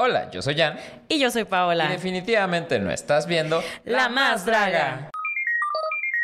Hola, 0.00 0.30
yo 0.30 0.42
soy 0.42 0.56
Jan. 0.56 0.78
Y 1.08 1.18
yo 1.18 1.28
soy 1.30 1.42
Y 1.42 1.44
Paola. 1.46 1.88
definitivamente 1.88 2.78
no 2.78 2.90
estás 2.92 3.26
viendo 3.26 3.60
La 3.84 4.08
más 4.08 4.44
draga. 4.46 5.10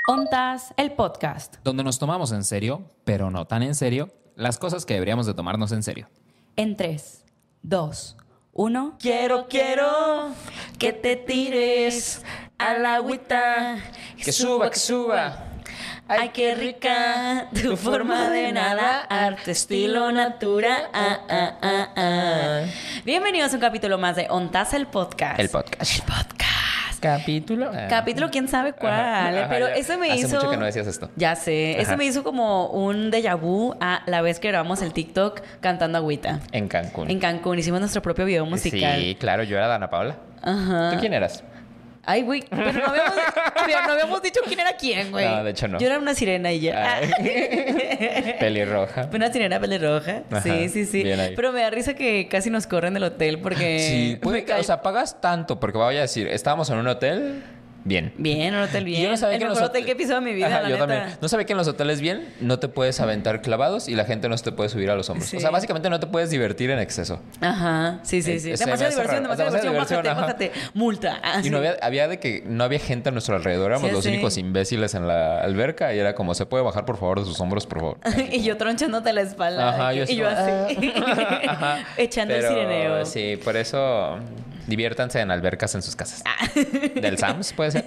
Ontas, 0.07 0.73
el 0.77 0.93
podcast. 0.93 1.57
donde 1.65 1.83
nos 1.83 1.99
tomamos 1.99 2.31
en 2.31 2.45
serio, 2.45 2.83
pero 3.05 3.31
no 3.31 3.47
tan 3.47 3.63
en 3.65 3.75
serio, 3.75 4.11
las 4.37 4.59
cosas 4.59 4.87
que 4.87 4.95
deberíamos 4.95 5.27
de 5.27 5.35
tomarnos 5.35 5.73
en 5.73 5.83
serio. 5.83 6.09
En 6.57 6.77
3, 6.77 7.25
2, 7.63 8.17
1. 8.53 8.97
Quiero, 9.01 9.49
quiero 9.49 10.29
que 10.79 10.93
te 10.93 11.17
tires 11.17 12.23
al 12.59 12.87
agüita. 12.87 13.79
Que 14.23 14.31
suba, 14.31 14.71
que 14.71 14.79
suba. 14.79 15.47
Ay, 16.07 16.31
qué 16.35 16.55
rica 16.55 17.49
tu 17.63 17.77
forma 17.79 18.29
de 18.29 18.53
nadar, 18.53 19.37
tu 19.43 19.51
estilo 19.51 20.13
natural. 20.13 20.83
Ah, 20.93 21.19
ah, 21.31 21.53
ah, 21.63 21.89
ah. 21.97 22.61
Bienvenidos 23.07 23.53
a 23.53 23.55
un 23.55 23.61
capítulo 23.61 23.97
más 23.97 24.17
de 24.17 24.27
Ontas, 24.29 24.75
el 24.75 24.87
podcast. 24.87 25.41
El 25.41 25.49
podcast. 25.49 25.97
El 25.97 26.03
podcast. 26.03 27.01
Capítulo. 27.01 27.71
Capítulo, 27.89 28.31
quién 28.31 28.49
sabe 28.49 28.75
cuál. 28.75 28.93
Ajá, 28.93 29.29
ajá, 29.29 29.47
pero 29.49 29.69
ya. 29.69 29.75
eso 29.77 29.97
me 29.99 30.11
Hace 30.11 30.21
hizo. 30.21 30.37
mucho 30.37 30.51
que 30.51 30.57
no 30.59 30.67
decías 30.67 30.87
esto. 30.87 31.11
Ya 31.17 31.37
sé. 31.37 31.73
Eso 31.81 31.91
Ajá. 31.93 31.97
me 31.97 32.05
hizo 32.05 32.23
como 32.23 32.69
un 32.69 33.11
déjà 33.11 33.35
vu 33.39 33.75
a 33.81 34.03
la 34.07 34.21
vez 34.21 34.39
que 34.41 34.49
grabamos 34.49 34.83
el 34.83 34.93
TikTok 34.93 35.41
cantando 35.61 35.99
agüita. 35.99 36.41
En 36.53 36.69
Cancún. 36.69 37.11
En 37.11 37.19
Cancún 37.19 37.59
hicimos 37.59 37.81
nuestro 37.81 38.03
propio 38.03 38.27
video 38.27 38.45
musical. 38.47 39.01
Sí, 39.01 39.17
claro, 39.19 39.43
yo 39.43 39.57
era 39.57 39.69
Dana 39.69 39.89
Paula. 39.89 40.17
Ajá. 40.43 40.91
¿Tú 40.93 40.99
quién 41.01 41.15
eras? 41.15 41.43
Ay, 42.07 42.23
güey. 42.23 42.45
Pero 42.51 42.73
no 42.73 42.85
habíamos, 42.87 43.15
pero 43.67 43.83
no 43.87 43.93
habíamos 43.93 44.23
dicho 44.23 44.41
quién 44.47 44.61
era 44.61 44.77
quién, 44.77 45.11
güey. 45.11 45.27
No, 45.27 45.45
de 45.45 45.51
hecho 45.51 45.69
no. 45.69 45.79
Yo 45.79 45.87
era 45.87 45.99
una 45.99 46.15
sirena 46.15 46.53
y 46.53 46.61
ya. 46.61 47.01
Pelirroja. 48.41 49.09
Una 49.13 49.33
sirena 49.33 49.61
pelirroja. 49.61 50.23
Ajá, 50.31 50.43
Sí, 50.43 50.69
sí, 50.69 50.85
sí. 50.87 51.03
bien 51.03 51.21
ahí. 51.21 51.35
Pero 51.37 51.53
me 51.53 51.61
da 51.61 51.71
risa 51.71 51.95
que 51.95 52.29
casi 52.29 52.51
nos 52.51 52.67
corren 52.67 52.95
del 52.95 53.05
hotel 53.05 53.39
porque. 53.41 53.79
Sí, 53.81 54.17
puede 54.21 54.45
que- 54.45 54.55
o 54.55 54.63
sea, 54.63 54.83
pagas 54.83 55.21
tanto 55.21 55.59
porque 55.61 55.79
voy 55.79 55.97
a 55.97 56.03
decir, 56.03 56.29
estábamos 56.29 56.71
en 56.71 56.79
un 56.79 56.87
hotel 56.89 57.43
bien. 57.85 58.13
Bien, 58.19 58.55
un 58.55 58.63
hotel 58.63 58.85
bien. 58.85 59.03
Yo 59.03 59.11
no 59.11 59.17
sabía 59.17 59.35
el 59.35 59.39
que 59.41 59.45
en 59.45 59.51
mejor 59.51 59.63
los 59.63 59.71
hotel 59.71 59.83
hote- 59.83 59.87
que 59.87 59.93
he 59.93 59.97
pisado 59.97 60.19
en 60.19 60.25
mi 60.25 60.33
vida, 60.35 60.47
Ajá, 60.47 60.63
la 60.63 60.69
yo 60.69 60.75
neta. 60.77 60.87
también. 60.87 61.19
No 61.21 61.29
sabía 61.29 61.47
que 61.47 61.53
en 61.53 61.59
los 61.59 61.69
hoteles 61.69 62.01
bien 62.01 62.29
no 62.41 62.59
te 62.59 62.69
puedes 62.69 62.99
aventar 63.01 63.43
clavados 63.43 63.89
y 63.89 63.95
la 63.95 64.05
gente 64.05 64.29
no 64.29 64.37
se 64.39 64.45
te 64.45 64.53
puede 64.53 64.69
subir 64.71 64.91
a 64.91 64.95
los 64.97 65.09
hombros. 65.11 65.29
Sí. 65.29 65.37
O 65.37 65.41
sea, 65.41 65.51
básicamente 65.51 65.89
no 65.91 66.01
te 66.01 66.07
puedes 66.07 66.31
divertir 66.31 66.71
en 66.71 66.79
exceso. 66.79 67.21
Ajá, 67.41 68.01
sí, 68.03 68.23
sí, 68.23 68.41
sí. 68.41 68.49
Eh, 68.51 68.53
me 68.53 68.59
demasiada 68.65 68.91
diversión, 68.91 69.23
demasiada 69.23 69.51
diversión. 69.61 70.03
Bájate, 70.05 70.21
bájate. 70.21 70.53
Multa. 70.75 71.21
Ah, 71.23 71.41
Y 71.41 71.45
sí. 71.45 71.51
no 71.51 71.59
había, 71.59 71.77
había 71.83 72.09
de 72.09 72.19
que 72.19 72.43
no 72.47 72.65
había 72.65 72.79
gente 72.79 73.11
a 73.11 73.13
nuestro 73.13 73.37
alrededor, 73.37 73.71
éramos 73.71 73.89
Sí, 73.91 73.95
los 73.95 74.05
sí. 74.05 74.11
únicos 74.11 74.39
imbéciles 74.39 74.95
en 74.95 75.07
la 75.07 75.41
alberca 75.43 75.93
y 75.95 75.99
era 75.99 76.15
como, 76.15 76.35
¿se 76.35 76.47
puede 76.47 76.65
bajar 76.65 76.85
por 76.85 76.97
favor 76.97 77.21
de 77.21 77.27
sus 77.27 77.41
hombros, 77.41 77.67
por 77.67 77.79
favor? 77.81 77.99
y 78.33 78.43
yo 78.43 78.57
tronchándote 78.57 79.13
la 79.13 79.21
espalda. 79.23 79.69
Ajá, 79.71 79.95
y 79.95 79.99
yo 79.99 80.05
yo, 80.07 80.29
así. 80.29 80.77
Echando 81.97 82.35
el 82.35 82.43
sireneo. 82.43 83.05
Sí, 83.07 83.39
por 83.43 83.57
eso 83.57 84.19
diviértanse 84.67 85.21
en 85.21 85.31
albercas 85.31 85.75
en 85.75 85.83
sus 85.83 85.97
casas. 85.97 86.23
Ah. 86.27 86.47
Del 87.01 87.19
Sams, 87.19 87.53
puede 87.53 87.71
ser. 87.73 87.85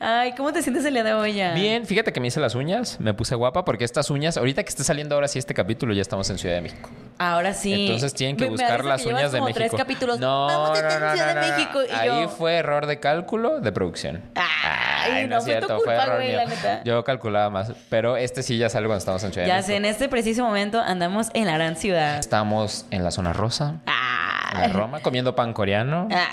Ay, 0.00 0.32
¿cómo 0.36 0.52
te 0.52 0.62
sientes 0.62 0.84
el 0.84 0.94
día 0.94 1.04
de 1.04 1.12
hoy 1.14 1.34
ya? 1.34 1.52
Bien, 1.54 1.86
fíjate 1.86 2.12
que 2.12 2.20
me 2.20 2.28
hice 2.28 2.40
las 2.40 2.54
uñas, 2.54 2.98
me 3.00 3.14
puse 3.14 3.34
guapa 3.34 3.64
porque 3.64 3.84
estas 3.84 4.10
uñas, 4.10 4.36
ahorita 4.36 4.62
que 4.62 4.68
esté 4.68 4.84
saliendo 4.84 5.14
ahora 5.14 5.28
sí 5.28 5.38
este 5.38 5.54
capítulo, 5.54 5.92
ya 5.94 6.02
estamos 6.02 6.28
en 6.30 6.38
Ciudad 6.38 6.54
de 6.56 6.60
México. 6.62 6.90
Ahora 7.18 7.52
sí. 7.54 7.86
Entonces 7.86 8.14
tienen 8.14 8.36
que 8.36 8.44
Me- 8.44 8.50
buscar 8.50 8.84
las 8.84 9.02
que 9.02 9.08
uñas 9.08 9.32
de 9.32 9.40
México. 9.40 9.58
tres 9.58 9.72
capítulos. 9.76 10.18
No, 10.20 10.46
Vamos 10.46 10.68
no, 10.68 10.74
no, 10.74 10.80
en 10.80 10.90
Ciudad 10.90 11.34
no, 11.34 11.34
de 11.34 11.34
no, 11.34 11.40
no. 11.40 11.56
México. 11.56 11.78
Y 11.88 11.94
Ahí 11.94 12.22
yo... 12.22 12.28
fue 12.28 12.54
error 12.56 12.86
de 12.86 13.00
cálculo 13.00 13.60
de 13.60 13.72
producción. 13.72 14.22
Ay, 14.34 15.26
no 15.26 15.38
es 15.38 15.44
fue 15.44 15.52
cierto, 15.52 15.76
culpa, 15.76 15.94
error 15.94 16.16
güey, 16.16 16.28
mío. 16.28 16.36
la 16.38 16.44
neta. 16.46 16.84
Yo 16.84 17.02
calculaba 17.04 17.50
más, 17.50 17.72
pero 17.88 18.16
este 18.16 18.42
sí 18.42 18.58
ya 18.58 18.68
sale 18.68 18.86
cuando 18.86 18.98
estamos 18.98 19.22
en 19.24 19.32
Ciudad 19.32 19.44
de 19.46 19.48
Ya 19.48 19.54
México. 19.56 19.66
sé, 19.68 19.76
en 19.76 19.84
este 19.84 20.08
preciso 20.08 20.44
momento 20.44 20.80
andamos 20.80 21.28
en 21.34 21.46
la 21.46 21.54
gran 21.54 21.76
ciudad. 21.76 22.18
Estamos 22.18 22.86
en 22.90 23.02
la 23.04 23.10
zona 23.10 23.32
rosa, 23.32 23.70
en 23.70 23.80
Ah. 23.86 24.66
la 24.66 24.68
Roma, 24.68 25.00
comiendo 25.00 25.34
pan 25.34 25.52
coreano, 25.52 25.87
Ah. 26.10 26.30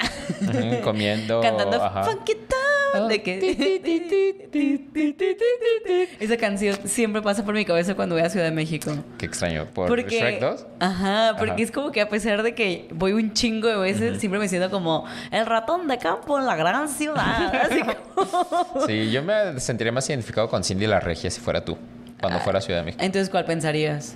comiendo... 0.83 1.41
Cantando 1.41 1.81
ajá. 1.81 2.03
Funky 2.03 2.33
Town. 2.35 3.07
De 3.09 3.21
que... 3.21 4.45
Esa 6.19 6.37
canción 6.37 6.77
siempre 6.85 7.21
pasa 7.21 7.43
por 7.43 7.53
mi 7.53 7.65
cabeza 7.65 7.95
cuando 7.95 8.15
voy 8.15 8.23
a 8.23 8.29
Ciudad 8.29 8.45
de 8.45 8.51
México. 8.51 8.91
Qué 9.17 9.25
extraño, 9.25 9.65
¿por 9.73 9.87
Porque, 9.87 10.19
Shrek 10.19 10.39
2? 10.39 10.65
Ajá, 10.79 11.35
porque 11.37 11.51
Ajá. 11.53 11.61
es 11.61 11.71
como 11.71 11.91
que 11.91 12.01
a 12.01 12.09
pesar 12.09 12.41
de 12.43 12.55
que 12.55 12.87
voy 12.93 13.11
un 13.13 13.33
chingo 13.33 13.67
de 13.67 13.75
veces, 13.77 14.19
siempre 14.19 14.39
me 14.39 14.47
siento 14.47 14.69
como 14.69 15.05
el 15.31 15.45
ratón 15.45 15.87
de 15.87 15.97
campo 15.97 16.39
en 16.39 16.45
la 16.45 16.55
gran 16.55 16.87
ciudad. 16.87 17.53
Así 17.69 17.81
como... 17.81 18.85
Sí, 18.87 19.11
yo 19.11 19.23
me 19.23 19.59
sentiría 19.59 19.91
más 19.91 20.09
identificado 20.09 20.47
con 20.49 20.63
Cindy 20.63 20.87
la 20.87 20.99
Regia 20.99 21.29
si 21.29 21.41
fuera 21.41 21.65
tú, 21.65 21.77
cuando 22.19 22.39
fuera 22.39 22.59
a 22.59 22.61
Ciudad 22.61 22.79
de 22.79 22.85
México. 22.85 23.03
Entonces, 23.03 23.29
¿cuál 23.29 23.45
pensarías? 23.45 24.15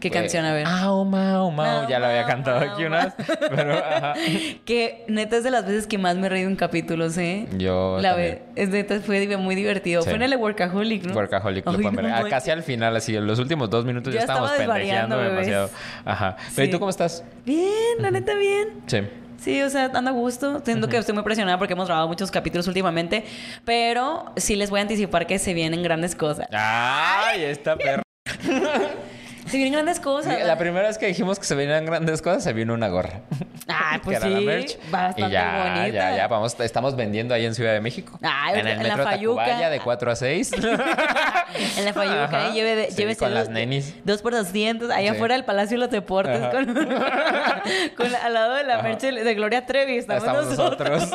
¿Qué 0.00 0.08
Pues, 0.08 0.20
canción? 0.22 0.44
A 0.46 0.52
ver. 0.54 0.66
Au, 0.66 1.04
mau, 1.04 1.50
mau. 1.50 1.80
Mau, 1.80 1.88
Ya 1.88 1.98
lo 1.98 2.06
había 2.06 2.24
cantado 2.24 2.60
mau, 2.60 2.70
aquí 2.70 2.84
unas. 2.84 3.14
Pero, 3.50 3.74
ajá. 3.74 4.14
Que 4.64 5.04
neta 5.08 5.36
es 5.36 5.44
de 5.44 5.50
las 5.50 5.66
veces 5.66 5.86
que 5.86 5.98
más 5.98 6.16
me 6.16 6.26
he 6.26 6.30
reído 6.30 6.48
en 6.48 6.56
capítulos, 6.56 7.16
¿eh? 7.18 7.46
Yo 7.58 7.98
La 8.00 8.10
también. 8.12 8.40
ve- 8.54 8.62
es 8.62 8.68
neta, 8.70 9.00
fue 9.00 9.36
muy 9.36 9.54
divertido. 9.54 10.02
Sí. 10.02 10.08
Fue 10.08 10.16
en 10.16 10.22
el 10.22 10.36
Workaholic, 10.36 11.04
¿no? 11.04 11.14
Workaholic 11.14 11.66
lo 11.66 11.72
Ay, 11.72 11.78
no. 11.84 12.16
Ah. 12.16 12.24
Casi 12.30 12.50
al 12.50 12.62
final, 12.62 12.96
así, 12.96 13.14
en 13.14 13.26
los 13.26 13.38
últimos 13.38 13.68
dos 13.68 13.84
minutos 13.84 14.12
ya, 14.14 14.20
estábamos 14.20 14.52
pendejeando 14.52 15.18
demasiado. 15.18 15.70
Ajá. 16.04 16.36
Pero 16.56 16.68
¿y 16.68 16.70
tú 16.70 16.78
cómo 16.78 16.90
estás? 16.90 17.22
Bien, 17.44 17.68
la 17.98 18.10
neta, 18.10 18.34
bien. 18.34 18.68
Sí. 18.86 19.00
Sí, 19.38 19.62
o 19.62 19.70
sea, 19.70 19.90
ando 19.94 20.10
a 20.10 20.12
gusto. 20.12 20.60
Siento 20.64 20.88
que 20.88 20.98
estoy 20.98 21.14
muy 21.14 21.24
presionada 21.24 21.58
porque 21.58 21.72
hemos 21.72 21.86
grabado 21.86 22.08
muchos 22.08 22.30
capítulos 22.30 22.66
últimamente. 22.68 23.24
Pero 23.64 24.32
sí 24.36 24.54
les 24.56 24.68
voy 24.70 24.80
a 24.80 24.82
anticipar 24.82 25.26
que 25.26 25.38
se 25.38 25.54
vienen 25.54 25.82
grandes 25.82 26.14
cosas. 26.14 26.46
Ay, 26.52 27.44
esta 27.44 27.76
perra. 27.76 28.02
Se 29.50 29.56
vienen 29.56 29.72
grandes 29.72 30.00
cosas. 30.00 30.38
La 30.44 30.56
primera 30.58 30.86
vez 30.88 30.98
que 30.98 31.06
dijimos 31.06 31.38
que 31.38 31.44
se 31.44 31.54
venían 31.54 31.84
grandes 31.84 32.22
cosas, 32.22 32.42
se 32.44 32.52
vino 32.52 32.72
una 32.74 32.88
gorra. 32.88 33.20
Ah, 33.68 33.92
Que 33.98 34.00
pues 34.04 34.16
era 34.18 34.28
la 34.28 34.38
sí. 34.38 34.44
merch. 34.44 34.78
Bastante 34.90 35.22
y 35.22 35.30
ya, 35.30 35.74
bonita. 35.76 35.88
ya, 36.10 36.16
ya, 36.16 36.28
vamos, 36.28 36.58
estamos 36.60 36.96
vendiendo 36.96 37.34
ahí 37.34 37.44
en 37.46 37.54
Ciudad 37.54 37.72
de 37.72 37.80
México. 37.80 38.18
Ay, 38.22 38.60
en 38.60 38.66
el 38.66 38.78
en 38.80 38.88
la 38.88 38.96
metro. 38.96 39.04
Tacubaya 39.10 39.70
de 39.70 39.80
4 39.80 40.10
a 40.10 40.16
6. 40.16 40.52
En 41.76 41.84
la 41.84 41.92
Fayuca, 41.92 42.24
Ajá. 42.26 42.46
ahí 42.46 42.52
lleve, 42.52 42.90
Sí, 42.90 42.96
llévese 42.98 43.18
con 43.18 43.30
dos, 43.30 43.38
las 43.38 43.48
nenis. 43.48 43.94
dos 44.04 44.22
por 44.22 44.32
200, 44.32 44.88
ahí 44.90 45.08
Sí. 45.08 45.14
afuera 45.16 45.34
del 45.34 45.44
Palacio 45.44 45.74
de 45.76 45.78
los 45.80 45.90
Deportes, 45.90 46.40
Ajá. 46.40 46.50
con, 46.52 46.64
con- 47.96 48.14
al 48.14 48.34
lado 48.34 48.54
de 48.54 48.62
la 48.64 48.74
Ajá. 48.74 48.82
merch 48.84 49.00
de 49.00 49.34
Gloria 49.34 49.66
Trevi. 49.66 49.96
Estamos, 49.98 50.22
Estamos 50.22 50.46
nosotros. 50.46 51.08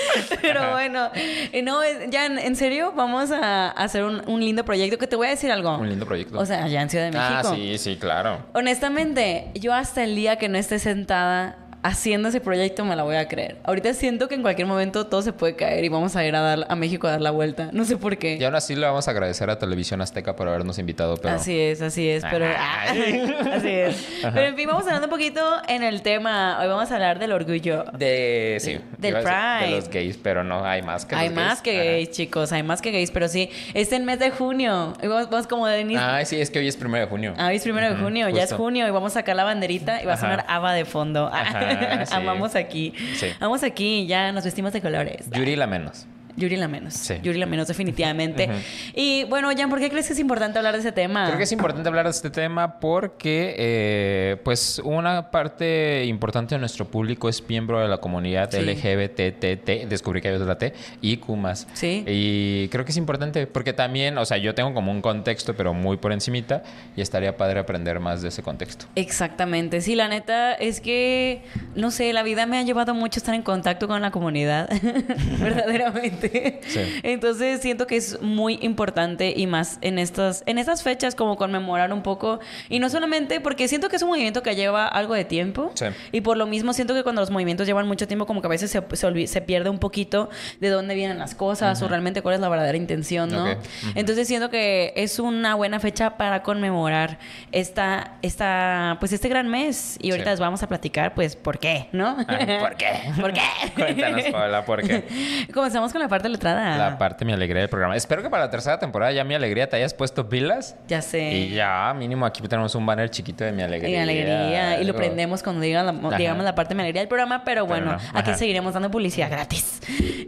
Pero 0.42 0.72
bueno, 0.72 1.10
eh, 1.14 1.62
no, 1.62 1.82
es- 1.82 2.10
ya 2.10 2.26
en, 2.26 2.38
en 2.38 2.56
serio, 2.56 2.92
vamos 2.96 3.30
a 3.30 3.70
hacer 3.70 4.04
un, 4.04 4.22
un 4.28 4.40
lindo 4.40 4.64
proyecto. 4.64 4.98
Que 4.98 5.06
te 5.06 5.16
voy 5.16 5.26
a 5.28 5.30
decir 5.30 5.50
algo. 5.52 5.76
Un 5.78 5.88
lindo 5.88 6.06
proyecto. 6.06 6.38
O 6.38 6.46
sea, 6.46 6.64
allá 6.64 6.82
en 6.82 6.90
Ciudad 6.90 7.04
de 7.06 7.10
México. 7.12 7.48
ah, 7.50 7.54
sí, 7.54 7.78
sí, 7.78 7.96
claro. 7.96 8.44
Honestamente, 8.54 9.50
yo 9.54 9.72
hasta 9.74 10.02
el 10.04 10.14
día 10.16 10.36
que 10.36 10.48
no 10.48 10.58
esté 10.58 10.78
sentada 10.78 11.56
haciendo 11.82 12.28
ese 12.28 12.40
proyecto 12.40 12.84
me 12.84 12.96
la 12.96 13.02
voy 13.02 13.16
a 13.16 13.26
creer. 13.28 13.56
Ahorita 13.64 13.92
siento 13.94 14.28
que 14.28 14.34
en 14.34 14.42
cualquier 14.42 14.66
momento 14.66 15.06
todo 15.06 15.22
se 15.22 15.32
puede 15.32 15.56
caer 15.56 15.84
y 15.84 15.88
vamos 15.88 16.14
a 16.16 16.24
ir 16.24 16.34
a, 16.34 16.40
dar, 16.40 16.66
a 16.68 16.76
México 16.76 17.06
a 17.06 17.12
dar 17.12 17.20
la 17.20 17.30
vuelta. 17.30 17.70
No 17.72 17.84
sé 17.84 17.96
por 17.96 18.16
qué. 18.18 18.36
Y 18.36 18.44
aún 18.44 18.54
así 18.54 18.74
le 18.74 18.86
vamos 18.86 19.08
a 19.08 19.10
agradecer 19.10 19.50
a 19.50 19.58
Televisión 19.58 20.00
Azteca 20.00 20.36
por 20.36 20.48
habernos 20.48 20.78
invitado, 20.78 21.16
pero... 21.16 21.34
Así 21.34 21.58
es, 21.58 21.82
así 21.82 22.08
es, 22.08 22.24
pero 22.30 22.46
así 23.52 23.68
es. 23.68 24.20
Pero 24.22 24.46
en 24.46 24.56
fin, 24.56 24.68
vamos 24.68 24.84
hablando 24.84 25.06
un 25.06 25.10
poquito 25.10 25.40
en 25.68 25.82
el 25.82 26.02
tema. 26.02 26.58
Hoy 26.60 26.68
vamos 26.68 26.90
a 26.90 26.94
hablar 26.94 27.18
del 27.18 27.32
orgullo. 27.32 27.84
De... 27.92 28.58
Sí. 28.60 28.78
Del 28.98 29.14
Pride. 29.14 29.66
De 29.66 29.70
los 29.76 29.88
gays, 29.88 30.16
pero 30.16 30.44
no, 30.44 30.64
hay 30.64 30.82
más 30.82 31.04
que 31.04 31.14
hay 31.14 31.28
los 31.28 31.36
más 31.36 31.46
gays. 31.46 31.62
que 31.62 31.80
Ajá. 31.80 31.90
gays, 31.90 32.10
chicos, 32.10 32.52
hay 32.52 32.62
más 32.62 32.80
que 32.80 32.92
gays, 32.92 33.10
pero 33.10 33.28
sí, 33.28 33.50
es 33.74 33.92
el 33.92 34.04
mes 34.04 34.18
de 34.18 34.30
junio. 34.30 34.94
Vamos, 35.02 35.30
vamos 35.30 35.46
como 35.46 35.66
de 35.66 35.80
inicio. 35.80 36.02
Ay, 36.04 36.26
sí, 36.26 36.40
es 36.40 36.50
que 36.50 36.60
hoy 36.60 36.68
es 36.68 36.76
primero 36.76 37.04
de 37.04 37.10
junio. 37.10 37.34
Ah, 37.36 37.48
hoy 37.48 37.56
es 37.56 37.62
primero 37.62 37.90
de 37.90 37.96
junio, 37.96 38.28
ya 38.28 38.44
es 38.44 38.52
junio 38.52 38.86
y 38.86 38.90
vamos 38.90 39.12
a 39.12 39.14
sacar 39.14 39.36
la 39.36 39.44
banderita 39.44 40.02
y 40.02 40.06
va 40.06 40.14
a 40.14 40.16
sonar 40.16 40.44
ABBA 40.48 40.72
de 40.74 40.84
fondo. 40.84 41.30
Ajá, 41.32 41.71
sí. 42.06 42.14
Amamos 42.14 42.54
aquí. 42.54 42.92
Sí. 43.14 43.28
Vamos 43.40 43.62
aquí, 43.62 44.06
ya 44.06 44.32
nos 44.32 44.44
vestimos 44.44 44.72
de 44.72 44.80
colores. 44.80 45.28
Yuri 45.30 45.56
la 45.56 45.66
menos. 45.66 46.06
Yuri 46.36 46.56
la 46.56 46.68
menos. 46.68 46.94
Sí. 46.94 47.14
Yuri 47.22 47.38
la 47.38 47.46
menos, 47.46 47.68
definitivamente. 47.68 48.48
Y 48.94 49.24
bueno, 49.24 49.50
Jan, 49.56 49.70
¿por 49.70 49.78
qué 49.80 49.90
crees 49.90 50.06
que 50.06 50.12
es 50.14 50.18
importante 50.18 50.58
hablar 50.58 50.74
de 50.74 50.80
ese 50.80 50.92
tema? 50.92 51.26
Creo 51.26 51.36
que 51.38 51.44
es 51.44 51.52
importante 51.52 51.88
hablar 51.88 52.04
de 52.06 52.10
este 52.10 52.30
tema 52.30 52.78
porque, 52.80 53.54
eh, 53.58 54.36
pues, 54.44 54.80
una 54.84 55.30
parte 55.30 56.04
importante 56.04 56.54
de 56.54 56.58
nuestro 56.58 56.86
público 56.86 57.28
es 57.28 57.46
miembro 57.48 57.80
de 57.80 57.88
la 57.88 57.98
comunidad 57.98 58.50
Sí. 58.50 58.58
LGBTT, 58.58 59.86
descubrí 59.88 60.20
que 60.20 60.28
hay 60.28 60.34
otra 60.34 60.56
T, 60.58 60.72
y 61.00 61.16
Q+. 61.18 61.66
Sí. 61.74 62.04
Y 62.06 62.68
creo 62.68 62.84
que 62.84 62.90
es 62.92 62.96
importante 62.96 63.46
porque 63.46 63.72
también, 63.72 64.18
o 64.18 64.24
sea, 64.24 64.36
yo 64.38 64.54
tengo 64.54 64.74
como 64.74 64.90
un 64.92 65.00
contexto, 65.02 65.54
pero 65.54 65.74
muy 65.74 65.96
por 65.96 66.12
encimita, 66.12 66.62
y 66.96 67.00
estaría 67.00 67.36
padre 67.36 67.60
aprender 67.60 68.00
más 68.00 68.22
de 68.22 68.28
ese 68.28 68.42
contexto. 68.42 68.86
Exactamente, 68.96 69.80
sí, 69.80 69.94
la 69.94 70.08
neta 70.08 70.54
es 70.54 70.80
que, 70.80 71.42
no 71.74 71.90
sé, 71.90 72.12
la 72.12 72.22
vida 72.22 72.46
me 72.46 72.58
ha 72.58 72.62
llevado 72.62 72.94
mucho 72.94 73.18
a 73.18 73.20
estar 73.20 73.34
en 73.34 73.42
contacto 73.42 73.88
con 73.88 74.00
la 74.02 74.10
comunidad, 74.10 74.68
verdaderamente. 75.40 76.21
Bastante. 76.22 76.60
Sí. 76.66 76.80
Entonces 77.02 77.60
siento 77.60 77.86
que 77.86 77.96
es 77.96 78.20
muy 78.20 78.58
importante 78.62 79.32
y 79.36 79.46
más 79.46 79.78
en 79.80 79.98
estas, 79.98 80.42
en 80.46 80.58
estas 80.58 80.82
fechas 80.82 81.14
como 81.14 81.36
conmemorar 81.36 81.92
un 81.92 82.02
poco. 82.02 82.40
Y 82.68 82.78
no 82.78 82.88
solamente 82.90 83.40
porque 83.40 83.68
siento 83.68 83.88
que 83.88 83.96
es 83.96 84.02
un 84.02 84.08
movimiento 84.10 84.42
que 84.42 84.54
lleva 84.54 84.86
algo 84.86 85.14
de 85.14 85.24
tiempo. 85.24 85.70
Sí. 85.74 85.86
Y 86.12 86.20
por 86.20 86.36
lo 86.36 86.46
mismo 86.46 86.72
siento 86.72 86.94
que 86.94 87.02
cuando 87.02 87.20
los 87.20 87.30
movimientos 87.30 87.66
llevan 87.66 87.86
mucho 87.86 88.06
tiempo 88.06 88.26
como 88.26 88.40
que 88.40 88.46
a 88.46 88.50
veces 88.50 88.70
se, 88.70 88.82
se, 88.92 89.26
se 89.26 89.40
pierde 89.40 89.70
un 89.70 89.78
poquito 89.78 90.30
de 90.60 90.68
dónde 90.68 90.94
vienen 90.94 91.18
las 91.18 91.34
cosas 91.34 91.80
o 91.82 91.88
realmente 91.88 92.22
cuál 92.22 92.34
es 92.36 92.40
la 92.40 92.48
verdadera 92.48 92.76
intención, 92.76 93.30
¿no? 93.30 93.44
Ok. 93.44 93.58
Ujú. 93.58 93.92
Entonces 93.94 94.28
siento 94.28 94.50
que 94.50 94.92
es 94.96 95.18
una 95.18 95.54
buena 95.54 95.80
fecha 95.80 96.16
para 96.16 96.42
conmemorar 96.42 97.18
esta, 97.52 98.18
esta, 98.22 98.96
pues 99.00 99.12
este 99.12 99.28
gran 99.28 99.48
mes. 99.48 99.98
Y 100.00 100.10
ahorita 100.10 100.22
Sí. 100.30 100.30
les 100.32 100.40
vamos 100.40 100.62
a 100.62 100.68
platicar, 100.68 101.14
pues, 101.14 101.36
por 101.36 101.58
qué, 101.58 101.88
¿no? 101.92 102.16
Ay, 102.28 102.58
¿por 102.60 102.76
qué? 102.76 102.86
¿Por 103.20 103.32
qué? 103.32 103.40
Cuéntanos, 103.74 104.24
Paola, 104.30 104.64
¿por 104.64 104.82
qué? 104.82 105.04
Comenzamos 105.52 105.92
con 105.92 106.00
la 106.00 106.08
parte 106.12 106.28
letrada. 106.28 106.76
La 106.78 106.98
parte 106.98 107.24
mi 107.24 107.32
alegría 107.32 107.60
del 107.60 107.68
programa. 107.68 107.96
Espero 107.96 108.22
que 108.22 108.30
para 108.30 108.44
la 108.44 108.50
tercera 108.50 108.78
temporada 108.78 109.10
ya 109.12 109.24
mi 109.24 109.34
alegría 109.34 109.68
te 109.68 109.76
hayas 109.76 109.94
puesto 109.94 110.28
pilas. 110.28 110.76
Ya 110.88 111.02
sé. 111.02 111.32
Y 111.32 111.50
ya, 111.54 111.92
mínimo 111.96 112.24
aquí 112.26 112.40
tenemos 112.46 112.74
un 112.74 112.86
banner 112.86 113.10
chiquito 113.10 113.44
de 113.44 113.52
mi 113.52 113.62
Y 113.62 113.64
alegría. 113.64 114.02
alegría. 114.02 114.80
Y 114.80 114.84
lo 114.84 114.94
prendemos 114.94 115.42
cuando 115.42 115.60
digan 115.62 115.86
la, 115.86 116.16
digamos 116.16 116.44
la 116.44 116.54
parte 116.54 116.70
de 116.70 116.74
mi 116.76 116.82
alegría 116.82 117.00
del 117.02 117.08
programa. 117.08 117.42
Pero 117.44 117.66
Pero 117.66 117.66
bueno, 117.66 117.92
no. 118.12 118.18
aquí 118.18 118.34
seguiremos 118.34 118.74
dando 118.74 118.90
publicidad 118.90 119.30
gratis. 119.30 119.80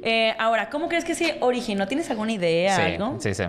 Eh, 0.03 0.35
ahora, 0.39 0.69
¿cómo 0.71 0.89
crees 0.89 1.05
que 1.05 1.15
se 1.15 1.39
originó? 1.41 1.87
¿Tienes 1.89 2.11
alguna 2.11 2.33
idea? 2.33 2.77
Sí, 2.77 2.83
algo? 2.83 3.17
sí, 3.21 3.33
sí. 3.35 3.45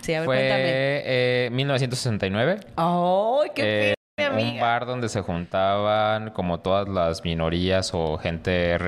Sí, 0.00 0.14
a 0.14 0.20
ver, 0.20 0.26
Fue 0.26 0.36
cuéntame. 0.36 0.62
eh, 0.64 1.48
1969. 1.52 2.60
¡Ay, 2.76 3.50
qué 3.54 3.90
Eh, 3.90 3.94
un 4.54 4.60
bar 4.60 4.86
donde 4.86 5.08
se 5.08 5.20
juntaban 5.20 6.30
como 6.30 6.60
todas 6.60 6.88
las 6.88 7.24
minorías 7.24 7.90
o 7.92 8.18
gente 8.18 8.78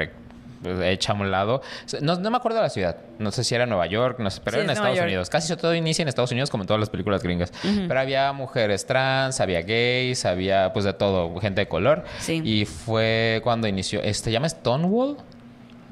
hecha 0.82 1.12
a 1.12 1.16
un 1.16 1.30
lado. 1.30 1.62
No, 2.00 2.16
no 2.16 2.30
me 2.30 2.36
acuerdo 2.36 2.56
de 2.58 2.62
la 2.64 2.70
ciudad. 2.70 2.96
No 3.18 3.30
sé 3.30 3.44
si 3.44 3.54
era 3.54 3.66
Nueva 3.66 3.86
York, 3.86 4.18
no 4.18 4.30
sé, 4.30 4.40
pero 4.44 4.56
Sí, 4.56 4.60
era 4.60 4.64
en 4.64 4.70
es 4.70 4.76
Estados 4.78 4.96
York. 4.96 5.06
Unidos. 5.08 5.30
Casi 5.30 5.54
todo 5.56 5.74
inicia 5.74 6.02
en 6.02 6.08
Estados 6.08 6.30
Unidos 6.32 6.50
como 6.50 6.62
en 6.62 6.66
todas 6.66 6.80
las 6.80 6.90
películas 6.90 7.22
gringas. 7.22 7.52
Pero 7.62 8.00
había 8.00 8.32
mujeres 8.32 8.86
trans, 8.86 9.40
había 9.40 9.62
gays, 9.62 10.24
había 10.24 10.72
pues 10.72 10.84
de 10.84 10.92
todo, 10.92 11.38
gente 11.40 11.62
de 11.62 11.68
color. 11.68 12.04
Sí. 12.18 12.40
Y 12.44 12.64
fue 12.64 13.40
cuando 13.44 13.68
inició, 13.68 14.00
este, 14.02 14.24
¿se 14.24 14.32
llama 14.32 14.48
Stonewall? 14.48 15.16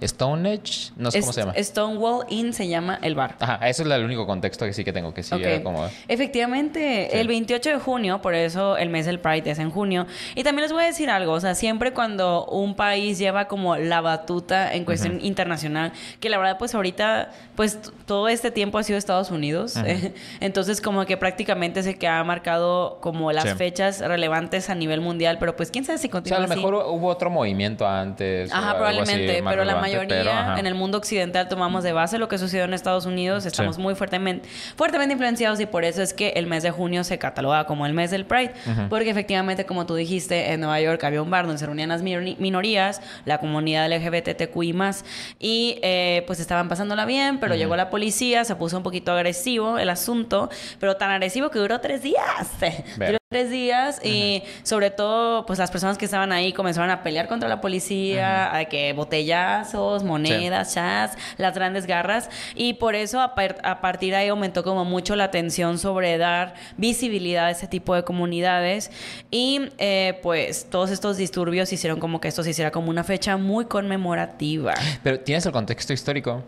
Stonehenge, 0.09 0.93
no 0.97 1.11
sé 1.11 1.21
cómo 1.21 1.31
Es- 1.31 1.35
se 1.35 1.41
llama. 1.43 1.55
Stonewall 1.59 2.27
Inn 2.29 2.53
se 2.53 2.69
llama 2.69 2.99
el 3.03 3.15
bar. 3.15 3.37
Ajá, 3.41 3.69
eso 3.69 3.83
es 3.83 3.91
el 3.91 4.05
único 4.05 4.27
contexto 4.27 4.65
que 4.65 4.73
sí 4.73 4.85
que 4.85 4.93
tengo, 4.93 5.13
que 5.15 5.23
sí 5.23 5.35
Ok. 5.35 5.41
era 5.43 5.63
como... 5.63 5.89
Efectivamente, 6.09 7.09
Sí. 7.11 7.19
el 7.19 7.29
28 7.29 7.71
de 7.71 7.79
junio, 7.79 8.23
por 8.23 8.35
eso 8.35 8.77
el 8.77 8.89
mes 8.89 9.07
del 9.07 9.19
Pride 9.21 9.51
es 9.51 9.59
en 9.59 9.71
junio. 9.71 10.07
Y 10.35 10.45
también 10.45 10.63
les 10.63 10.73
voy 10.73 10.83
a 10.85 10.87
decir 10.87 11.11
algo, 11.11 11.33
o 11.33 11.41
sea, 11.41 11.55
siempre 11.55 11.93
cuando 11.93 12.47
un 12.47 12.75
país 12.75 13.19
lleva 13.19 13.47
como 13.49 13.77
la 13.77 14.01
batuta 14.01 14.73
en 14.75 14.85
cuestión 14.85 15.19
internacional, 15.23 15.93
que 16.21 16.29
la 16.31 16.39
verdad 16.39 16.57
pues 16.59 16.75
ahorita, 16.75 17.31
pues 17.57 17.79
todo 18.07 18.29
este 18.29 18.51
tiempo 18.51 18.79
ha 18.79 18.83
sido 18.83 18.99
Estados 18.99 19.31
Unidos, 19.31 19.77
eh, 19.77 20.15
entonces 20.41 20.81
como 20.81 21.05
que 21.07 21.17
prácticamente 21.17 21.81
es 21.81 21.87
el 21.87 21.99
que 21.99 22.09
ha 22.09 22.23
marcado 22.25 22.99
como 23.01 23.33
las 23.33 23.43
Sí. 23.51 23.55
fechas 23.57 24.01
relevantes 24.01 24.71
a 24.71 24.75
nivel 24.75 25.01
mundial, 25.01 25.37
pero 25.39 25.57
pues 25.57 25.71
quién 25.71 25.85
sabe 25.85 25.99
si 25.99 26.07
O 26.07 26.11
sea, 26.11 26.13
continúa 26.13 26.39
a 26.39 26.41
lo 26.41 26.47
así. 26.47 26.57
mejor 26.57 26.75
hubo 26.89 27.09
otro 27.09 27.29
movimiento 27.31 27.87
antes. 27.87 28.51
o 28.51 28.55
Ajá, 28.55 28.69
así 28.71 28.77
probablemente, 28.77 29.43
más 29.43 29.53
pero 29.53 29.65
la 29.65 29.73
relevante, 29.73 29.89
mayoría 29.99 30.23
pero, 30.23 30.59
en 30.59 30.67
el 30.67 30.75
mundo 30.75 30.99
occidental 30.99 31.49
tomamos 31.49 31.85
de 31.85 31.93
base 31.93 32.19
lo 32.19 32.29
que 32.29 32.39
sucedió 32.39 32.65
en 32.65 32.75
Estados 32.75 33.07
Unidos, 33.07 33.47
estamos 33.47 33.79
muy 33.79 33.95
fuertemente, 33.95 34.49
fuertemente 34.77 35.13
influenciados 35.13 35.61
y 35.61 35.67
por 35.67 35.85
eso 35.85 36.03
es 36.03 36.13
que 36.13 36.31
el 36.31 36.47
mes 36.47 36.63
de 36.63 36.71
junio 36.71 37.05
se 37.05 37.19
cataloga 37.19 37.67
como 37.67 37.87
el 37.87 37.93
mes 37.93 38.11
del 38.11 38.25
Pride, 38.25 38.53
porque 38.89 39.11
efectivamente, 39.11 39.67
como 39.67 39.87
tú 39.87 39.95
dijiste, 39.95 40.53
en 40.53 40.61
Nueva 40.61 40.81
York 40.81 41.03
había 41.05 41.23
un 41.23 41.31
bar 41.31 41.47
donde 41.47 41.59
se 41.59 41.67
reunían 41.67 41.89
las 41.89 42.03
minorías, 42.03 43.01
la 43.25 43.39
comunidad 43.39 43.91
LGBTQI 43.91 44.73
más, 44.73 45.05
y 45.39 45.79
eh, 45.83 46.25
pues 46.27 46.41
estaban 46.41 46.69
pasándola 46.69 47.05
bien, 47.05 47.39
pero 47.39 47.55
llegó 47.55 47.77
la 47.77 47.91
policía, 47.91 48.45
se 48.45 48.57
puso 48.57 48.77
un 48.77 48.83
poquito 48.83 49.13
agresivo 49.13 49.79
el 49.79 49.91
asunto, 49.91 50.51
pero 50.79 50.97
tan 50.97 51.11
agresivo 51.11 51.51
que 51.51 51.59
duró 51.59 51.81
tres 51.81 52.03
días. 52.03 52.51
Ver. 52.99 53.22
Tres 53.33 53.51
días 53.51 54.01
y 54.05 54.43
sobre 54.63 54.91
todo 54.91 55.47
pues 55.47 55.59
las 55.59 55.71
personas 55.71 55.97
que 55.99 56.05
estaban 56.05 56.33
ahí 56.33 56.53
comenzaron 56.53 56.91
a 56.91 57.03
pelear 57.03 57.29
contra 57.29 57.49
la 57.49 57.61
policía, 57.61 58.55
a 58.55 58.65
que 58.67 58.93
botellazos, 58.93 60.05
monedas, 60.05 60.75
chats, 60.75 61.17
las 61.39 61.55
grandes 61.55 61.87
garras 61.87 62.29
y 62.55 62.75
por 62.75 62.95
eso 62.95 63.21
a, 63.21 63.35
par- 63.35 63.59
a 63.65 63.81
partir 63.81 64.11
de 64.11 64.17
ahí 64.17 64.29
aumentó 64.29 64.63
como 64.63 64.85
mucho 64.85 65.17
la 65.17 65.25
atención 65.25 65.79
sobre 65.79 66.19
dar 66.19 66.55
visibilidad 66.77 67.47
a 67.47 67.51
ese 67.51 67.67
tipo 67.67 67.95
de 67.95 68.05
comunidades 68.05 68.91
y 69.31 69.61
eh, 69.79 70.19
pues 70.23 70.67
todos 70.71 70.91
estos 70.91 71.17
disturbios 71.17 71.73
hicieron 71.73 71.99
como 71.99 72.21
que 72.21 72.29
esto 72.29 72.43
se 72.43 72.51
hiciera 72.51 72.71
como 72.71 72.91
una 72.91 73.03
fecha 73.03 73.37
muy 73.37 73.65
conmemorativa. 73.65 74.75
Pero 75.03 75.21
tienes 75.21 75.47
el 75.47 75.53
contexto 75.53 75.93
histórico. 75.93 76.43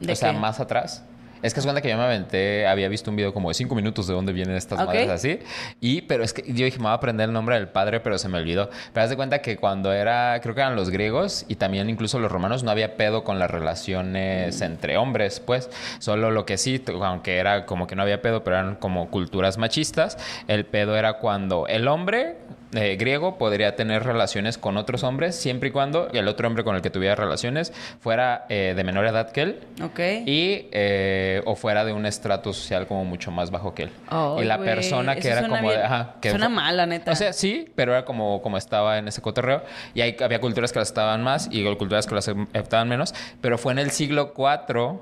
¿De 0.00 0.12
o 0.12 0.16
sea, 0.16 0.32
más 0.32 0.60
atrás. 0.60 1.02
Es 1.42 1.54
que 1.54 1.60
es 1.60 1.66
cuenta 1.66 1.80
que 1.80 1.88
yo 1.88 1.96
me 1.96 2.04
aventé, 2.04 2.66
había 2.66 2.88
visto 2.88 3.10
un 3.10 3.16
video 3.16 3.32
como 3.32 3.48
de 3.48 3.54
cinco 3.54 3.74
minutos 3.74 4.06
de 4.06 4.14
dónde 4.14 4.32
vienen 4.32 4.56
estas 4.56 4.80
Ok. 4.80 4.86
madres 4.86 5.10
así. 5.10 5.38
Y, 5.80 6.02
pero 6.02 6.24
es 6.24 6.32
que 6.32 6.42
yo 6.46 6.64
dije, 6.64 6.78
me 6.78 6.84
voy 6.84 6.92
a 6.92 6.94
aprender 6.94 7.28
el 7.28 7.32
nombre 7.32 7.54
del 7.56 7.68
padre, 7.68 8.00
pero 8.00 8.18
se 8.18 8.28
me 8.28 8.38
olvidó. 8.38 8.70
Pero 8.92 9.04
haz 9.04 9.10
de 9.10 9.16
cuenta 9.16 9.40
que 9.40 9.56
cuando 9.56 9.92
era, 9.92 10.40
creo 10.42 10.54
que 10.54 10.60
eran 10.60 10.76
los 10.76 10.90
griegos 10.90 11.44
y 11.48 11.56
también 11.56 11.88
incluso 11.90 12.18
los 12.18 12.30
romanos, 12.30 12.62
no 12.64 12.70
había 12.70 12.96
pedo 12.96 13.24
con 13.24 13.38
las 13.38 13.50
relaciones 13.50 14.60
entre 14.60 14.96
hombres, 14.96 15.40
pues. 15.40 15.70
Solo 15.98 16.30
lo 16.30 16.44
que 16.46 16.56
sí, 16.58 16.82
aunque 17.02 17.36
era 17.36 17.66
como 17.66 17.86
que 17.86 17.96
no 17.96 18.02
había 18.02 18.22
pedo, 18.22 18.44
pero 18.44 18.56
eran 18.56 18.76
como 18.76 19.10
culturas 19.10 19.58
machistas, 19.58 20.18
el 20.48 20.64
pedo 20.66 20.96
era 20.96 21.14
cuando 21.14 21.66
el 21.66 21.88
hombre 21.88 22.36
eh, 22.74 22.96
griego 22.96 23.38
podría 23.38 23.76
tener 23.76 24.02
relaciones 24.04 24.58
con 24.58 24.76
otros 24.76 25.02
hombres 25.02 25.34
siempre 25.36 25.70
y 25.70 25.72
cuando 25.72 26.08
el 26.12 26.28
otro 26.28 26.46
hombre 26.48 26.64
con 26.64 26.76
el 26.76 26.82
que 26.82 26.90
tuviera 26.90 27.14
relaciones 27.14 27.72
fuera 28.00 28.44
eh, 28.50 28.74
de 28.76 28.84
menor 28.84 29.06
edad 29.06 29.30
que 29.32 29.40
él 29.42 29.60
¿Ok? 29.82 29.98
y 30.26 30.68
eh, 30.72 31.40
o 31.46 31.56
fuera 31.56 31.84
de 31.86 31.92
un 31.94 32.04
estrato 32.04 32.52
social 32.52 32.86
como 32.86 33.04
mucho 33.06 33.30
más 33.30 33.50
bajo 33.50 33.74
que 33.74 33.84
él. 33.84 33.90
Ay, 34.08 34.42
y 34.42 34.44
la 34.44 34.58
persona 34.58 35.14
que 35.14 35.20
eso 35.30 35.38
era 35.38 35.48
como 35.48 35.68
bien- 35.68 35.80
ajá, 35.80 36.14
que 36.20 36.30
suena 36.30 36.46
fue- 36.46 36.54
mal, 36.56 36.76
la 36.76 36.84
neta. 36.86 37.12
O 37.12 37.16
sea, 37.16 37.32
sí, 37.32 37.70
pero 37.74 37.92
era 37.92 38.04
como, 38.04 38.42
como 38.42 38.58
estaba 38.58 38.98
en 38.98 39.08
ese 39.08 39.22
cotorreo. 39.22 39.62
Y 39.94 40.02
hay, 40.02 40.16
había 40.22 40.40
culturas 40.40 40.72
que 40.72 40.78
las 40.78 40.88
estaban 40.88 41.22
más 41.22 41.48
y 41.50 41.64
culturas 41.76 42.06
que 42.06 42.14
las 42.14 42.30
estaban 42.52 42.88
menos. 42.88 43.14
Pero 43.40 43.56
fue 43.58 43.72
en 43.72 43.78
el 43.78 43.90
siglo 43.92 44.34
IV 44.36 44.98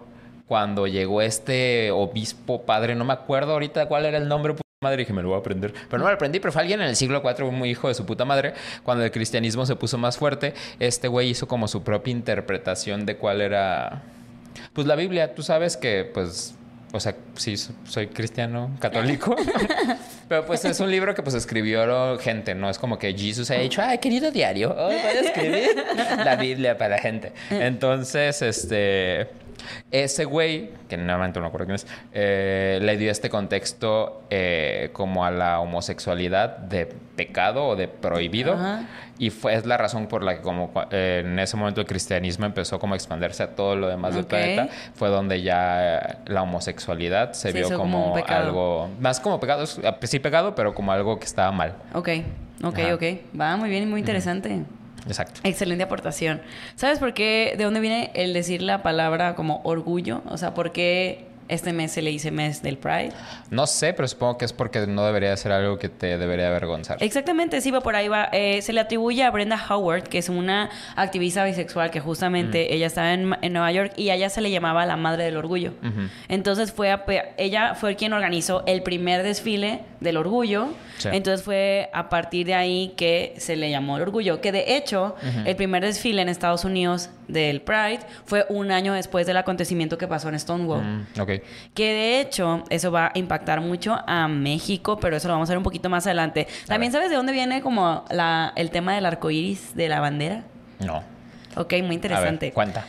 cuando 0.46 0.86
llegó 0.86 1.20
este 1.22 1.90
obispo 1.90 2.62
padre, 2.62 2.94
no 2.94 3.04
me 3.04 3.12
acuerdo 3.12 3.52
ahorita 3.54 3.86
cuál 3.86 4.04
era 4.06 4.18
el 4.18 4.28
nombre. 4.28 4.54
Madre, 4.86 4.98
dije, 4.98 5.12
me 5.12 5.22
lo 5.22 5.28
voy 5.28 5.36
a 5.36 5.40
aprender. 5.40 5.72
Pero 5.72 5.98
no 5.98 6.04
me 6.04 6.10
lo 6.10 6.14
aprendí, 6.16 6.40
pero 6.40 6.52
fue 6.52 6.62
alguien 6.62 6.80
en 6.80 6.88
el 6.88 6.96
siglo 6.96 7.22
IV, 7.24 7.50
muy 7.52 7.70
hijo 7.70 7.88
de 7.88 7.94
su 7.94 8.06
puta 8.06 8.24
madre. 8.24 8.54
Cuando 8.82 9.04
el 9.04 9.10
cristianismo 9.10 9.66
se 9.66 9.76
puso 9.76 9.98
más 9.98 10.16
fuerte, 10.16 10.54
este 10.80 11.08
güey 11.08 11.30
hizo 11.30 11.46
como 11.48 11.68
su 11.68 11.82
propia 11.82 12.12
interpretación 12.12 13.04
de 13.06 13.16
cuál 13.16 13.40
era. 13.40 14.02
Pues 14.72 14.86
la 14.86 14.94
Biblia, 14.96 15.34
tú 15.34 15.42
sabes 15.42 15.76
que, 15.76 16.10
pues, 16.12 16.54
o 16.92 17.00
sea, 17.00 17.14
sí, 17.34 17.56
so- 17.56 17.72
soy 17.84 18.06
cristiano, 18.06 18.70
católico, 18.80 19.36
pero 20.28 20.46
pues 20.46 20.64
es 20.64 20.80
un 20.80 20.90
libro 20.90 21.14
que 21.14 21.22
pues 21.22 21.34
escribió 21.34 22.16
gente, 22.18 22.54
no 22.54 22.70
es 22.70 22.78
como 22.78 22.98
que 22.98 23.12
Jesús 23.12 23.50
haya 23.50 23.60
dicho, 23.62 23.82
ay, 23.82 23.98
querido 23.98 24.30
diario, 24.30 24.70
hoy 24.70 24.94
voy 24.94 25.16
a 25.16 25.20
escribir 25.20 25.84
la 26.24 26.36
Biblia 26.36 26.78
para 26.78 26.98
gente. 26.98 27.32
Entonces, 27.50 28.40
este, 28.42 29.26
ese 29.90 30.24
güey, 30.24 30.70
que 30.88 30.96
nuevamente 30.96 31.38
no 31.38 31.44
me 31.44 31.48
acuerdo 31.48 31.66
quién 31.66 31.76
es, 31.76 31.86
eh, 32.12 32.78
le 32.82 32.96
dio 32.96 33.10
este 33.10 33.30
contexto 33.30 34.22
eh, 34.30 34.90
como 34.92 35.24
a 35.24 35.30
la 35.30 35.60
homosexualidad 35.60 36.58
de 36.58 36.86
pecado 36.86 37.66
o 37.66 37.76
de 37.76 37.88
prohibido. 37.88 38.54
Ajá. 38.54 38.86
Y 39.18 39.30
fue, 39.30 39.54
es 39.54 39.64
la 39.64 39.78
razón 39.78 40.08
por 40.08 40.22
la 40.22 40.36
que 40.36 40.42
como 40.42 40.70
eh, 40.90 41.22
en 41.24 41.38
ese 41.38 41.56
momento 41.56 41.80
el 41.80 41.86
cristianismo 41.86 42.44
empezó 42.44 42.78
como 42.78 42.92
a 42.92 42.96
expandirse 42.96 43.42
a 43.42 43.54
todo 43.54 43.75
lo 43.75 43.88
demás 43.88 44.14
del 44.14 44.26
planeta. 44.26 44.68
Fue 44.94 45.08
donde 45.08 45.40
ya 45.42 46.18
la 46.26 46.42
homosexualidad 46.42 47.32
se, 47.32 47.52
Se 47.52 47.58
vio 47.58 47.78
como 47.78 48.14
algo... 48.26 48.90
Más 49.00 49.20
como 49.20 49.40
pecado, 49.40 49.64
sí 49.66 50.18
pecado, 50.18 50.54
pero 50.54 50.75
como 50.75 50.92
algo 50.92 51.18
que 51.18 51.25
estaba 51.25 51.50
mal. 51.50 51.76
Ok, 51.94 52.08
ok, 52.62 52.78
Ajá. 52.78 52.94
ok. 52.94 53.02
Va 53.38 53.56
muy 53.56 53.70
bien 53.70 53.85
y 53.85 53.87
muy 53.87 54.00
interesante. 54.00 54.64
Exacto. 55.06 55.40
Excelente 55.44 55.84
aportación. 55.84 56.40
¿Sabes 56.75 56.98
por 56.98 57.14
qué? 57.14 57.54
¿De 57.56 57.64
dónde 57.64 57.80
viene 57.80 58.10
el 58.14 58.32
decir 58.32 58.62
la 58.62 58.82
palabra 58.82 59.34
como 59.34 59.60
orgullo? 59.64 60.22
O 60.28 60.36
sea, 60.36 60.54
¿por 60.54 60.72
qué 60.72 61.25
este 61.48 61.72
mes 61.72 61.92
se 61.92 62.02
le 62.02 62.10
dice 62.10 62.30
mes 62.30 62.62
del 62.62 62.78
Pride? 62.78 63.12
No 63.50 63.66
sé, 63.66 63.92
pero 63.92 64.08
supongo 64.08 64.38
que 64.38 64.44
es 64.44 64.52
porque 64.52 64.86
no 64.86 65.04
debería 65.06 65.36
ser 65.36 65.52
algo 65.52 65.78
que 65.78 65.88
te 65.88 66.18
debería 66.18 66.48
avergonzar. 66.48 66.98
Exactamente, 67.00 67.60
sí, 67.60 67.70
va 67.70 67.80
por 67.80 67.96
ahí 67.96 68.08
va. 68.08 68.28
Eh, 68.32 68.62
se 68.62 68.72
le 68.72 68.80
atribuye 68.80 69.22
a 69.22 69.30
Brenda 69.30 69.60
Howard, 69.68 70.04
que 70.04 70.18
es 70.18 70.28
una 70.28 70.70
activista 70.96 71.44
bisexual 71.44 71.90
que 71.90 72.00
justamente 72.00 72.74
ella 72.74 72.86
estaba 72.86 73.12
en, 73.12 73.36
en 73.42 73.52
Nueva 73.52 73.72
York 73.72 73.92
y 73.96 74.10
a 74.10 74.14
ella 74.14 74.28
se 74.28 74.40
le 74.40 74.50
llamaba 74.50 74.86
la 74.86 74.96
madre 74.96 75.24
del 75.24 75.36
orgullo. 75.36 75.72
Entonces 76.28 76.72
fue 76.72 76.90
a 76.90 77.04
ella 77.36 77.74
fue 77.74 77.96
quien 77.96 78.12
organizó 78.12 78.64
el 78.66 78.82
primer 78.82 79.22
desfile 79.22 79.80
del 80.00 80.16
orgullo. 80.16 80.68
Sí. 80.98 81.08
Entonces 81.12 81.44
fue 81.44 81.90
a 81.92 82.08
partir 82.08 82.46
de 82.46 82.54
ahí 82.54 82.94
que 82.96 83.34
se 83.38 83.56
le 83.56 83.70
llamó 83.70 83.96
el 83.96 84.02
orgullo. 84.02 84.40
Que 84.40 84.52
de 84.52 84.76
hecho, 84.76 85.16
el 85.44 85.56
primer 85.56 85.84
desfile 85.84 86.22
en 86.22 86.28
Estados 86.28 86.64
Unidos 86.64 87.10
del 87.28 87.60
Pride 87.60 88.00
fue 88.24 88.46
un 88.48 88.70
año 88.70 88.92
después 88.94 89.26
del 89.26 89.36
acontecimiento 89.36 89.98
que 89.98 90.06
pasó 90.06 90.28
en 90.28 90.38
Stonewall. 90.38 90.82
Mm, 90.82 91.06
Que 91.75 91.93
de 91.93 92.21
hecho, 92.21 92.64
eso 92.71 92.90
va 92.93 93.07
a 93.14 93.19
impactar 93.19 93.61
mucho 93.61 93.99
a 94.07 94.28
México, 94.28 94.99
pero 94.99 95.16
eso 95.16 95.28
lo 95.28 95.35
vamos 95.35 95.49
a 95.49 95.52
ver 95.52 95.59
un 95.59 95.64
poquito 95.64 95.88
más 95.88 96.07
adelante. 96.07 96.47
También 96.66 96.93
sabes 96.93 97.11
de 97.11 97.16
dónde 97.16 97.33
viene 97.33 97.61
como 97.62 98.05
la, 98.11 98.52
el 98.57 98.71
tema 98.71 98.95
del 98.95 99.07
arco 99.07 99.31
iris 99.31 99.75
de 99.75 99.88
la 99.88 100.00
bandera. 100.00 100.45
No. 100.81 101.02
Ok, 101.57 101.73
muy 101.83 101.90
A 101.90 101.95
interesante. 101.95 102.47
ver, 102.47 102.52
cuenta. 102.55 102.85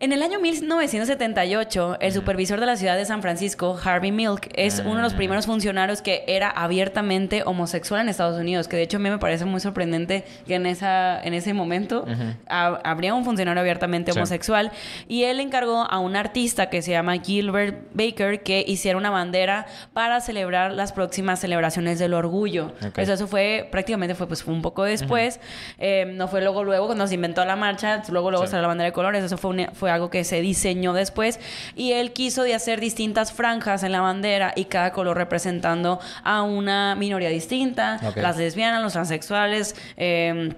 En 0.00 0.12
el 0.12 0.22
año 0.22 0.38
1978, 0.38 1.96
el 2.00 2.12
supervisor 2.12 2.60
de 2.60 2.66
la 2.66 2.76
ciudad 2.76 2.96
de 2.96 3.04
San 3.04 3.20
Francisco, 3.20 3.76
Harvey 3.82 4.12
Milk, 4.12 4.48
es 4.54 4.78
uno 4.78 4.94
de 4.98 5.02
los 5.02 5.14
Mm. 5.14 5.16
primeros 5.16 5.46
funcionarios 5.46 6.02
que 6.02 6.22
era 6.28 6.48
abiertamente 6.50 7.42
homosexual 7.44 8.02
en 8.02 8.08
Estados 8.08 8.38
Unidos, 8.38 8.68
que 8.68 8.76
de 8.76 8.82
hecho 8.82 8.98
a 8.98 9.00
mí 9.00 9.10
me 9.10 9.18
parece 9.18 9.44
muy 9.44 9.58
sorprendente 9.58 10.24
que 10.46 10.54
en, 10.54 10.66
esa, 10.66 11.20
en 11.20 11.34
ese 11.34 11.52
momento 11.52 12.06
ha- 12.48 12.78
habría 12.84 13.12
un 13.12 13.24
funcionario 13.24 13.60
abiertamente 13.60 14.12
Sí. 14.12 14.18
homosexual. 14.20 14.70
Y 15.08 15.24
él 15.24 15.40
encargó 15.40 15.78
a 15.90 15.98
un 15.98 16.14
artista 16.14 16.70
que 16.70 16.80
se 16.80 16.92
llama 16.92 17.16
Gilbert 17.18 17.88
Baker 17.92 18.44
que 18.44 18.64
hiciera 18.64 18.96
una 18.98 19.10
bandera 19.10 19.66
para 19.94 20.20
celebrar 20.20 20.70
las 20.74 20.92
próximas 20.92 21.40
celebraciones 21.40 21.98
del 21.98 22.14
orgullo. 22.14 22.66
Ok. 22.86 22.92
Pues 22.94 23.08
eso 23.08 23.26
fue, 23.26 23.66
prácticamente 23.72 24.14
fue, 24.14 24.28
pues, 24.28 24.44
fue 24.44 24.54
un 24.54 24.62
poco 24.62 24.84
después. 24.84 25.40
Eh, 25.80 26.04
no 26.14 26.28
fue 26.28 26.40
luego, 26.40 26.62
luego, 26.62 26.86
cuando 26.86 27.08
se 27.08 27.14
inventó 27.16 27.44
la 27.44 27.56
marcha, 27.56 28.04
luego, 28.10 28.30
luego 28.30 28.46
Sí. 28.46 28.52
salió 28.52 28.62
la 28.62 28.68
bandera 28.68 28.86
de 28.86 28.92
colores. 28.92 29.24
Eso 29.24 29.36
fue, 29.36 29.50
una- 29.50 29.72
fue 29.72 29.87
algo 29.88 30.10
que 30.10 30.24
se 30.24 30.40
diseñó 30.40 30.92
después. 30.92 31.40
Y 31.76 31.92
él 31.92 32.12
quiso 32.12 32.42
de 32.42 32.54
hacer 32.54 32.80
distintas 32.80 33.32
franjas 33.32 33.82
en 33.82 33.92
la 33.92 34.00
bandera 34.00 34.52
y 34.56 34.66
cada 34.66 34.92
color 34.92 35.16
representando 35.16 36.00
a 36.22 36.42
una 36.42 36.94
minoría 36.94 37.30
distinta. 37.30 38.00
Las 38.16 38.36
lesbianas, 38.36 38.82
los 38.82 38.92
transexuales, 38.92 39.74
eh, 39.96 40.52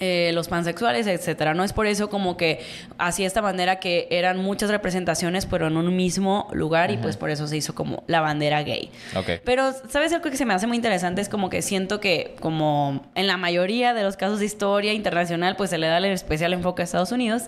eh, 0.00 0.30
los 0.32 0.48
pansexuales, 0.48 1.06
etcétera. 1.06 1.54
No 1.54 1.62
es 1.62 1.72
por 1.72 1.86
eso 1.86 2.08
como 2.08 2.36
que 2.36 2.60
hacía 2.98 3.26
esta 3.26 3.40
bandera 3.40 3.80
que 3.80 4.08
eran 4.10 4.38
muchas 4.38 4.70
representaciones, 4.70 5.46
pero 5.46 5.66
en 5.66 5.76
un 5.76 5.94
mismo 5.94 6.48
lugar, 6.52 6.90
y 6.90 6.96
pues 6.96 7.16
por 7.16 7.30
eso 7.30 7.46
se 7.46 7.56
hizo 7.56 7.74
como 7.74 8.02
la 8.06 8.20
bandera 8.20 8.62
gay. 8.62 8.90
Ok. 9.14 9.42
Pero, 9.44 9.72
¿sabes 9.88 10.12
algo 10.12 10.30
que 10.30 10.36
se 10.36 10.46
me 10.46 10.54
hace 10.54 10.66
muy 10.66 10.76
interesante? 10.76 11.20
Es 11.20 11.28
como 11.28 11.50
que 11.50 11.62
siento 11.62 12.00
que, 12.00 12.34
como 12.40 13.02
en 13.14 13.26
la 13.26 13.36
mayoría 13.36 13.94
de 13.94 14.02
los 14.02 14.16
casos 14.16 14.38
de 14.38 14.46
historia 14.46 14.92
internacional, 14.92 15.56
pues 15.56 15.70
se 15.70 15.78
le 15.78 15.86
da 15.86 15.98
el 15.98 16.06
especial 16.06 16.52
enfoque 16.52 16.82
a 16.82 16.84
Estados 16.84 17.12
Unidos. 17.12 17.44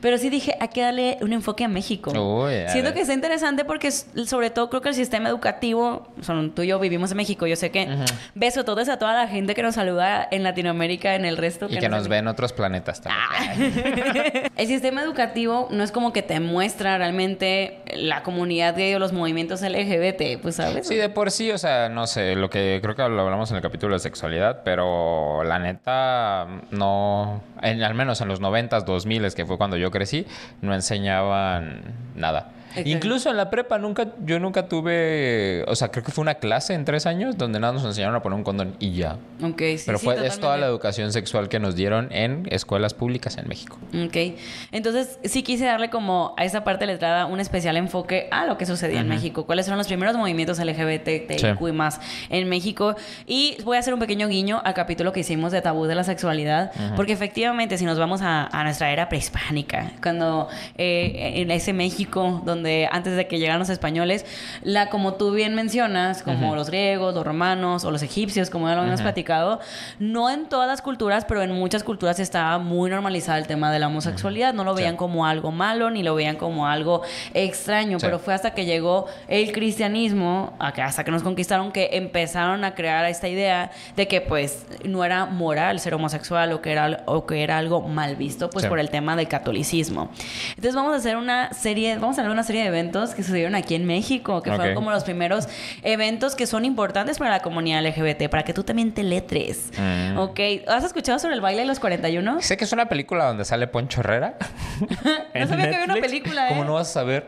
Pero 0.00 0.18
sí 0.18 0.28
dije, 0.28 0.56
hay 0.58 0.68
que 0.68 0.82
darle 0.82 1.18
un 1.20 1.32
enfoque 1.32 1.64
a 1.64 1.68
México. 1.68 2.10
Uy, 2.10 2.54
a 2.54 2.68
siento 2.70 2.90
ver. 2.90 2.94
que 2.94 3.00
está 3.02 3.14
interesante 3.14 3.64
porque, 3.64 3.90
sobre 3.92 4.50
todo, 4.50 4.70
creo 4.70 4.82
que 4.82 4.88
el 4.88 4.94
sistema 4.94 5.28
educativo, 5.28 6.08
son, 6.20 6.52
tú 6.52 6.62
y 6.62 6.66
yo 6.66 6.78
vivimos 6.78 7.10
en 7.12 7.16
México, 7.16 7.46
yo 7.46 7.56
sé 7.56 7.70
que 7.70 7.88
beso 8.34 8.64
todos 8.64 8.88
a 8.88 8.98
toda 8.98 9.14
la 9.14 9.28
gente 9.28 9.54
que 9.54 9.62
nos 9.62 9.76
saluda 9.76 10.26
en 10.30 10.42
Latinoamérica, 10.42 11.14
en 11.14 11.24
el 11.24 11.36
resto. 11.36 11.66
Y 11.70 11.78
que 11.78 11.88
nos 11.88 11.91
nos 11.96 12.08
ven 12.08 12.26
otros 12.28 12.52
planetas 12.52 13.00
también. 13.00 13.22
Ah. 13.34 14.50
el 14.56 14.66
sistema 14.66 15.02
educativo 15.02 15.68
no 15.70 15.82
es 15.84 15.92
como 15.92 16.12
que 16.12 16.22
te 16.22 16.40
muestra 16.40 16.98
realmente 16.98 17.80
la 17.94 18.22
comunidad 18.22 18.76
gay 18.76 18.94
o 18.94 18.98
los 18.98 19.12
movimientos 19.12 19.62
LGBT, 19.62 20.40
pues, 20.42 20.56
¿sabes? 20.56 20.86
Sí, 20.86 20.96
de 20.96 21.08
por 21.08 21.30
sí, 21.30 21.50
o 21.50 21.58
sea, 21.58 21.88
no 21.88 22.06
sé, 22.06 22.34
lo 22.34 22.50
que 22.50 22.80
creo 22.82 22.94
que 22.94 23.02
lo 23.08 23.20
hablamos 23.20 23.50
en 23.50 23.56
el 23.56 23.62
capítulo 23.62 23.94
de 23.94 24.00
sexualidad, 24.00 24.62
pero 24.64 25.44
la 25.44 25.58
neta, 25.58 26.46
no, 26.70 27.42
en- 27.62 27.82
al 27.82 27.94
menos 27.94 28.20
en 28.20 28.28
los 28.28 28.40
90s, 28.40 28.84
2000 28.84 29.22
que 29.34 29.46
fue 29.46 29.58
cuando 29.58 29.76
yo 29.76 29.90
crecí, 29.90 30.26
no 30.60 30.74
enseñaban 30.74 31.82
nada. 32.14 32.50
Exacto. 32.70 32.88
Incluso 32.88 33.30
en 33.30 33.36
la 33.36 33.50
prepa 33.50 33.76
nunca, 33.76 34.06
yo 34.24 34.40
nunca 34.40 34.66
tuve, 34.66 35.62
o 35.68 35.74
sea, 35.76 35.88
creo 35.90 36.02
que 36.02 36.10
fue 36.10 36.22
una 36.22 36.36
clase 36.36 36.72
en 36.72 36.86
tres 36.86 37.04
años 37.04 37.36
donde 37.36 37.60
nada 37.60 37.74
nos 37.74 37.84
enseñaron 37.84 38.16
a 38.16 38.22
poner 38.22 38.38
un 38.38 38.44
condón 38.44 38.76
y 38.78 38.94
ya. 38.94 39.18
Ok, 39.42 39.60
sí, 39.76 39.82
pero 39.84 39.98
sí, 39.98 40.06
fue, 40.06 40.26
es 40.26 40.40
toda 40.40 40.56
la 40.56 40.66
educación 40.66 41.12
sexual 41.12 41.50
que 41.50 41.60
nos 41.60 41.76
dieron 41.76 41.81
en 42.10 42.46
escuelas 42.50 42.94
públicas 42.94 43.36
en 43.38 43.48
México. 43.48 43.78
Ok. 44.06 44.38
Entonces, 44.70 45.18
sí 45.24 45.42
quise 45.42 45.64
darle 45.64 45.90
como 45.90 46.34
a 46.36 46.44
esa 46.44 46.64
parte 46.64 46.86
letrada 46.86 47.26
un 47.26 47.40
especial 47.40 47.76
enfoque 47.76 48.28
a 48.30 48.46
lo 48.46 48.56
que 48.58 48.66
sucedía 48.66 49.00
en 49.00 49.08
México. 49.08 49.44
¿Cuáles 49.46 49.66
fueron 49.66 49.78
los 49.78 49.86
primeros 49.86 50.16
movimientos 50.16 50.58
LGBT, 50.58 51.26
TIQ 51.28 51.68
y 51.68 51.72
más 51.72 52.00
en 52.30 52.48
México? 52.48 52.94
Y 53.26 53.56
voy 53.64 53.76
a 53.76 53.80
hacer 53.80 53.94
un 53.94 54.00
pequeño 54.00 54.28
guiño 54.28 54.60
al 54.64 54.74
capítulo 54.74 55.12
que 55.12 55.20
hicimos 55.20 55.52
de 55.52 55.60
tabú 55.60 55.86
de 55.86 55.94
la 55.94 56.04
sexualidad. 56.04 56.72
Porque 56.96 57.12
efectivamente, 57.12 57.78
si 57.78 57.84
nos 57.84 57.98
vamos 57.98 58.22
a, 58.22 58.46
a 58.46 58.64
nuestra 58.64 58.92
era 58.92 59.08
prehispánica, 59.08 59.92
cuando 60.02 60.48
eh, 60.76 61.32
en 61.36 61.50
ese 61.50 61.72
México, 61.72 62.42
donde 62.44 62.88
antes 62.90 63.16
de 63.16 63.26
que 63.26 63.38
llegaran 63.38 63.58
los 63.58 63.70
españoles, 63.70 64.24
la 64.62 64.88
como 64.90 65.14
tú 65.14 65.32
bien 65.32 65.54
mencionas, 65.54 66.22
como 66.22 66.54
los 66.54 66.68
griegos, 66.68 67.14
los 67.14 67.24
romanos 67.24 67.84
o 67.84 67.90
los 67.90 68.02
egipcios, 68.02 68.50
como 68.50 68.68
ya 68.68 68.74
lo 68.74 68.80
habíamos 68.80 69.02
platicado, 69.02 69.60
no 69.98 70.30
en 70.30 70.46
todas 70.46 70.68
las 70.68 70.82
culturas, 70.82 71.24
pero 71.24 71.42
en 71.42 71.52
muchas 71.62 71.84
culturas 71.84 72.18
estaba 72.18 72.58
muy 72.58 72.90
normalizado 72.90 73.38
el 73.38 73.46
tema 73.46 73.70
de 73.72 73.78
la 73.78 73.86
homosexualidad. 73.86 74.52
No 74.52 74.64
lo 74.64 74.72
Sí. 74.76 74.82
veían 74.82 74.96
como 74.96 75.26
algo 75.26 75.52
malo 75.52 75.90
ni 75.90 76.02
lo 76.02 76.14
veían 76.16 76.34
como 76.36 76.66
algo 76.66 77.02
extraño, 77.34 77.98
Sí. 78.00 78.04
pero 78.06 78.18
fue 78.18 78.34
hasta 78.34 78.52
que 78.52 78.64
llegó 78.64 79.06
el 79.28 79.52
cristianismo, 79.52 80.54
hasta 80.58 81.04
que 81.04 81.10
nos 81.12 81.22
conquistaron, 81.22 81.70
que 81.72 81.90
empezaron 81.92 82.64
a 82.64 82.74
crear 82.74 83.04
esta 83.06 83.28
idea 83.28 83.70
de 83.96 84.08
que 84.08 84.20
pues 84.20 84.66
no 84.84 85.04
era 85.04 85.26
moral 85.26 85.78
ser 85.78 85.94
homosexual 85.94 86.52
o 86.52 86.60
que 86.60 86.72
era, 86.72 87.02
o 87.06 87.26
que 87.26 87.42
era 87.44 87.58
algo 87.58 87.80
mal 87.82 88.16
visto, 88.16 88.50
pues 88.50 88.64
Sí. 88.64 88.68
por 88.68 88.80
el 88.80 88.90
tema 88.90 89.14
del 89.14 89.28
catolicismo. 89.28 90.10
Entonces 90.50 90.74
vamos 90.74 90.94
a 90.94 90.96
hacer 90.96 91.16
una 91.16 91.52
serie, 91.52 91.96
vamos 91.98 92.18
a 92.18 92.22
hablar 92.22 92.32
una 92.32 92.42
serie 92.42 92.62
de 92.62 92.68
eventos 92.68 93.14
que 93.14 93.22
sucedieron 93.22 93.54
aquí 93.54 93.74
en 93.74 93.86
México, 93.86 94.42
que 94.42 94.50
Ok. 94.50 94.56
fueron 94.56 94.74
como 94.74 94.90
los 94.90 95.04
primeros 95.04 95.46
eventos 95.82 96.34
que 96.34 96.46
son 96.46 96.64
importantes 96.64 97.18
para 97.18 97.30
la 97.30 97.40
comunidad 97.40 97.80
LGBT, 97.84 98.28
para 98.28 98.42
que 98.44 98.54
tú 98.54 98.64
también 98.64 98.92
te 98.92 99.02
letres. 99.02 99.70
Mm. 99.78 100.18
Ok, 100.18 100.40
¿has 100.66 100.84
escuchado 100.84 101.18
sobre 101.18 101.34
el 101.34 101.40
baile 101.42 101.51
de 101.60 101.66
los 101.66 101.78
41? 101.80 102.40
Sé 102.42 102.56
que 102.56 102.64
es 102.64 102.72
una 102.72 102.86
película 102.88 103.26
donde 103.26 103.44
sale 103.44 103.66
Poncho 103.66 104.00
Herrera. 104.00 104.34
No 105.34 105.46
sabía 105.46 105.68
que 105.70 105.76
había 105.76 105.84
una 105.94 106.00
película, 106.00 106.46
¿eh? 106.46 106.48
¿Cómo 106.50 106.64
no 106.64 106.74
vas 106.74 106.88
a 106.90 106.92
saber? 106.92 107.26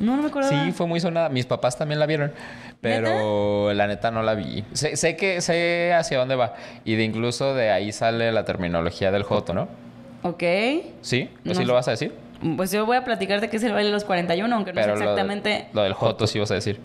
No, 0.00 0.16
no 0.16 0.22
me 0.22 0.28
acuerdo. 0.28 0.48
Sí, 0.50 0.72
fue 0.72 0.86
muy 0.86 1.00
sonada. 1.00 1.28
Mis 1.28 1.46
papás 1.46 1.76
también 1.78 1.98
la 2.00 2.06
vieron, 2.06 2.32
pero 2.80 3.72
la 3.72 3.86
neta 3.86 4.10
no 4.10 4.22
la 4.22 4.34
vi. 4.34 4.64
Sé, 4.72 4.96
sé 4.96 5.16
que 5.16 5.40
sé 5.40 5.92
hacia 5.94 6.18
dónde 6.18 6.34
va 6.34 6.54
y 6.84 6.94
de 6.96 7.04
incluso 7.04 7.54
de 7.54 7.70
ahí 7.70 7.92
sale 7.92 8.30
la 8.32 8.44
terminología 8.44 9.10
del 9.10 9.22
joto, 9.22 9.54
¿no? 9.54 9.68
Ok. 10.22 10.42
¿Sí? 11.00 11.30
¿O 11.44 11.48
No 11.48 11.54
sí 11.54 11.64
lo 11.64 11.74
vas 11.74 11.88
a 11.88 11.92
decir? 11.92 12.12
Pues 12.56 12.70
yo 12.72 12.84
voy 12.86 12.96
a 12.96 13.04
platicarte 13.04 13.48
qué 13.48 13.56
es 13.56 13.62
el 13.62 13.72
baile 13.72 13.86
de 13.88 13.92
los 13.94 14.04
41, 14.04 14.54
aunque 14.54 14.72
no 14.72 14.80
sé 14.82 14.88
lo- 14.88 14.94
exactamente. 14.94 15.68
Lo, 15.72 15.82
del 15.82 15.94
joto 15.94 16.26
sí 16.26 16.38
vas 16.38 16.50
a 16.50 16.54
decir. 16.54 16.80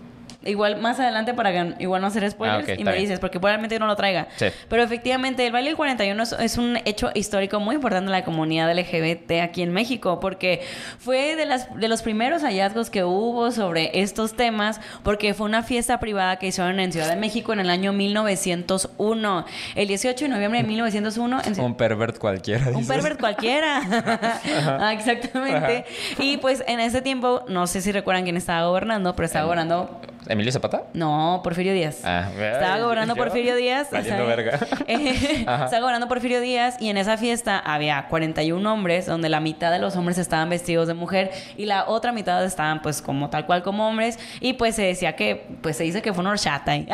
Igual 0.46 0.79
más 0.79 0.98
adelante 1.01 1.34
para 1.34 1.51
que 1.51 1.84
igual 1.84 2.00
no 2.01 2.08
hacer 2.08 2.29
spoilers 2.31 2.67
Ah, 2.69 2.72
ok, 2.74 2.79
y 2.79 2.84
me 2.86 2.91
bien. 2.93 3.03
dices, 3.03 3.19
porque 3.19 3.39
probablemente 3.41 3.75
yo 3.75 3.79
no 3.79 3.88
lo 3.88 3.96
traiga. 3.98 4.27
Sí. 4.38 4.46
Pero 4.69 4.84
efectivamente, 4.84 5.46
el 5.46 5.51
baile 5.51 5.69
del 5.72 5.75
41 5.75 6.24
es, 6.24 6.31
es 6.31 6.58
un 6.58 6.77
hecho 6.86 7.10
histórico 7.13 7.60
muy 7.60 7.75
importante 7.75 8.05
en 8.05 8.12
la 8.13 8.24
comunidad 8.24 8.72
LGBT 8.74 9.31
aquí 9.43 9.62
en 9.63 9.74
México, 9.74 10.22
porque 10.22 10.62
fue 10.98 11.36
de, 11.36 11.46
las, 11.46 11.74
de 11.77 11.89
los 11.89 12.01
primeros 12.01 12.43
hallazgos 12.43 12.89
que 12.89 13.03
hubo 13.03 13.51
sobre 13.51 14.00
estos 14.01 14.36
temas, 14.38 14.79
porque 15.03 15.34
fue 15.34 15.46
una 15.46 15.62
fiesta 15.62 16.00
privada 16.00 16.38
que 16.38 16.48
hicieron 16.48 16.79
en 16.79 16.93
Ciudad 16.93 17.10
de 17.10 17.17
México 17.17 17.51
en 17.51 17.60
el 17.60 17.69
año 17.69 17.91
1901. 17.91 19.46
El 19.75 19.88
18 19.88 20.25
de 20.25 20.29
noviembre 20.29 20.62
de 20.62 20.67
1901. 20.67 21.41
En, 21.46 21.60
Un 21.60 21.75
pervert 21.75 22.17
cualquiera. 22.17 22.67
un 22.69 22.77
dices. 22.77 22.88
pervert 22.88 23.19
cualquiera. 23.19 23.81
Ah, 24.81 24.93
exactamente. 24.93 25.86
Y 26.19 26.38
pues 26.38 26.63
en 26.67 26.79
ese 26.79 27.01
tiempo, 27.01 27.43
no 27.48 27.67
sé 27.67 27.81
si 27.81 27.91
recuerdan 27.91 28.24
quién 28.24 28.38
estaba 28.38 28.65
gobernando, 28.67 29.15
pero 29.15 29.25
estaba 29.25 29.46
gobernando. 29.46 30.00
¿Emilio 30.29 30.51
Zapata? 30.51 30.83
No, 30.93 31.41
Porfirio 31.43 31.74
Díaz. 31.74 32.01
Ah, 32.03 32.29
estaba 32.31 32.79
gobernando 32.79 33.15
yo, 33.15 33.24
Porfirio 33.24 33.55
Díaz. 33.55 33.89
valiendo 33.91 34.27
verga. 34.27 34.59
Estaba 34.88 35.79
gobernando 35.79 36.07
Porfirio 36.07 36.39
Díaz 36.39 36.77
y 36.79 36.89
en 36.89 36.98
esa 36.98 37.17
fiesta 37.17 37.57
había 37.57 38.05
41 38.09 38.71
hombres, 38.71 39.07
donde 39.07 39.27
la 39.27 39.39
mitad 39.39 39.71
de 39.71 39.79
los 39.79 39.95
hombres 39.95 40.19
estaban 40.19 40.48
vestidos 40.50 40.88
de 40.88 40.93
mujer 40.93 41.31
y 41.57 41.65
la 41.65 41.88
otra 41.88 42.12
mitad 42.12 42.45
estaban 42.45 42.83
pues 42.83 43.01
como 43.01 43.31
tal 43.31 43.48
cual 43.48 43.63
como 43.63 43.88
hombres. 43.88 44.19
Y 44.39 44.53
pues 44.53 44.75
se 44.75 44.83
decía 44.83 45.15
que, 45.15 45.48
pues 45.62 45.77
se 45.77 45.83
dice 45.83 46.03
que 46.03 46.13
fue 46.13 46.21
una 46.21 46.29
horchata. 46.29 46.75
¿eh? 46.75 46.88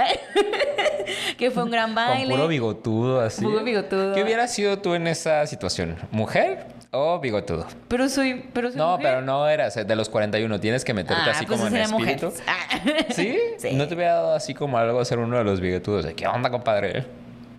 que 1.38 1.52
fue 1.52 1.64
un 1.64 1.72
gran 1.72 1.94
baile. 1.94 2.30
Con 2.30 2.38
puro 2.38 2.48
bigotudo 2.48 3.20
así. 3.20 3.44
Puro 3.44 3.66
bigotudo. 3.66 4.16
¿Qué 4.16 4.24
hubieras 4.24 4.54
sido 4.54 4.80
tú 4.80 4.94
en 4.94 5.08
esa 5.08 5.46
situación? 5.46 5.98
¿Mujer 6.10 6.68
o 6.98 7.20
bigotudo? 7.20 7.66
Pero 7.88 8.10
soy, 8.10 8.46
pero 8.54 8.70
soy 8.70 8.78
No, 8.78 8.92
mujer. 8.92 9.06
pero 9.06 9.22
no 9.22 9.48
eras 9.48 9.76
de 9.76 9.96
los 9.96 10.10
41. 10.10 10.60
Tienes 10.60 10.84
que 10.86 10.94
meterte 10.94 11.24
Ah, 11.28 11.32
así 11.32 11.46
pues 11.46 11.60
como 11.62 11.76
en 11.76 11.82
espíritu. 11.82 12.34
Ah. 12.48 12.80
¿Sí? 13.14 13.38
Sí. 13.58 13.74
¿No 13.74 13.88
te 13.88 13.96
hubiera 13.96 14.14
dado 14.16 14.34
así 14.36 14.54
como 14.54 14.78
algo 14.78 15.04
ser 15.06 15.20
uno 15.20 15.38
de 15.38 15.44
los 15.44 15.60
bigotudos? 15.62 16.06
De, 16.06 16.14
¿Qué 16.14 16.28
onda, 16.28 16.50
compadre? 16.50 17.06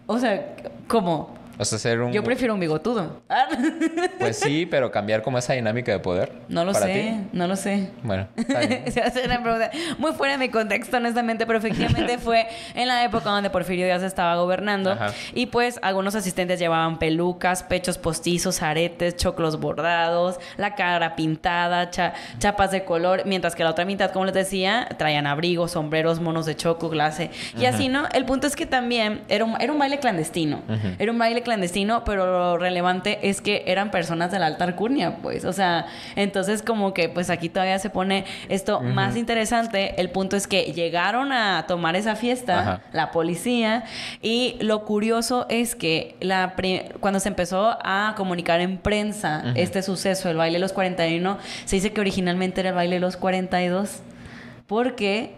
O 0.07 0.19
sea, 0.19 0.55
¿cómo? 0.89 1.35
O 1.59 1.65
sea, 1.65 1.79
ser 1.79 2.01
un... 2.01 2.13
Yo 2.13 2.23
prefiero 2.23 2.55
un 2.55 2.61
bigotudo. 2.61 3.23
Pues 4.19 4.39
sí, 4.39 4.67
pero 4.67 4.91
cambiar 4.91 5.23
como 5.23 5.39
esa 5.39 5.53
dinámica 5.53 5.93
de 5.93 5.99
poder. 5.99 6.33
No 6.49 6.65
lo 6.65 6.73
para 6.73 6.87
sé, 6.87 6.93
ti. 7.23 7.29
no 7.37 7.47
lo 7.47 7.57
sé. 7.57 7.91
Bueno, 8.03 8.27
está 8.37 8.61
bien. 8.61 8.91
Se 8.91 9.01
hace 9.01 9.25
una 9.25 9.43
pregunta 9.43 9.71
muy 9.99 10.13
fuera 10.13 10.33
de 10.35 10.39
mi 10.39 10.49
contexto, 10.49 10.97
honestamente, 10.97 11.47
pero 11.47 11.59
efectivamente 11.59 12.19
fue 12.19 12.47
en 12.75 12.89
la 12.89 13.05
época 13.05 13.31
donde 13.31 13.51
Porfirio 13.51 13.85
Díaz 13.87 14.03
estaba 14.03 14.37
gobernando. 14.37 14.93
Ajá. 14.93 15.13
Y 15.35 15.47
pues 15.47 15.79
algunos 15.83 16.15
asistentes 16.15 16.59
llevaban 16.59 16.99
pelucas, 16.99 17.63
pechos 17.63 17.99
postizos, 17.99 18.63
aretes, 18.63 19.17
choclos 19.17 19.61
bordados, 19.61 20.39
la 20.57 20.75
cara 20.75 21.15
pintada, 21.17 21.91
cha- 21.91 22.15
chapas 22.39 22.71
de 22.71 22.85
color, 22.85 23.23
mientras 23.27 23.55
que 23.55 23.65
la 23.65 23.71
otra 23.71 23.85
mitad, 23.85 24.11
como 24.11 24.25
les 24.25 24.35
decía, 24.35 24.89
traían 24.99 25.27
abrigos, 25.27 25.73
sombreros, 25.73 26.21
monos 26.21 26.47
de 26.47 26.57
choco, 26.57 26.91
clase. 26.91 27.31
Y 27.59 27.67
así, 27.67 27.89
¿no? 27.89 28.07
El 28.13 28.25
punto 28.25 28.47
es 28.47 28.57
que 28.57 28.67
también 28.67 29.23
era 29.29 29.45
un, 29.45 29.61
era 29.61 29.73
un 29.73 29.79
baile 29.79 29.99
clandestino. 29.99 30.63
Era 30.99 31.13
un 31.13 31.19
baile 31.19 31.43
clandestino, 31.47 32.05
pero 32.05 32.27
lo 32.27 32.59
relevante 32.59 33.21
es 33.23 33.41
que 33.41 33.63
eran 33.67 33.91
personas 33.91 34.31
de 34.33 34.39
la 34.39 34.47
alta 34.47 34.65
alcurnia, 34.65 35.17
pues. 35.23 35.45
O 35.45 35.53
sea, 35.53 35.87
entonces 36.17 36.63
como 36.63 36.93
que 36.93 37.09
pues 37.09 37.31
aquí 37.31 37.49
todavía 37.49 37.79
se 37.79 37.89
pone 37.89 38.25
esto 38.49 38.81
más 38.81 39.17
interesante. 39.17 39.99
El 40.01 40.11
punto 40.11 40.37
es 40.37 40.47
que 40.47 40.73
llegaron 40.73 41.33
a 41.33 41.65
tomar 41.67 41.97
esa 41.97 42.17
fiesta, 42.17 42.61
Ajá. 42.61 42.81
la 42.93 43.13
policía, 43.13 43.85
y 44.21 44.57
lo 44.61 44.85
curioso 44.85 45.47
es 45.49 45.75
que 45.77 46.17
la 46.21 46.55
cuando 47.01 47.21
se 47.21 47.29
empezó 47.29 47.79
a 47.81 48.15
comunicar 48.17 48.61
en 48.61 48.79
prensa 48.79 49.53
este 49.55 49.83
suceso, 49.83 50.29
el 50.29 50.37
baile 50.37 50.57
de 50.57 50.61
los 50.61 50.73
41, 50.73 51.39
se 51.65 51.77
dice 51.77 51.93
que 51.93 52.01
originalmente 52.01 52.61
era 52.61 52.71
el 52.71 52.75
baile 52.75 52.97
de 52.97 53.01
los 53.01 53.17
42. 53.17 54.03
Porque 54.67 55.35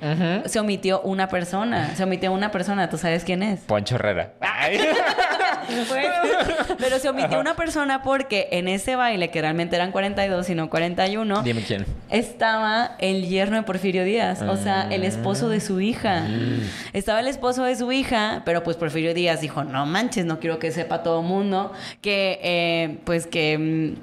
se 0.46 0.58
omitió 0.58 1.00
una 1.02 1.28
persona. 1.28 1.94
Se 1.94 2.04
omitió 2.04 2.32
una 2.32 2.50
persona. 2.50 2.88
¿Tú 2.88 2.96
sabes 2.96 3.24
quién 3.24 3.42
es? 3.42 3.60
Poncho 3.60 3.96
Herrera. 3.96 4.32
Ay. 4.40 4.78
Pues, 5.68 6.06
pero 6.78 6.98
se 6.98 7.10
omitió 7.10 7.38
una 7.38 7.54
persona 7.54 8.02
porque 8.02 8.48
en 8.52 8.68
ese 8.68 8.96
baile, 8.96 9.30
que 9.30 9.42
realmente 9.42 9.76
eran 9.76 9.92
42 9.92 10.48
y 10.48 10.54
no 10.54 10.70
41, 10.70 11.42
Dime 11.42 11.62
quién. 11.62 11.84
estaba 12.08 12.92
el 12.98 13.28
yerno 13.28 13.56
de 13.58 13.64
Porfirio 13.64 14.02
Díaz, 14.04 14.40
o 14.40 14.56
sea, 14.56 14.88
el 14.90 15.04
esposo 15.04 15.50
de 15.50 15.60
su 15.60 15.82
hija. 15.82 16.26
Estaba 16.94 17.20
el 17.20 17.28
esposo 17.28 17.64
de 17.64 17.76
su 17.76 17.92
hija, 17.92 18.40
pero 18.46 18.62
pues 18.62 18.78
Porfirio 18.78 19.12
Díaz 19.12 19.42
dijo, 19.42 19.62
no 19.62 19.84
manches, 19.84 20.24
no 20.24 20.40
quiero 20.40 20.58
que 20.58 20.70
sepa 20.70 21.02
todo 21.02 21.20
el 21.20 21.26
mundo 21.26 21.70
que, 22.00 22.40
eh, 22.42 22.98
pues 23.04 23.26
que... 23.26 23.94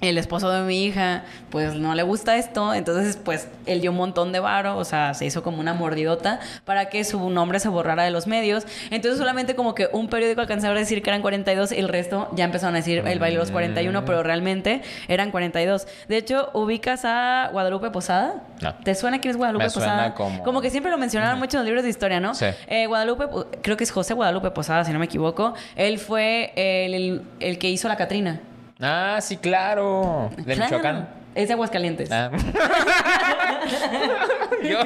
el 0.00 0.16
esposo 0.18 0.50
de 0.50 0.62
mi 0.62 0.84
hija, 0.84 1.24
pues 1.50 1.74
no 1.74 1.94
le 1.94 2.02
gusta 2.04 2.36
esto, 2.36 2.72
entonces 2.72 3.16
pues 3.16 3.48
él 3.66 3.80
dio 3.80 3.90
un 3.90 3.96
montón 3.96 4.32
de 4.32 4.38
varo, 4.40 4.76
o 4.76 4.84
sea, 4.84 5.12
se 5.14 5.26
hizo 5.26 5.42
como 5.42 5.58
una 5.58 5.74
mordidota 5.74 6.38
para 6.64 6.88
que 6.88 7.02
su 7.04 7.30
nombre 7.30 7.58
se 7.58 7.68
borrara 7.68 8.04
de 8.04 8.10
los 8.12 8.26
medios. 8.28 8.64
Entonces 8.90 9.18
solamente 9.18 9.54
como 9.56 9.74
que 9.74 9.88
un 9.92 10.08
periódico 10.08 10.40
alcanzaba 10.40 10.74
a 10.74 10.78
decir 10.78 11.02
que 11.02 11.10
eran 11.10 11.20
42 11.22 11.72
y 11.72 11.76
el 11.78 11.88
resto 11.88 12.28
ya 12.36 12.44
empezaron 12.44 12.74
a 12.74 12.78
decir 12.78 12.98
el 12.98 13.18
baile 13.18 13.36
de 13.36 13.42
los 13.42 13.50
41, 13.50 14.04
pero 14.04 14.22
realmente 14.22 14.82
eran 15.08 15.30
42. 15.32 15.86
De 16.08 16.16
hecho, 16.16 16.50
ubicas 16.54 17.04
a 17.04 17.48
Guadalupe 17.52 17.90
Posada. 17.90 18.44
No. 18.62 18.74
¿Te 18.76 18.94
suena 18.94 19.20
quién 19.20 19.30
es 19.32 19.36
Guadalupe 19.36 19.64
Me 19.64 19.70
suena 19.70 20.14
Posada? 20.14 20.42
como- 20.44 20.60
que 20.62 20.70
siempre 20.70 20.90
lo 20.92 20.98
mencionaban 20.98 21.38
mucho 21.38 21.56
en 21.56 21.60
los 21.62 21.66
libros 21.66 21.84
de 21.84 21.90
historia, 21.90 22.20
¿no? 22.20 22.34
Sí. 22.34 22.46
Eh, 22.68 22.86
Guadalupe, 22.86 23.26
creo 23.62 23.76
que 23.76 23.84
es 23.84 23.90
José 23.90 24.14
Guadalupe 24.14 24.50
Posada, 24.52 24.84
si 24.84 24.92
no 24.92 24.98
me 24.98 25.04
equivoco. 25.06 25.54
Él 25.76 25.98
fue 25.98 26.52
el, 26.56 26.94
el- 26.94 27.22
el 27.40 27.58
que 27.58 27.68
hizo 27.70 27.88
la 27.88 27.96
Catrina. 27.96 28.40
Ah, 28.80 29.18
sí, 29.20 29.36
claro. 29.36 30.30
De 30.36 30.54
Claro. 30.54 30.64
Michoacán. 30.76 31.08
Es 31.34 31.46
de 31.48 31.54
Aguascalientes. 31.54 32.10
Ah. 32.10 32.30
Yo, 34.68 34.80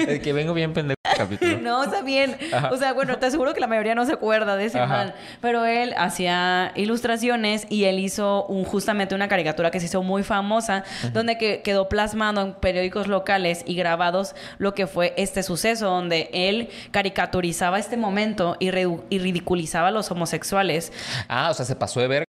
es 0.00 0.20
que 0.20 0.32
vengo 0.32 0.52
bien 0.54 0.72
pendejo 0.72 0.96
el 1.04 1.16
capítulo. 1.16 1.58
No, 1.62 1.84
está 1.84 2.02
bien. 2.02 2.36
O 2.72 2.76
sea, 2.76 2.92
bueno, 2.92 3.18
te 3.18 3.26
aseguro 3.26 3.54
que 3.54 3.60
la 3.60 3.68
mayoría 3.68 3.94
no 3.94 4.04
se 4.04 4.12
acuerda 4.12 4.56
de 4.56 4.64
ese 4.64 4.80
Ajá. 4.80 4.96
man. 4.96 5.14
Pero 5.40 5.64
él 5.64 5.94
hacía 5.96 6.72
ilustraciones 6.74 7.66
y 7.68 7.84
él 7.84 8.00
hizo 8.00 8.46
un, 8.46 8.64
justamente 8.64 9.14
una 9.14 9.28
caricatura 9.28 9.70
que 9.70 9.78
se 9.78 9.86
hizo 9.86 10.02
muy 10.02 10.24
famosa, 10.24 10.82
donde 11.12 11.38
que, 11.38 11.62
quedó 11.62 11.88
plasmado 11.88 12.40
en 12.40 12.54
periódicos 12.54 13.06
locales 13.06 13.62
y 13.66 13.76
grabados 13.76 14.34
lo 14.58 14.74
que 14.74 14.86
fue 14.88 15.14
este 15.16 15.42
suceso, 15.44 15.86
donde 15.88 16.30
él 16.32 16.68
caricaturizaba 16.90 17.78
este 17.78 17.96
momento 17.96 18.56
y, 18.58 18.68
y 18.68 19.18
ridiculizaba 19.18 19.88
a 19.88 19.92
los 19.92 20.10
homosexuales. 20.10 20.92
Ah, 21.28 21.48
o 21.50 21.54
sea, 21.54 21.64
se 21.64 21.76
pasó 21.76 22.00
de 22.00 22.08
ver. 22.08 22.24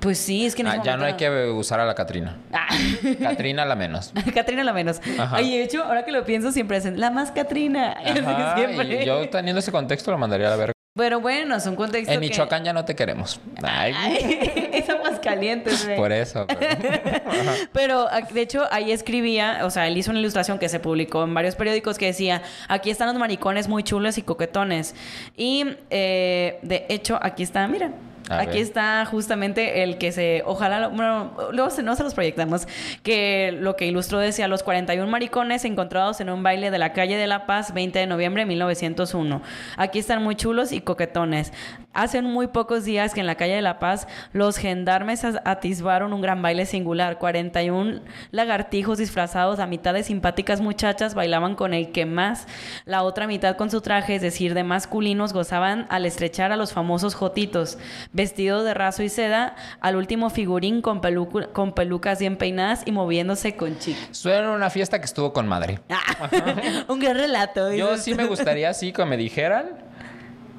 Pues 0.00 0.18
sí, 0.18 0.46
es 0.46 0.54
que 0.54 0.62
en 0.62 0.68
ese 0.68 0.78
Ah, 0.78 0.82
ya 0.82 0.96
no 0.96 1.04
hay 1.04 1.14
que 1.14 1.28
usar 1.50 1.78
a 1.80 1.84
la 1.84 1.94
Catrina. 1.94 2.36
Ah. 2.52 2.66
Catrina 3.22 3.64
la 3.66 3.76
menos. 3.76 4.12
Catrina 4.34 4.64
la 4.64 4.72
menos. 4.72 5.00
Ajá. 5.18 5.36
Ay, 5.36 5.50
de 5.58 5.62
hecho, 5.62 5.84
ahora 5.84 6.04
que 6.04 6.12
lo 6.12 6.24
pienso, 6.24 6.52
siempre 6.52 6.78
dicen, 6.78 6.98
la 6.98 7.10
más 7.10 7.30
Catrina. 7.32 7.92
Ajá, 8.04 8.56
Siempre. 8.56 9.02
y 9.02 9.06
yo 9.06 9.28
teniendo 9.28 9.60
ese 9.60 9.70
contexto 9.72 10.10
lo 10.10 10.18
mandaría 10.18 10.46
a 10.46 10.50
la 10.50 10.56
verga. 10.56 10.72
Pero 10.96 11.20
bueno, 11.20 11.60
son 11.60 11.76
contextos 11.76 12.12
En 12.14 12.20
que- 12.20 12.26
Michoacán 12.28 12.64
ya 12.64 12.72
no 12.72 12.84
te 12.84 12.96
queremos. 12.96 13.40
Ay, 13.62 13.92
Ay, 13.96 14.70
es 14.72 14.88
Aguascalientes, 14.90 15.84
güey. 15.84 15.96
por 15.96 16.10
eso. 16.12 16.46
pero- 16.48 17.52
Pero 17.72 18.08
ah, 18.10 18.22
de 18.22 18.40
hecho 18.40 18.66
ahí 18.72 18.90
escribía, 18.90 19.60
o 19.64 19.70
sea, 19.70 19.86
él 19.86 19.96
hizo 19.96 20.10
una 20.10 20.18
ilustración 20.20 20.58
que 20.58 20.68
se 20.68 20.80
publicó 20.80 21.22
en 21.24 21.32
varios 21.32 21.54
periódicos 21.54 21.96
que 21.96 22.06
decía, 22.06 22.42
aquí 22.68 22.90
están 22.90 23.06
los 23.06 23.16
maricones 23.18 23.68
muy 23.68 23.82
chulos 23.84 24.18
y 24.18 24.22
coquetones. 24.22 24.94
Y 25.36 25.64
eh, 25.90 26.58
de 26.62 26.86
hecho 26.88 27.18
aquí 27.22 27.44
está, 27.44 27.66
mira. 27.68 27.92
A 28.30 28.38
Aquí 28.42 28.52
ver. 28.52 28.62
está 28.62 29.04
justamente 29.06 29.82
el 29.82 29.98
que 29.98 30.12
se, 30.12 30.42
ojalá, 30.46 30.80
lo- 30.80 30.90
bueno, 30.90 31.32
luego 31.52 31.68
se, 31.70 31.82
no 31.82 31.96
se 31.96 32.02
los 32.04 32.14
proyectamos, 32.14 32.66
que 33.02 33.52
lo 33.60 33.76
que 33.76 33.86
ilustró 33.86 34.18
decía, 34.20 34.46
los 34.48 34.62
41 34.62 35.10
maricones 35.10 35.64
encontrados 35.64 36.20
en 36.20 36.30
un 36.30 36.42
baile 36.42 36.70
de 36.70 36.78
la 36.78 36.92
calle 36.92 37.16
de 37.16 37.26
La 37.26 37.44
Paz, 37.46 37.74
20 37.74 37.98
de 37.98 38.06
noviembre 38.06 38.42
de 38.42 38.46
1901. 38.46 39.42
Aquí 39.76 39.98
están 39.98 40.22
muy 40.22 40.36
chulos 40.36 40.72
y 40.72 40.80
coquetones. 40.80 41.52
Hace 41.92 42.22
muy 42.22 42.46
pocos 42.46 42.84
días 42.84 43.14
que 43.14 43.20
en 43.20 43.26
la 43.26 43.34
calle 43.34 43.54
de 43.56 43.62
La 43.62 43.80
Paz 43.80 44.06
los 44.32 44.56
gendarmes 44.58 45.24
atisbaron 45.24 46.12
un 46.12 46.20
gran 46.20 46.40
baile 46.40 46.64
singular. 46.64 47.18
41 47.18 48.00
lagartijos 48.30 48.98
disfrazados, 48.98 49.58
a 49.58 49.66
mitad 49.66 49.92
de 49.92 50.04
simpáticas 50.04 50.60
muchachas, 50.60 51.14
bailaban 51.14 51.56
con 51.56 51.74
el 51.74 51.90
que 51.90 52.06
más, 52.06 52.46
la 52.84 53.02
otra 53.02 53.26
mitad 53.26 53.56
con 53.56 53.70
su 53.70 53.80
traje, 53.80 54.14
es 54.14 54.22
decir, 54.22 54.54
de 54.54 54.62
masculinos, 54.62 55.32
gozaban 55.32 55.86
al 55.90 56.06
estrechar 56.06 56.52
a 56.52 56.56
los 56.56 56.72
famosos 56.72 57.14
jotitos, 57.16 57.76
vestidos 58.12 58.64
de 58.64 58.72
raso 58.74 59.02
y 59.02 59.08
seda, 59.08 59.56
al 59.80 59.96
último 59.96 60.30
figurín 60.30 60.82
con, 60.82 61.00
pelucu- 61.00 61.50
con 61.52 61.72
pelucas 61.72 62.20
bien 62.20 62.36
peinadas 62.36 62.82
y 62.86 62.92
moviéndose 62.92 63.56
con 63.56 63.76
chic. 63.80 63.96
Suena 64.12 64.52
una 64.52 64.70
fiesta 64.70 65.00
que 65.00 65.06
estuvo 65.06 65.32
con 65.32 65.48
madre. 65.48 65.80
un 66.88 67.00
gran 67.00 67.16
relato. 67.16 67.72
Yo 67.72 67.96
sí 67.96 68.14
me 68.14 68.26
gustaría 68.26 68.70
así 68.70 68.92
me 69.06 69.16
dijeran 69.16 69.89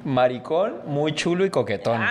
maricón, 0.04 0.74
muy 0.86 1.14
chulo 1.14 1.44
y 1.44 1.50
coquetón. 1.50 2.00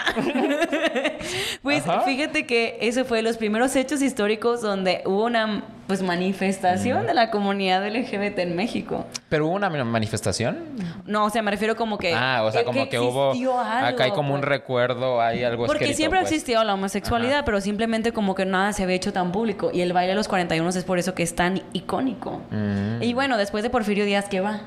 Pues 1.61 1.87
Ajá. 1.87 2.01
fíjate 2.01 2.47
que 2.47 2.77
ese 2.81 3.03
fue 3.03 3.21
los 3.21 3.37
primeros 3.37 3.75
hechos 3.75 4.01
históricos 4.01 4.61
donde 4.61 5.03
hubo 5.05 5.25
una 5.25 5.63
pues 5.85 6.01
manifestación 6.01 7.05
de 7.05 7.13
la 7.13 7.29
comunidad 7.29 7.85
LGBT 7.87 8.39
en 8.39 8.55
México. 8.55 9.05
Pero 9.29 9.45
hubo 9.47 9.55
una 9.55 9.69
manifestación. 9.69 10.57
No, 11.05 11.25
o 11.25 11.29
sea, 11.29 11.41
me 11.43 11.51
refiero 11.51 11.75
como 11.75 11.97
que 11.97 12.13
Ah, 12.15 12.41
o 12.43 12.51
sea, 12.51 12.63
como 12.63 12.89
que, 12.89 12.97
hubo. 12.99 13.31
algo, 13.31 13.59
acá 13.87 14.05
hay 14.05 14.11
como 14.11 14.33
un 14.33 14.39
pues. 14.39 14.49
recuerdo, 14.49 15.21
hay 15.21 15.43
algo 15.43 15.65
Porque 15.67 15.83
escrito, 15.83 15.97
siempre 15.97 16.19
ha 16.19 16.23
pues. 16.23 16.31
existido 16.31 16.63
la 16.63 16.73
homosexualidad, 16.73 17.45
pero 17.45 17.61
simplemente 17.61 18.11
como 18.13 18.33
que 18.35 18.45
nada 18.45 18.73
se 18.73 18.83
había 18.83 18.95
hecho 18.95 19.13
tan 19.13 19.31
público. 19.31 19.69
Y 19.73 19.81
el 19.81 19.93
baile 19.93 20.09
de 20.11 20.15
los 20.15 20.27
41 20.27 20.67
es 20.69 20.83
por 20.83 20.97
eso 20.97 21.13
que 21.13 21.23
es 21.23 21.35
tan 21.35 21.61
icónico. 21.73 22.41
Mm. 22.49 23.03
Y 23.03 23.13
bueno, 23.13 23.37
después 23.37 23.61
de 23.63 23.69
Porfirio 23.69 24.05
Díaz, 24.05 24.27
¿qué 24.29 24.39
va? 24.41 24.61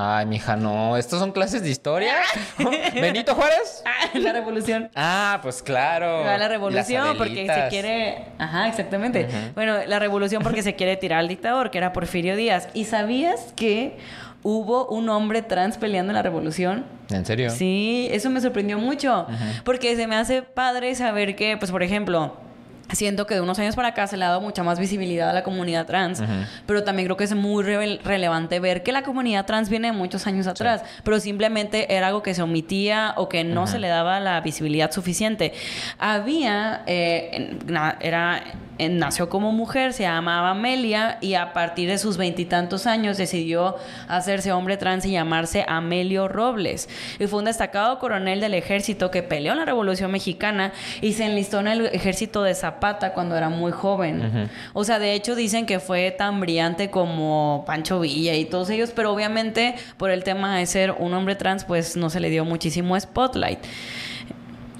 Ay, 0.00 0.26
mija, 0.26 0.54
no. 0.54 0.96
¿Estos 0.96 1.18
son 1.18 1.32
clases 1.32 1.60
de 1.60 1.70
historia? 1.70 2.14
¿Benito 2.94 3.34
Juárez? 3.34 3.82
la 4.14 4.32
revolución. 4.32 4.88
Ah, 4.94 5.40
pues 5.42 5.60
claro. 5.60 6.20
Va 6.20 6.38
la 6.38 6.46
revolución 6.46 7.16
porque 7.18 7.48
se 7.52 7.68
quiere. 7.68 8.26
Ajá, 8.38 8.68
exactamente. 8.68 9.26
Bueno, 9.56 9.78
la 9.88 9.98
revolución 9.98 10.44
porque 10.44 10.62
se 10.62 10.76
quiere 10.76 10.96
tirar 10.96 11.18
al 11.18 11.26
dictador, 11.26 11.72
que 11.72 11.78
era 11.78 11.92
Porfirio 11.92 12.36
Díaz. 12.36 12.68
¿Y 12.74 12.84
sabías 12.84 13.52
que 13.56 13.98
hubo 14.44 14.86
un 14.86 15.08
hombre 15.08 15.42
trans 15.42 15.78
peleando 15.78 16.12
en 16.12 16.14
la 16.14 16.22
revolución? 16.22 16.86
¿En 17.10 17.26
serio? 17.26 17.50
Sí, 17.50 18.08
eso 18.12 18.30
me 18.30 18.40
sorprendió 18.40 18.78
mucho. 18.78 19.26
Porque 19.64 19.96
se 19.96 20.06
me 20.06 20.14
hace 20.14 20.42
padre 20.42 20.94
saber 20.94 21.34
que, 21.34 21.56
pues, 21.56 21.72
por 21.72 21.82
ejemplo. 21.82 22.36
Siento 22.92 23.26
que 23.26 23.34
de 23.34 23.42
unos 23.42 23.58
años 23.58 23.76
para 23.76 23.88
acá 23.88 24.06
se 24.06 24.16
le 24.16 24.24
ha 24.24 24.28
dado 24.28 24.40
mucha 24.40 24.62
más 24.62 24.78
visibilidad 24.78 25.28
a 25.28 25.32
la 25.34 25.42
comunidad 25.42 25.84
trans, 25.84 26.22
pero 26.64 26.84
también 26.84 27.06
creo 27.06 27.18
que 27.18 27.24
es 27.24 27.34
muy 27.34 27.62
revel- 27.62 28.00
relevante 28.02 28.60
ver 28.60 28.82
que 28.82 28.92
la 28.92 29.02
comunidad 29.02 29.44
trans 29.44 29.68
viene 29.68 29.88
de 29.88 29.92
muchos 29.92 30.26
años 30.26 30.46
atrás, 30.46 30.82
pero 31.04 31.20
simplemente 31.20 31.94
era 31.94 32.06
algo 32.06 32.22
que 32.22 32.32
se 32.32 32.40
omitía 32.40 33.12
o 33.16 33.28
que 33.28 33.44
no 33.44 33.66
se 33.66 33.78
le 33.78 33.88
daba 33.88 34.20
la 34.20 34.40
visibilidad 34.40 34.90
suficiente. 34.90 35.52
Había, 35.98 36.82
eh, 36.86 37.58
era, 38.00 38.42
nació 38.78 39.28
como 39.28 39.52
mujer, 39.52 39.92
se 39.92 40.04
llamaba 40.04 40.50
Amelia 40.50 41.18
y 41.20 41.34
a 41.34 41.52
partir 41.52 41.90
de 41.90 41.98
sus 41.98 42.16
veintitantos 42.16 42.86
años 42.86 43.18
decidió 43.18 43.76
hacerse 44.08 44.50
hombre 44.50 44.78
trans 44.78 45.04
y 45.04 45.10
llamarse 45.10 45.62
Amelio 45.68 46.26
Robles. 46.26 46.88
Y 47.18 47.26
fue 47.26 47.40
un 47.40 47.44
destacado 47.44 47.98
coronel 47.98 48.40
del 48.40 48.54
ejército 48.54 49.10
que 49.10 49.22
peleó 49.22 49.52
en 49.52 49.58
la 49.58 49.66
Revolución 49.66 50.10
Mexicana 50.10 50.72
y 51.02 51.12
se 51.12 51.26
enlistó 51.26 51.60
en 51.60 51.66
el 51.66 51.86
ejército 51.86 52.42
de 52.42 52.54
Zapata 52.54 52.77
cuando 53.14 53.36
era 53.36 53.48
muy 53.48 53.72
joven. 53.72 54.50
O 54.72 54.84
sea, 54.84 54.98
de 54.98 55.14
hecho 55.14 55.34
dicen 55.34 55.66
que 55.66 55.80
fue 55.80 56.10
tan 56.10 56.40
brillante 56.40 56.90
como 56.90 57.64
Pancho 57.66 58.00
Villa 58.00 58.34
y 58.34 58.44
todos 58.44 58.70
ellos, 58.70 58.92
pero 58.94 59.12
obviamente 59.12 59.74
por 59.96 60.10
el 60.10 60.24
tema 60.24 60.56
de 60.56 60.66
ser 60.66 60.92
un 60.92 61.14
hombre 61.14 61.36
trans, 61.36 61.64
pues 61.64 61.96
no 61.96 62.10
se 62.10 62.20
le 62.20 62.30
dio 62.30 62.44
muchísimo 62.44 62.98
spotlight. 62.98 63.60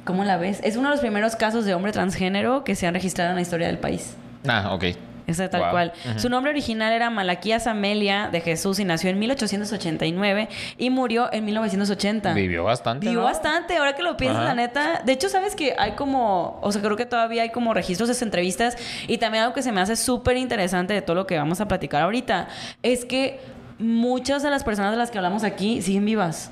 ¿Cómo 0.04 0.24
la 0.24 0.38
ves? 0.38 0.60
Es 0.64 0.76
uno 0.76 0.88
de 0.88 0.94
los 0.94 1.00
primeros 1.00 1.36
casos 1.36 1.64
de 1.64 1.74
hombre 1.74 1.92
transgénero 1.92 2.64
que 2.64 2.74
se 2.74 2.86
han 2.86 2.94
registrado 2.94 3.30
en 3.30 3.36
la 3.36 3.42
historia 3.42 3.66
del 3.66 3.78
país. 3.78 4.14
Ah, 4.46 4.70
ok. 4.72 4.84
Esa 5.28 5.48
tal 5.48 5.60
Wow. 5.60 5.70
cual. 5.70 5.92
Su 6.16 6.28
nombre 6.28 6.50
original 6.50 6.92
era 6.92 7.10
Malaquías 7.10 7.66
Amelia 7.68 8.28
de 8.32 8.40
Jesús 8.40 8.80
y 8.80 8.84
nació 8.84 9.10
en 9.10 9.18
1889 9.20 10.48
y 10.78 10.90
murió 10.90 11.32
en 11.32 11.44
1980. 11.44 12.32
Vivió 12.34 12.64
bastante. 12.64 13.06
Vivió 13.06 13.20
¿no? 13.20 13.26
bastante, 13.26 13.76
ahora 13.76 13.94
que 13.94 14.02
lo 14.02 14.16
piensas, 14.16 14.42
la 14.42 14.54
neta. 14.54 15.02
De 15.04 15.12
hecho, 15.12 15.28
sabes 15.28 15.54
que 15.54 15.74
hay 15.78 15.92
como, 15.92 16.58
o 16.62 16.72
sea, 16.72 16.82
creo 16.82 16.96
que 16.96 17.06
todavía 17.06 17.42
hay 17.42 17.50
como 17.50 17.74
registros 17.74 18.08
de 18.08 18.12
esas 18.12 18.22
entrevistas 18.22 18.76
y 19.06 19.18
también 19.18 19.44
algo 19.44 19.54
que 19.54 19.62
se 19.62 19.70
me 19.70 19.80
hace 19.80 19.94
súper 19.96 20.36
interesante 20.36 20.94
de 20.94 21.02
todo 21.02 21.14
lo 21.14 21.26
que 21.26 21.36
vamos 21.38 21.60
a 21.60 21.68
platicar 21.68 22.02
ahorita 22.02 22.48
es 22.82 23.04
que 23.04 23.40
muchas 23.78 24.42
de 24.42 24.50
las 24.50 24.64
personas 24.64 24.90
de 24.92 24.96
las 24.96 25.10
que 25.10 25.18
hablamos 25.18 25.44
aquí 25.44 25.82
siguen 25.82 26.04
vivas. 26.04 26.50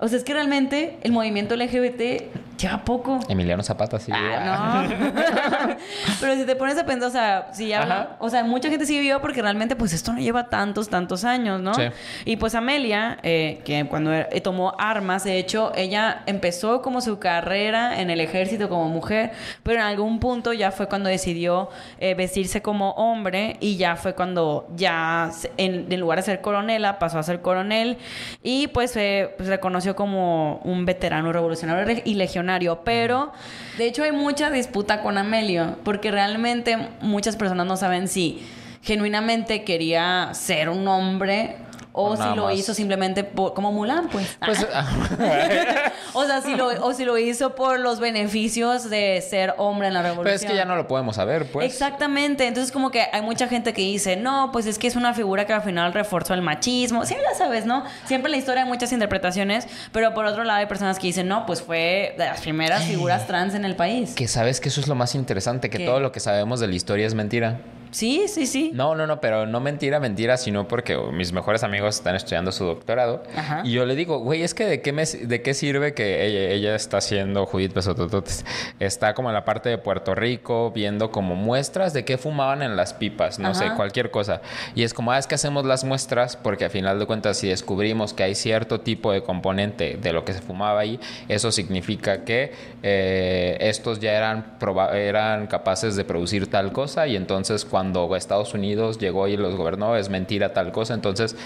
O 0.00 0.08
sea, 0.08 0.16
es 0.16 0.24
que 0.24 0.32
realmente 0.32 0.98
el 1.02 1.12
movimiento 1.12 1.54
LGBT 1.54 2.22
lleva 2.60 2.84
poco. 2.84 3.20
Emiliano 3.28 3.62
Zapata, 3.62 3.98
sí. 3.98 4.10
Ah, 4.14 4.86
no. 4.88 5.76
Pero 6.20 6.36
si 6.36 6.44
te 6.44 6.56
pones 6.56 6.78
a 6.78 6.86
pensar, 6.86 7.08
o 7.08 7.12
sea, 7.12 7.48
si 7.52 7.72
habla, 7.72 8.16
o 8.18 8.30
sea, 8.30 8.44
mucha 8.44 8.70
gente 8.70 8.86
sí 8.86 8.98
vivió 8.98 9.20
porque 9.20 9.42
realmente, 9.42 9.76
pues 9.76 9.92
esto 9.92 10.12
no 10.12 10.20
lleva 10.20 10.48
tantos, 10.48 10.88
tantos 10.88 11.24
años, 11.24 11.60
¿no? 11.60 11.74
Sí. 11.74 11.82
Y 12.24 12.36
pues 12.36 12.54
Amelia, 12.54 13.18
eh, 13.22 13.60
que 13.64 13.86
cuando 13.88 14.12
eh, 14.12 14.40
tomó 14.42 14.74
armas, 14.78 15.24
de 15.24 15.38
hecho, 15.38 15.72
ella 15.74 16.22
empezó 16.26 16.82
como 16.82 17.00
su 17.00 17.18
carrera 17.18 18.00
en 18.00 18.10
el 18.10 18.20
ejército 18.20 18.68
como 18.68 18.88
mujer, 18.88 19.32
pero 19.62 19.80
en 19.80 19.86
algún 19.86 20.18
punto 20.18 20.52
ya 20.52 20.70
fue 20.70 20.88
cuando 20.88 21.08
decidió 21.08 21.68
eh, 21.98 22.14
vestirse 22.14 22.62
como 22.62 22.92
hombre 22.92 23.56
y 23.60 23.76
ya 23.76 23.96
fue 23.96 24.14
cuando 24.14 24.68
ya, 24.76 25.30
en, 25.56 25.92
en 25.92 26.00
lugar 26.00 26.18
de 26.18 26.22
ser 26.22 26.40
coronela, 26.40 26.98
pasó 26.98 27.18
a 27.18 27.22
ser 27.22 27.40
coronel 27.40 27.98
y 28.42 28.68
pues 28.68 28.92
se 28.92 29.34
pues, 29.36 29.48
reconoció 29.48 29.89
como 29.94 30.56
un 30.64 30.84
veterano 30.86 31.32
revolucionario 31.32 31.84
re- 31.84 32.02
y 32.04 32.14
legionario, 32.14 32.82
pero 32.84 33.32
de 33.78 33.86
hecho 33.86 34.02
hay 34.02 34.12
mucha 34.12 34.50
disputa 34.50 35.02
con 35.02 35.18
Amelio, 35.18 35.76
porque 35.84 36.10
realmente 36.10 36.76
muchas 37.00 37.36
personas 37.36 37.66
no 37.66 37.76
saben 37.76 38.08
si 38.08 38.42
genuinamente 38.82 39.62
quería 39.64 40.30
ser 40.32 40.68
un 40.68 40.88
hombre 40.88 41.56
o 41.92 42.16
si 42.16 42.22
lo 42.36 42.44
más. 42.44 42.54
hizo 42.54 42.74
simplemente 42.74 43.24
por- 43.24 43.54
como 43.54 43.72
Mulan, 43.72 44.08
pues. 44.08 44.36
Pues, 44.44 44.64
o 46.14 46.24
sea, 46.24 46.40
si 46.40 46.54
lo, 46.54 46.68
o 46.84 46.92
si 46.94 47.04
lo 47.04 47.18
hizo 47.18 47.54
por 47.54 47.78
los 47.80 48.00
beneficios 48.00 48.88
de 48.90 49.22
ser 49.28 49.54
hombre 49.58 49.88
en 49.88 49.94
la 49.94 50.02
revolución. 50.02 50.24
pero 50.24 50.36
es 50.36 50.44
que 50.44 50.54
ya 50.54 50.64
no 50.64 50.76
lo 50.76 50.86
podemos 50.86 51.16
saber, 51.16 51.46
pues. 51.50 51.66
Exactamente, 51.66 52.46
entonces 52.46 52.72
como 52.72 52.90
que 52.90 53.06
hay 53.12 53.22
mucha 53.22 53.48
gente 53.48 53.72
que 53.72 53.82
dice, 53.82 54.16
no, 54.16 54.50
pues 54.52 54.66
es 54.66 54.78
que 54.78 54.86
es 54.86 54.96
una 54.96 55.14
figura 55.14 55.46
que 55.46 55.52
al 55.52 55.62
final 55.62 55.92
reforzó 55.92 56.34
el 56.34 56.42
machismo, 56.42 57.04
sí, 57.04 57.14
ya 57.14 57.36
sabes, 57.36 57.66
¿no? 57.66 57.84
Siempre 58.04 58.28
en 58.28 58.32
la 58.32 58.38
historia 58.38 58.62
hay 58.62 58.68
muchas 58.68 58.92
interpretaciones, 58.92 59.66
pero 59.92 60.14
por 60.14 60.24
otro 60.26 60.44
lado 60.44 60.58
hay 60.60 60.66
personas 60.66 60.98
que 60.98 61.06
dicen, 61.08 61.28
no, 61.28 61.46
pues 61.46 61.62
fue 61.62 62.14
de 62.18 62.24
las 62.26 62.40
primeras 62.40 62.84
figuras 62.84 63.26
trans 63.26 63.54
en 63.54 63.64
el 63.64 63.76
país. 63.76 64.14
Que 64.14 64.28
sabes 64.28 64.60
que 64.60 64.68
eso 64.68 64.80
es 64.80 64.88
lo 64.88 64.94
más 64.94 65.14
interesante, 65.14 65.70
que 65.70 65.78
¿Qué? 65.78 65.86
todo 65.86 66.00
lo 66.00 66.12
que 66.12 66.20
sabemos 66.20 66.60
de 66.60 66.68
la 66.68 66.74
historia 66.74 67.06
es 67.06 67.14
mentira. 67.14 67.60
Sí, 67.90 68.26
sí, 68.28 68.46
sí. 68.46 68.70
No, 68.74 68.94
no, 68.94 69.06
no, 69.06 69.20
pero 69.20 69.46
no 69.46 69.60
mentira, 69.60 69.98
mentira, 70.00 70.36
sino 70.36 70.68
porque 70.68 70.96
mis 71.12 71.32
mejores 71.32 71.64
amigos 71.64 71.96
están 71.96 72.14
estudiando 72.14 72.52
su 72.52 72.64
doctorado. 72.64 73.22
Ajá. 73.36 73.62
Y 73.64 73.72
yo 73.72 73.84
le 73.84 73.96
digo, 73.96 74.18
güey, 74.18 74.42
es 74.42 74.54
que 74.54 74.64
de 74.64 74.80
qué, 74.80 74.92
me, 74.92 75.04
de 75.04 75.42
qué 75.42 75.54
sirve 75.54 75.92
que 75.92 76.24
ella, 76.26 76.54
ella 76.54 76.74
está 76.76 76.98
haciendo 76.98 77.46
Judith 77.46 77.72
Pesotototes. 77.72 78.44
Está 78.78 79.14
como 79.14 79.28
en 79.30 79.34
la 79.34 79.44
parte 79.44 79.68
de 79.68 79.78
Puerto 79.78 80.14
Rico, 80.14 80.70
viendo 80.70 81.10
como 81.10 81.34
muestras 81.34 81.92
de 81.92 82.04
qué 82.04 82.16
fumaban 82.16 82.62
en 82.62 82.76
las 82.76 82.94
pipas, 82.94 83.38
no 83.38 83.54
sé, 83.54 83.70
cualquier 83.76 84.10
cosa. 84.10 84.40
Y 84.74 84.84
es 84.84 84.94
como, 84.94 85.12
ah, 85.12 85.18
es 85.18 85.26
que 85.26 85.34
hacemos 85.34 85.64
las 85.64 85.84
muestras 85.84 86.36
porque 86.36 86.64
a 86.66 86.70
final 86.70 86.98
de 86.98 87.06
cuentas, 87.06 87.38
si 87.38 87.48
descubrimos 87.48 88.14
que 88.14 88.22
hay 88.22 88.34
cierto 88.34 88.80
tipo 88.80 89.12
de 89.12 89.22
componente 89.22 89.98
de 90.00 90.12
lo 90.12 90.24
que 90.24 90.32
se 90.32 90.40
fumaba 90.40 90.80
ahí, 90.80 91.00
eso 91.28 91.50
significa 91.50 92.24
que 92.24 92.52
eh, 92.82 93.56
estos 93.60 94.00
ya 94.00 94.12
eran, 94.12 94.56
eran 94.94 95.46
capaces 95.46 95.96
de 95.96 96.04
producir 96.04 96.48
tal 96.48 96.72
cosa 96.72 97.06
y 97.06 97.16
entonces 97.16 97.64
cuando 97.64 97.79
Estados 98.16 98.54
Unidos 98.54 98.98
llegó 98.98 99.26
y 99.28 99.36
los 99.36 99.56
gobernó 99.56 99.96
es 99.96 100.08
mentira 100.08 100.52
tal 100.52 100.72
cosa. 100.72 100.94
Entonces, 100.94 101.36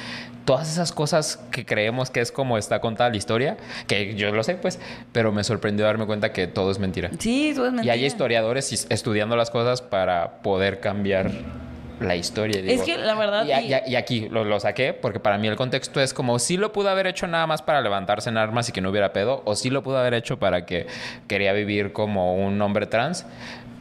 todas 0.45 0.71
esas 0.71 0.93
cosas 0.93 1.43
que 1.51 1.65
creemos 1.65 2.11
que 2.11 2.21
es 2.21 2.33
como 2.33 2.59
está 2.59 2.81
contada 2.81 3.11
la 3.11 3.17
historia, 3.17 3.57
que 3.87 4.15
yo 4.15 4.31
lo 4.33 4.43
sé 4.43 4.55
pues, 4.57 4.79
pero 5.13 5.33
me 5.33 5.45
sorprendió 5.45 5.87
darme 5.87 6.07
cuenta 6.07 6.33
que 6.33 6.47
todo 6.47 6.71
es 6.71 6.79
mentira. 6.79 7.11
Sí, 7.19 7.53
todo 7.55 7.67
es 7.67 7.73
Y 7.73 7.77
mentira. 7.77 7.95
hay 7.95 8.05
historiadores 8.05 8.73
is- 8.73 8.87
estudiando 8.91 9.37
las 9.37 9.51
cosas 9.51 9.81
para 9.83 10.43
poder 10.43 10.81
cambiar 10.81 11.31
la 12.01 12.17
historia. 12.17 12.61
Es 12.61 12.83
que 12.83 12.99
la 12.99 13.15
verdad 13.15 13.47
Y, 13.47 13.53
y- 13.53 13.73
y 13.73 13.93
y 13.93 13.97
aquí 13.97 14.29
lo, 14.29 14.45
lo 14.45 14.59
saqué 14.59 14.93
porque 14.95 15.21
para 15.21 15.39
mí 15.39 15.47
el 15.47 15.55
contexto 15.55 16.01
es 16.01 16.13
como 16.13 16.41
si 16.41 16.57
lo 16.57 16.73
pudo 16.73 16.89
haber 16.89 17.07
hecho 17.07 17.29
nada 17.29 17.47
más 17.47 17.63
para 17.63 17.81
levantarse 17.81 18.29
en 18.31 18.37
armas 18.37 18.69
y 18.69 18.73
que 18.73 18.81
no 18.81 18.91
hubiera 18.91 19.13
pedo, 19.13 19.43
o 19.45 19.55
si 19.55 19.71
lo 19.71 19.85
pudo 19.85 19.99
haber 19.99 20.13
hecho 20.15 20.39
para 20.41 20.67
que 20.67 20.89
quería 21.29 21.53
vivir 21.53 21.93
como 21.93 22.35
un 22.35 22.61
hombre 22.61 22.87
trans. 22.87 23.25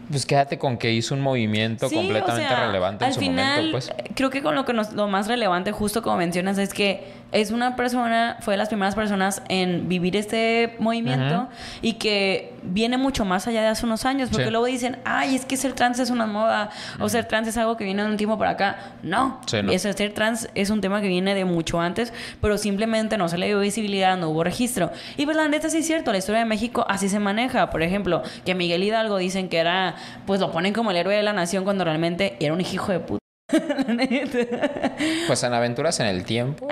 Pues 0.10 0.26
quédate 0.26 0.58
con 0.58 0.78
que 0.78 0.92
hizo 0.92 1.16
un 1.16 1.22
movimiento 1.22 1.90
Sí, 1.90 1.96
completamente 1.96 2.46
o 2.46 2.50
sea, 2.50 2.66
relevante 2.68 3.06
en 3.06 3.08
al 3.08 3.14
su 3.14 3.20
final, 3.20 3.66
momento. 3.66 3.72
Pues. 3.72 3.92
Creo 4.16 4.30
que 4.30 4.42
con 4.42 4.56
lo 4.56 4.66
que 4.66 4.74
nos, 4.74 4.94
lo 4.94 5.08
más 5.08 5.28
relevante, 5.28 5.72
justo 5.72 6.02
como 6.02 6.18
mencionas, 6.18 6.58
es 6.58 6.74
que 6.74 7.23
es 7.34 7.52
una 7.52 7.76
persona, 7.76 8.38
fue 8.40 8.54
de 8.54 8.58
las 8.58 8.70
primeras 8.70 8.96
personas 8.96 9.42
en 9.50 9.90
vivir 9.90 10.16
este 10.16 10.76
movimiento 10.80 11.50
y 11.82 11.94
que 11.94 12.54
viene 12.64 12.98
mucho 12.98 13.26
más 13.26 13.48
allá 13.48 13.62
de 13.62 13.68
hace 13.68 13.86
unos 13.86 14.06
años, 14.06 14.30
porque 14.30 14.46
Sí. 14.46 14.52
luego 14.52 14.66
dicen, 14.68 14.98
ay, 15.04 15.36
es 15.36 15.46
que 15.46 15.58
ser 15.58 15.74
trans 15.74 16.00
es 16.00 16.10
una 16.10 16.26
moda, 16.28 16.70
o 17.00 17.10
ser 17.10 17.26
trans 17.26 17.48
es 17.48 17.58
algo 17.58 17.76
que 17.76 17.84
viene 17.84 18.04
de 18.04 18.10
un 18.10 18.18
tiempo 18.18 18.38
para 18.38 18.52
acá. 18.52 18.78
No, 19.02 19.42
Sí, 19.48 19.62
no. 19.62 19.72
Eso, 19.72 19.92
ser 19.94 20.14
trans 20.14 20.48
es 20.56 20.70
un 20.70 20.80
tema 20.80 21.02
que 21.02 21.08
viene 21.08 21.36
de 21.36 21.44
mucho 21.46 21.82
antes, 21.82 22.14
pero 22.40 22.58
simplemente 22.58 23.18
no 23.18 23.28
se 23.28 23.38
le 23.38 23.48
dio 23.48 23.60
visibilidad, 23.60 24.16
no 24.18 24.30
hubo 24.30 24.44
registro. 24.44 24.92
Y 25.18 25.26
pues 25.26 25.36
la 25.36 25.48
neta 25.48 25.70
sí 25.70 25.80
es 25.80 25.88
cierto, 25.88 26.12
la 26.12 26.20
historia 26.20 26.40
de 26.40 26.46
México 26.46 26.86
así 26.88 27.10
se 27.10 27.20
maneja. 27.20 27.70
Por 27.70 27.82
ejemplo, 27.84 28.22
que 28.46 28.56
Miguel 28.56 28.84
Hidalgo 28.84 29.18
dicen 29.18 29.50
que 29.50 29.58
era, 29.58 29.96
pues 30.26 30.40
lo 30.40 30.52
ponen 30.52 30.74
como 30.74 30.92
el 30.92 30.98
héroe 30.98 31.16
de 31.16 31.24
la 31.24 31.34
nación 31.34 31.64
cuando 31.64 31.84
realmente 31.84 32.38
era 32.40 32.54
un 32.54 32.62
hijo 32.62 32.92
de 32.92 33.00
puta. 33.00 33.23
Pues 35.28 35.44
en 35.44 35.54
Aventuras 35.54 36.00
en 36.00 36.08
el 36.08 36.24
Tiempo 36.24 36.68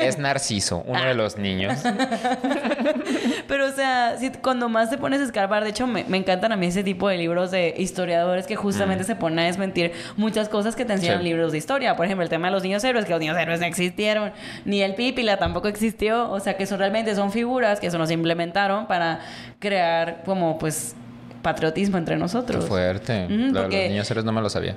es 0.00 0.18
Narciso, 0.18 0.82
uno 0.86 1.04
de 1.04 1.14
los 1.14 1.36
niños. 1.36 1.78
Pero, 3.48 3.66
o 3.66 3.70
sea, 3.72 4.16
si, 4.18 4.30
cuando 4.30 4.68
más 4.68 4.90
te 4.90 4.98
pones 4.98 5.20
a 5.20 5.24
escarbar, 5.24 5.64
de 5.64 5.70
hecho, 5.70 5.86
me, 5.86 6.04
me 6.04 6.16
encantan 6.16 6.52
a 6.52 6.56
mí 6.56 6.66
ese 6.66 6.82
tipo 6.82 7.08
de 7.08 7.16
libros 7.18 7.50
de 7.50 7.74
historiadores 7.76 8.46
que 8.46 8.56
justamente 8.56 9.04
se 9.04 9.16
ponen 9.16 9.38
a 9.40 9.44
desmentir 9.44 9.92
muchas 10.16 10.48
cosas 10.48 10.74
que 10.76 10.84
te 10.84 10.94
enseñan 10.94 11.18
Sí. 11.18 11.24
libros 11.24 11.52
de 11.52 11.58
historia. 11.58 11.96
Por 11.96 12.06
ejemplo, 12.06 12.24
el 12.24 12.30
tema 12.30 12.48
de 12.48 12.52
los 12.52 12.62
niños 12.62 12.82
héroes, 12.84 13.04
que 13.04 13.12
los 13.12 13.20
niños 13.20 13.36
héroes 13.38 13.60
no 13.60 13.66
existieron, 13.66 14.32
ni 14.64 14.82
el 14.82 14.94
Pípila 14.94 15.36
tampoco 15.38 15.68
existió. 15.68 16.30
O 16.30 16.40
sea, 16.40 16.56
que 16.56 16.64
eso 16.64 16.76
realmente 16.76 17.14
son 17.14 17.30
figuras 17.32 17.80
que 17.80 17.86
eso 17.88 17.98
nos 17.98 18.10
implementaron 18.10 18.86
para 18.86 19.20
crear 19.58 20.22
como, 20.24 20.58
pues, 20.58 20.94
patriotismo 21.42 21.96
entre 21.98 22.16
Qué 22.16 22.20
nosotros. 22.20 22.64
fuerte. 22.66 23.28
De 23.28 23.52
porque- 23.52 23.82
los 23.82 23.90
niños 23.90 24.10
héroes 24.10 24.24
no 24.24 24.32
me 24.32 24.40
lo 24.40 24.48
sabía. 24.50 24.74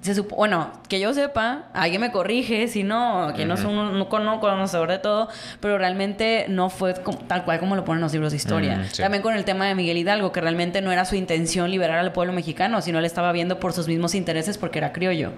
Se 0.00 0.14
supo- 0.14 0.36
bueno, 0.36 0.70
que 0.88 1.00
yo 1.00 1.12
sepa, 1.12 1.64
alguien 1.74 2.00
me 2.00 2.12
corrige, 2.12 2.68
si 2.68 2.84
no, 2.84 3.32
que 3.34 3.44
no 3.44 3.56
soy 3.56 3.66
un, 3.74 3.78
un 3.78 4.04
cono- 4.04 4.38
conocedor 4.38 4.88
de 4.88 4.98
todo, 4.98 5.28
pero 5.60 5.76
realmente 5.76 6.46
no 6.48 6.70
fue 6.70 6.94
como- 6.94 7.18
tal 7.18 7.44
cual 7.44 7.58
como 7.58 7.74
lo 7.74 7.84
ponen 7.84 8.00
los 8.00 8.12
libros 8.12 8.30
de 8.30 8.36
historia. 8.36 8.76
Mm, 8.76 8.84
sí. 8.92 9.02
También 9.02 9.22
con 9.24 9.34
el 9.34 9.44
tema 9.44 9.66
de 9.66 9.74
Miguel 9.74 9.96
Hidalgo, 9.96 10.30
que 10.30 10.40
realmente 10.40 10.80
no 10.82 10.92
era 10.92 11.04
su 11.04 11.16
intención 11.16 11.68
liberar 11.70 11.98
al 11.98 12.12
pueblo 12.12 12.32
mexicano, 12.32 12.80
sino 12.80 13.00
él 13.00 13.04
estaba 13.06 13.32
viendo 13.32 13.58
por 13.58 13.72
sus 13.72 13.88
mismos 13.88 14.14
intereses 14.14 14.56
porque 14.56 14.78
era 14.78 14.92
criollo. 14.92 15.32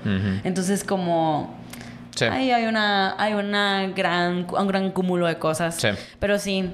Entonces, 0.44 0.84
como 0.84 1.54
Sí. 2.14 2.26
ahí 2.26 2.50
hay 2.50 2.66
una, 2.66 3.14
hay 3.18 3.32
una 3.32 3.86
gran, 3.88 4.46
un 4.52 4.66
gran 4.68 4.90
cúmulo 4.90 5.26
de 5.26 5.36
cosas. 5.38 5.76
Sí. 5.76 5.88
Pero 6.18 6.38
sí, 6.38 6.70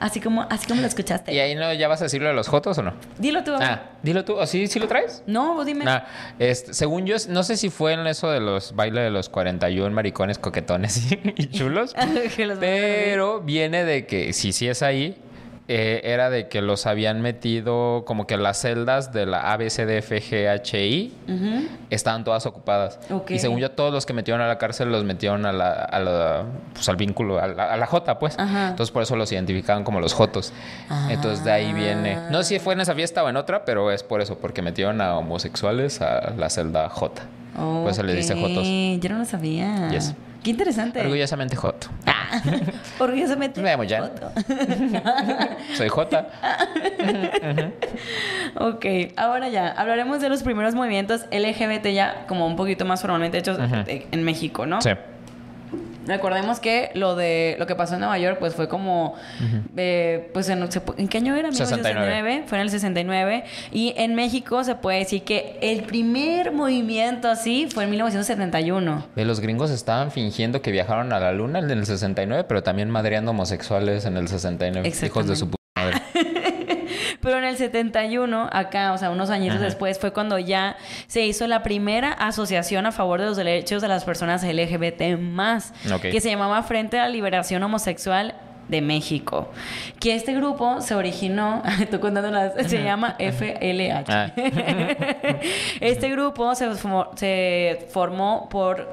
así 0.00 0.20
como, 0.20 0.46
así 0.50 0.66
como 0.66 0.80
lo 0.80 0.86
escuchaste. 0.86 1.32
¿Y 1.32 1.38
ahí 1.38 1.54
no 1.54 1.72
ya 1.74 1.86
vas 1.88 2.00
a 2.00 2.04
decirlo 2.04 2.28
de 2.28 2.34
los 2.34 2.48
jotos 2.48 2.78
o 2.78 2.82
no? 2.82 2.94
Dilo 3.18 3.44
tú. 3.44 3.52
Ah, 3.60 3.82
dilo 4.02 4.24
tú. 4.24 4.36
¿O 4.36 4.46
sí, 4.46 4.66
sí 4.66 4.80
lo 4.80 4.88
traes? 4.88 5.22
No, 5.26 5.54
vos 5.54 5.66
dime. 5.66 5.84
Nah, 5.84 6.00
este, 6.38 6.74
según 6.74 7.06
yo, 7.06 7.16
no 7.28 7.42
sé 7.42 7.56
si 7.56 7.70
fue 7.70 7.92
en 7.92 8.06
eso 8.06 8.30
de 8.30 8.40
los 8.40 8.74
bailes 8.74 9.04
de 9.04 9.10
los 9.10 9.28
41 9.28 9.94
maricones 9.94 10.38
coquetones 10.38 11.12
y, 11.12 11.20
y 11.36 11.50
chulos, 11.50 11.94
pero 12.60 13.40
viene 13.40 13.84
de 13.84 14.06
que, 14.06 14.32
si 14.32 14.52
sí 14.52 14.66
es 14.68 14.82
ahí, 14.82 15.16
eh, 15.72 16.00
era 16.02 16.30
de 16.30 16.48
que 16.48 16.62
los 16.62 16.84
habían 16.86 17.20
metido 17.22 18.04
como 18.04 18.26
que 18.26 18.36
las 18.36 18.60
celdas 18.60 19.12
de 19.12 19.24
la 19.24 19.52
ABCDFGHI 19.52 21.12
Ujú. 21.28 21.68
estaban 21.90 22.24
todas 22.24 22.44
ocupadas. 22.46 22.98
Y 23.28 23.38
según 23.38 23.60
yo, 23.60 23.70
todos 23.70 23.92
los 23.92 24.04
que 24.04 24.12
metieron 24.12 24.40
a 24.42 24.48
la 24.48 24.58
cárcel 24.58 24.90
los 24.90 25.04
metieron 25.04 25.46
a 25.46 25.52
la, 25.52 25.70
a 25.72 25.98
la- 26.00 26.44
pues 26.74 26.88
al 26.88 26.96
vínculo, 26.96 27.38
a 27.38 27.46
la, 27.46 27.72
a 27.72 27.76
la 27.76 27.86
J, 27.86 28.18
pues. 28.18 28.36
Ajá. 28.36 28.70
Entonces 28.70 28.90
por 28.92 29.04
eso 29.04 29.14
los 29.14 29.30
identificaban 29.30 29.84
como 29.84 30.00
los 30.00 30.12
Jotos. 30.12 30.52
Entonces 31.08 31.44
de 31.44 31.52
ahí 31.52 31.72
viene. 31.72 32.18
No 32.30 32.42
sé 32.42 32.48
si 32.54 32.58
fue 32.58 32.74
en 32.74 32.80
esa 32.80 32.94
fiesta 32.94 33.22
o 33.22 33.28
en 33.28 33.36
otra, 33.36 33.64
pero 33.64 33.92
es 33.92 34.02
por 34.02 34.20
eso, 34.20 34.38
porque 34.38 34.62
metieron 34.62 35.00
a 35.00 35.16
homosexuales 35.18 36.00
a 36.00 36.32
la 36.36 36.50
celda 36.50 36.88
J. 36.88 37.22
Por 37.56 37.90
eso 37.90 38.02
le 38.02 38.14
dice 38.14 38.34
Jotos. 38.34 38.66
Yo 39.00 39.08
no 39.10 39.18
lo 39.18 39.24
sabía. 39.24 39.88
Yes. 39.90 40.14
Qué 40.42 40.50
interesante. 40.50 41.00
Orgullosamente 41.00 41.56
Joto. 41.56 41.88
Ah, 42.06 42.40
orgullosamente. 42.98 43.60
Me 43.60 43.70
llamo 43.70 43.84
Jan. 43.88 44.02
Joto. 44.02 44.32
Soy 45.74 45.88
J. 45.88 46.26
ok, 48.56 48.86
ahora 49.16 49.48
ya, 49.48 49.68
hablaremos 49.68 50.20
de 50.20 50.28
los 50.28 50.42
primeros 50.42 50.74
movimientos 50.74 51.26
LGBT 51.30 51.88
ya 51.88 52.24
como 52.26 52.46
un 52.46 52.56
poquito 52.56 52.84
más 52.84 53.02
formalmente 53.02 53.38
hechos 53.38 53.58
en 53.86 54.24
México, 54.24 54.66
¿no? 54.66 54.80
Sí. 54.80 54.90
Recordemos 56.06 56.60
que 56.60 56.90
lo 56.94 57.14
de 57.16 57.56
lo 57.58 57.66
que 57.66 57.74
pasó 57.74 57.94
en 57.94 58.00
Nueva 58.00 58.18
York 58.18 58.38
pues 58.38 58.54
fue 58.54 58.68
como 58.68 59.14
eh, 59.76 60.30
pues 60.32 60.48
en, 60.48 60.62
¿en 60.96 61.08
qué 61.08 61.18
año 61.18 61.34
era? 61.36 61.52
69. 61.52 62.20
1969, 62.20 62.44
fue 62.46 62.58
en 62.58 62.62
el 62.62 62.70
69 62.70 63.44
y 63.72 63.94
en 63.96 64.14
México 64.14 64.64
se 64.64 64.74
puede 64.74 64.98
decir 65.00 65.22
que 65.22 65.58
el 65.60 65.82
primer 65.82 66.52
movimiento 66.52 67.28
así 67.28 67.68
fue 67.72 67.84
en 67.84 67.90
1971. 67.90 69.06
De 69.14 69.24
los 69.24 69.40
gringos 69.40 69.70
estaban 69.70 70.10
fingiendo 70.10 70.62
que 70.62 70.70
viajaron 70.70 71.12
a 71.12 71.20
la 71.20 71.32
luna 71.32 71.58
en 71.58 71.70
el 71.70 71.86
69, 71.86 72.44
pero 72.48 72.62
también 72.62 72.90
madreando 72.90 73.32
homosexuales 73.32 74.04
en 74.04 74.16
el 74.16 74.28
69. 74.28 74.92
Hijos 75.04 75.26
de 75.26 75.36
su 75.36 75.50
puta 75.50 75.62
madre. 75.76 76.00
Pero 77.20 77.36
en 77.38 77.39
el 77.50 77.56
71, 77.56 78.48
acá, 78.52 78.92
o 78.92 78.98
sea, 78.98 79.10
unos 79.10 79.30
añitos 79.30 79.56
Ajá. 79.56 79.64
después, 79.66 79.98
fue 79.98 80.12
cuando 80.12 80.38
ya 80.38 80.76
se 81.06 81.26
hizo 81.26 81.46
la 81.46 81.62
primera 81.62 82.12
asociación 82.12 82.86
a 82.86 82.92
favor 82.92 83.20
de 83.20 83.26
los 83.26 83.36
derechos 83.36 83.82
de 83.82 83.88
las 83.88 84.04
personas 84.04 84.42
LGBT 84.42 85.18
más, 85.18 85.72
que 86.00 86.20
se 86.20 86.30
llamaba 86.30 86.62
Frente 86.62 86.98
a 86.98 87.02
la 87.02 87.08
Liberación 87.10 87.62
Homosexual 87.62 88.34
de 88.68 88.80
México. 88.80 89.50
Que 89.98 90.14
este 90.14 90.32
grupo 90.34 90.80
se 90.80 90.94
originó, 90.94 91.62
estoy 91.80 91.98
contando 91.98 92.30
las, 92.30 92.54
se 92.68 92.82
llama 92.82 93.16
FLH. 93.18 94.04
Ah. 94.08 94.32
este 95.80 96.10
grupo 96.10 96.54
se, 96.54 96.70
se 97.16 97.86
formó 97.92 98.48
por 98.48 98.88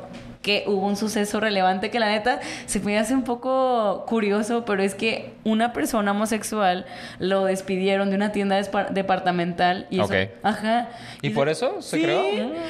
que 0.47 0.63
hubo 0.65 0.87
un 0.87 0.95
suceso 0.95 1.41
relevante 1.41 1.89
que 1.91 1.99
la 1.99 2.07
neta 2.07 2.39
se 2.67 2.79
me 2.79 2.97
hace 2.97 3.13
un 3.13 3.23
poco 3.23 4.05
curioso, 4.07 4.63
pero 4.63 4.81
es 4.81 4.95
que 4.95 5.33
una 5.43 5.73
persona 5.73 6.11
homosexual 6.11 6.85
lo 7.19 7.43
despidieron 7.43 8.09
de 8.09 8.15
una 8.15 8.31
tienda 8.31 8.55
departamental 8.91 9.87
y 9.89 9.99
eso, 9.99 10.13
ajá. 10.43 10.87
¿Y 11.21 11.31
por 11.31 11.49
eso 11.49 11.81
se 11.81 11.97
Sí. 11.97 12.03
creó? 12.03 12.21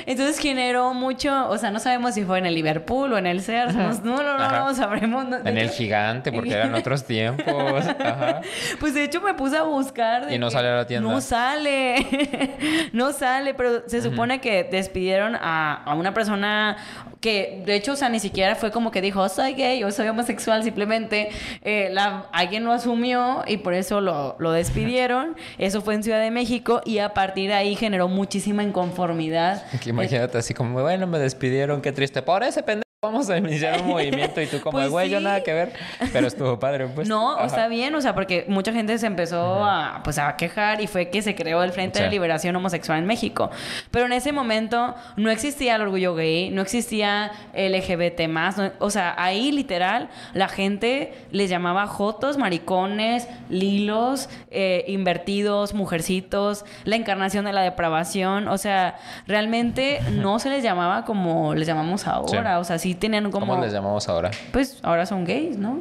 Entonces 0.07 0.39
generó 0.39 0.93
mucho, 0.95 1.49
o 1.49 1.57
sea, 1.59 1.69
no 1.69 1.79
sabemos 1.79 2.15
si 2.15 2.23
fue 2.23 2.39
en 2.39 2.47
el 2.47 2.55
Liverpool 2.55 3.13
o 3.13 3.17
en 3.19 3.27
el 3.27 3.41
Sears, 3.41 3.75
no, 3.75 3.91
no, 4.03 4.23
no, 4.23 4.31
Ajá. 4.43 4.59
no 4.59 4.73
sabremos. 4.73 5.25
no- 5.27 5.37
En 5.37 5.57
el 5.57 5.69
gigante, 5.69 6.31
porque 6.31 6.53
eran 6.53 6.73
otros 6.73 7.03
tiempos. 7.05 7.85
Ajá. 7.99 8.41
Pues 8.79 8.93
de 8.95 9.03
hecho 9.03 9.21
me 9.21 9.35
puse 9.35 9.55
a 9.57 9.61
buscar. 9.63 10.25
de 10.25 10.33
Y 10.35 10.39
no 10.39 10.47
que 10.47 10.53
sale 10.53 10.69
a 10.69 10.75
la 10.77 10.87
tienda. 10.87 11.09
No 11.11 11.21
sale. 11.21 12.07
no 12.93 13.13
sale, 13.13 13.53
pero 13.53 13.87
se 13.87 14.01
supone 14.01 14.41
que 14.41 14.63
despidieron 14.63 15.35
a, 15.35 15.83
a 15.83 15.93
una 15.95 16.13
persona 16.13 16.77
que, 17.21 17.63
de 17.67 17.75
hecho, 17.75 17.91
o 17.91 17.95
sea, 17.95 18.09
ni 18.09 18.19
siquiera 18.19 18.55
fue 18.55 18.71
como 18.71 18.91
que 18.91 19.01
dijo, 19.01 19.27
soy 19.29 19.53
gay 19.53 19.83
o 19.83 19.91
soy 19.91 20.07
homosexual, 20.07 20.63
simplemente 20.63 21.29
eh, 21.63 21.89
la, 21.91 22.27
alguien 22.31 22.63
lo 22.63 22.71
asumió 22.71 23.43
y 23.45 23.57
por 23.57 23.73
eso 23.73 24.01
lo, 24.01 24.35
lo 24.39 24.51
despidieron. 24.53 25.35
Eso 25.57 25.81
fue 25.81 25.93
en 25.95 26.03
Ciudad 26.03 26.21
de 26.21 26.31
México 26.31 26.81
y 26.85 26.99
a 26.99 27.13
partir 27.13 27.49
de 27.49 27.55
ahí 27.55 27.75
generó 27.75 28.07
muchísima 28.07 28.63
inconformidad. 28.63 29.63
Que 29.81 29.89
imagínate 29.89 30.37
así 30.37 30.53
como, 30.53 30.81
bueno, 30.81 31.07
me 31.07 31.19
despidieron, 31.19 31.81
qué 31.81 31.91
triste. 31.91 32.21
Por 32.21 32.43
ese 32.43 32.63
pendejo 32.63 32.86
vamos 33.03 33.29
a 33.29 33.37
iniciar 33.37 33.79
un 33.83 33.89
movimiento 33.89 34.41
y 34.41 34.47
tú 34.47 34.59
como, 34.59 34.71
Pues 34.79 34.89
güey, 34.89 35.07
yo 35.07 35.19
sí. 35.19 35.23
nada 35.23 35.43
que 35.43 35.53
ver. 35.53 35.71
Pero 36.11 36.25
estuvo 36.25 36.57
padre, 36.57 36.87
pues. 36.87 37.07
No, 37.07 37.33
Ajá. 37.35 37.45
está 37.45 37.67
bien, 37.67 37.93
o 37.93 38.01
sea, 38.01 38.15
porque 38.15 38.45
mucha 38.47 38.73
gente 38.73 38.97
se 38.97 39.05
empezó 39.05 39.63
a, 39.63 40.01
pues, 40.03 40.17
a 40.17 40.35
quejar 40.35 40.81
y 40.81 40.87
fue 40.87 41.11
que 41.11 41.21
se 41.21 41.35
creó 41.35 41.61
el 41.61 41.71
Frente 41.71 42.01
de. 42.01 42.09
Liberación 42.09 42.55
Homosexual 42.55 42.97
en 42.97 43.05
México. 43.05 43.51
Pero 43.91 44.07
en 44.07 44.13
ese 44.13 44.31
momento 44.31 44.95
no 45.15 45.29
existía 45.29 45.75
el 45.75 45.83
orgullo 45.83 46.15
gay, 46.15 46.49
no 46.49 46.63
existía 46.63 47.31
LGBT 47.53 48.27
más, 48.27 48.57
no- 48.57 48.71
o 48.79 48.89
sea, 48.89 49.13
ahí 49.21 49.51
literal 49.51 50.09
la 50.33 50.47
gente 50.47 51.13
les 51.29 51.51
llamaba 51.51 51.85
jotos, 51.85 52.37
maricones, 52.39 53.27
lilos, 53.49 54.27
eh, 54.49 54.85
invertidos, 54.87 55.75
mujercitos, 55.75 56.65
la 56.83 56.95
encarnación 56.95 57.45
de 57.45 57.53
la 57.53 57.61
depravación, 57.61 58.47
o 58.47 58.57
sea, 58.57 58.95
realmente 59.27 59.99
no 60.13 60.39
se 60.39 60.49
les 60.49 60.63
llamaba 60.63 61.05
como 61.05 61.53
les 61.53 61.67
llamamos 61.67 62.07
ahora, 62.07 62.55
Sí. 62.55 62.59
o 62.59 62.63
sea, 62.63 62.79
sí 62.79 62.95
tenían 62.99 63.31
como... 63.31 63.45
¿Cómo 63.47 63.61
les 63.61 63.71
llamamos 63.73 64.07
ahora? 64.09 64.31
Pues 64.51 64.79
ahora 64.83 65.05
son 65.05 65.23
gays, 65.25 65.57
¿no? 65.57 65.79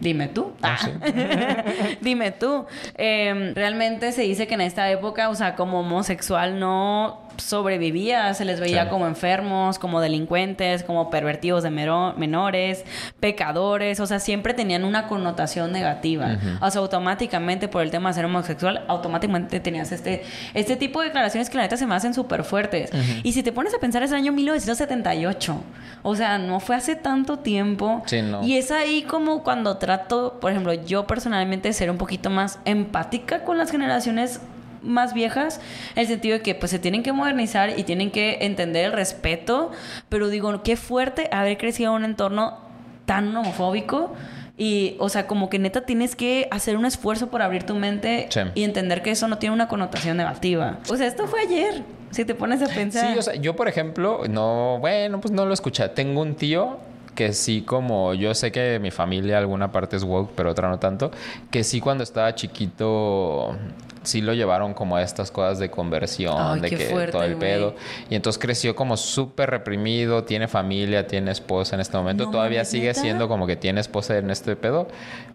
Dime 0.00 0.28
tú. 0.28 0.52
Ah, 0.62 0.78
Ah. 0.80 1.64
Dime 2.00 2.30
tú. 2.30 2.66
Eh, 2.96 3.52
realmente 3.54 4.12
se 4.12 4.22
dice 4.22 4.46
que 4.46 4.54
en 4.54 4.60
esta 4.60 4.88
época, 4.90 5.28
o 5.28 5.34
sea, 5.34 5.56
como 5.56 5.80
homosexual 5.80 6.58
no 6.60 7.27
sobrevivía, 7.38 8.32
se 8.34 8.44
les 8.44 8.60
veía 8.60 8.88
como 8.88 9.06
enfermos, 9.06 9.78
como 9.78 10.00
delincuentes, 10.00 10.82
como 10.82 11.10
pervertidos 11.10 11.62
de 11.62 11.70
menores, 11.70 12.84
pecadores, 13.20 14.00
o 14.00 14.06
sea, 14.06 14.20
siempre 14.20 14.54
tenían 14.54 14.84
una 14.84 15.06
connotación 15.06 15.72
negativa. 15.72 16.38
O 16.60 16.70
sea, 16.70 16.80
automáticamente 16.80 17.68
por 17.68 17.82
el 17.82 17.90
tema 17.90 18.10
de 18.10 18.14
ser 18.14 18.24
homosexual, 18.24 18.84
automáticamente 18.88 19.60
tenías 19.60 19.92
este, 19.92 20.22
este 20.54 20.76
tipo 20.76 21.00
de 21.00 21.06
declaraciones 21.06 21.50
que 21.50 21.56
la 21.56 21.62
neta 21.62 21.76
se 21.76 21.86
me 21.86 21.94
hacen 21.94 22.14
súper 22.14 22.44
fuertes. 22.44 22.90
Y 23.22 23.32
si 23.32 23.42
te 23.42 23.52
pones 23.52 23.74
a 23.74 23.78
pensar, 23.78 24.02
es 24.02 24.10
el 24.10 24.16
año 24.16 24.32
1978. 24.32 25.62
O 26.02 26.14
sea, 26.14 26.38
no 26.38 26.60
fue 26.60 26.76
hace 26.76 26.96
tanto 26.96 27.38
tiempo. 27.38 28.02
Sí, 28.06 28.22
no. 28.22 28.42
Y 28.44 28.56
es 28.56 28.70
ahí 28.70 29.02
como 29.02 29.42
cuando 29.42 29.78
trato, 29.78 30.38
por 30.40 30.50
ejemplo, 30.50 30.72
yo 30.74 31.06
personalmente 31.06 31.72
ser 31.72 31.90
un 31.90 31.98
poquito 31.98 32.30
más 32.30 32.58
empática 32.64 33.44
con 33.44 33.58
las 33.58 33.70
generaciones 33.70 34.40
más 34.82 35.14
viejas, 35.14 35.60
en 35.94 36.02
el 36.02 36.06
sentido 36.08 36.36
de 36.38 36.42
que 36.42 36.54
pues 36.54 36.70
se 36.70 36.78
tienen 36.78 37.02
que 37.02 37.12
modernizar 37.12 37.78
y 37.78 37.84
tienen 37.84 38.10
que 38.10 38.38
entender 38.42 38.84
el 38.86 38.92
respeto, 38.92 39.70
pero 40.08 40.28
digo, 40.28 40.62
qué 40.62 40.76
fuerte 40.76 41.28
haber 41.32 41.58
crecido 41.58 41.90
en 41.96 42.02
un 42.02 42.04
entorno 42.10 42.58
tan 43.06 43.34
homofóbico 43.36 44.12
y, 44.56 44.96
o 44.98 45.08
sea, 45.08 45.26
como 45.26 45.48
que 45.48 45.58
neta 45.58 45.82
tienes 45.86 46.16
que 46.16 46.48
hacer 46.50 46.76
un 46.76 46.84
esfuerzo 46.84 47.28
por 47.28 47.42
abrir 47.42 47.62
tu 47.62 47.74
mente 47.76 48.26
Sí. 48.30 48.40
y 48.54 48.64
entender 48.64 49.02
que 49.02 49.12
eso 49.12 49.28
no 49.28 49.38
tiene 49.38 49.54
una 49.54 49.68
connotación 49.68 50.16
negativa. 50.16 50.78
O 50.90 50.96
sea, 50.96 51.06
esto 51.06 51.26
fue 51.28 51.40
ayer, 51.42 51.84
si 52.10 52.24
te 52.24 52.34
pones 52.34 52.60
a 52.62 52.66
pensar. 52.66 53.12
Sí, 53.12 53.18
o 53.18 53.22
sea, 53.22 53.34
yo 53.36 53.54
por 53.54 53.68
ejemplo, 53.68 54.22
no, 54.28 54.78
bueno, 54.80 55.20
pues 55.20 55.32
no 55.32 55.46
lo 55.46 55.54
escuché. 55.54 55.88
Tengo 55.90 56.22
un 56.22 56.34
tío 56.34 56.78
que 57.18 57.32
sí, 57.32 57.62
como 57.62 58.14
yo 58.14 58.32
sé 58.32 58.52
que 58.52 58.78
mi 58.78 58.92
familia 58.92 59.38
alguna 59.38 59.72
parte 59.72 59.96
es 59.96 60.04
woke, 60.04 60.30
pero 60.36 60.52
otra 60.52 60.68
no 60.68 60.78
tanto, 60.78 61.10
que 61.50 61.64
sí 61.64 61.80
cuando 61.80 62.04
estaba 62.04 62.32
chiquito 62.36 63.56
sí 64.04 64.20
lo 64.20 64.34
llevaron 64.34 64.72
como 64.72 64.94
a 64.94 65.02
estas 65.02 65.32
cosas 65.32 65.58
de 65.58 65.68
conversión, 65.68 66.36
Ay, 66.38 66.60
de 66.60 66.68
que 66.70 66.76
fuerte, 66.76 67.10
todo 67.10 67.24
el 67.24 67.34
pedo. 67.34 67.74
Y 68.08 68.14
entonces 68.14 68.40
creció 68.40 68.76
como 68.76 68.96
súper 68.96 69.50
reprimido, 69.50 70.22
tiene 70.22 70.46
familia, 70.46 71.08
tiene 71.08 71.32
esposa 71.32 71.74
en 71.74 71.80
este 71.80 71.96
momento. 71.96 72.26
No 72.26 72.30
Todavía 72.30 72.64
sigue 72.64 72.86
¿neta? 72.86 73.00
siendo 73.00 73.26
como 73.26 73.48
que 73.48 73.56
tiene 73.56 73.80
esposa 73.80 74.16
en 74.16 74.30
este 74.30 74.54
pedo, 74.54 74.86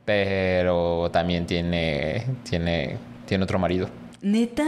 pero 0.06 1.10
también 1.12 1.46
tiene, 1.46 2.24
tiene, 2.50 2.98
tiene 3.26 3.44
otro 3.44 3.60
marido. 3.60 3.90
¿Neta? 4.22 4.64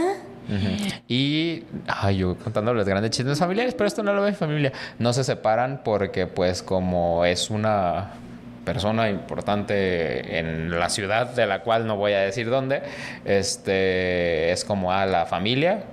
Y, 1.08 1.64
ay, 1.86 2.18
yo 2.18 2.36
contando 2.36 2.72
los 2.72 2.86
grandes 2.86 3.10
chismes 3.10 3.38
familiares, 3.38 3.74
pero 3.74 3.88
esto 3.88 4.02
no 4.02 4.12
lo 4.12 4.22
ve 4.22 4.30
mi 4.30 4.36
familia. 4.36 4.72
No 4.98 5.12
se 5.12 5.24
separan 5.24 5.80
porque, 5.84 6.26
pues, 6.26 6.62
como 6.62 7.24
es 7.24 7.50
una 7.50 8.12
persona 8.64 9.08
importante 9.08 10.38
en 10.38 10.70
la 10.78 10.88
ciudad, 10.90 11.34
de 11.34 11.46
la 11.46 11.62
cual 11.62 11.86
no 11.86 11.96
voy 11.96 12.12
a 12.12 12.20
decir 12.20 12.50
dónde, 12.50 12.82
este, 13.24 14.50
es 14.50 14.64
como 14.64 14.92
a 14.92 15.06
la 15.06 15.24
familia, 15.24 15.84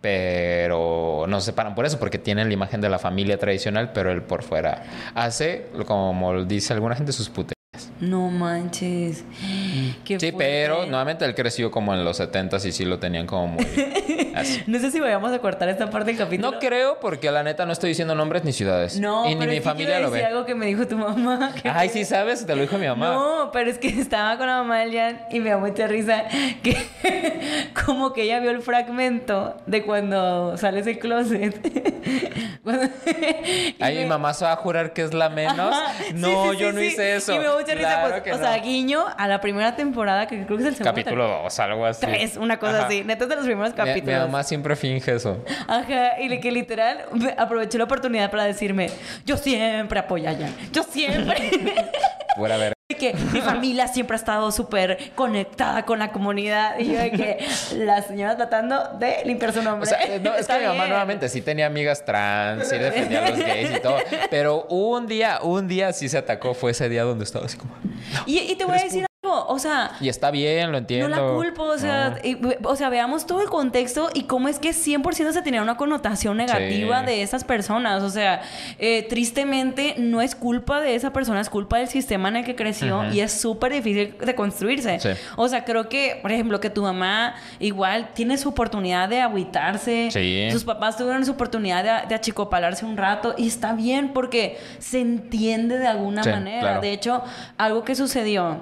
pero 0.00 1.26
no 1.28 1.40
se 1.40 1.46
separan 1.46 1.74
por 1.74 1.86
eso, 1.86 1.98
porque 1.98 2.18
tienen 2.18 2.48
la 2.48 2.54
imagen 2.54 2.80
de 2.80 2.88
la 2.88 2.98
familia 2.98 3.38
tradicional, 3.38 3.92
pero 3.92 4.10
él 4.10 4.22
por 4.22 4.42
fuera 4.42 4.82
hace, 5.14 5.66
como 5.86 6.44
dice 6.44 6.72
alguna 6.72 6.96
gente, 6.96 7.12
sus 7.12 7.28
puterías. 7.28 7.54
No 8.00 8.28
manches. 8.30 9.24
Sí, 10.04 10.16
fuerte. 10.18 10.34
pero 10.36 10.86
nuevamente 10.86 11.24
él 11.24 11.34
creció 11.34 11.70
como 11.70 11.94
en 11.94 12.04
los 12.04 12.20
70s 12.20 12.66
y 12.66 12.72
sí 12.72 12.84
lo 12.84 12.98
tenían 12.98 13.26
como 13.26 13.46
muy 13.48 13.64
así. 14.36 14.62
No 14.66 14.78
sé 14.78 14.90
si 14.90 15.00
vayamos 15.00 15.32
a 15.32 15.38
cortar 15.38 15.68
esta 15.68 15.90
parte 15.90 16.10
del 16.12 16.18
capítulo. 16.18 16.50
No 16.52 16.58
creo 16.58 16.98
porque 17.00 17.30
la 17.30 17.42
neta 17.42 17.64
no 17.66 17.72
estoy 17.72 17.88
diciendo 17.90 18.14
nombres 18.14 18.44
ni 18.44 18.52
ciudades. 18.52 18.98
No, 19.00 19.26
y 19.26 19.34
ni 19.34 19.36
pero 19.40 19.52
mi 19.52 19.60
familia 19.60 20.00
lo 20.00 20.10
ve. 20.10 20.24
algo 20.24 20.44
que 20.46 20.54
me 20.54 20.66
dijo 20.66 20.86
tu 20.86 20.96
mamá. 20.96 21.52
Ay, 21.64 21.88
sí 21.88 22.04
sabes, 22.04 22.44
te 22.46 22.54
lo 22.54 22.62
dijo 22.62 22.78
mi 22.78 22.86
mamá. 22.86 23.06
No, 23.12 23.50
pero 23.52 23.70
es 23.70 23.78
que 23.78 23.88
estaba 24.00 24.36
con 24.38 24.46
la 24.46 24.58
mamá 24.58 24.80
del 24.80 24.92
Jan 24.94 25.20
y 25.30 25.40
me 25.40 25.50
da 25.50 25.58
mucha 25.58 25.86
risa 25.86 26.24
que 26.62 26.76
como 27.86 28.12
que 28.12 28.22
ella 28.22 28.40
vio 28.40 28.50
el 28.50 28.62
fragmento 28.62 29.56
de 29.66 29.82
cuando 29.84 30.56
sales 30.56 30.84
del 30.84 30.98
closet. 30.98 31.60
Cuando- 32.62 32.88
Ay, 33.80 33.96
me- 33.96 34.02
mi 34.04 34.08
mamá 34.08 34.34
se 34.34 34.44
va 34.44 34.52
a 34.52 34.56
jurar 34.56 34.92
que 34.92 35.02
es 35.02 35.14
la 35.14 35.28
menos. 35.28 35.58
Ajá, 35.74 35.92
no, 36.14 36.52
sí, 36.52 36.58
yo 36.58 36.72
no 36.72 36.80
hice 36.82 37.16
eso. 37.16 37.34
Y 37.34 37.38
me 37.38 37.44
da 37.44 37.54
mucha 37.54 37.74
risa, 37.74 37.88
Claro 38.00 38.22
pues, 38.22 38.34
o 38.34 38.38
no. 38.38 38.44
sea, 38.44 38.56
guiño 38.58 39.04
a 39.16 39.28
la 39.28 39.40
primera 39.40 39.76
temporada, 39.76 40.26
que 40.26 40.44
creo 40.44 40.56
que 40.58 40.62
es 40.64 40.68
el 40.70 40.76
segundo. 40.76 40.92
Capítulo 40.94 41.28
2, 41.42 41.58
algo 41.60 41.86
así. 41.86 42.00
Tres, 42.06 42.36
una 42.36 42.58
cosa 42.58 42.78
Ajá. 42.78 42.86
así. 42.86 43.04
Neta 43.04 43.26
de 43.26 43.36
los 43.36 43.44
primeros 43.44 43.72
Mi, 43.72 43.76
capítulos. 44.24 44.32
mamá 44.32 44.44
siempre 44.44 44.76
finge 44.76 45.14
eso. 45.14 45.44
Ajá, 45.68 46.20
y 46.20 46.40
que 46.40 46.50
literal 46.50 47.04
aproveché 47.36 47.78
la 47.78 47.84
oportunidad 47.84 48.30
para 48.30 48.44
decirme, 48.44 48.90
yo 49.24 49.36
siempre 49.36 49.98
apoyo 49.98 50.28
a 50.28 50.32
Jan, 50.32 50.54
yo 50.72 50.82
siempre. 50.82 51.50
Fuera 52.36 52.56
ver. 52.56 52.74
Que 52.98 53.14
mi 53.32 53.40
familia 53.40 53.88
siempre 53.88 54.14
ha 54.14 54.18
estado 54.18 54.52
súper 54.52 55.12
conectada 55.14 55.84
con 55.84 55.98
la 55.98 56.12
comunidad. 56.12 56.78
Y 56.78 56.92
yo 56.92 56.98
de 56.98 57.10
que 57.10 57.46
la 57.76 58.02
señora 58.02 58.36
tratando 58.36 58.98
de 58.98 59.22
limpiar 59.24 59.52
su 59.52 59.62
nombre. 59.62 59.84
O 59.84 59.86
sea, 59.86 60.02
eh, 60.04 60.20
no, 60.20 60.34
es 60.34 60.46
que 60.46 60.58
mi 60.58 60.66
mamá 60.66 60.86
nuevamente 60.86 61.28
sí 61.28 61.40
tenía 61.40 61.66
amigas 61.66 62.04
trans, 62.04 62.68
sí 62.68 62.76
defendía 62.76 63.24
a 63.24 63.30
los 63.30 63.38
gays 63.38 63.70
y 63.76 63.80
todo. 63.80 63.96
Pero 64.30 64.64
un 64.68 65.06
día, 65.06 65.38
un 65.42 65.66
día 65.66 65.92
sí 65.92 66.08
se 66.08 66.18
atacó. 66.18 66.54
Fue 66.54 66.72
ese 66.72 66.88
día 66.88 67.04
donde 67.04 67.24
estaba 67.24 67.46
así 67.46 67.56
como. 67.56 67.74
Y, 68.26 68.38
y 68.38 68.54
te 68.56 68.64
voy 68.64 68.78
a 68.78 68.82
decir 68.82 69.00
algo, 69.00 69.13
o 69.32 69.58
sea, 69.58 69.92
Y 70.00 70.08
está 70.08 70.30
bien, 70.30 70.72
lo 70.72 70.78
entiendo. 70.78 71.08
No 71.08 71.16
la 71.16 71.32
culpo, 71.34 71.62
o 71.64 71.78
sea, 71.78 72.10
No. 72.10 72.16
y- 72.22 72.38
o 72.64 72.76
sea, 72.76 72.88
veamos 72.88 73.26
todo 73.26 73.40
el 73.40 73.48
contexto 73.48 74.10
y 74.14 74.24
cómo 74.24 74.48
es 74.48 74.58
que 74.58 74.72
100% 74.72 75.32
se 75.32 75.42
tenía 75.42 75.62
una 75.62 75.76
connotación 75.76 76.36
negativa 76.36 77.00
Sí. 77.00 77.06
de 77.06 77.22
esas 77.22 77.44
personas. 77.44 78.02
O 78.02 78.10
sea, 78.10 78.42
eh, 78.78 79.06
tristemente 79.08 79.94
no 79.98 80.20
es 80.20 80.34
culpa 80.34 80.80
de 80.80 80.94
esa 80.94 81.12
persona, 81.12 81.40
es 81.40 81.48
culpa 81.50 81.78
del 81.78 81.88
sistema 81.88 82.28
en 82.28 82.36
el 82.36 82.44
que 82.44 82.54
creció 82.56 83.04
y 83.12 83.20
es 83.20 83.32
súper 83.40 83.72
difícil 83.72 84.14
de 84.18 84.34
construirse. 84.34 84.98
Sí. 85.00 85.08
O 85.36 85.48
sea, 85.48 85.64
creo 85.64 85.88
que, 85.88 86.18
por 86.22 86.32
ejemplo, 86.32 86.60
que 86.60 86.70
tu 86.70 86.82
mamá 86.82 87.34
igual 87.58 88.10
tiene 88.14 88.36
su 88.38 88.48
oportunidad 88.50 89.08
de 89.08 89.20
agüitarse. 89.20 90.10
Sí. 90.10 90.48
Sus 90.50 90.64
papás 90.64 90.96
tuvieron 90.96 91.24
su 91.24 91.32
oportunidad 91.32 91.82
de, 92.02 92.08
de 92.08 92.14
achicopalarse 92.14 92.84
un 92.84 92.96
rato 92.96 93.34
y 93.36 93.46
está 93.48 93.72
bien 93.72 94.12
porque 94.12 94.58
se 94.78 95.00
entiende 95.00 95.78
de 95.78 95.86
alguna 95.86 96.22
manera. 96.24 96.60
claro. 96.60 96.80
De 96.80 96.92
hecho, 96.92 97.22
algo 97.56 97.84
que 97.84 97.94
sucedió 97.94 98.58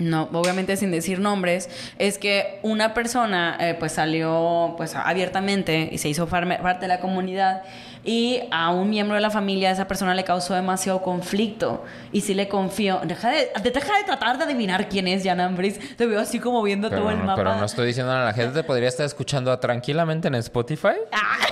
no, 0.00 0.28
obviamente 0.32 0.76
sin 0.76 0.90
decir 0.90 1.20
nombres, 1.20 1.68
es 1.98 2.18
que 2.18 2.58
una 2.62 2.94
persona 2.94 3.56
eh, 3.60 3.76
pues 3.78 3.92
salió 3.92 4.74
pues 4.76 4.94
abiertamente 4.94 5.88
y 5.92 5.98
se 5.98 6.08
hizo 6.08 6.26
parte 6.26 6.80
de 6.80 6.88
la 6.88 7.00
comunidad 7.00 7.62
y 8.04 8.40
a 8.50 8.70
un 8.70 8.88
miembro 8.90 9.14
de 9.14 9.20
la 9.20 9.30
familia 9.30 9.70
esa 9.70 9.86
persona 9.86 10.14
le 10.14 10.24
causó 10.24 10.54
demasiado 10.54 11.02
conflicto 11.02 11.84
y 12.12 12.22
sí 12.22 12.34
le 12.34 12.48
confío. 12.48 13.00
Deja 13.04 13.30
de, 13.30 13.50
deja 13.62 13.96
de 13.98 14.04
tratar 14.04 14.38
de 14.38 14.44
adivinar 14.44 14.88
quién 14.88 15.08
es 15.08 15.24
Jan 15.24 15.40
Ambris. 15.40 15.96
Te 15.96 16.06
veo 16.06 16.20
así 16.20 16.38
como 16.38 16.62
viendo 16.62 16.90
todo 16.90 17.10
el 17.10 17.18
mapa. 17.18 17.36
Pero 17.36 17.56
no 17.56 17.64
estoy 17.64 17.88
diciendo 17.88 18.12
nada. 18.12 18.24
La 18.26 18.32
gente 18.32 18.62
podría 18.64 18.88
estar 18.88 19.06
escuchando 19.06 19.56
tranquilamente 19.58 20.28
en 20.28 20.34
Spotify 20.36 20.96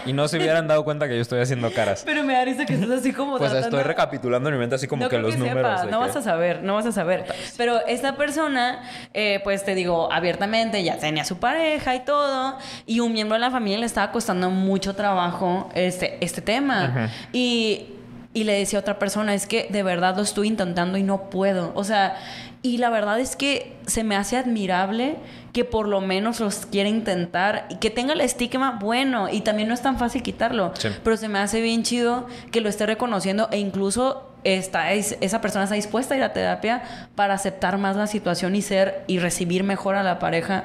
y 0.06 0.12
no 0.12 0.26
se 0.28 0.38
hubieran 0.38 0.66
dado 0.66 0.84
cuenta 0.84 1.08
que 1.08 1.16
yo 1.16 1.22
estoy 1.22 1.40
haciendo 1.40 1.70
caras. 1.72 2.02
Pero 2.04 2.24
me 2.24 2.32
da 2.32 2.44
risa 2.44 2.64
que 2.64 2.74
estás 2.74 2.90
así 2.90 3.12
como. 3.12 3.38
Pues 3.38 3.52
estoy 3.52 3.82
recapitulando 3.82 4.48
en 4.48 4.54
mi 4.54 4.61
mente 4.61 4.76
así 4.76 4.87
como 4.87 5.08
que 5.08 5.18
los 5.18 5.37
números. 5.37 5.84
No 5.90 6.00
vas 6.00 6.16
a 6.16 6.22
saber, 6.22 6.62
no 6.62 6.74
vas 6.74 6.87
a 6.87 6.92
saber. 6.92 7.26
Pero 7.56 7.84
esta 7.87 8.16
persona, 8.16 8.82
eh, 9.14 9.40
pues 9.44 9.64
te 9.64 9.74
digo, 9.74 10.12
abiertamente 10.12 10.82
ya 10.82 10.98
tenía 10.98 11.24
su 11.24 11.38
pareja 11.38 11.94
y 11.94 12.00
todo. 12.00 12.56
Y 12.87 13.00
un 13.00 13.12
miembro 13.12 13.34
de 13.34 13.40
la 13.40 13.50
familia 13.50 13.78
le 13.78 13.87
estaba 13.87 14.12
costando 14.12 14.50
mucho 14.50 14.94
trabajo 14.94 15.70
este, 15.74 16.18
este 16.24 16.38
tema. 16.40 17.11
Y 17.33 17.87
y 18.35 18.44
le 18.44 18.53
decía 18.53 18.79
a 18.79 18.83
otra 18.83 18.98
persona, 18.98 19.35
es 19.35 19.46
que 19.46 19.66
de 19.70 19.83
verdad 19.83 20.16
lo 20.16 20.22
estoy 20.22 20.48
intentando 20.48 20.98
y 20.98 21.03
no 21.03 21.31
puedo. 21.31 21.72
O 21.74 21.83
sea, 21.83 22.16
y 22.62 22.79
la 22.79 22.90
verdad 22.90 23.18
es 23.18 23.37
que 23.37 23.77
se 23.87 24.05
me 24.05 24.16
hace 24.16 24.37
admirable 24.37 25.16
que 25.53 25.64
por 25.64 25.88
lo 25.88 26.01
menos 26.01 26.38
los 26.38 26.66
quiera 26.66 26.88
intentar 26.88 27.66
y 27.70 27.77
que 27.77 27.90
tenga 27.90 28.12
el 28.12 28.20
estigma 28.20 28.79
bueno 28.81 29.29
y 29.29 29.40
también 29.40 29.68
no 29.68 29.74
es 29.74 29.83
tan 29.83 29.98
fácil 29.98 30.22
quitarlo. 30.22 30.72
Pero 31.03 31.16
se 31.16 31.29
me 31.29 31.38
hace 31.38 31.61
bien 31.61 31.83
chido 31.83 32.27
que 32.53 32.61
lo 32.61 32.68
esté 32.68 32.87
reconociendo 32.87 33.48
e 33.51 33.59
incluso 33.59 34.31
está, 34.44 34.92
esa 34.92 35.40
persona 35.40 35.64
está 35.64 35.74
dispuesta 35.74 36.14
a 36.14 36.18
ir 36.18 36.22
a 36.22 36.33
terapia 36.33 36.83
para 37.14 37.35
aceptar 37.35 37.79
más 37.79 37.96
la 37.96 38.07
situación 38.07 38.55
y 38.55 38.62
ser 38.62 39.05
y 39.09 39.18
recibir 39.18 39.64
mejor 39.64 39.96
a 39.96 40.03
la 40.03 40.18
pareja 40.18 40.64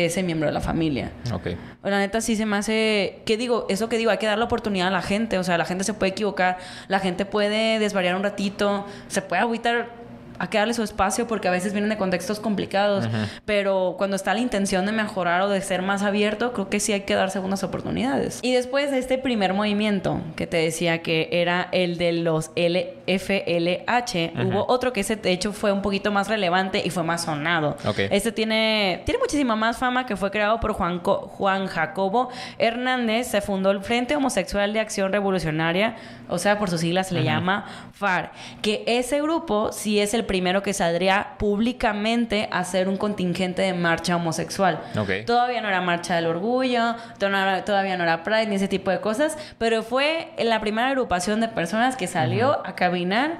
de 0.00 0.06
ese 0.06 0.22
miembro 0.22 0.48
de 0.48 0.52
la 0.52 0.60
familia. 0.60 1.12
Ok. 1.32 1.48
La 1.82 1.98
neta 1.98 2.20
sí 2.20 2.36
se 2.36 2.46
me 2.46 2.56
hace... 2.56 3.22
¿Qué 3.24 3.36
digo? 3.36 3.66
Eso 3.68 3.88
que 3.88 3.98
digo, 3.98 4.10
hay 4.10 4.18
que 4.18 4.26
dar 4.26 4.38
la 4.38 4.44
oportunidad 4.44 4.88
a 4.88 4.90
la 4.90 5.02
gente. 5.02 5.38
O 5.38 5.44
sea, 5.44 5.58
la 5.58 5.64
gente 5.64 5.84
se 5.84 5.94
puede 5.94 6.12
equivocar, 6.12 6.58
la 6.88 7.00
gente 7.00 7.24
puede 7.24 7.78
desvariar 7.78 8.16
un 8.16 8.22
ratito, 8.22 8.86
se 9.08 9.22
puede 9.22 9.42
agüitar 9.42 10.05
a 10.38 10.50
que 10.50 10.58
darle 10.58 10.74
su 10.74 10.82
espacio 10.82 11.26
porque 11.26 11.48
a 11.48 11.50
veces 11.50 11.72
vienen 11.72 11.90
de 11.90 11.96
contextos 11.96 12.40
complicados, 12.40 13.08
pero 13.44 13.94
cuando 13.98 14.16
está 14.16 14.34
la 14.34 14.40
intención 14.40 14.86
de 14.86 14.92
mejorar 14.92 15.42
o 15.42 15.48
de 15.48 15.60
ser 15.60 15.82
más 15.82 16.02
abierto, 16.02 16.52
creo 16.52 16.68
que 16.68 16.80
sí 16.80 16.92
hay 16.92 17.02
que 17.02 17.14
dar 17.14 17.30
segundas 17.30 17.62
oportunidades. 17.62 18.40
Y 18.42 18.52
después 18.52 18.90
de 18.90 18.98
este 18.98 19.18
primer 19.18 19.54
movimiento 19.54 20.20
que 20.36 20.46
te 20.46 20.58
decía 20.58 21.02
que 21.02 21.28
era 21.32 21.68
el 21.72 21.98
de 21.98 22.12
los 22.12 22.50
LFLH, 22.56 24.32
hubo 24.44 24.66
otro 24.68 24.92
que 24.92 25.00
ese 25.00 25.16
de 25.16 25.32
hecho 25.32 25.52
fue 25.52 25.72
un 25.72 25.82
poquito 25.82 26.12
más 26.12 26.28
relevante 26.28 26.82
y 26.84 26.90
fue 26.90 27.02
más 27.02 27.24
sonado. 27.24 27.76
Este 27.96 28.32
tiene, 28.32 29.02
tiene 29.04 29.18
muchísima 29.18 29.56
más 29.56 29.78
fama 29.78 30.06
que 30.06 30.16
fue 30.16 30.30
creado 30.30 30.60
por 30.60 30.72
Juan, 30.72 31.00
Juan 31.00 31.66
Jacobo 31.66 32.28
Hernández, 32.58 33.28
se 33.28 33.40
fundó 33.40 33.70
el 33.70 33.80
Frente 33.80 34.16
Homosexual 34.16 34.72
de 34.72 34.80
Acción 34.80 35.12
Revolucionaria, 35.12 35.96
o 36.28 36.38
sea, 36.38 36.58
por 36.58 36.70
sus 36.70 36.80
siglas 36.80 37.08
se 37.08 37.14
le 37.14 37.24
llama 37.24 37.66
FAR, 37.92 38.32
que 38.62 38.84
ese 38.86 39.20
grupo 39.22 39.72
sí 39.72 40.00
es 40.00 40.14
el 40.14 40.25
primero 40.26 40.62
que 40.62 40.72
saldría 40.72 41.34
públicamente 41.38 42.48
a 42.50 42.60
hacer 42.60 42.88
un 42.88 42.96
contingente 42.96 43.62
de 43.62 43.72
marcha 43.72 44.16
homosexual. 44.16 44.80
Todavía 45.26 45.60
no 45.60 45.68
era 45.68 45.80
marcha 45.80 46.16
del 46.16 46.26
orgullo, 46.26 46.94
todavía 47.18 47.96
no 47.96 48.04
era 48.04 48.22
Pride 48.22 48.46
ni 48.46 48.56
ese 48.56 48.68
tipo 48.68 48.90
de 48.90 49.00
cosas, 49.00 49.36
pero 49.58 49.82
fue 49.82 50.32
la 50.38 50.60
primera 50.60 50.88
agrupación 50.88 51.40
de 51.40 51.48
personas 51.48 51.96
que 51.96 52.06
salió 52.06 52.66
a 52.66 52.74
caminar 52.74 53.38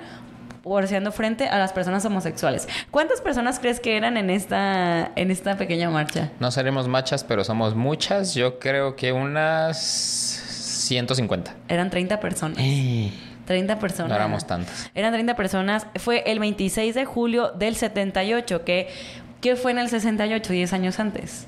haciendo 0.83 1.12
frente 1.12 1.49
a 1.49 1.59
las 1.59 1.72
personas 1.72 2.05
homosexuales. 2.05 2.68
¿Cuántas 2.90 3.20
personas 3.20 3.61
crees 3.61 3.81
que 3.81 3.96
eran 3.96 4.16
en 4.16 4.31
esta, 4.31 5.12
en 5.14 5.31
esta 5.31 5.57
pequeña 5.57 5.90
marcha? 5.90 6.31
No 6.40 6.51
seremos 6.51 6.88
machas, 6.88 7.22
pero 7.22 7.44
somos 7.44 7.75
muchas. 7.75 8.35
Yo 8.35 8.59
creo 8.59 8.96
que 8.96 9.12
unas 9.12 9.77
150. 9.79 11.55
Eran 11.68 11.90
30 11.90 12.20
personas. 12.20 12.59
Eh. 12.61 13.12
30 13.46 13.78
personas. 13.78 14.11
No 14.11 14.16
éramos 14.16 14.46
tantas. 14.46 14.90
Eran 14.94 15.12
30 15.12 15.35
personas. 15.37 15.87
Fue 15.96 16.22
el 16.26 16.38
26 16.38 16.94
de 16.94 17.04
julio 17.04 17.52
del 17.52 17.76
78, 17.76 18.64
que 18.64 18.88
¿qué 19.40 19.56
fue 19.56 19.70
en 19.70 19.78
el 19.78 19.88
68, 19.88 20.52
10 20.52 20.72
años 20.72 21.00
antes? 21.00 21.46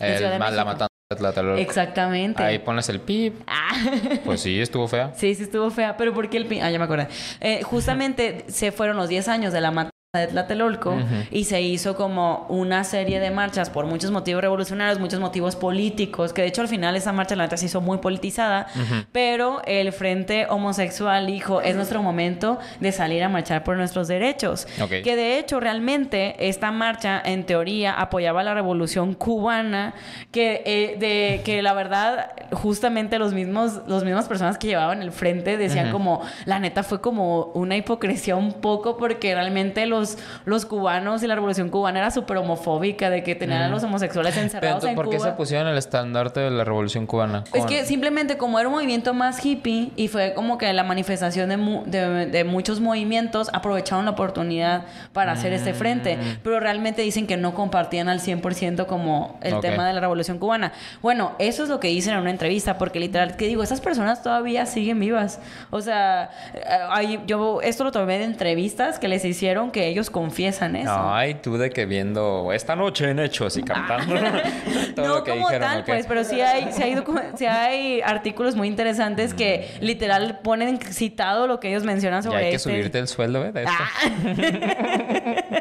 El, 0.00 0.22
la 0.22 0.64
matanza 0.64 0.88
de 1.10 1.16
Tlatelolco. 1.16 1.60
Exactamente. 1.60 2.42
Ahí 2.42 2.58
pones 2.58 2.88
el 2.88 3.00
pip. 3.00 3.40
Ah. 3.46 3.68
Pues 4.24 4.40
sí, 4.40 4.60
estuvo 4.60 4.88
fea. 4.88 5.12
Sí, 5.14 5.34
sí 5.34 5.44
estuvo 5.44 5.70
fea. 5.70 5.96
Pero 5.96 6.12
¿por 6.12 6.28
qué 6.28 6.36
el 6.36 6.46
pip? 6.46 6.60
Ah, 6.62 6.70
ya 6.70 6.78
me 6.78 6.84
acordé. 6.84 7.08
Eh, 7.40 7.62
justamente 7.62 8.44
se 8.48 8.72
fueron 8.72 8.96
los 8.96 9.08
10 9.08 9.28
años 9.28 9.52
de 9.52 9.60
la 9.60 9.70
matanza 9.70 9.97
de 10.16 10.26
Tlatelolco 10.26 10.96
y 11.30 11.44
se 11.44 11.60
hizo 11.60 11.94
como 11.94 12.46
una 12.48 12.82
serie 12.84 13.20
de 13.20 13.30
marchas 13.30 13.68
por 13.68 13.84
muchos 13.84 14.10
motivos 14.10 14.40
revolucionarios, 14.40 14.98
muchos 14.98 15.20
motivos 15.20 15.54
políticos, 15.54 16.32
que 16.32 16.40
de 16.40 16.48
hecho 16.48 16.62
al 16.62 16.68
final 16.68 16.96
esa 16.96 17.12
marcha 17.12 17.36
la 17.36 17.42
neta 17.42 17.58
se 17.58 17.66
hizo 17.66 17.82
muy 17.82 17.98
politizada, 17.98 18.68
pero 19.12 19.60
el 19.66 19.92
Frente 19.92 20.46
Homosexual 20.48 21.26
dijo, 21.26 21.60
es 21.60 21.76
nuestro 21.76 22.02
momento 22.02 22.58
de 22.80 22.90
salir 22.90 23.22
a 23.22 23.28
marchar 23.28 23.64
por 23.64 23.76
nuestros 23.76 24.08
derechos. 24.08 24.66
Que 24.88 25.14
de 25.14 25.38
hecho 25.38 25.60
realmente 25.60 26.48
esta 26.48 26.72
marcha 26.72 27.20
en 27.22 27.44
teoría 27.44 27.92
apoyaba 27.92 28.42
la 28.42 28.54
revolución 28.54 29.12
cubana, 29.12 29.92
que, 30.32 30.62
eh, 30.64 30.96
de, 30.98 31.42
que 31.44 31.60
la 31.60 31.74
verdad 31.74 32.32
justamente 32.52 33.18
los 33.18 33.34
mismos, 33.34 33.82
los 33.86 34.04
mismas 34.04 34.26
personas 34.26 34.56
que 34.56 34.68
llevaban 34.68 35.02
el 35.02 35.12
frente 35.12 35.58
decían 35.58 35.92
como, 35.92 36.22
la 36.46 36.60
neta 36.60 36.82
fue 36.82 37.02
como 37.02 37.52
una 37.52 37.76
hipocresía 37.76 38.36
un 38.36 38.54
poco 38.54 38.96
porque 38.96 39.34
realmente 39.34 39.84
los 39.84 39.97
los, 40.44 40.66
cubanos 40.66 41.22
y 41.22 41.26
la 41.26 41.34
revolución 41.34 41.68
cubana 41.70 42.00
era 42.00 42.10
súper 42.10 42.36
homofóbica, 42.38 43.10
de 43.10 43.22
que 43.22 43.34
tenían 43.34 43.62
a 43.62 43.68
los 43.68 43.82
homosexuales 43.82 44.36
encerrados 44.36 44.80
Pero, 44.80 44.90
en 44.90 44.96
¿Por 44.96 45.10
qué 45.10 45.20
se 45.20 45.32
pusieron 45.32 45.68
el 45.68 45.78
estandarte 45.78 46.40
de 46.40 46.50
la 46.50 46.64
revolución 46.64 47.06
cubana? 47.06 47.44
Es 47.54 47.64
que 47.66 47.84
simplemente 47.84 48.36
como 48.36 48.58
era 48.58 48.68
un 48.68 48.74
movimiento 48.74 49.14
más 49.14 49.44
hippie 49.44 49.92
y 49.96 50.08
fue 50.08 50.34
como 50.34 50.58
que 50.58 50.72
la 50.72 50.84
manifestación 50.84 51.48
de, 51.48 52.26
de, 52.26 52.44
muchos 52.44 52.80
movimientos, 52.80 53.50
aprovecharon 53.52 54.04
la 54.04 54.12
oportunidad 54.12 54.84
para 55.12 55.32
hacer 55.32 55.52
este 55.52 55.74
frente. 55.74 56.16
Mm. 56.16 56.38
Pero 56.42 56.60
realmente 56.60 57.02
dicen 57.02 57.26
que 57.26 57.36
no 57.36 57.54
compartían 57.54 58.08
al 58.08 58.20
100% 58.20 58.86
como 58.86 59.38
el 59.42 59.60
tema 59.60 59.86
de 59.86 59.92
la 59.92 60.00
revolución 60.00 60.38
cubana. 60.38 60.72
Bueno, 61.02 61.32
eso 61.38 61.62
es 61.62 61.68
lo 61.68 61.80
que 61.80 61.88
dicen 61.88 62.14
en 62.14 62.20
una 62.20 62.30
entrevista, 62.30 62.78
porque 62.78 63.00
literal, 63.00 63.36
que 63.36 63.46
digo, 63.46 63.62
esas 63.62 63.80
personas 63.80 64.22
todavía 64.22 64.66
siguen 64.66 65.00
vivas. 65.00 65.40
O 65.70 65.80
sea, 65.80 66.30
eh, 66.54 67.20
yo 67.26 67.60
esto 67.62 67.84
lo 67.84 67.92
tomé 67.92 68.18
de 68.18 68.24
entrevistas 68.24 68.98
que 68.98 69.08
les 69.08 69.24
hicieron 69.24 69.70
que 69.70 69.87
ellos 69.88 70.10
confiesan 70.10 70.76
eso. 70.76 70.92
Ay, 70.92 71.34
tú 71.34 71.58
de 71.58 71.70
que 71.70 71.86
viendo 71.86 72.52
esta 72.52 72.76
noche 72.76 73.10
en 73.10 73.18
Hechos 73.18 73.56
y 73.56 73.62
cantando 73.62 74.14
no 74.96 75.24
como 75.24 75.48
tal, 75.48 75.84
pues, 75.84 76.06
pero 76.06 76.24
sí 76.24 76.40
hay, 76.40 76.72
sí 76.72 76.82
hay, 76.82 76.96
sí 77.36 77.46
hay 77.46 78.00
artículos 78.00 78.54
muy 78.54 78.68
interesantes 78.68 79.34
que 79.34 79.68
mm. 79.80 79.84
literal 79.84 80.40
ponen 80.42 80.78
citado 80.80 81.46
lo 81.46 81.60
que 81.60 81.68
ellos 81.68 81.84
mencionan 81.84 82.22
sobre 82.22 82.42
y 82.42 82.44
hay 82.44 82.50
que 82.50 82.56
este 82.56 82.70
subirte 82.70 82.98
el 82.98 83.08
sueldo, 83.08 83.44
¿eh? 83.44 83.52
Ah. 83.66 83.88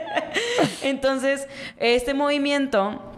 Entonces, 0.83 1.47
este 1.77 2.13
movimiento 2.13 3.16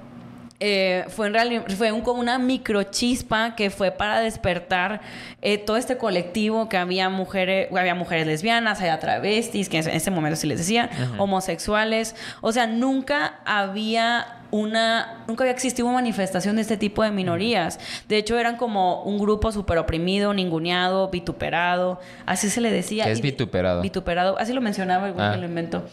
eh, 0.61 1.05
fue 1.07 1.27
en 1.27 1.33
realidad 1.33 1.63
fue 1.77 1.91
un, 1.91 2.01
como 2.01 2.19
una 2.19 2.37
microchispa 2.37 3.55
que 3.55 3.69
fue 3.69 3.91
para 3.91 4.19
despertar 4.19 4.99
eh, 5.41 5.57
todo 5.57 5.77
este 5.77 5.97
colectivo 5.97 6.67
que 6.67 6.75
había 6.75 7.09
mujeres 7.09 7.69
había 7.71 7.95
mujeres 7.95 8.27
lesbianas 8.27 8.79
había 8.81 8.99
travestis 8.99 9.69
que 9.69 9.77
en 9.77 9.89
ese 9.89 10.11
momento 10.11 10.35
sí 10.35 10.47
les 10.47 10.57
decían 10.57 10.89
homosexuales. 11.17 12.15
O 12.41 12.51
sea 12.51 12.67
nunca 12.67 13.39
había 13.45 14.38
una, 14.51 15.23
nunca 15.27 15.43
había 15.43 15.53
existido 15.53 15.87
una 15.87 15.95
manifestación 15.95 16.55
de 16.55 16.61
este 16.61 16.77
tipo 16.77 17.03
de 17.03 17.11
minorías. 17.11 17.79
De 18.07 18.17
hecho, 18.17 18.37
eran 18.39 18.57
como 18.57 19.03
un 19.03 19.19
grupo 19.19 19.51
súper 19.51 19.77
oprimido, 19.77 20.33
ninguneado, 20.33 21.09
vituperado, 21.09 21.99
así 22.25 22.49
se 22.49 22.61
le 22.61 22.71
decía. 22.71 23.05
¿Qué 23.05 23.11
es 23.11 23.21
vituperado? 23.21 23.81
Vituperado, 23.81 24.37
así 24.39 24.53
lo 24.53 24.61
mencionaba 24.61 25.07
el 25.07 25.13
güey 25.13 25.29
que 25.29 25.35
ah. 25.35 25.37
lo 25.37 25.45
inventó, 25.45 25.85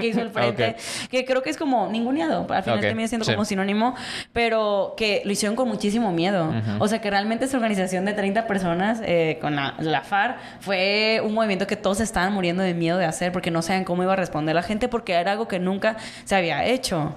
que, 0.00 0.06
hizo 0.06 0.20
el 0.20 0.30
frente, 0.32 0.76
que 1.10 1.24
creo 1.24 1.42
que 1.42 1.50
es 1.50 1.56
como 1.56 1.88
ninguneado, 1.88 2.46
al 2.48 2.62
final 2.62 2.80
termina 2.80 3.08
siendo 3.08 3.26
como 3.26 3.44
sinónimo, 3.44 3.94
pero 4.32 4.94
que 4.96 5.22
lo 5.24 5.32
hicieron 5.32 5.56
con 5.56 5.68
muchísimo 5.68 6.12
miedo. 6.12 6.52
O 6.78 6.88
sea, 6.88 7.00
que 7.00 7.10
realmente 7.10 7.44
esa 7.44 7.56
organización 7.56 8.04
de 8.04 8.14
30 8.14 8.46
personas 8.46 9.00
eh, 9.04 9.38
con 9.40 9.54
la, 9.54 9.74
la 9.78 10.02
FAR 10.02 10.38
fue 10.60 11.20
un 11.24 11.34
movimiento 11.34 11.66
que 11.66 11.76
todos 11.76 12.00
estaban 12.00 12.32
muriendo 12.32 12.62
de 12.62 12.74
miedo 12.74 12.98
de 12.98 13.04
hacer 13.04 13.32
porque 13.32 13.50
no 13.50 13.62
sabían 13.62 13.84
cómo 13.84 14.02
iba 14.02 14.12
a 14.12 14.16
responder 14.16 14.54
la 14.54 14.62
gente 14.62 14.88
porque 14.88 15.12
era 15.12 15.32
algo 15.32 15.48
que 15.48 15.58
nunca 15.58 15.96
se 16.24 16.34
había 16.34 16.64
hecho 16.64 17.14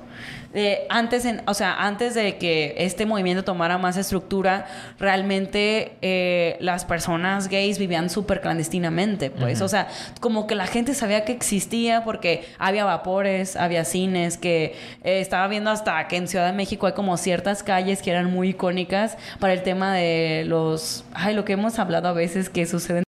antes, 0.90 1.26
en, 1.26 1.42
o 1.48 1.54
sea, 1.54 1.76
antes 1.86 2.14
de 2.14 2.38
que 2.38 2.76
este 2.78 3.06
movimiento 3.06 3.44
tomara 3.44 3.78
más 3.78 3.98
estructura, 3.98 4.66
realmente 5.00 5.98
eh, 6.02 6.58
las 6.60 6.86
personas 6.86 7.48
gays 7.48 7.80
vivían 7.80 8.10
súper 8.10 8.42
clandestinamente, 8.42 9.30
pues. 9.30 9.62
O 9.62 9.68
sea, 9.68 9.88
como 10.20 10.48
que 10.48 10.56
la 10.56 10.68
gente 10.68 10.94
sabía 10.94 11.24
que 11.26 11.32
existía 11.32 12.04
porque 12.04 12.46
había 12.60 12.86
vapores, 12.86 13.56
había 13.56 13.86
cines, 13.86 14.38
que 14.38 14.76
eh, 15.04 15.22
estaba 15.22 15.48
viendo 15.48 15.70
hasta 15.70 16.08
que 16.08 16.18
en 16.18 16.28
Ciudad 16.28 16.46
de 16.46 16.54
México 16.54 16.88
hay 16.88 16.94
como 16.94 17.18
ciertas 17.18 17.64
calles 17.64 18.02
que 18.02 18.12
eran 18.12 18.32
muy 18.32 18.50
icónicas 18.50 19.18
para 19.40 19.54
el 19.54 19.64
tema 19.64 19.94
de 19.94 20.44
los. 20.46 21.06
Ay, 21.14 21.34
lo 21.34 21.46
que 21.46 21.54
hemos 21.54 21.80
hablado 21.80 22.10
a 22.10 22.14
veces 22.14 22.50
que 22.50 22.66
suceden. 22.66 23.04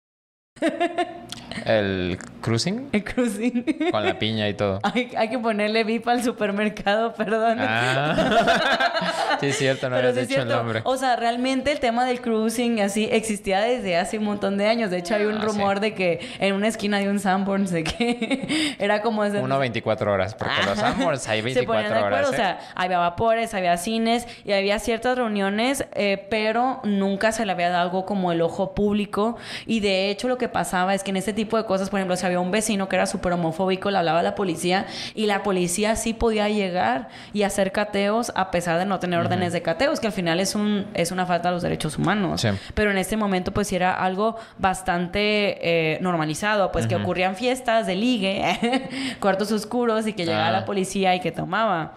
El 1.67 2.19
cruising 2.41 2.89
El 2.93 3.05
cruising. 3.05 3.65
con 3.91 4.05
la 4.05 4.19
piña 4.19 4.49
y 4.49 4.55
todo. 4.55 4.81
Hay, 4.83 5.11
hay 5.17 5.29
que 5.29 5.39
ponerle 5.39 5.85
VIP 5.85 6.09
al 6.09 6.23
supermercado, 6.23 7.15
perdón. 7.15 7.59
Ah. 7.61 9.37
sí, 9.41 9.47
es 9.47 9.59
cierto, 9.59 9.89
no 9.91 9.97
habías 9.97 10.15
sí 10.15 10.21
dicho 10.27 10.43
el 10.43 10.49
nombre. 10.49 10.81
O 10.85 10.97
sea, 10.97 11.17
realmente 11.17 11.73
el 11.73 11.81
tema 11.81 12.05
del 12.05 12.21
cruising 12.21 12.81
así 12.81 13.09
existía 13.11 13.61
desde 13.61 13.97
hace 13.97 14.19
un 14.19 14.25
montón 14.25 14.57
de 14.59 14.67
años. 14.67 14.91
De 14.91 14.99
hecho, 14.99 15.15
hay 15.15 15.25
un 15.25 15.37
Ah, 15.37 15.45
rumor 15.45 15.77
sí. 15.77 15.81
de 15.83 15.95
que 15.95 16.21
en 16.39 16.55
una 16.55 16.69
esquina 16.69 16.99
de 16.99 17.09
un 17.09 17.19
Sanborns 17.21 17.71
de 17.71 17.85
que 17.85 18.77
era 18.79 19.03
como 19.03 19.25
ese 19.25 19.39
Uno 19.41 19.59
24 19.59 20.13
horas, 20.13 20.35
porque 20.35 20.55
los. 20.67 20.79
Sanborns 20.79 21.29
hay 21.29 21.39
Se 21.53 21.63
ponían 21.63 21.85
24 21.85 21.95
de 21.95 21.99
acuerdo, 21.99 22.17
horas. 22.17 22.31
O 22.31 22.33
¿eh? 22.33 22.37
sea, 22.37 22.59
había 22.75 22.99
vapores, 22.99 23.55
había 23.55 23.77
cines 23.77 24.27
y 24.45 24.53
había 24.53 24.79
ciertas 24.79 25.17
reuniones, 25.17 25.85
eh, 25.95 26.27
pero 26.31 26.81
nunca 26.85 27.33
se 27.33 27.45
le 27.47 27.53
había 27.53 27.71
dado 27.71 27.83
algo 27.83 28.05
como 28.07 28.33
el 28.33 28.43
ojo 28.43 28.75
público. 28.75 29.37
Y 29.67 29.81
de 29.81 30.11
hecho, 30.11 30.29
lo 30.29 30.39
que 30.39 30.49
pasaba 30.49 30.95
es 30.95 31.03
que 31.03 31.11
en 31.11 31.17
este 31.17 31.33
tipo 31.33 31.50
de 31.57 31.65
cosas, 31.65 31.91
por 31.91 31.99
ejemplo, 31.99 32.17
si 32.17 32.27
había 32.27 32.41
un 32.41 32.51
vecino 32.51 32.89
que 32.89 32.97
era 32.97 33.07
súper 33.07 33.33
homofóbico, 33.33 33.91
le 33.91 33.99
hablaba 33.99 34.21
a 34.21 34.23
la 34.23 34.35
policía 34.35 34.87
y 35.15 35.27
la 35.27 35.43
policía 35.43 35.97
sí 35.97 36.15
podía 36.15 36.49
llegar 36.49 37.09
y 37.33 37.43
hacer 37.43 37.73
cateos 37.73 38.33
a 38.35 38.51
pesar 38.51 38.79
de 38.79 38.85
no 38.87 38.99
tener 39.01 39.19
órdenes 39.21 39.53
de 39.53 39.63
cateos, 39.63 40.01
que 40.01 40.07
al 40.07 40.13
final 40.13 40.41
es, 40.41 40.55
un, 40.55 40.87
es 40.95 41.11
una 41.13 41.27
falta 41.27 41.49
de 41.49 41.55
los 41.55 41.63
derechos 41.63 41.97
humanos. 41.99 42.41
Sí. 42.41 42.49
Pero 42.75 42.91
en 42.91 42.99
este 42.99 43.17
momento, 43.17 43.53
pues 43.53 43.69
sí 43.69 43.77
era 43.77 43.93
algo 43.95 44.37
bastante 44.59 45.95
eh, 45.95 45.99
normalizado, 46.01 46.73
pues 46.73 46.87
que 46.87 46.97
ocurrían 46.97 47.37
fiestas 47.37 47.87
de 47.87 47.97
ligue, 47.97 48.89
cuartos 49.21 49.53
oscuros 49.53 50.07
y 50.07 50.13
que 50.13 50.25
llegaba 50.25 50.49
Ah. 50.49 50.53
la 50.53 50.65
policía 50.65 51.15
y 51.15 51.21
que 51.21 51.33
tomaba. 51.33 51.93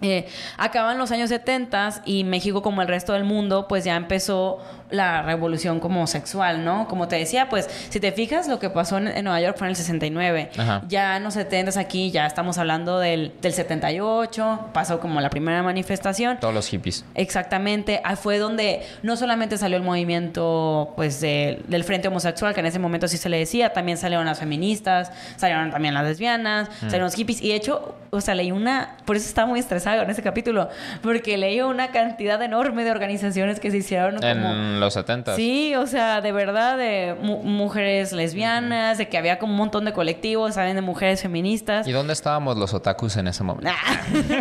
Eh, 0.00 0.28
acaban 0.56 0.96
los 0.98 1.10
años 1.10 1.28
70 1.28 2.02
y 2.04 2.22
México, 2.24 2.62
como 2.62 2.82
el 2.82 2.88
resto 2.88 3.12
del 3.14 3.24
mundo, 3.24 3.66
pues 3.68 3.84
ya 3.84 3.96
empezó 3.96 4.58
la 4.90 5.22
revolución 5.22 5.80
como 5.80 6.06
sexual, 6.06 6.64
¿no? 6.64 6.88
Como 6.88 7.08
te 7.08 7.16
decía, 7.16 7.48
pues 7.48 7.68
si 7.90 8.00
te 8.00 8.12
fijas, 8.12 8.48
lo 8.48 8.58
que 8.58 8.70
pasó 8.70 8.98
en, 8.98 9.08
en 9.08 9.24
Nueva 9.24 9.40
York 9.40 9.56
fue 9.58 9.66
en 9.66 9.70
el 9.70 9.76
69. 9.76 10.50
Ajá. 10.56 10.82
Ya 10.88 11.16
en 11.16 11.24
los 11.24 11.34
70 11.34 11.78
aquí, 11.78 12.10
ya 12.10 12.26
estamos 12.26 12.58
hablando 12.58 12.98
del, 12.98 13.32
del 13.42 13.52
78, 13.52 14.70
pasó 14.72 15.00
como 15.00 15.20
la 15.20 15.30
primera 15.30 15.62
manifestación. 15.62 16.38
Todos 16.40 16.54
los 16.54 16.68
hippies. 16.68 17.04
Exactamente, 17.14 18.00
ahí 18.04 18.16
fue 18.16 18.38
donde 18.38 18.82
no 19.02 19.16
solamente 19.16 19.58
salió 19.58 19.76
el 19.76 19.82
movimiento 19.82 20.92
pues 20.96 21.20
de- 21.20 21.62
del 21.68 21.84
frente 21.84 22.08
homosexual, 22.08 22.54
que 22.54 22.60
en 22.60 22.66
ese 22.66 22.78
momento 22.78 23.08
sí 23.08 23.16
se 23.16 23.28
le 23.28 23.38
decía, 23.38 23.72
también 23.72 23.98
salieron 23.98 24.26
las 24.26 24.38
feministas, 24.38 25.10
salieron 25.36 25.70
también 25.70 25.94
las 25.94 26.04
lesbianas, 26.04 26.68
salieron 26.80 27.02
los 27.04 27.14
hippies, 27.14 27.42
y 27.42 27.48
de 27.50 27.56
hecho, 27.56 27.94
o 28.10 28.20
sea, 28.20 28.34
leí 28.34 28.52
una, 28.52 28.96
por 29.04 29.16
eso 29.16 29.26
estaba 29.28 29.46
muy 29.46 29.60
estresada 29.60 30.02
en 30.02 30.10
ese 30.10 30.22
capítulo, 30.22 30.68
porque 31.02 31.36
leí 31.36 31.60
una 31.60 31.88
cantidad 31.88 32.40
enorme 32.42 32.84
de 32.84 32.90
organizaciones 32.90 33.60
que 33.60 33.70
se 33.70 33.78
hicieron 33.78 34.16
como... 34.16 34.28
En 34.30 34.77
los 34.80 34.94
70. 34.94 35.36
Sí, 35.36 35.74
o 35.74 35.86
sea, 35.86 36.20
de 36.20 36.32
verdad, 36.32 36.76
de 36.78 37.16
mu- 37.20 37.42
mujeres 37.42 38.12
lesbianas, 38.12 38.98
de 38.98 39.08
que 39.08 39.18
había 39.18 39.38
como 39.38 39.52
un 39.52 39.58
montón 39.58 39.84
de 39.84 39.92
colectivos, 39.92 40.54
¿saben? 40.54 40.74
De 40.76 40.82
mujeres 40.82 41.22
feministas. 41.22 41.86
¿Y 41.86 41.92
dónde 41.92 42.12
estábamos 42.12 42.56
los 42.56 42.74
otakus 42.74 43.16
en 43.16 43.28
ese 43.28 43.42
momento? 43.44 43.70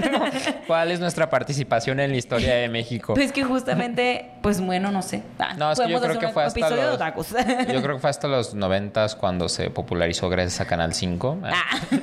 ¿Cuál 0.67 0.91
es 0.91 0.99
nuestra 0.99 1.29
participación 1.29 1.99
en 1.99 2.11
la 2.11 2.17
historia 2.17 2.55
de 2.55 2.69
México? 2.69 3.13
Pues 3.13 3.31
que 3.31 3.43
justamente, 3.43 4.31
pues 4.41 4.61
bueno, 4.61 4.91
no 4.91 5.01
sé. 5.01 5.23
Ah, 5.39 5.53
No, 5.57 5.71
es 5.71 5.79
que 5.79 5.89
yo 5.89 5.99
creo 6.01 6.19
que 6.19 6.27
fue 6.29 6.43
hasta 6.43 6.69
de 6.69 6.75
los... 6.75 6.95
otakus. 6.95 7.29
Yo 7.71 7.81
creo 7.81 7.95
que 7.95 7.99
fue 8.01 8.09
hasta 8.09 8.27
los 8.27 8.53
90 8.53 9.07
cuando 9.19 9.49
se 9.49 9.69
popularizó 9.69 10.29
gracias 10.29 10.61
a 10.61 10.65
Canal 10.65 10.93
5. 10.93 11.39
Ah. 11.43 11.53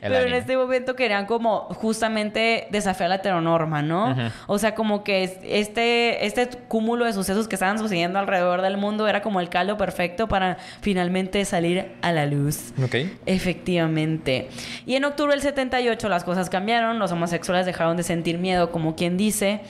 Pero 0.00 0.16
en 0.16 0.32
este 0.32 0.56
momento 0.56 0.96
querían 0.96 1.26
como 1.26 1.60
justamente 1.74 2.66
desafiar 2.70 3.08
la 3.10 3.16
heteronorma, 3.16 3.82
¿no? 3.82 4.16
O 4.46 4.58
sea, 4.58 4.74
como 4.74 5.04
que 5.04 5.24
es- 5.24 5.38
este, 5.44 6.26
este 6.26 6.48
cúmulo 6.68 7.04
de 7.04 7.12
sucesos 7.20 7.48
que 7.48 7.54
estaban 7.56 7.78
sucediendo 7.78 8.18
alrededor 8.18 8.62
del 8.62 8.76
mundo 8.76 9.06
era 9.08 9.22
como 9.22 9.40
el 9.40 9.48
caldo 9.48 9.76
perfecto 9.76 10.28
para 10.28 10.56
finalmente 10.80 11.44
salir 11.44 11.92
a 12.02 12.12
la 12.12 12.26
luz. 12.26 12.72
Ok. 12.82 12.96
Efectivamente. 13.26 14.48
Y 14.86 14.94
en 14.94 15.04
octubre 15.04 15.32
del 15.32 15.42
78 15.42 16.08
las 16.08 16.24
cosas 16.24 16.50
cambiaron, 16.50 16.98
los 16.98 17.12
homosexuales 17.12 17.66
dejaron 17.66 17.96
de 17.96 18.02
sentir 18.02 18.38
miedo, 18.38 18.70
como 18.70 18.96
quien 18.96 19.16
dice. 19.16 19.60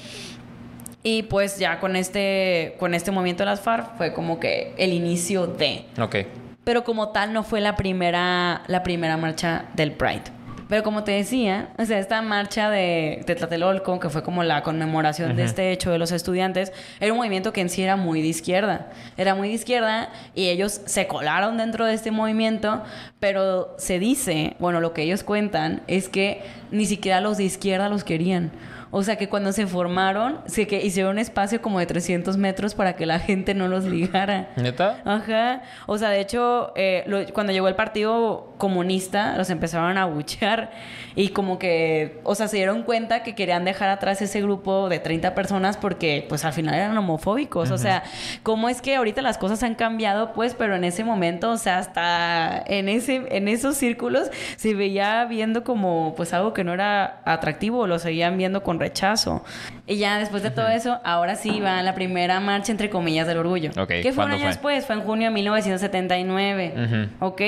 Y 1.02 1.22
pues 1.24 1.58
ya 1.58 1.80
con 1.80 1.96
este, 1.96 2.76
con 2.78 2.94
este 2.94 3.10
movimiento 3.10 3.42
de 3.42 3.46
las 3.50 3.60
FARC 3.60 3.96
fue 3.96 4.12
como 4.12 4.38
que 4.38 4.74
el 4.76 4.92
inicio 4.92 5.46
de 5.46 5.86
Ok. 5.98 6.16
pero 6.62 6.84
como 6.84 7.08
tal 7.08 7.32
no 7.32 7.42
fue 7.42 7.60
la 7.62 7.74
primera, 7.74 8.62
la 8.66 8.82
primera 8.82 9.16
marcha 9.16 9.64
del 9.74 9.92
Pride. 9.92 10.24
Pero 10.70 10.82
como 10.82 11.04
te 11.04 11.12
decía, 11.12 11.68
o 11.78 11.84
sea, 11.84 11.98
esta 11.98 12.22
marcha 12.22 12.70
de, 12.70 13.22
de 13.26 13.34
Tlatelolco, 13.34 14.00
que 14.00 14.08
fue 14.08 14.22
como 14.22 14.42
la 14.44 14.62
conmemoración 14.62 15.36
de 15.36 15.42
este 15.44 15.72
hecho 15.72 15.90
de 15.90 15.98
los 15.98 16.12
estudiantes, 16.12 16.72
era 17.00 17.12
un 17.12 17.18
movimiento 17.18 17.52
que 17.52 17.60
en 17.60 17.68
sí 17.68 17.82
era 17.82 17.96
muy 17.96 18.22
de 18.22 18.28
izquierda. 18.28 18.86
Era 19.18 19.34
muy 19.34 19.48
de 19.48 19.54
izquierda 19.54 20.08
y 20.34 20.48
ellos 20.48 20.80
se 20.86 21.06
colaron 21.06 21.58
dentro 21.58 21.84
de 21.84 21.92
este 21.94 22.10
movimiento, 22.12 22.82
pero 23.18 23.74
se 23.78 23.98
dice, 23.98 24.56
bueno, 24.60 24.80
lo 24.80 24.94
que 24.94 25.02
ellos 25.02 25.24
cuentan 25.24 25.82
es 25.88 26.08
que 26.08 26.42
ni 26.70 26.86
siquiera 26.86 27.20
los 27.20 27.36
de 27.36 27.44
izquierda 27.44 27.88
los 27.88 28.04
querían. 28.04 28.52
O 28.92 29.04
sea 29.04 29.14
que 29.16 29.28
cuando 29.28 29.52
se 29.52 29.68
formaron, 29.68 30.40
se 30.46 30.66
que 30.66 30.84
hicieron 30.84 31.12
un 31.12 31.18
espacio 31.20 31.62
como 31.62 31.78
de 31.78 31.86
300 31.86 32.36
metros 32.36 32.74
para 32.74 32.96
que 32.96 33.06
la 33.06 33.20
gente 33.20 33.54
no 33.54 33.68
los 33.68 33.84
ligara. 33.86 34.50
¿Neta? 34.56 35.00
Ajá. 35.04 35.62
O 35.86 35.96
sea, 35.98 36.10
de 36.10 36.20
hecho, 36.20 36.72
eh, 36.74 37.04
lo- 37.06 37.24
cuando 37.32 37.52
llegó 37.52 37.68
el 37.68 37.76
Partido 37.76 38.49
Comunista, 38.60 39.36
los 39.36 39.50
empezaron 39.50 39.98
a 39.98 40.04
buchear 40.04 40.70
y 41.16 41.30
como 41.30 41.58
que, 41.58 42.20
o 42.22 42.36
sea, 42.36 42.46
se 42.46 42.58
dieron 42.58 42.84
cuenta 42.84 43.24
que 43.24 43.34
querían 43.34 43.64
dejar 43.64 43.88
atrás 43.88 44.22
ese 44.22 44.40
grupo 44.40 44.88
de 44.88 45.00
30 45.00 45.34
personas 45.34 45.76
porque, 45.76 46.24
pues, 46.28 46.44
al 46.44 46.52
final 46.52 46.76
eran 46.76 46.96
homofóbicos. 46.96 47.72
O 47.72 47.78
sea, 47.78 48.04
¿cómo 48.44 48.68
es 48.68 48.80
que 48.80 48.94
ahorita 48.94 49.22
las 49.22 49.38
cosas 49.38 49.62
han 49.64 49.74
cambiado? 49.74 50.32
Pues, 50.32 50.54
pero 50.54 50.76
en 50.76 50.84
ese 50.84 51.02
momento, 51.02 51.50
o 51.50 51.56
sea, 51.56 51.78
hasta 51.78 52.62
en, 52.66 52.88
ese, 52.88 53.26
en 53.30 53.48
esos 53.48 53.76
círculos 53.76 54.30
se 54.56 54.74
veía 54.74 55.24
viendo 55.24 55.64
como, 55.64 56.14
pues, 56.16 56.32
algo 56.32 56.52
que 56.52 56.62
no 56.62 56.72
era 56.74 57.22
atractivo, 57.24 57.86
lo 57.88 57.98
seguían 57.98 58.38
viendo 58.38 58.62
con 58.62 58.78
rechazo. 58.78 59.42
Y 59.90 59.96
ya 59.98 60.18
después 60.18 60.42
de 60.42 60.50
todo 60.50 60.68
eso, 60.68 61.00
ahora 61.04 61.34
sí 61.34 61.60
va 61.60 61.82
la 61.82 61.94
primera 61.94 62.38
marcha, 62.38 62.70
entre 62.70 62.88
comillas, 62.88 63.26
del 63.26 63.38
orgullo. 63.38 63.70
Ok, 63.76 63.88
¿Qué 63.88 64.02
fue 64.02 64.10
un 64.10 64.14
¿cuándo 64.14 64.34
año 64.36 64.42
fue? 64.44 64.48
después? 64.50 64.86
Fue 64.86 64.94
en 64.94 65.02
junio 65.02 65.28
de 65.28 65.34
1979. 65.34 66.74
Ujú. 67.18 67.26
¿Ok? 67.26 67.40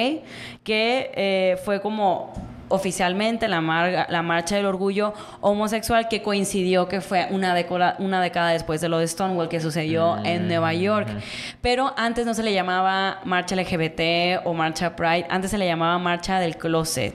Que 0.64 1.12
eh, 1.14 1.56
fue 1.64 1.80
como 1.80 2.32
oficialmente 2.68 3.48
la, 3.48 3.60
mar- 3.60 4.06
la 4.08 4.22
marcha 4.22 4.56
del 4.56 4.64
orgullo 4.64 5.12
homosexual 5.42 6.08
que 6.08 6.22
coincidió 6.22 6.88
que 6.88 7.00
fue 7.02 7.26
una, 7.30 7.54
década 7.54 7.96
una 7.98 8.20
década 8.22 8.48
después 8.50 8.80
de 8.80 8.88
lo 8.88 8.98
de 8.98 9.06
Stonewall 9.06 9.48
que 9.50 9.60
sucedió 9.60 10.16
en 10.24 10.48
Nueva 10.48 10.72
York. 10.72 11.08
Pero 11.60 11.92
antes 11.98 12.24
no 12.26 12.32
se 12.34 12.42
le 12.42 12.52
llamaba 12.54 13.20
marcha 13.24 13.54
LGBT 13.56 14.44
o 14.46 14.54
marcha 14.54 14.96
Pride, 14.96 15.26
antes 15.28 15.50
se 15.50 15.58
le 15.58 15.66
llamaba 15.66 15.98
marcha 15.98 16.40
del 16.40 16.56
closet. 16.56 17.14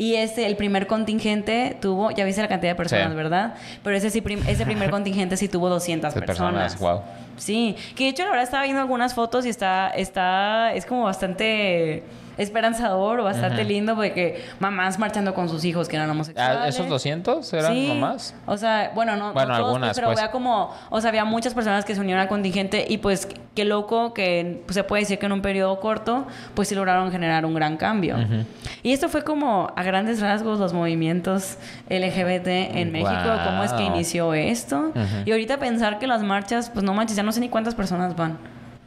Y 0.00 0.14
ese, 0.14 0.46
el 0.46 0.56
primer 0.56 0.86
contingente 0.86 1.76
tuvo, 1.78 2.10
ya 2.10 2.24
viste 2.24 2.40
la 2.40 2.48
cantidad 2.48 2.72
de 2.72 2.76
personas, 2.76 3.10
Sí. 3.10 3.14
¿verdad? 3.14 3.52
Pero 3.84 3.94
ese, 3.96 4.08
sí, 4.08 4.22
prim- 4.22 4.42
ese 4.48 4.64
primer 4.64 4.90
contingente 4.96 5.36
sí 5.36 5.46
tuvo 5.46 5.68
200 5.68 6.14
De 6.14 6.20
personas. 6.22 6.72
personas, 6.72 6.78
wow. 6.78 7.02
Sí, 7.36 7.76
que 7.94 8.04
de 8.04 8.10
hecho 8.10 8.22
la 8.22 8.30
verdad 8.30 8.44
estaba 8.44 8.62
viendo 8.64 8.80
algunas 8.80 9.12
fotos 9.12 9.44
y 9.44 9.50
está, 9.50 9.88
está, 9.90 10.72
es 10.72 10.86
como 10.86 11.04
bastante 11.04 12.02
esperanzador 12.42 13.20
o 13.20 13.24
bastante 13.24 13.64
lindo 13.64 13.94
porque 13.94 14.44
mamás 14.58 14.98
marchando 14.98 15.34
con 15.34 15.48
sus 15.48 15.64
hijos 15.64 15.88
que 15.88 15.96
eran 15.96 16.08
homosexuales. 16.10 16.58
Ah, 16.62 16.68
¿Esos 16.68 16.88
200 16.88 17.52
eran 17.52 17.72
Sí. 17.72 17.86
mamás? 17.88 18.34
O 18.46 18.56
sea, 18.56 18.92
bueno, 18.94 19.16
no, 19.16 19.32
Bueno, 19.32 19.50
no 19.50 19.56
todos, 19.58 19.66
algunas, 19.68 19.94
pero 19.96 20.08
pues. 20.08 20.18
había 20.18 20.30
como, 20.30 20.74
o 20.90 21.00
sea, 21.00 21.08
había 21.10 21.24
muchas 21.24 21.54
personas 21.54 21.84
que 21.84 21.94
se 21.94 22.00
unieron 22.00 22.20
al 22.22 22.28
contingente 22.28 22.84
y 22.88 22.98
pues 22.98 23.28
qué 23.54 23.64
loco 23.64 24.14
que 24.14 24.62
pues, 24.66 24.74
se 24.74 24.84
puede 24.84 25.02
decir 25.02 25.18
que 25.18 25.26
en 25.26 25.32
un 25.32 25.42
periodo 25.42 25.78
corto 25.80 26.26
pues 26.54 26.68
sí 26.68 26.74
lograron 26.74 27.10
generar 27.12 27.44
un 27.44 27.54
gran 27.54 27.76
cambio. 27.76 28.16
Y 28.82 28.92
esto 28.92 29.08
fue 29.08 29.22
como 29.22 29.72
a 29.76 29.82
grandes 29.82 30.20
rasgos 30.20 30.58
los 30.58 30.72
movimientos 30.72 31.58
LGBT 31.88 32.46
en 32.48 32.92
México, 32.92 33.30
cómo 33.44 33.62
es 33.64 33.72
que 33.72 33.82
inició 33.82 34.34
esto. 34.34 34.92
Y 35.24 35.30
ahorita 35.32 35.58
pensar 35.58 35.98
que 35.98 36.06
las 36.06 36.22
marchas, 36.22 36.70
pues 36.70 36.84
no 36.84 36.94
manches, 36.94 37.16
ya 37.16 37.22
no 37.22 37.32
sé 37.32 37.40
ni 37.40 37.48
cuántas 37.48 37.74
personas 37.74 38.16
van. 38.16 38.38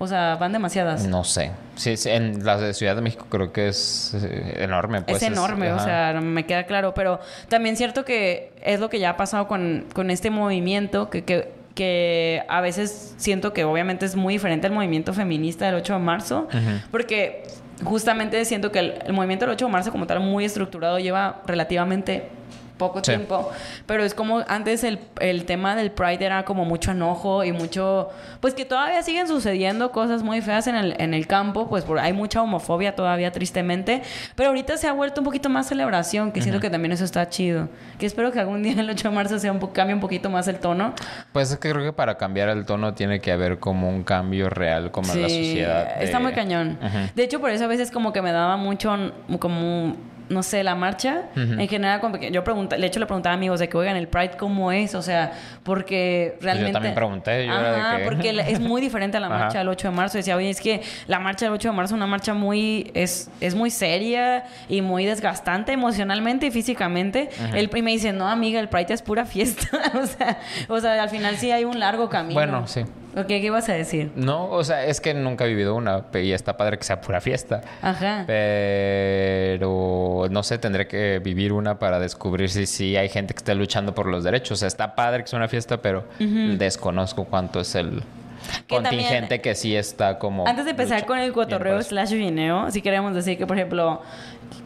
O 0.03 0.07
sea, 0.07 0.35
van 0.35 0.51
demasiadas. 0.51 1.07
No 1.07 1.23
sé. 1.23 1.51
Sí, 1.75 1.95
sí, 1.95 2.09
en 2.09 2.45
la 2.45 2.57
de 2.57 2.73
Ciudad 2.73 2.95
de 2.95 3.01
México 3.01 3.25
creo 3.29 3.53
que 3.53 3.69
es 3.69 4.13
eh, 4.13 4.55
enorme. 4.57 5.01
Pues, 5.01 5.23
es 5.23 5.29
enorme, 5.29 5.71
o 5.71 5.79
sea, 5.79 6.19
me 6.21 6.45
queda 6.45 6.65
claro, 6.65 6.93
pero 6.93 7.19
también 7.47 7.77
cierto 7.77 8.03
que 8.03 8.51
es 8.61 8.79
lo 8.79 8.89
que 8.89 8.99
ya 8.99 9.11
ha 9.11 9.17
pasado 9.17 9.47
con, 9.47 9.85
con 9.93 10.11
este 10.11 10.29
movimiento, 10.29 11.09
que, 11.09 11.23
que, 11.23 11.53
que 11.73 12.43
a 12.49 12.59
veces 12.59 13.15
siento 13.17 13.53
que 13.53 13.63
obviamente 13.63 14.05
es 14.05 14.15
muy 14.17 14.33
diferente 14.33 14.67
al 14.67 14.73
movimiento 14.73 15.13
feminista 15.13 15.65
del 15.65 15.75
8 15.75 15.93
de 15.93 15.99
marzo, 15.99 16.47
porque 16.91 17.43
justamente 17.83 18.43
siento 18.43 18.71
que 18.71 18.79
el, 18.79 18.93
el 19.05 19.13
movimiento 19.13 19.45
del 19.45 19.53
8 19.53 19.65
de 19.65 19.71
marzo 19.71 19.91
como 19.91 20.05
tal 20.05 20.19
muy 20.19 20.43
estructurado 20.43 20.99
lleva 20.99 21.41
relativamente 21.47 22.29
poco 22.77 22.99
Sí. 23.03 23.11
tiempo, 23.11 23.51
pero 23.85 24.03
es 24.03 24.13
como 24.13 24.43
antes 24.47 24.83
el, 24.83 24.99
el 25.19 25.45
tema 25.45 25.75
del 25.75 25.91
Pride 25.91 26.25
era 26.25 26.43
como 26.45 26.65
mucho 26.65 26.91
enojo 26.91 27.43
y 27.43 27.51
mucho, 27.51 28.09
pues 28.39 28.53
que 28.53 28.65
todavía 28.65 29.01
siguen 29.03 29.27
sucediendo 29.27 29.91
cosas 29.91 30.23
muy 30.23 30.41
feas 30.41 30.67
en 30.67 30.75
el, 30.75 30.95
en 30.99 31.13
el 31.13 31.27
campo, 31.27 31.69
pues 31.69 31.83
por, 31.83 31.99
hay 31.99 32.13
mucha 32.13 32.41
homofobia 32.41 32.95
todavía 32.95 33.31
tristemente, 33.31 34.01
pero 34.35 34.49
ahorita 34.49 34.77
se 34.77 34.87
ha 34.87 34.93
vuelto 34.93 35.21
un 35.21 35.25
poquito 35.25 35.49
más 35.49 35.67
celebración, 35.67 36.31
que 36.31 36.41
siento 36.41 36.59
que 36.59 36.69
también 36.69 36.91
eso 36.91 37.05
está 37.05 37.29
chido, 37.29 37.69
que 37.99 38.05
espero 38.05 38.31
que 38.31 38.39
algún 38.39 38.63
día 38.63 38.73
el 38.73 38.89
8 38.89 39.09
de 39.09 39.15
marzo 39.15 39.39
sea 39.39 39.51
un 39.51 39.59
cambie 39.59 39.93
un 39.93 40.01
poquito 40.01 40.29
más 40.29 40.47
el 40.47 40.57
tono. 40.59 40.93
Pues 41.31 41.51
es 41.51 41.57
que 41.57 41.71
creo 41.71 41.83
que 41.83 41.93
para 41.93 42.17
cambiar 42.17 42.49
el 42.49 42.65
tono 42.65 42.93
tiene 42.93 43.19
que 43.21 43.31
haber 43.31 43.59
como 43.59 43.89
un 43.89 44.03
cambio 44.03 44.49
real 44.49 44.91
como 44.91 45.11
en 45.13 45.21
la 45.21 45.29
sociedad. 45.29 45.95
de- 45.97 46.03
Está 46.05 46.19
muy 46.19 46.33
cañón. 46.33 46.77
De 47.15 47.23
hecho, 47.23 47.39
por 47.39 47.49
eso 47.49 47.63
a 47.65 47.67
veces 47.67 47.91
como 47.91 48.11
que 48.13 48.21
me 48.21 48.31
daba 48.31 48.57
mucho, 48.57 48.95
como, 49.39 49.95
no 50.33 50.43
sé, 50.43 50.63
la 50.63 50.75
marcha. 50.75 51.23
En 51.35 51.67
general, 51.67 52.01
yo 52.31 52.43
pregunta, 52.43 52.75
de 52.75 52.85
hecho 52.85 52.99
le 52.99 53.05
preguntaba 53.05 53.33
a 53.33 53.37
amigos 53.37 53.59
de 53.59 53.69
que, 53.69 53.77
oigan, 53.77 53.95
el 53.95 54.07
Pride, 54.07 54.31
¿cómo 54.37 54.71
es? 54.71 54.95
O 54.95 55.01
sea, 55.01 55.31
porque 55.63 56.37
realmente... 56.41 56.71
Pues 56.71 56.73
también 56.73 56.95
pregunté, 56.95 57.45
yo 57.47 57.53
era 57.53 57.71
de 57.71 57.79
Ajá, 57.79 57.97
que- 57.97 58.03
porque 58.03 58.29
es 58.47 58.59
muy 58.59 58.81
diferente 58.81 59.17
a 59.17 59.19
la 59.19 59.29
marcha 59.39 59.59
del 59.59 59.67
8 59.69 59.89
de 59.89 59.95
marzo. 59.95 60.17
Decía, 60.17 60.35
oye, 60.35 60.49
es 60.49 60.59
que 60.59 60.81
la 61.07 61.19
marcha 61.19 61.45
del 61.45 61.53
8 61.53 61.69
de 61.69 61.75
marzo 61.75 61.93
es 61.93 61.97
una 61.97 62.07
marcha 62.07 62.33
muy... 62.33 62.91
Es, 62.93 63.29
es 63.39 63.55
muy 63.55 63.69
seria 63.69 64.45
y 64.67 64.81
muy 64.81 65.05
desgastante 65.05 65.71
emocionalmente 65.71 66.47
y 66.47 66.51
físicamente. 66.51 67.29
El, 67.53 67.69
y 67.73 67.81
me 67.81 67.91
dice, 67.91 68.13
no, 68.13 68.27
amiga, 68.27 68.59
el 68.59 68.69
Pride 68.69 68.93
es 68.93 69.01
pura 69.01 69.25
fiesta. 69.25 69.67
o, 70.01 70.05
sea, 70.05 70.39
o 70.67 70.79
sea, 70.79 71.01
al 71.03 71.09
final 71.09 71.37
sí 71.37 71.51
hay 71.51 71.63
un 71.65 71.79
largo 71.79 72.09
camino. 72.09 72.33
Bueno, 72.39 72.67
sí. 72.67 72.81
Ok, 73.15 73.27
¿qué 73.27 73.37
ibas 73.39 73.69
a 73.69 73.73
decir? 73.73 74.11
No, 74.15 74.49
o 74.49 74.63
sea, 74.63 74.85
es 74.85 74.99
que 74.99 75.13
nunca 75.13 75.45
he 75.45 75.47
vivido 75.47 75.75
una 75.75 76.05
y 76.13 76.31
está 76.31 76.57
padre 76.57 76.77
que 76.77 76.83
sea 76.83 77.01
pura 77.01 77.21
fiesta. 77.21 77.61
Ajá. 77.81 78.23
Pero 78.27 80.27
no 80.29 80.43
sé, 80.43 80.57
tendré 80.57 80.87
que 80.87 81.19
vivir 81.19 81.53
una 81.53 81.79
para 81.79 81.99
descubrir 81.99 82.49
si 82.49 82.65
sí 82.65 82.95
hay 82.97 83.09
gente 83.09 83.33
que 83.33 83.39
esté 83.39 83.55
luchando 83.55 83.93
por 83.93 84.07
los 84.07 84.23
derechos. 84.23 84.51
O 84.51 84.55
sea, 84.59 84.67
está 84.67 84.95
padre 84.95 85.23
que 85.23 85.27
sea 85.29 85.37
una 85.37 85.47
fiesta, 85.47 85.81
pero 85.81 86.05
desconozco 86.19 87.25
cuánto 87.25 87.59
es 87.59 87.75
el 87.75 88.03
Que 88.67 88.75
contingente 88.75 89.19
también- 89.21 89.41
que 89.41 89.55
sí 89.55 89.75
está 89.75 90.19
como. 90.19 90.47
Antes 90.47 90.65
de 90.65 90.71
empezar 90.71 91.05
con 91.05 91.17
el 91.19 91.31
cotorreo 91.33 91.81
slash 91.81 92.13
vineo, 92.13 92.69
si 92.71 92.81
queremos 92.81 93.13
decir 93.15 93.37
que, 93.37 93.47
por 93.47 93.57
ejemplo, 93.57 94.01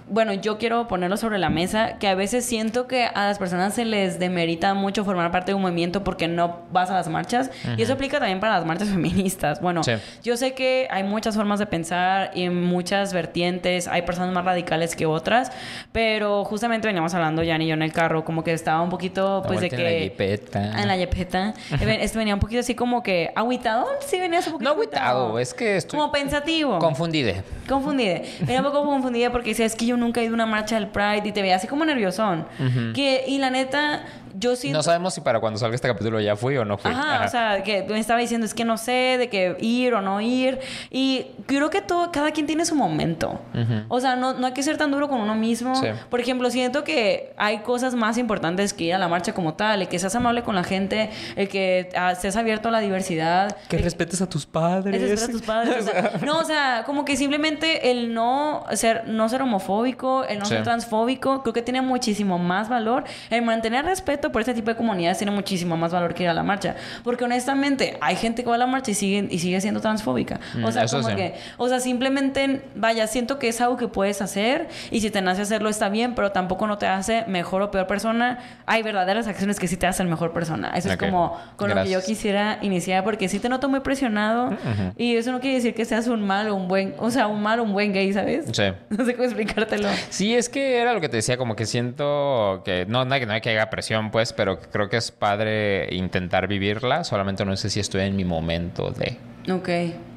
bueno, 0.09 0.33
yo 0.33 0.57
quiero 0.57 0.87
ponerlo 0.87 1.17
sobre 1.17 1.37
la 1.37 1.49
mesa, 1.49 1.97
que 1.99 2.07
a 2.07 2.15
veces 2.15 2.45
siento 2.45 2.87
que 2.87 3.05
a 3.05 3.25
las 3.27 3.39
personas 3.39 3.73
se 3.73 3.85
les 3.85 4.19
demerita 4.19 4.73
mucho 4.73 5.03
formar 5.03 5.31
parte 5.31 5.51
de 5.51 5.55
un 5.55 5.61
movimiento 5.61 6.03
porque 6.03 6.27
no 6.27 6.59
vas 6.71 6.89
a 6.89 6.93
las 6.93 7.07
marchas. 7.09 7.51
Y 7.77 7.81
eso 7.81 7.93
aplica 7.93 8.19
también 8.19 8.39
para 8.39 8.55
las 8.57 8.65
marchas 8.65 8.89
feministas. 8.93 9.61
Bueno, 9.61 9.83
Sí. 9.83 9.93
yo 10.23 10.37
sé 10.37 10.53
que 10.53 10.87
hay 10.91 11.03
muchas 11.03 11.35
formas 11.35 11.59
de 11.59 11.65
pensar 11.65 12.31
y 12.33 12.49
muchas 12.49 13.11
vertientes, 13.13 13.87
hay 13.87 14.03
personas 14.03 14.33
más 14.33 14.45
radicales 14.45 14.95
que 14.95 15.05
otras, 15.05 15.51
pero 15.91 16.43
justamente 16.45 16.87
veníamos 16.87 17.13
hablando, 17.13 17.43
Jan 17.45 17.61
y 17.61 17.67
yo 17.67 17.73
en 17.73 17.81
el 17.81 17.91
carro, 17.93 18.23
como 18.23 18.43
que 18.43 18.53
estaba 18.53 18.81
un 18.81 18.89
poquito, 18.89 19.43
pues 19.45 19.59
de 19.61 19.67
vuelta 19.69 19.75
en 19.77 19.83
la 19.83 19.89
que... 19.89 19.99
jipeta. 20.03 20.81
En 20.81 20.87
la 20.87 20.95
jepeta. 20.97 21.53
Este 22.07 22.17
venía 22.17 22.33
un 22.33 22.39
poquito 22.39 22.59
así 22.61 22.75
como 22.75 23.03
que 23.03 23.31
agüitado. 23.35 23.85
Sí, 24.05 24.19
venía 24.19 24.39
un 24.39 24.45
poquito 24.45 24.63
No 24.63 24.69
agüitado, 24.75 25.39
es 25.39 25.53
que 25.53 25.77
estoy 25.77 25.99
Como 25.99 26.11
pensativo. 26.11 26.79
confundida. 26.79 27.43
Confundida. 27.67 28.21
Venía 28.41 28.59
un 28.59 28.65
poco 28.65 28.85
confundida 28.85 29.31
porque 29.31 29.49
decía, 29.49 29.65
es 29.65 29.75
que 29.75 29.85
yo 29.85 29.96
nunca 29.97 30.21
he 30.21 30.23
ido 30.23 30.33
a 30.33 30.35
una 30.35 30.45
marcha 30.45 30.75
del 30.75 30.87
Pride 30.87 31.23
y 31.25 31.31
te 31.31 31.41
veía 31.41 31.55
así 31.55 31.67
como 31.67 31.83
nerviosón. 31.85 32.45
que, 32.93 33.25
y 33.27 33.37
la 33.39 33.49
neta, 33.49 34.03
yo 34.39 34.55
siento... 34.55 34.79
No 34.79 34.83
sabemos 34.83 35.13
si 35.13 35.21
para 35.21 35.39
cuando 35.39 35.59
salga 35.59 35.75
este 35.75 35.87
capítulo 35.87 36.19
ya 36.19 36.35
fui 36.35 36.57
o 36.57 36.65
no 36.65 36.77
fui. 36.77 36.91
Ajá, 36.91 37.15
Ajá. 37.15 37.25
o 37.25 37.29
sea, 37.29 37.63
que 37.63 37.83
me 37.83 37.99
estaba 37.99 38.19
diciendo, 38.19 38.45
es 38.45 38.53
que 38.53 38.65
no 38.65 38.77
sé 38.77 39.15
de 39.17 39.29
que 39.29 39.55
ir 39.59 39.93
o 39.93 40.01
no 40.01 40.21
ir. 40.21 40.59
Y 40.91 41.27
creo 41.45 41.69
que 41.69 41.81
todo, 41.81 42.11
cada 42.11 42.31
quien 42.31 42.45
tiene 42.47 42.65
su 42.65 42.75
momento. 42.75 43.39
O 43.87 43.99
sea, 43.99 44.15
no, 44.15 44.33
no 44.33 44.47
hay 44.47 44.53
que 44.53 44.63
ser 44.63 44.77
tan 44.77 44.91
duro 44.91 45.07
con 45.09 45.19
uno 45.19 45.35
mismo. 45.35 45.75
Sí. 45.75 45.87
Por 46.09 46.19
ejemplo, 46.19 46.49
siento 46.49 46.83
que 46.83 47.33
hay 47.37 47.59
cosas 47.59 47.95
más 47.95 48.17
importantes 48.17 48.73
que 48.73 48.85
ir 48.85 48.93
a 48.93 48.97
la 48.97 49.07
marcha 49.07 49.33
como 49.33 49.53
tal. 49.55 49.81
El 49.81 49.87
que 49.87 49.99
seas 49.99 50.15
amable 50.15 50.43
con 50.43 50.55
la 50.55 50.63
gente, 50.63 51.09
el 51.35 51.47
que 51.49 51.89
ah, 51.95 52.15
seas 52.15 52.35
abierto 52.35 52.69
a 52.69 52.71
la 52.71 52.79
diversidad. 52.79 53.55
Que 53.69 53.77
el- 53.77 53.83
respetes 53.83 54.21
a 54.21 54.29
tus 54.29 54.45
padres. 54.45 55.01
es 55.01 55.09
respetar 55.09 55.29
a 55.29 55.31
tus 55.31 55.41
padres. 55.41 55.85
o 55.87 55.91
sea, 55.91 56.11
no, 56.25 56.39
o 56.39 56.43
sea, 56.43 56.83
como 56.85 57.05
que 57.05 57.15
simplemente 57.17 57.91
el 57.91 58.13
no 58.13 58.65
ser, 58.73 59.07
no 59.07 59.27
ser 59.29 59.41
homofóbico, 59.41 60.23
el 60.25 60.39
no 60.39 60.45
Sí. 60.45 60.53
ser 60.53 60.63
transfóbico, 60.63 61.41
creo 61.43 61.53
que 61.53 61.61
tiene 61.61 61.81
muchísimo 61.81 62.37
más 62.39 62.69
valor. 62.69 63.03
El 63.29 63.41
mantener 63.41 63.85
respeto 63.85 64.26
por 64.31 64.41
este 64.41 64.53
tipo 64.53 64.69
de 64.71 64.77
comunidades 64.77 65.17
tiene 65.17 65.31
muchísimo 65.31 65.77
más 65.77 65.91
valor 65.91 66.13
que 66.13 66.23
ir 66.23 66.29
a 66.29 66.33
la 66.33 66.43
marcha. 66.43 66.75
Porque 67.03 67.23
honestamente, 67.23 67.97
hay 68.01 68.15
gente 68.15 68.43
que 68.43 68.49
va 68.49 68.55
a 68.55 68.59
la 68.59 68.67
marcha 68.67 68.91
y 68.91 68.93
sigue, 68.93 69.27
y 69.29 69.39
sigue 69.39 69.59
siendo 69.61 69.81
transfóbica. 69.81 70.39
o 70.55 70.67
Mm, 70.67 70.71
sea, 70.71 70.83
eso 70.83 70.97
como 70.97 71.09
sí. 71.09 71.15
que, 71.15 71.35
o 71.57 71.67
sea, 71.69 71.79
simplemente, 71.79 72.61
vaya, 72.75 73.07
siento 73.07 73.39
que 73.39 73.47
es 73.49 73.59
algo 73.61 73.77
que 73.77 73.87
puedes 73.87 74.21
hacer 74.21 74.67
y 74.91 75.01
si 75.01 75.09
te 75.09 75.21
nace 75.21 75.41
hacerlo 75.41 75.69
está 75.69 75.89
bien, 75.89 76.15
pero 76.15 76.31
tampoco 76.31 76.67
no 76.67 76.77
te 76.77 76.87
hace 76.87 77.23
mejor 77.27 77.61
o 77.61 77.71
peor 77.71 77.87
persona. 77.87 78.39
Hay 78.65 78.83
verdaderas 78.83 79.27
acciones 79.27 79.59
que 79.59 79.67
sí 79.67 79.77
te 79.77 79.87
hacen 79.87 80.09
mejor 80.09 80.33
persona. 80.33 80.71
Eso 80.75 80.89
Ok. 80.89 80.93
es 80.93 81.09
como 81.09 81.37
con 81.55 81.69
lo 81.69 81.75
que 81.75 81.81
yo 81.85 81.99
Gracias. 81.99 82.05
quisiera 82.05 82.59
iniciar 82.61 83.03
porque 83.03 83.29
sí 83.29 83.39
te 83.39 83.49
noto 83.49 83.69
muy 83.69 83.79
presionado 83.81 84.55
y 84.97 85.15
eso 85.15 85.31
no 85.31 85.39
quiere 85.39 85.55
decir 85.55 85.73
que 85.73 85.85
seas 85.85 86.07
un 86.07 86.25
mal 86.25 86.47
o 86.49 86.55
un 86.55 86.67
buen, 86.67 86.95
o 86.99 87.09
sea, 87.11 87.27
un 87.27 87.41
mal 87.41 87.59
o 87.59 87.63
un 87.63 87.73
buen 87.73 87.93
gay, 87.93 88.11
¿sabes? 88.13 88.45
Sí. 88.51 88.63
No 88.89 89.05
sé 89.05 89.13
cómo 89.13 89.25
explicártelo. 89.25 89.89
Sí, 90.09 90.33
es 90.35 90.49
que 90.49 90.77
era 90.77 90.93
lo 90.93 91.01
que 91.01 91.09
te 91.09 91.17
decía, 91.17 91.37
como 91.37 91.55
que 91.55 91.65
siento 91.65 92.61
que 92.65 92.85
no, 92.87 93.05
no, 93.05 93.13
hay 93.13 93.19
que- 93.19 93.25
no 93.25 93.33
hay 93.33 93.41
que 93.41 93.49
haya 93.49 93.69
presión, 93.69 94.09
pues, 94.11 94.16
pero 94.35 94.59
creo 94.59 94.89
que 94.89 94.97
es 94.97 95.11
padre 95.11 95.93
intentar 95.93 96.47
vivirla, 96.47 97.03
solamente 97.03 97.45
no 97.45 97.55
sé 97.55 97.69
si 97.69 97.79
estoy 97.79 98.01
en 98.01 98.15
mi 98.15 98.25
momento 98.25 98.91
de, 98.91 99.17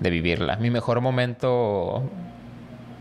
de 0.00 0.10
vivirla. 0.10 0.56
Mi 0.56 0.70
mejor 0.70 1.00
momento 1.00 2.08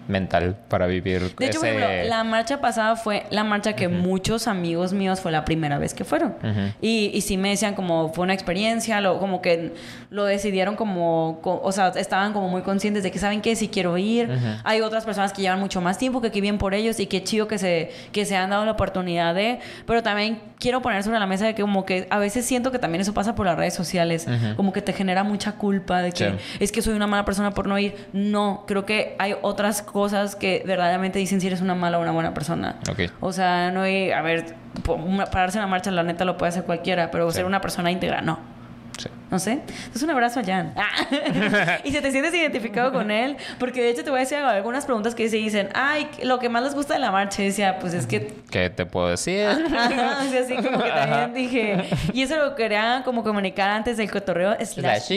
mental 0.09 0.55
para 0.67 0.87
vivir 0.87 1.33
De 1.37 1.45
hecho, 1.45 1.59
por 1.59 1.69
ese... 1.69 1.77
ejemplo, 1.77 2.09
la 2.09 2.23
marcha 2.23 2.59
pasada 2.59 2.95
fue 2.95 3.23
la 3.29 3.43
marcha 3.43 3.73
que 3.73 3.87
muchos 3.87 4.47
amigos 4.47 4.91
míos 4.91 5.21
fue 5.21 5.31
la 5.31 5.45
primera 5.45 5.77
vez 5.77 5.93
que 5.93 6.03
fueron. 6.03 6.35
y, 6.81 7.11
y 7.13 7.21
sí 7.21 7.37
me 7.37 7.49
decían 7.49 7.75
como 7.75 8.11
fue 8.13 8.23
una 8.23 8.33
experiencia, 8.33 8.99
lo, 9.01 9.19
como 9.19 9.41
que 9.41 9.73
lo 10.09 10.25
decidieron 10.25 10.75
como, 10.75 11.39
co- 11.41 11.61
o 11.63 11.71
sea, 11.71 11.89
estaban 11.89 12.33
como 12.33 12.49
muy 12.49 12.63
conscientes 12.63 13.03
de 13.03 13.11
que 13.11 13.19
saben 13.19 13.41
que 13.41 13.55
si 13.55 13.67
quiero 13.69 13.97
ir. 13.97 14.29
Hay 14.63 14.81
otras 14.81 15.05
personas 15.05 15.31
que 15.33 15.41
llevan 15.43 15.59
mucho 15.59 15.79
más 15.81 15.97
tiempo, 15.97 16.21
que 16.21 16.31
qué 16.31 16.41
bien 16.41 16.57
por 16.57 16.73
ellos 16.73 16.99
y 16.99 17.05
qué 17.05 17.23
chido 17.23 17.47
que 17.47 17.57
se, 17.59 17.91
que 18.11 18.25
se 18.25 18.35
han 18.35 18.49
dado 18.49 18.65
la 18.65 18.71
oportunidad 18.71 19.35
de, 19.35 19.59
pero 19.85 20.01
también 20.01 20.39
quiero 20.59 20.81
poner 20.81 21.03
sobre 21.03 21.19
la 21.19 21.27
mesa 21.27 21.45
de 21.45 21.53
que 21.55 21.61
como 21.61 21.85
que 21.85 22.07
a 22.09 22.17
veces 22.17 22.45
siento 22.45 22.71
que 22.71 22.79
también 22.79 23.01
eso 23.01 23.13
pasa 23.13 23.35
por 23.35 23.45
las 23.45 23.55
redes 23.57 23.75
sociales, 23.75 24.27
como 24.55 24.73
que 24.73 24.81
te 24.81 24.93
genera 24.93 25.23
mucha 25.23 25.51
culpa 25.53 26.01
de 26.01 26.11
que 26.11 26.29
Sí. 26.31 26.35
es 26.59 26.71
que 26.71 26.81
soy 26.81 26.95
una 26.95 27.05
mala 27.07 27.23
persona 27.25 27.51
por 27.51 27.67
no 27.67 27.77
ir. 27.77 27.95
No, 28.13 28.63
creo 28.67 28.85
que 28.85 29.15
hay 29.19 29.35
otras 29.41 29.81
cosas 29.83 29.98
que 30.35 30.63
verdaderamente 30.65 31.19
dicen 31.19 31.41
si 31.41 31.47
eres 31.47 31.61
una 31.61 31.75
mala 31.75 31.97
o 31.97 32.01
una 32.01 32.11
buena 32.11 32.33
persona. 32.33 32.77
O 33.19 33.31
sea, 33.33 33.71
no 33.71 33.81
hay, 33.81 34.11
a 34.11 34.21
ver, 34.21 34.55
pararse 35.31 35.57
en 35.57 35.63
la 35.63 35.67
marcha, 35.67 35.91
la 35.91 36.03
neta 36.03 36.25
lo 36.25 36.37
puede 36.37 36.49
hacer 36.49 36.63
cualquiera, 36.63 37.11
pero 37.11 37.31
ser 37.31 37.45
una 37.45 37.61
persona 37.61 37.91
íntegra, 37.91 38.21
no. 38.21 38.39
No 39.31 39.37
sé. 39.39 39.51
Entonces, 39.53 40.03
un 40.03 40.09
abrazo 40.09 40.39
a 40.39 40.43
Jan. 40.43 40.73
y 41.83 41.91
si 41.91 42.01
te 42.01 42.11
sientes 42.11 42.33
identificado 42.33 42.91
con 42.91 43.11
él, 43.11 43.37
porque 43.59 43.81
de 43.81 43.89
hecho 43.91 44.03
te 44.03 44.09
voy 44.09 44.17
a 44.17 44.21
decir 44.21 44.37
algunas 44.39 44.85
preguntas 44.85 45.13
que 45.13 45.29
se 45.29 45.37
dicen, 45.37 45.69
ay, 45.75 46.09
lo 46.23 46.39
que 46.39 46.49
más 46.49 46.63
les 46.63 46.73
gusta 46.73 46.95
de 46.95 46.99
la 46.99 47.11
marcha. 47.11 47.43
Y 47.43 47.45
decía, 47.47 47.77
pues 47.79 47.93
es 47.93 48.07
que 48.07 48.33
¿Qué 48.49 48.69
te 48.69 48.85
puedo 48.85 49.09
decir? 49.09 49.45
Ajá, 49.77 50.23
o 50.25 50.29
sea, 50.29 50.41
así 50.41 50.55
como 50.55 50.81
que 50.83 50.89
también 50.89 51.33
dije. 51.33 51.83
Y 52.13 52.23
eso 52.23 52.37
lo 52.37 52.55
quería 52.55 53.03
como 53.05 53.23
comunicar 53.23 53.69
antes 53.69 53.97
del 53.97 54.09
cotorreo. 54.09 54.55
Slash 54.65 55.01
Slash. 55.03 55.11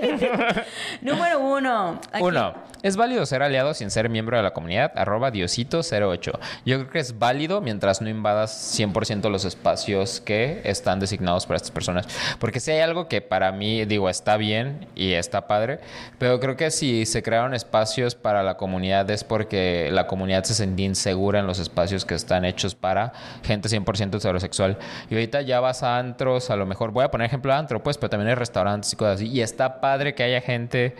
Número 1.02 1.40
uno. 1.40 2.00
Aquí- 2.12 2.22
Uno, 2.22 2.54
¿es 2.82 2.96
válido 2.96 3.24
ser 3.26 3.42
aliado 3.42 3.74
sin 3.74 3.90
ser 3.90 4.08
miembro 4.08 4.36
de 4.36 4.42
la 4.42 4.52
comunidad? 4.52 4.92
Arroba 4.94 5.32
Diosito08. 5.32 6.38
Yo 6.64 6.78
creo 6.78 6.90
que 6.90 6.98
es 6.98 7.18
válido 7.18 7.60
mientras 7.60 8.00
no 8.00 8.08
invadas 8.08 8.78
100% 8.78 9.28
los 9.30 9.44
espacios 9.44 10.20
que 10.20 10.60
están 10.64 11.00
designados 11.00 11.46
para 11.46 11.56
estas 11.56 11.70
personas. 11.70 12.06
Porque 12.38 12.60
si 12.60 12.70
hay 12.70 12.80
algo 12.80 13.08
que 13.08 13.20
para 13.20 13.52
mí, 13.52 13.84
digo, 13.84 14.08
está 14.08 14.36
bien 14.36 14.88
y 14.94 15.12
está 15.12 15.46
padre, 15.46 15.80
pero 16.18 16.40
creo 16.40 16.56
que 16.56 16.70
si 16.70 17.06
se 17.06 17.22
crearon 17.22 17.54
espacios 17.54 18.14
para 18.14 18.42
la 18.42 18.56
comunidad 18.56 19.08
es 19.10 19.24
porque 19.24 19.88
la 19.92 20.06
comunidad 20.06 20.44
se 20.44 20.54
sentía 20.54 20.86
insegura 20.86 21.40
en 21.40 21.46
los 21.46 21.58
espacios 21.58 22.04
que 22.04 22.14
están 22.14 22.44
hechos 22.44 22.74
para 22.74 23.12
gente 23.44 23.68
100% 23.68 24.16
heterosexual. 24.16 24.78
Y 25.08 25.14
ahorita 25.14 25.42
ya 25.42 25.60
vas 25.60 25.82
a 25.82 25.98
antros, 25.98 26.50
a 26.50 26.56
lo 26.56 26.66
mejor, 26.66 26.92
voy 26.92 27.04
a 27.04 27.10
poner 27.10 27.26
ejemplo 27.26 27.52
de 27.52 27.58
antro, 27.58 27.82
pues, 27.82 27.98
pero 27.98 28.10
también 28.10 28.28
hay 28.28 28.34
restaurantes 28.34 28.92
y 28.92 28.96
cosas 28.96 29.16
así. 29.16 29.28
Y 29.28 29.40
está 29.40 29.80
padre 29.80 30.14
que 30.14 30.22
haya 30.22 30.40
gente 30.40 30.94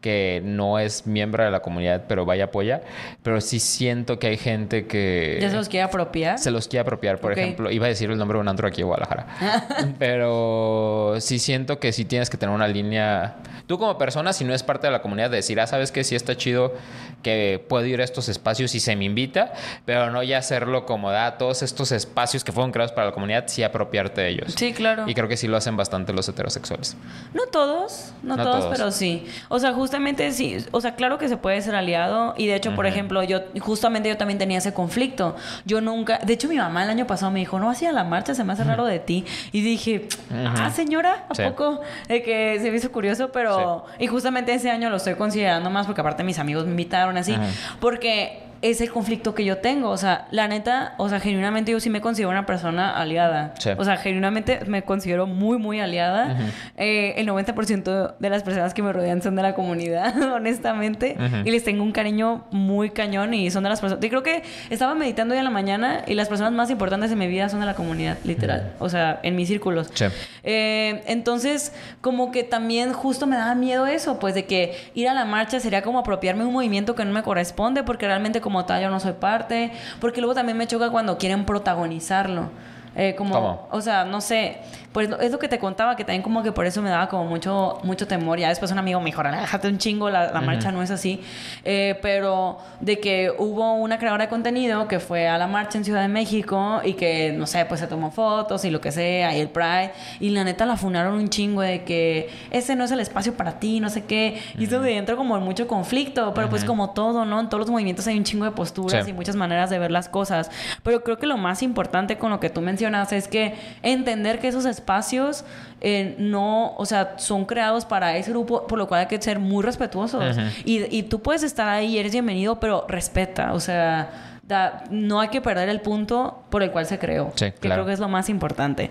que 0.00 0.40
no 0.44 0.78
es 0.78 1.06
miembro 1.06 1.44
de 1.44 1.50
la 1.50 1.60
comunidad, 1.60 2.04
pero 2.08 2.24
vaya 2.24 2.44
apoya. 2.44 2.80
Pero 3.22 3.40
sí 3.40 3.60
siento 3.60 4.18
que 4.18 4.28
hay 4.28 4.36
gente 4.36 4.86
que 4.86 5.38
¿Ya 5.40 5.50
se 5.50 5.56
los 5.56 5.68
quiere 5.68 5.84
apropiar? 5.84 6.38
se 6.38 6.50
los 6.50 6.68
quiere 6.68 6.82
apropiar. 6.82 7.18
Por 7.18 7.32
ejemplo, 7.32 7.70
iba 7.70 7.86
a 7.86 7.88
decir 7.88 8.10
el 8.10 8.16
nombre 8.18 8.36
de 8.36 8.40
un 8.40 8.48
antro 8.48 8.66
aquí 8.66 8.80
en 8.80 8.86
Guadalajara. 8.86 9.26
pero 9.98 11.16
sí 11.20 11.38
siento 11.38 11.78
que 11.78 11.92
sí 11.92 12.04
tienes 12.04 12.30
que 12.30 12.36
tener 12.36 12.54
una 12.54 12.68
línea. 12.68 13.36
Tú 13.66 13.78
como 13.78 13.98
persona, 13.98 14.32
si 14.32 14.44
no 14.44 14.54
es 14.54 14.62
parte 14.62 14.86
de 14.86 14.92
la 14.92 15.02
comunidad, 15.02 15.30
de 15.30 15.36
decir, 15.36 15.60
ah, 15.60 15.66
sabes 15.66 15.92
que 15.92 16.02
sí 16.02 16.14
está 16.14 16.36
chido 16.36 16.74
que 17.22 17.64
puedo 17.68 17.84
ir 17.84 18.00
a 18.00 18.04
estos 18.04 18.28
espacios 18.28 18.74
y 18.74 18.80
se 18.80 18.96
me 18.96 19.04
invita, 19.04 19.52
pero 19.84 20.10
no 20.10 20.22
ya 20.22 20.38
hacerlo 20.38 20.86
como, 20.86 21.10
ah, 21.10 21.36
todos 21.38 21.62
estos 21.62 21.92
espacios 21.92 22.42
que 22.42 22.50
fueron 22.52 22.72
creados 22.72 22.92
para 22.92 23.08
la 23.08 23.12
comunidad, 23.12 23.44
sí 23.46 23.62
apropiarte 23.62 24.22
de 24.22 24.28
ellos. 24.30 24.54
Sí, 24.56 24.72
claro. 24.72 25.04
Y 25.06 25.14
creo 25.14 25.28
que 25.28 25.36
sí 25.36 25.46
lo 25.46 25.56
hacen 25.58 25.76
bastante 25.76 26.12
los 26.14 26.28
heterosexuales. 26.28 26.96
No 27.34 27.44
todos. 27.46 28.12
No, 28.22 28.36
No 28.36 28.42
todos, 28.42 28.60
todos. 28.60 28.76
pero 28.76 28.90
sí. 28.90 29.26
O 29.50 29.58
sea, 29.58 29.72
justamente 29.90 30.30
sí. 30.30 30.56
O 30.70 30.80
sea, 30.80 30.94
claro 30.94 31.18
que 31.18 31.28
se 31.28 31.36
puede 31.36 31.60
ser 31.62 31.74
aliado. 31.74 32.34
Y 32.36 32.46
de 32.46 32.54
hecho, 32.54 32.76
por 32.76 32.86
ejemplo, 32.86 33.24
yo 33.24 33.40
justamente 33.60 34.08
yo 34.08 34.16
también 34.16 34.38
tenía 34.38 34.58
ese 34.58 34.72
conflicto. 34.72 35.34
Yo 35.64 35.80
nunca. 35.80 36.18
De 36.18 36.32
hecho, 36.32 36.48
mi 36.48 36.56
mamá 36.56 36.84
el 36.84 36.90
año 36.90 37.06
pasado 37.08 37.32
me 37.32 37.40
dijo, 37.40 37.58
no 37.58 37.68
hacía 37.68 37.90
la 37.90 38.04
marcha, 38.04 38.34
se 38.34 38.44
me 38.44 38.52
hace 38.52 38.62
raro 38.62 38.84
de 38.84 39.00
ti. 39.00 39.24
Y 39.50 39.62
dije, 39.62 40.06
ah, 40.46 40.70
señora, 40.70 41.24
¿a 41.28 41.34
Sí. 41.34 41.42
poco? 41.42 41.80
De 42.06 42.22
que 42.22 42.58
se 42.60 42.70
me 42.70 42.76
hizo 42.76 42.92
curioso, 42.92 43.32
pero. 43.32 43.84
Y 43.98 44.06
justamente 44.06 44.54
ese 44.54 44.70
año 44.70 44.90
lo 44.90 44.96
estoy 44.96 45.14
considerando 45.16 45.70
más 45.70 45.86
porque 45.86 46.00
aparte 46.02 46.22
mis 46.22 46.38
amigos 46.38 46.64
me 46.66 46.70
invitaron 46.70 47.16
así. 47.16 47.36
Porque. 47.80 48.42
Es 48.62 48.80
el 48.80 48.90
conflicto 48.90 49.34
que 49.34 49.44
yo 49.44 49.58
tengo. 49.58 49.90
O 49.90 49.96
sea, 49.96 50.26
la 50.30 50.48
neta, 50.48 50.94
o 50.98 51.08
sea, 51.08 51.20
genuinamente 51.20 51.72
yo 51.72 51.80
sí 51.80 51.90
me 51.90 52.00
considero 52.00 52.30
una 52.30 52.46
persona 52.46 52.90
aliada. 52.90 53.54
Sí. 53.58 53.70
O 53.76 53.84
sea, 53.84 53.96
genuinamente 53.96 54.60
me 54.66 54.82
considero 54.82 55.26
muy, 55.26 55.58
muy 55.58 55.80
aliada. 55.80 56.36
Eh, 56.76 57.14
el 57.16 57.28
90% 57.28 58.16
de 58.18 58.30
las 58.30 58.42
personas 58.42 58.74
que 58.74 58.82
me 58.82 58.92
rodean 58.92 59.22
son 59.22 59.36
de 59.36 59.42
la 59.42 59.54
comunidad, 59.54 60.14
honestamente. 60.34 61.16
Y 61.44 61.50
les 61.50 61.64
tengo 61.64 61.82
un 61.82 61.92
cariño 61.92 62.44
muy 62.50 62.90
cañón 62.90 63.34
y 63.34 63.50
son 63.50 63.62
de 63.62 63.70
las 63.70 63.80
personas... 63.80 64.04
Y 64.04 64.08
creo 64.08 64.22
que 64.22 64.42
estaba 64.68 64.94
meditando 64.94 65.34
hoy 65.34 65.38
en 65.38 65.44
la 65.44 65.50
mañana 65.50 66.02
y 66.06 66.14
las 66.14 66.28
personas 66.28 66.52
más 66.52 66.70
importantes 66.70 67.10
en 67.10 67.18
mi 67.18 67.28
vida 67.28 67.48
son 67.48 67.60
de 67.60 67.66
la 67.66 67.74
comunidad, 67.74 68.18
literal. 68.24 68.72
O 68.78 68.88
sea, 68.88 69.20
en 69.22 69.36
mis 69.36 69.48
círculos. 69.48 69.90
Sí. 69.94 70.06
Eh, 70.42 71.02
entonces, 71.06 71.72
como 72.00 72.30
que 72.30 72.42
también 72.42 72.92
justo 72.92 73.26
me 73.26 73.36
daba 73.36 73.54
miedo 73.54 73.86
eso, 73.86 74.18
pues 74.18 74.34
de 74.34 74.46
que 74.46 74.76
ir 74.94 75.08
a 75.08 75.14
la 75.14 75.24
marcha 75.24 75.60
sería 75.60 75.82
como 75.82 75.98
apropiarme 76.00 76.42
de 76.42 76.48
un 76.48 76.54
movimiento 76.54 76.94
que 76.94 77.04
no 77.04 77.12
me 77.12 77.22
corresponde, 77.22 77.82
porque 77.82 78.06
realmente 78.06 78.40
como 78.40 78.49
tal 78.66 78.82
yo 78.82 78.90
no 78.90 79.00
soy 79.00 79.12
parte, 79.12 79.72
porque 80.00 80.20
luego 80.20 80.34
también 80.34 80.58
me 80.58 80.66
choca 80.66 80.90
cuando 80.90 81.18
quieren 81.18 81.44
protagonizarlo. 81.44 82.50
Eh, 82.96 83.14
como, 83.16 83.34
¿Cómo? 83.34 83.68
o 83.70 83.80
sea, 83.80 84.04
no 84.04 84.20
sé, 84.20 84.58
pues 84.92 85.08
es 85.20 85.30
lo 85.30 85.38
que 85.38 85.46
te 85.48 85.58
contaba, 85.60 85.94
que 85.94 86.04
también 86.04 86.22
como 86.22 86.42
que 86.42 86.50
por 86.50 86.66
eso 86.66 86.82
me 86.82 86.90
daba 86.90 87.08
como 87.08 87.24
mucho, 87.24 87.78
mucho 87.84 88.06
temor. 88.08 88.38
Ya 88.38 88.48
después 88.48 88.72
un 88.72 88.78
amigo 88.78 88.98
me 89.00 89.06
dijo, 89.06 89.22
déjate 89.22 89.68
un 89.68 89.78
chingo, 89.78 90.10
la, 90.10 90.32
la 90.32 90.40
marcha 90.40 90.72
no 90.72 90.82
es 90.82 90.90
así. 90.90 91.20
Eh, 91.64 91.96
pero 92.02 92.58
de 92.80 92.98
que 92.98 93.32
hubo 93.38 93.74
una 93.74 93.98
creadora 93.98 94.24
de 94.24 94.28
contenido 94.30 94.88
que 94.88 94.98
fue 94.98 95.28
a 95.28 95.38
la 95.38 95.46
marcha 95.46 95.78
en 95.78 95.84
Ciudad 95.84 96.02
de 96.02 96.08
México 96.08 96.80
y 96.84 96.94
que, 96.94 97.32
no 97.32 97.46
sé, 97.46 97.64
pues 97.66 97.78
se 97.80 97.86
tomó 97.86 98.10
fotos 98.10 98.64
y 98.64 98.70
lo 98.70 98.80
que 98.80 98.90
sea, 98.90 99.36
y 99.36 99.40
el 99.40 99.48
Pride, 99.48 99.92
y 100.18 100.30
la 100.30 100.42
neta 100.42 100.66
la 100.66 100.76
funaron 100.76 101.14
un 101.14 101.28
chingo 101.28 101.60
de 101.62 101.84
que 101.84 102.28
ese 102.50 102.74
no 102.74 102.84
es 102.84 102.90
el 102.90 102.98
espacio 103.00 103.34
para 103.34 103.60
ti, 103.60 103.78
no 103.78 103.88
sé 103.90 104.04
qué. 104.04 104.40
Y 104.58 104.64
eso 104.64 104.80
de 104.80 104.96
entra 104.96 105.14
como 105.14 105.36
en 105.36 105.44
mucho 105.44 105.68
conflicto, 105.68 106.34
pero 106.34 106.48
pues 106.50 106.64
como 106.64 106.90
todo, 106.90 107.24
¿no? 107.24 107.38
En 107.38 107.48
todos 107.48 107.60
los 107.60 107.70
movimientos 107.70 108.06
hay 108.08 108.18
un 108.18 108.24
chingo 108.24 108.44
de 108.44 108.50
posturas 108.50 109.04
Sí. 109.04 109.10
y 109.12 109.14
muchas 109.14 109.36
maneras 109.36 109.70
de 109.70 109.78
ver 109.78 109.92
las 109.92 110.08
cosas. 110.08 110.50
Pero 110.82 111.04
creo 111.04 111.18
que 111.18 111.26
lo 111.26 111.36
más 111.36 111.62
importante 111.62 112.18
con 112.18 112.30
lo 112.30 112.40
que 112.40 112.50
tú 112.50 112.60
mencionas 112.80 113.12
es 113.12 113.28
que 113.28 113.54
entender 113.82 114.38
que 114.38 114.48
esos 114.48 114.64
espacios 114.64 115.44
eh, 115.82 116.14
no, 116.18 116.74
o 116.76 116.86
sea, 116.86 117.14
son 117.18 117.44
creados 117.44 117.84
para 117.84 118.16
ese 118.16 118.30
grupo, 118.30 118.66
por 118.66 118.78
lo 118.78 118.88
cual 118.88 119.00
hay 119.02 119.06
que 119.06 119.20
ser 119.20 119.38
muy 119.38 119.62
respetuosos. 119.62 120.36
y, 120.64 120.84
y 120.96 121.02
tú 121.04 121.20
puedes 121.20 121.42
estar 121.42 121.68
ahí, 121.68 121.98
eres 121.98 122.12
bienvenido, 122.12 122.58
pero 122.58 122.86
respeta, 122.88 123.52
o 123.52 123.60
sea... 123.60 124.08
da- 124.48 124.82
no 124.90 125.20
hay 125.20 125.28
que 125.28 125.40
perder 125.40 125.68
el 125.68 125.80
punto 125.80 126.42
por 126.50 126.62
el 126.62 126.70
cual 126.72 126.84
se 126.86 126.98
creó. 126.98 127.30
Sí, 127.36 127.46
que 127.46 127.52
claro. 127.52 127.82
creo 127.82 127.86
que 127.86 127.92
es 127.92 128.00
lo 128.00 128.08
más 128.08 128.28
importante. 128.28 128.90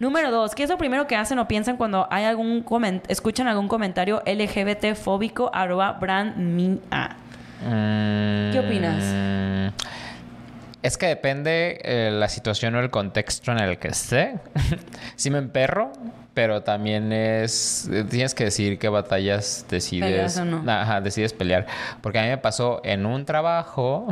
Número 0.00 0.30
dos, 0.30 0.54
¿qué 0.54 0.64
es 0.64 0.70
lo 0.70 0.76
primero 0.78 1.06
que 1.06 1.14
hacen 1.16 1.38
o 1.38 1.46
piensan 1.46 1.76
cuando 1.76 2.06
hay 2.10 2.24
algún 2.24 2.64
escuchan 3.08 3.46
algún 3.46 3.68
comentario 3.68 4.22
LGBT 4.26 4.94
fóbico 4.96 5.50
arroba 5.54 5.92
brand 5.92 6.36
mia? 6.36 7.16
¿Qué 8.52 8.58
opinas? 8.58 9.72
Es 10.82 10.96
que 10.96 11.06
depende 11.06 11.80
eh, 11.82 12.10
la 12.12 12.28
situación 12.28 12.74
o 12.76 12.80
el 12.80 12.90
contexto 12.90 13.50
en 13.52 13.58
el 13.58 13.78
que 13.78 13.88
esté. 13.88 14.34
sí 15.16 15.28
me 15.30 15.38
emperro, 15.38 15.90
pero 16.34 16.62
también 16.62 17.12
es... 17.12 17.88
eh, 17.92 18.04
Tienes 18.08 18.34
que 18.34 18.44
decidir 18.44 18.78
qué 18.78 18.88
batallas 18.88 19.66
decides... 19.68 20.08
¿Peleas 20.08 20.38
o 20.38 20.44
no? 20.44 20.70
Ajá, 20.70 21.00
decides 21.00 21.32
pelear. 21.32 21.66
Porque 22.00 22.20
a 22.20 22.22
mí 22.22 22.28
me 22.28 22.38
pasó 22.38 22.80
en 22.84 23.06
un 23.06 23.24
trabajo 23.24 24.06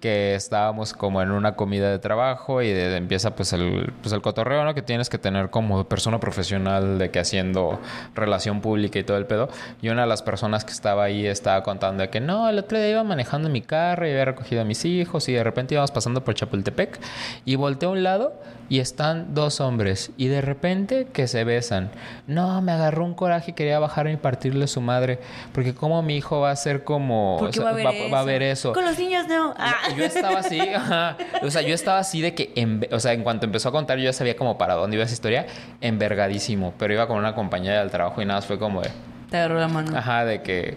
que 0.00 0.34
estábamos 0.34 0.92
como 0.92 1.22
en 1.22 1.30
una 1.30 1.56
comida 1.56 1.90
de 1.90 1.98
trabajo 1.98 2.62
y 2.62 2.68
de- 2.72 2.96
empieza 2.96 3.34
pues 3.34 3.52
el, 3.52 3.92
pues 4.02 4.12
el 4.12 4.22
cotorreo, 4.22 4.64
¿no? 4.64 4.74
Que 4.74 4.82
tienes 4.82 5.08
que 5.08 5.18
tener 5.18 5.50
como 5.50 5.84
persona 5.88 6.20
profesional 6.20 6.98
de 6.98 7.10
que 7.10 7.18
haciendo 7.20 7.80
relación 8.14 8.60
pública 8.60 8.98
y 8.98 9.04
todo 9.04 9.16
el 9.16 9.26
pedo. 9.26 9.48
Y 9.82 9.88
una 9.88 10.02
de 10.02 10.08
las 10.08 10.22
personas 10.22 10.64
que 10.64 10.72
estaba 10.72 11.04
ahí 11.04 11.26
estaba 11.26 11.62
contando 11.62 12.02
de 12.02 12.10
que 12.10 12.20
no, 12.20 12.48
el 12.48 12.58
otro 12.58 12.78
día 12.78 12.90
iba 12.90 13.04
manejando 13.04 13.48
mi 13.48 13.62
carro 13.62 14.06
y 14.06 14.10
había 14.10 14.24
recogido 14.26 14.62
a 14.62 14.64
mis 14.64 14.84
hijos 14.84 15.28
y 15.28 15.32
de 15.32 15.44
repente 15.44 15.74
íbamos 15.74 15.90
pasando 15.90 16.24
por 16.24 16.34
Chapultepec 16.34 16.98
y 17.44 17.56
volteé 17.56 17.88
a 17.88 17.92
un 17.92 18.02
lado 18.02 18.34
y 18.68 18.80
están 18.80 19.34
dos 19.34 19.60
hombres 19.60 20.10
y 20.16 20.28
de 20.28 20.40
repente 20.40 21.06
que 21.12 21.26
se 21.28 21.44
besan. 21.44 21.90
No, 22.26 22.62
me 22.62 22.72
agarró 22.72 23.04
un 23.04 23.14
coraje 23.14 23.50
y 23.50 23.54
quería 23.54 23.78
bajar 23.78 24.08
y 24.08 24.16
partirle 24.16 24.66
su 24.66 24.80
madre 24.80 25.18
porque 25.52 25.74
como 25.74 26.02
mi 26.02 26.16
hijo 26.16 26.40
va 26.40 26.50
a 26.50 26.56
ser 26.56 26.82
como... 26.84 27.36
¿Por 27.38 27.50
o 27.50 27.52
sea, 27.52 27.64
va 27.64 27.70
a 27.70 27.74
ver 27.74 27.86
eso? 27.92 28.10
va 28.10 28.20
a 28.20 28.24
ver 28.24 28.42
eso. 28.42 28.72
Con 28.72 28.84
los 28.86 28.98
niños 28.98 29.26
no. 29.28 29.54
Ah. 29.58 29.74
Yo 29.96 30.04
estaba 30.04 30.38
así, 30.40 30.58
ajá. 30.74 31.16
O 31.42 31.50
sea, 31.50 31.62
yo 31.62 31.74
estaba 31.74 31.98
así 31.98 32.20
de 32.22 32.34
que, 32.34 32.52
en- 32.56 32.86
o 32.90 32.98
sea, 33.00 33.12
en 33.12 33.22
cuanto 33.22 33.44
empezó 33.46 33.68
a 33.68 33.72
contar, 33.72 33.98
yo 33.98 34.04
ya 34.04 34.12
sabía 34.12 34.36
como 34.36 34.56
para 34.56 34.74
dónde 34.74 34.96
iba 34.96 35.04
esa 35.04 35.14
historia, 35.14 35.46
envergadísimo. 35.80 36.74
Pero 36.78 36.94
iba 36.94 37.06
con 37.06 37.18
una 37.18 37.34
compañera 37.34 37.80
del 37.80 37.90
trabajo 37.90 38.20
y 38.22 38.24
nada 38.24 38.38
más 38.38 38.46
fue 38.46 38.58
como 38.58 38.82
de, 38.82 38.90
Te 39.30 39.36
agarró 39.36 39.60
la 39.60 39.68
mano. 39.68 39.96
ajá, 39.96 40.24
de 40.24 40.42
que, 40.42 40.76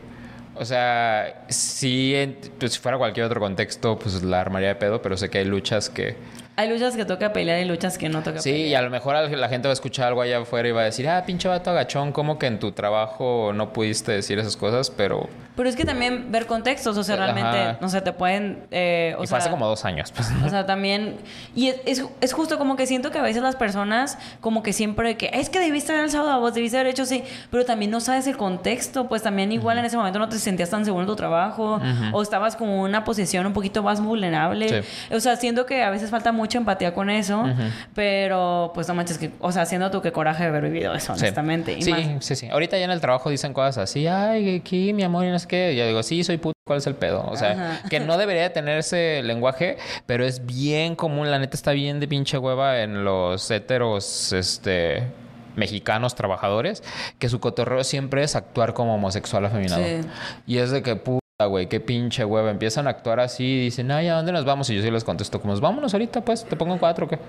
o 0.55 0.65
sea, 0.65 1.43
sí, 1.49 2.13
en- 2.15 2.37
pues, 2.59 2.73
si 2.73 2.79
fuera 2.79 2.97
cualquier 2.97 3.25
otro 3.25 3.39
contexto, 3.39 3.97
pues 3.97 4.21
la 4.23 4.41
armaría 4.41 4.69
de 4.69 4.75
pedo, 4.75 5.01
pero 5.01 5.17
sé 5.17 5.29
que 5.29 5.39
hay 5.39 5.45
luchas 5.45 5.89
que, 5.89 6.15
Hay 6.57 6.69
luchas 6.69 6.95
que 6.95 7.05
toca 7.05 7.31
pelear 7.31 7.59
y 7.59 7.65
luchas 7.65 7.97
que 7.97 8.09
no 8.09 8.23
toca 8.23 8.39
sí, 8.41 8.49
y 8.49 8.53
pelear. 8.63 8.81
a 8.81 8.85
lo 8.85 8.89
mejor 8.91 9.15
la 9.29 9.47
gente 9.47 9.67
va 9.67 9.71
a 9.71 9.73
escuchar 9.73 10.07
algo 10.07 10.21
allá 10.21 10.39
afuera 10.39 10.67
y 10.67 10.71
va 10.71 10.81
a 10.81 10.85
decir, 10.85 11.07
ah, 11.07 11.23
pinche 11.25 11.47
vato 11.47 11.69
agachón, 11.69 12.11
como 12.11 12.37
que 12.39 12.47
en 12.47 12.59
tu 12.59 12.71
trabajo 12.71 13.51
no 13.53 13.71
pudiste 13.71 14.11
decir 14.11 14.39
esas 14.39 14.57
cosas, 14.57 14.89
pero, 14.89 15.29
Pero 15.55 15.69
es 15.69 15.75
que 15.75 15.85
también 15.85 16.31
ver 16.31 16.45
contextos, 16.47 16.97
o 16.97 17.03
sea, 17.03 17.15
Ajá. 17.15 17.25
realmente, 17.31 17.77
no 17.79 17.89
sé, 17.89 18.01
te 18.01 18.11
pueden... 18.11 18.65
eh, 18.71 19.15
o 19.17 19.23
y 19.23 19.27
sea, 19.27 19.37
hace 19.37 19.49
como 19.49 19.67
dos 19.67 19.85
años, 19.85 20.11
pues. 20.11 20.27
O 20.45 20.49
sea, 20.49 20.65
también... 20.65 21.17
Y 21.55 21.67
es, 21.69 21.77
es, 21.85 22.05
es 22.21 22.33
justo 22.33 22.57
como 22.57 22.75
que 22.75 22.85
siento 22.87 23.11
que 23.11 23.19
a 23.19 23.21
veces 23.21 23.41
las 23.41 23.55
personas 23.55 24.17
como 24.41 24.63
que 24.63 24.73
siempre 24.73 25.15
que... 25.15 25.29
Es 25.33 25.49
que 25.49 25.59
debiste 25.59 25.91
haber 25.91 26.05
alzado 26.05 26.27
la 26.27 26.37
voz, 26.37 26.53
debiste 26.53 26.77
haber 26.77 26.91
hecho 26.91 27.05
sí. 27.05 27.23
Pero 27.51 27.65
también 27.65 27.91
no 27.91 27.99
sabes 27.99 28.27
el 28.27 28.37
contexto. 28.37 29.07
Pues 29.07 29.21
también 29.23 29.51
igual 29.51 29.77
en 29.77 29.85
ese 29.85 29.97
momento 29.97 30.19
no 30.19 30.29
te 30.29 30.39
sentías 30.39 30.69
tan 30.69 30.85
seguro 30.85 31.03
en 31.03 31.07
tu 31.07 31.15
trabajo. 31.15 31.79
O 32.13 32.21
estabas 32.21 32.55
como 32.55 32.73
en 32.73 32.79
una 32.89 33.03
posición 33.03 33.45
un 33.45 33.53
poquito 33.53 33.83
más 33.83 34.01
vulnerable. 34.01 34.81
Sí. 34.81 35.15
O 35.15 35.19
sea, 35.19 35.35
siento 35.35 35.65
que 35.65 35.83
a 35.83 35.89
veces 35.89 36.09
falta 36.09 36.31
mucha 36.47 36.57
empatía 36.59 36.93
con 36.93 37.09
eso. 37.09 37.43
Pero 37.93 38.71
pues 38.73 38.87
no 38.87 38.93
manches 38.95 39.17
que... 39.17 39.31
O 39.39 39.51
sea, 39.51 39.65
siendo 39.65 39.91
tú 39.91 40.01
que 40.01 40.11
coraje 40.11 40.43
de 40.43 40.49
haber 40.49 40.63
vivido 40.63 40.93
eso, 40.93 41.13
Sí. 41.15 41.21
honestamente. 41.23 41.73
Y 41.73 41.81
Sí, 41.81 41.91
más- 41.91 42.23
sí, 42.25 42.35
sí. 42.35 42.47
Ahorita 42.49 42.77
ya 42.77 42.85
en 42.85 42.91
el 42.91 43.01
trabajo 43.01 43.29
dicen 43.29 43.53
cosas 43.53 43.77
así, 43.77 44.07
ay, 44.07 44.57
aquí 44.57 44.93
mi 44.93 45.03
amor 45.03 45.25
y 45.25 45.29
no 45.29 45.39
sé 45.39 45.47
qué. 45.47 45.73
Y 45.73 45.75
yo 45.77 45.85
digo, 45.87 46.01
sí, 46.03 46.23
soy 46.23 46.37
puto, 46.37 46.53
¿cuál 46.65 46.79
es 46.79 46.87
el 46.87 46.95
pedo? 46.95 47.25
O 47.27 47.35
sea, 47.35 47.51
Ajá. 47.51 47.89
que 47.89 47.99
no 47.99 48.17
debería 48.17 48.43
de 48.43 48.49
tener 48.51 48.77
ese 48.79 49.21
lenguaje, 49.23 49.77
pero 50.05 50.25
es 50.25 50.45
bien 50.45 50.95
común, 50.95 51.29
la 51.31 51.39
neta 51.39 51.55
está 51.55 51.71
bien 51.71 51.99
de 51.99 52.07
pinche 52.07 52.37
hueva 52.37 52.81
en 52.81 53.03
los 53.03 53.49
heteros, 53.51 54.31
este 54.33 55.03
mexicanos 55.55 56.13
trabajadores 56.13 56.83
que 57.17 57.29
su 57.29 57.39
cotorreo 57.39 57.83
siempre 57.83 58.21
es 58.23 58.35
actuar 58.35 58.75
como 58.75 58.93
homosexual 58.93 59.43
afeminado. 59.45 59.81
Sí. 59.83 60.01
Y 60.45 60.59
es 60.59 60.69
de 60.69 60.83
que 60.83 60.95
güey, 61.45 61.69
qué 61.69 61.79
pinche 61.79 62.25
hueva. 62.25 62.49
Empiezan 62.49 62.87
a 62.87 62.89
actuar 62.89 63.19
así 63.19 63.59
dicen, 63.59 63.91
ay, 63.91 64.07
¿a 64.07 64.15
dónde 64.15 64.31
nos 64.31 64.43
vamos? 64.43 64.71
Y 64.71 64.75
yo 64.75 64.81
sí 64.81 64.89
les 64.89 65.03
contesto, 65.03 65.39
como, 65.39 65.55
vámonos 65.59 65.93
ahorita, 65.93 66.21
pues, 66.21 66.43
te 66.43 66.55
pongo 66.55 66.73
en 66.73 66.79
cuatro, 66.79 67.07
¿qué? 67.07 67.19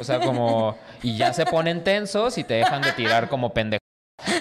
O 0.00 0.04
sea, 0.04 0.20
como, 0.20 0.76
y 1.02 1.16
ya 1.16 1.32
se 1.32 1.44
ponen 1.46 1.82
tensos 1.82 2.38
y 2.38 2.44
te 2.44 2.54
dejan 2.54 2.80
de 2.80 2.92
tirar 2.92 3.28
como 3.28 3.52
pendejo. 3.52 3.85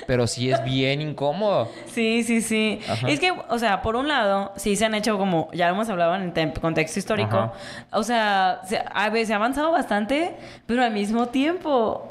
Pero 0.07 0.27
sí 0.27 0.49
es 0.51 0.63
bien 0.63 1.01
incómodo. 1.01 1.69
Sí, 1.87 2.23
sí, 2.23 2.41
sí. 2.41 2.79
Ajá. 2.89 3.07
Es 3.09 3.19
que, 3.19 3.31
o 3.49 3.59
sea, 3.59 3.81
por 3.81 3.95
un 3.95 4.07
lado, 4.07 4.51
sí 4.55 4.75
se 4.75 4.85
han 4.85 4.95
hecho 4.95 5.17
como, 5.17 5.49
ya 5.53 5.67
lo 5.67 5.73
hemos 5.75 5.89
hablado 5.89 6.15
en 6.15 6.33
tem- 6.33 6.53
contexto 6.59 6.99
histórico, 6.99 7.35
Ajá. 7.37 7.53
o 7.91 8.03
sea, 8.03 8.61
se, 8.67 8.81
a 8.93 9.09
veces 9.09 9.27
se 9.27 9.33
ha 9.33 9.37
avanzado 9.37 9.71
bastante, 9.71 10.35
pero 10.65 10.83
al 10.83 10.91
mismo 10.91 11.27
tiempo 11.27 12.07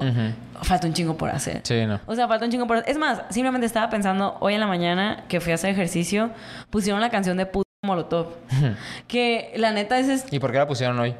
falta 0.63 0.87
un 0.87 0.95
chingo 0.95 1.17
por 1.17 1.31
hacer. 1.31 1.61
Sí, 1.65 1.85
no. 1.87 2.01
O 2.07 2.15
sea, 2.15 2.29
falta 2.29 2.45
un 2.45 2.51
chingo 2.51 2.67
por 2.67 2.77
hacer. 2.79 2.91
Es 2.91 2.99
más, 2.99 3.23
simplemente 3.31 3.67
estaba 3.67 3.91
pensando 3.91 4.37
hoy 4.41 4.55
en 4.55 4.61
la 4.61 4.67
mañana 4.67 5.25
que 5.29 5.41
fui 5.41 5.53
a 5.53 5.57
hacer 5.57 5.71
ejercicio, 5.71 6.31
pusieron 6.71 7.01
la 7.01 7.11
canción 7.11 7.37
de 7.37 7.47
puto 7.47 7.65
Molotov. 7.85 8.29
que 9.09 9.53
la 9.57 9.73
neta 9.73 9.99
es- 9.99 10.25
¿Y 10.33 10.39
por 10.39 10.53
qué 10.53 10.59
la 10.59 10.67
pusieron 10.67 10.99
hoy? 10.99 11.15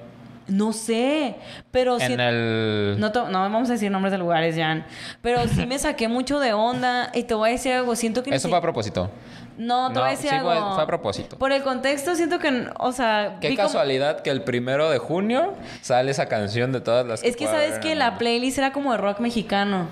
No 0.47 0.73
sé, 0.73 1.37
pero 1.71 1.97
el... 1.99 2.97
no, 2.99 3.11
vamos 3.13 3.69
a 3.71 3.73
decir 3.73 3.91
nombres 3.91 4.13
de 4.13 4.19
lugares, 4.19 4.57
Jan. 4.57 4.85
Pero 5.23 5.47
sí 5.49 5.67
me 5.67 5.79
saqué 5.79 6.09
mucho 6.09 6.39
de 6.41 6.53
onda. 6.53 7.11
Y 7.15 7.23
te 7.25 7.35
voy 7.35 7.51
a 7.51 7.53
decir 7.53 7.73
algo. 7.73 7.97
Siento 7.97 8.23
que... 8.23 8.31
Eso 8.35 8.49
si- 8.49 8.51
fue 8.51 8.59
a 8.59 8.63
propósito. 8.63 9.11
No, 9.57 9.89
te 9.89 9.95
No, 9.95 10.01
voy 10.01 10.09
a 10.09 10.11
decir 10.13 10.31
sí 10.31 10.37
algo. 10.37 10.51
fue- 10.75 10.83
a 10.83 10.87
propósito. 10.87 11.39
Por 11.39 11.53
el 11.53 11.63
contexto, 11.63 12.15
siento 12.15 12.39
que... 12.41 12.69
O 12.79 12.93
sea... 12.93 13.39
Qué 13.41 13.49
como- 13.57 13.69
casualidad 13.69 14.21
que 14.21 14.31
el 14.31 14.43
primero 14.43 14.91
de 14.91 14.99
junio 14.99 15.55
sale 15.81 16.11
esa 16.11 16.27
canción 16.27 16.73
de 16.73 16.81
todas 16.81 17.07
las 17.07 17.23
Es 17.23 17.37
que 17.37 17.47
pueda 17.47 17.59
sabes 17.61 17.79
que 17.79 17.95
la 17.95 18.19
playlist 18.19 18.59
era 18.59 18.73
como 18.73 18.93
de 18.93 18.99
rock 18.99 19.21
mexicano. 19.21 19.87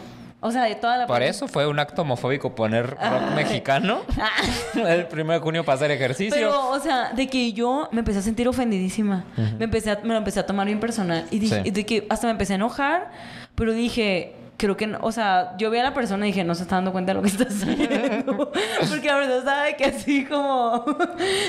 O 0.45 0.51
sea, 0.51 0.64
de 0.64 0.74
toda 0.74 0.97
la... 0.99 1.07
Por 1.07 1.22
eso 1.22 1.47
fue 1.47 1.68
un 1.68 1.78
acto 1.78 2.03
homofóbico 2.03 2.55
poner 2.55 2.90
rock 2.90 3.34
mexicano 3.36 4.01
el 4.74 5.07
primero 5.07 5.34
de 5.38 5.38
junio 5.45 5.64
para 5.64 5.76
hacer 5.76 5.90
ejercicio. 5.93 6.34
Pero, 6.34 6.68
o 6.70 6.80
sea, 6.80 7.12
de 7.12 7.28
que 7.28 7.53
yo 7.53 7.88
me 7.93 8.01
empecé 8.01 8.18
a 8.18 8.22
sentir 8.22 8.49
ofendidísima. 8.49 9.24
me, 9.59 9.64
empecé 9.64 9.93
a- 9.93 10.01
me 10.03 10.09
lo 10.09 10.16
empecé 10.16 10.40
a 10.40 10.47
tomar 10.47 10.66
bien 10.66 10.80
personal. 10.80 11.26
Y 11.30 11.38
dije, 11.38 11.57
Sí. 11.62 11.68
y 11.68 11.70
de 11.70 11.86
que 11.86 12.07
hasta 12.11 12.26
me 12.26 12.32
empecé 12.32 12.55
a 12.55 12.57
enojar. 12.57 13.11
Pero 13.55 13.72
dije, 13.72 14.34
creo 14.57 14.76
que, 14.76 14.86
no- 14.88 14.99
o 15.03 15.12
sea, 15.12 15.55
yo 15.59 15.70
vi 15.70 15.78
a 15.78 15.82
la 15.84 15.95
persona 15.95 16.26
y 16.26 16.30
dije, 16.32 16.43
no 16.43 16.55
se 16.57 16.62
está 16.62 16.74
dando 16.76 16.90
cuenta 16.93 17.11
de 17.12 17.14
lo 17.14 17.22
que 17.22 17.28
está 17.28 17.45
haciendo. 17.45 18.51
Porque 18.90 19.07
la 19.09 19.16
verdad 19.16 19.38
estaba 19.38 19.72
que 19.76 19.84
así 19.84 20.24
como, 20.24 20.84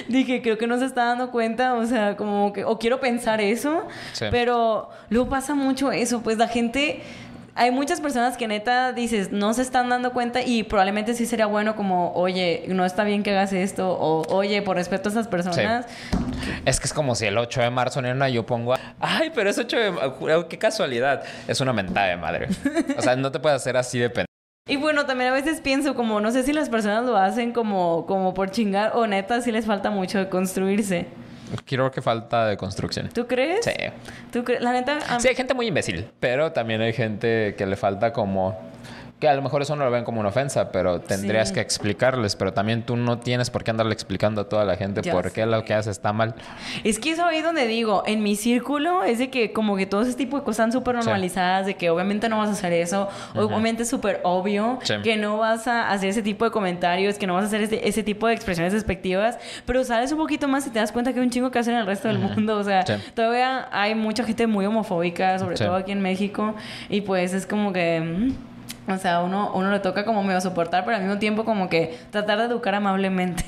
dije, 0.08 0.42
creo 0.42 0.58
que 0.58 0.68
no 0.68 0.78
se 0.78 0.86
está 0.86 1.06
dando 1.06 1.32
cuenta, 1.32 1.74
o 1.76 1.86
sea, 1.88 2.16
como 2.16 2.54
que, 2.54 2.64
o 2.64 2.78
quiero 2.78 3.00
pensar 3.00 3.42
eso, 3.42 3.88
Sí. 4.14 4.26
pero 4.32 4.90
luego 5.10 5.30
pasa 5.30 5.56
mucho 5.56 5.92
eso, 5.92 6.22
pues 6.22 6.38
la 6.38 6.48
gente... 6.48 7.02
Hay 7.56 7.70
muchas 7.70 8.02
personas 8.02 8.36
que 8.36 8.48
neta 8.48 8.94
dices, 8.94 9.32
no 9.32 9.54
se 9.54 9.62
están 9.62 9.88
dando 9.90 10.12
cuenta 10.12 10.42
y 10.42 10.64
probablemente 10.64 11.14
sí 11.14 11.28
sería 11.28 11.46
bueno 11.46 11.76
como, 11.76 12.12
oye, 12.14 12.66
no 12.68 12.84
está 12.84 13.04
bien 13.04 13.22
que 13.22 13.30
hagas 13.32 13.54
esto, 13.54 13.92
o 13.92 14.26
oye, 14.34 14.64
por 14.64 14.76
respeto 14.76 15.10
a 15.10 15.12
esas 15.12 15.28
personas, 15.28 15.86
Es 16.66 16.80
que 16.80 16.88
es 16.88 16.94
como 16.94 17.14
si 17.16 17.26
el 17.26 17.38
8 17.38 17.62
de 17.62 17.70
marzo, 17.70 18.02
nena, 18.02 18.28
yo 18.30 18.46
pongo... 18.46 18.74
Ay, 19.00 19.32
pero 19.36 19.50
es 19.50 19.58
8 19.58 19.78
de 19.78 19.92
marzo. 19.92 20.48
Qué 20.48 20.58
casualidad. 20.58 21.24
Es 21.48 21.62
una 21.62 21.74
mentada 21.74 22.08
de 22.08 22.18
madre. 22.18 22.48
O 22.98 23.02
sea, 23.02 23.16
no 23.16 23.32
te 23.32 23.40
puedes 23.40 23.58
hacer 23.58 23.78
así 23.78 24.00
de 24.00 24.10
pendejo. 24.10 24.28
Y 24.68 24.78
bueno, 24.78 25.06
también 25.06 25.30
a 25.30 25.34
veces 25.34 25.60
pienso 25.60 25.94
como, 25.94 26.22
no 26.22 26.32
sé 26.32 26.44
si 26.44 26.54
las 26.54 26.70
personas 26.70 27.04
lo 27.04 27.18
hacen 27.18 27.52
como, 27.52 28.06
como 28.06 28.34
por 28.34 28.50
chingar 28.50 28.94
o 28.96 29.06
neta 29.08 29.42
si 29.42 29.52
les 29.52 29.66
falta 29.66 29.92
mucho 29.92 30.18
de 30.18 30.30
construirse. 30.30 31.08
Creo 31.66 31.92
que 31.92 32.02
falta 32.02 32.48
de 32.48 32.58
construcción. 32.58 33.10
¿Tú 33.14 33.28
crees? 33.28 33.66
Sí. 33.66 33.72
¿Tú 34.32 34.44
crees? 34.44 34.62
La 34.62 34.72
neta... 34.72 35.20
Sí, 35.20 35.28
hay 35.28 35.36
gente 35.36 35.54
muy 35.54 35.68
imbécil, 35.68 36.10
pero 36.20 36.52
también 36.52 36.82
hay 36.82 36.94
gente 36.94 37.56
que 37.58 37.66
le 37.66 37.76
falta 37.76 38.14
como... 38.14 38.73
Que 39.24 39.30
a 39.30 39.36
lo 39.36 39.42
mejor 39.42 39.62
eso 39.62 39.74
no 39.78 39.86
lo 39.86 39.90
ven 39.92 40.04
como 40.04 40.20
una 40.20 40.28
ofensa, 40.28 40.70
pero 40.70 41.00
tendrías 41.00 41.48
Sí. 41.48 41.54
que 41.54 41.62
explicarles. 41.62 42.36
Pero 42.36 42.52
también 42.52 42.84
tú 42.84 42.98
no 42.98 43.20
tienes 43.20 43.50
por 43.50 43.64
qué 43.64 43.72
andarle 43.72 43.94
explicando 43.94 44.42
a 44.42 44.50
toda 44.50 44.66
la 44.66 44.76
gente 44.76 45.02
Ya 45.02 45.14
por 45.14 45.24
sé. 45.30 45.32
qué 45.32 45.46
lo 45.46 45.64
que 45.64 45.74
hace 45.74 45.92
está 45.92 46.12
mal. 46.12 46.36
Es 46.84 47.00
que 47.00 47.12
eso 47.12 47.24
ahí 47.24 47.42
donde 47.42 47.66
digo, 47.66 48.04
en 48.06 48.22
mi 48.22 48.36
círculo 48.36 49.02
es 49.06 49.20
de 49.20 49.30
que 49.30 49.54
como 49.54 49.78
que 49.78 49.86
todo 49.86 50.02
ese 50.02 50.14
tipo 50.16 50.36
de 50.36 50.44
cosas 50.44 50.56
están 50.68 50.72
súper 50.74 50.96
Sí. 50.96 51.06
normalizadas, 51.06 51.66
de 51.68 51.76
que 51.76 51.90
obviamente 51.90 52.28
no 52.28 52.38
vas 52.40 52.50
a 52.50 52.52
hacer 52.52 52.74
eso, 52.74 53.08
obviamente 53.34 53.84
es 53.84 53.90
súper 53.90 54.20
obvio 54.24 54.80
Sí. 54.84 54.96
que 55.06 55.16
no 55.16 55.38
vas 55.38 55.68
a 55.68 55.90
hacer 55.90 56.10
ese 56.10 56.22
tipo 56.22 56.44
de 56.44 56.52
comentarios, 56.52 57.18
que 57.18 57.26
no 57.26 57.36
vas 57.36 57.46
a 57.46 57.48
hacer 57.48 57.62
ese, 57.62 57.88
ese 57.88 58.04
tipo 58.04 58.28
de 58.28 58.34
expresiones 58.34 58.74
despectivas, 58.74 59.38
pero 59.66 59.86
sales 59.86 60.12
un 60.12 60.18
poquito 60.18 60.50
más 60.50 60.68
y 60.68 60.70
te 60.70 60.80
das 60.80 60.92
cuenta 60.92 61.14
que 61.14 61.20
hay 61.22 61.26
un 61.26 61.32
chingo 61.32 61.50
que 61.50 61.60
hacer 61.60 61.74
en 61.76 61.80
el 61.80 61.86
resto 61.86 62.10
del 62.10 62.20
mundo, 62.20 62.58
o 62.58 62.64
sea, 62.66 62.84
todavía 63.16 63.70
hay 63.72 63.96
mucha 63.96 64.26
gente 64.26 64.48
muy 64.48 64.66
homofóbica, 64.66 65.40
sobre 65.40 65.56
todo 65.56 65.76
aquí 65.76 65.94
en 65.94 66.02
México, 66.02 66.56
y 66.90 67.00
pues 67.00 67.34
es 67.34 67.46
como 67.48 67.72
que... 67.72 68.34
O 68.88 68.98
sea, 68.98 69.22
uno, 69.22 69.52
uno 69.54 69.72
le 69.72 69.80
toca 69.80 70.04
como 70.04 70.24
medio 70.24 70.42
soportar, 70.42 70.84
pero 70.84 70.98
al 70.98 71.04
mismo 71.04 71.18
tiempo 71.18 71.46
como 71.46 71.70
que 71.70 71.98
tratar 72.12 72.38
de 72.40 72.46
educar 72.46 72.76
amablemente. 72.76 73.44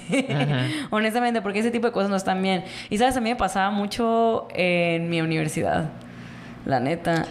Honestamente, 0.92 1.42
porque 1.42 1.60
ese 1.60 1.72
tipo 1.72 1.88
de 1.88 1.94
cosas 1.94 2.10
no 2.10 2.16
están 2.16 2.42
bien. 2.42 2.64
Y 2.90 2.98
sabes, 2.98 3.18
a 3.18 3.22
mí 3.22 3.30
me 3.30 3.36
pasaba 3.36 3.70
mucho 3.72 4.48
en 4.54 5.10
mi 5.10 5.22
universidad. 5.22 5.90
La 6.66 6.80
neta. 6.80 7.26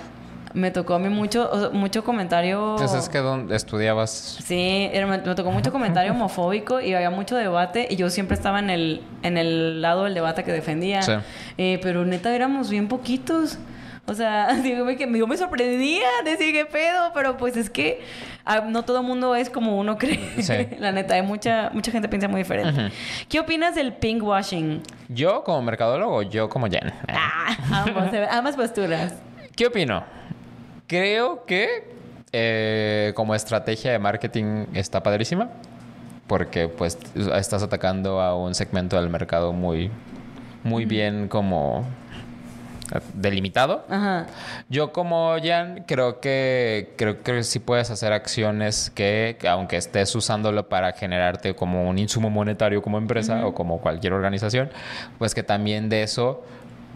Me 0.53 0.71
tocó 0.71 0.95
a 0.95 0.99
mí 1.01 1.09
mucho, 1.09 1.51
o 1.51 1.59
sea, 1.59 1.71
mucho 1.71 2.05
comentario... 2.05 2.73
Entonces 2.75 3.03
es 3.05 3.09
que 3.09 3.19
donde 3.19 3.57
estudiabas... 3.57 4.39
Sí, 4.45 4.89
era- 4.93 5.05
me, 5.09 5.19
me 5.19 5.35
tocó 5.35 5.51
mucho 5.51 5.73
comentario 5.73 6.13
homofóbico 6.15 6.81
y 6.81 6.95
había 6.95 7.11
mucho 7.11 7.35
debate 7.35 7.89
y 7.91 7.97
yo 7.97 8.09
siempre 8.09 8.37
estaba 8.37 8.61
en 8.61 8.71
el, 8.71 9.03
en 9.25 9.37
el 9.37 9.83
lado 9.83 10.05
del 10.05 10.15
debate 10.15 10.45
que 10.45 10.53
defendía. 10.53 11.03
Sí. 11.03 11.13
Eh, 11.59 11.81
pero 11.83 12.05
neta 12.05 12.33
éramos 12.37 12.71
bien 12.71 12.87
poquitos. 12.87 13.59
O 14.07 14.15
sea, 14.15 14.55
dígame 14.63 14.97
que 14.97 15.11
yo 15.19 15.27
me 15.27 15.37
sorprendía, 15.37 16.07
decir 16.25 16.53
qué 16.53 16.67
pedo, 16.67 17.13
pero 17.15 17.37
pues 17.37 17.57
es 17.57 17.71
que 17.71 18.03
ah, 18.45 18.61
no 18.61 18.85
todo 18.85 19.01
el 19.01 19.07
mundo 19.07 19.35
es 19.35 19.51
como 19.51 19.79
uno 19.79 19.97
cree. 19.99 20.43
Sí. 20.43 20.77
La 20.79 20.93
neta, 20.93 21.15
hay 21.15 21.23
mucha, 21.23 21.71
mucha 21.73 21.91
gente 21.91 22.09
piensa 22.09 22.29
muy 22.29 22.43
diferente. 22.43 22.93
¿Qué 23.29 23.41
opinas 23.41 23.75
del 23.75 23.95
pink 23.95 24.23
washing? 24.23 24.83
Yo 25.09 25.43
como 25.45 25.63
mercadólogo, 25.63 26.23
yo 26.23 26.49
como 26.49 26.69
Jen. 26.69 26.93
Ah, 27.09 27.57
ambos, 27.71 28.05
ambas 28.31 28.57
posturas. 28.57 29.15
¿Qué 29.57 29.67
opino? 29.67 30.05
Creo 30.87 31.45
que 31.47 31.95
eh, 32.33 33.13
como 33.15 33.35
estrategia 33.35 33.93
de 33.93 33.99
marketing 33.99 34.67
está 34.75 35.03
padrísima. 35.03 35.51
Porque 36.27 36.69
pues 36.69 36.99
estás 37.35 37.63
atacando 37.63 38.19
a 38.19 38.35
un 38.35 38.55
segmento 38.55 38.97
del 38.97 39.11
mercado 39.11 39.53
muy, 39.53 39.91
muy 40.63 40.87
bien 40.87 41.29
como 41.29 41.85
delimitado. 43.15 43.85
Ajá. 43.89 44.27
Yo 44.69 44.93
como 44.93 45.37
Jan 45.43 45.85
creo 45.87 46.21
que 46.21 46.95
creo 46.97 47.23
que 47.23 47.43
sí 47.43 47.59
puedes 47.59 47.91
hacer 47.91 48.13
acciones 48.13 48.91
que, 48.95 49.37
que 49.39 49.49
aunque 49.49 49.77
estés 49.77 50.15
usándolo 50.15 50.69
para 50.69 50.93
generarte 50.93 51.55
como 51.55 51.89
un 51.89 51.99
insumo 51.99 52.31
monetario 52.31 52.83
como 52.83 52.99
empresa 52.99 53.47
o 53.47 53.55
como 53.55 53.81
cualquier 53.81 54.13
organización, 54.13 54.71
pues 55.19 55.35
que 55.35 55.43
también 55.43 55.89
de 55.89 56.03
eso 56.03 56.43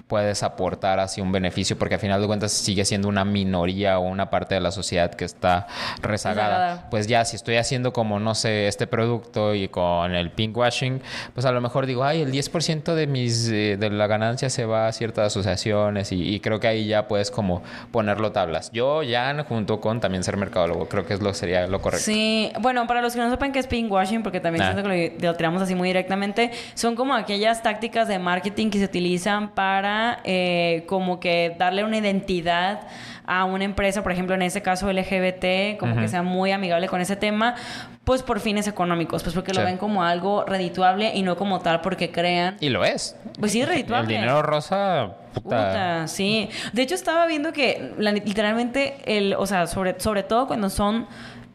puedes 0.09 0.43
aportar 0.43 0.99
así 1.01 1.21
un 1.21 1.31
beneficio 1.31 1.79
porque 1.79 1.95
al 1.95 2.01
final 2.01 2.21
de 2.21 2.27
cuentas 2.27 2.51
sigue 2.53 2.85
siendo 2.85 3.09
una 3.09 3.25
minoría 3.25 3.99
o 3.99 4.03
una 4.03 4.31
parte 4.31 4.55
de 4.55 4.61
la 4.61 4.71
sociedad 4.71 5.13
que 5.15 5.25
está 5.25 5.67
rezagada. 6.01 6.49
Rezagada. 6.49 6.91
Pues 6.91 7.07
ya 7.07 7.25
si 7.25 7.37
estoy 7.37 7.57
haciendo 7.57 7.93
como 7.93 8.19
no 8.19 8.35
sé 8.35 8.69
este 8.69 8.87
producto 8.87 9.55
y 9.55 9.69
con 9.69 10.15
el 10.15 10.31
pink 10.31 10.57
washing, 10.57 11.01
pues 11.35 11.45
a 11.47 11.53
lo 11.53 11.61
mejor 11.61 11.87
digo, 11.87 12.05
ay, 12.05 12.23
el 12.23 12.33
10% 12.33 12.95
de 12.95 13.07
mis 13.07 13.49
eh, 13.49 13.77
de 13.79 13.91
la 13.91 14.07
ganancia 14.07 14.49
se 14.51 14.65
va 14.65 14.89
a 14.89 14.93
ciertas 14.93 15.27
asociaciones 15.27 16.11
y, 16.13 16.35
y 16.35 16.41
creo 16.41 16.59
que 16.59 16.69
ahí 16.69 16.87
ya 16.87 17.07
puedes 17.07 17.31
como 17.31 17.63
ponerlo 17.93 18.33
tablas. 18.33 18.71
Yo 18.73 19.03
ya 19.03 19.45
junto 19.47 19.81
con 19.81 20.01
también 20.01 20.25
ser 20.25 20.37
mercadólogo, 20.39 20.89
creo 20.89 21.05
que 21.07 21.15
es 21.15 21.21
lo 21.21 21.35
sería 21.35 21.67
lo 21.67 21.81
correcto. 21.83 22.05
Sí, 22.07 22.51
bueno, 22.61 22.87
para 22.87 23.03
los 23.03 23.13
que 23.13 23.21
no 23.21 23.31
sepan 23.31 23.53
qué 23.53 23.59
es 23.59 23.67
pinkwashing, 23.67 24.23
porque 24.23 24.41
también 24.41 24.65
Ah. 24.65 24.73
siento 24.73 24.89
que 24.89 25.17
lo, 25.21 25.29
lo 25.29 25.37
tiramos 25.37 25.61
así 25.63 25.75
muy 25.75 25.89
directamente, 25.89 26.51
son 26.75 26.97
como 26.97 27.15
aquellas 27.15 27.63
tácticas 27.63 28.09
de 28.09 28.19
marketing 28.19 28.71
que 28.71 28.79
se 28.79 28.87
utilizan 28.87 29.51
para 29.51 29.97
eh, 30.24 30.84
como 30.86 31.20
que 31.20 31.55
darle 31.59 31.84
una 31.84 31.99
identidad 31.99 32.80
a 33.26 33.44
una 33.44 33.64
empresa, 33.64 34.03
por 34.03 34.11
ejemplo, 34.12 34.34
en 34.34 34.40
este 34.42 34.62
caso 34.62 34.90
LGBT, 34.90 35.78
como 35.78 35.96
que 35.96 36.09
sea 36.09 36.22
muy 36.22 36.51
amigable 36.51 36.88
con 36.88 37.01
ese 37.03 37.14
tema, 37.14 37.57
pues 38.05 38.22
por 38.22 38.40
fines 38.40 38.66
económicos, 38.66 39.22
pues 39.22 39.34
porque 39.34 39.53
lo 39.53 39.62
ven 39.62 39.76
como 39.76 40.03
algo 40.03 40.44
redituable 40.46 41.12
y 41.14 41.20
no 41.22 41.36
como 41.36 41.61
tal 41.61 41.82
porque 41.82 42.11
crean. 42.11 42.57
Y 42.61 42.70
lo 42.70 42.84
es. 42.86 43.16
Pues 43.38 43.53
sí, 43.53 43.61
es 43.61 43.68
El 43.68 43.74
redituable. 43.74 44.14
dinero 44.14 44.40
rosa, 44.40 45.16
puta. 45.34 45.42
Puta, 45.42 46.09
sí. 46.09 46.49
De 46.72 46.80
hecho, 46.80 46.94
estaba 46.94 47.26
viendo 47.26 47.53
que 47.53 47.92
literalmente, 47.99 48.96
el, 49.05 49.34
o 49.34 49.44
sea, 49.46 49.66
sobre, 49.66 50.01
sobre 50.01 50.22
todo 50.22 50.46
cuando 50.46 50.70
son 50.70 51.07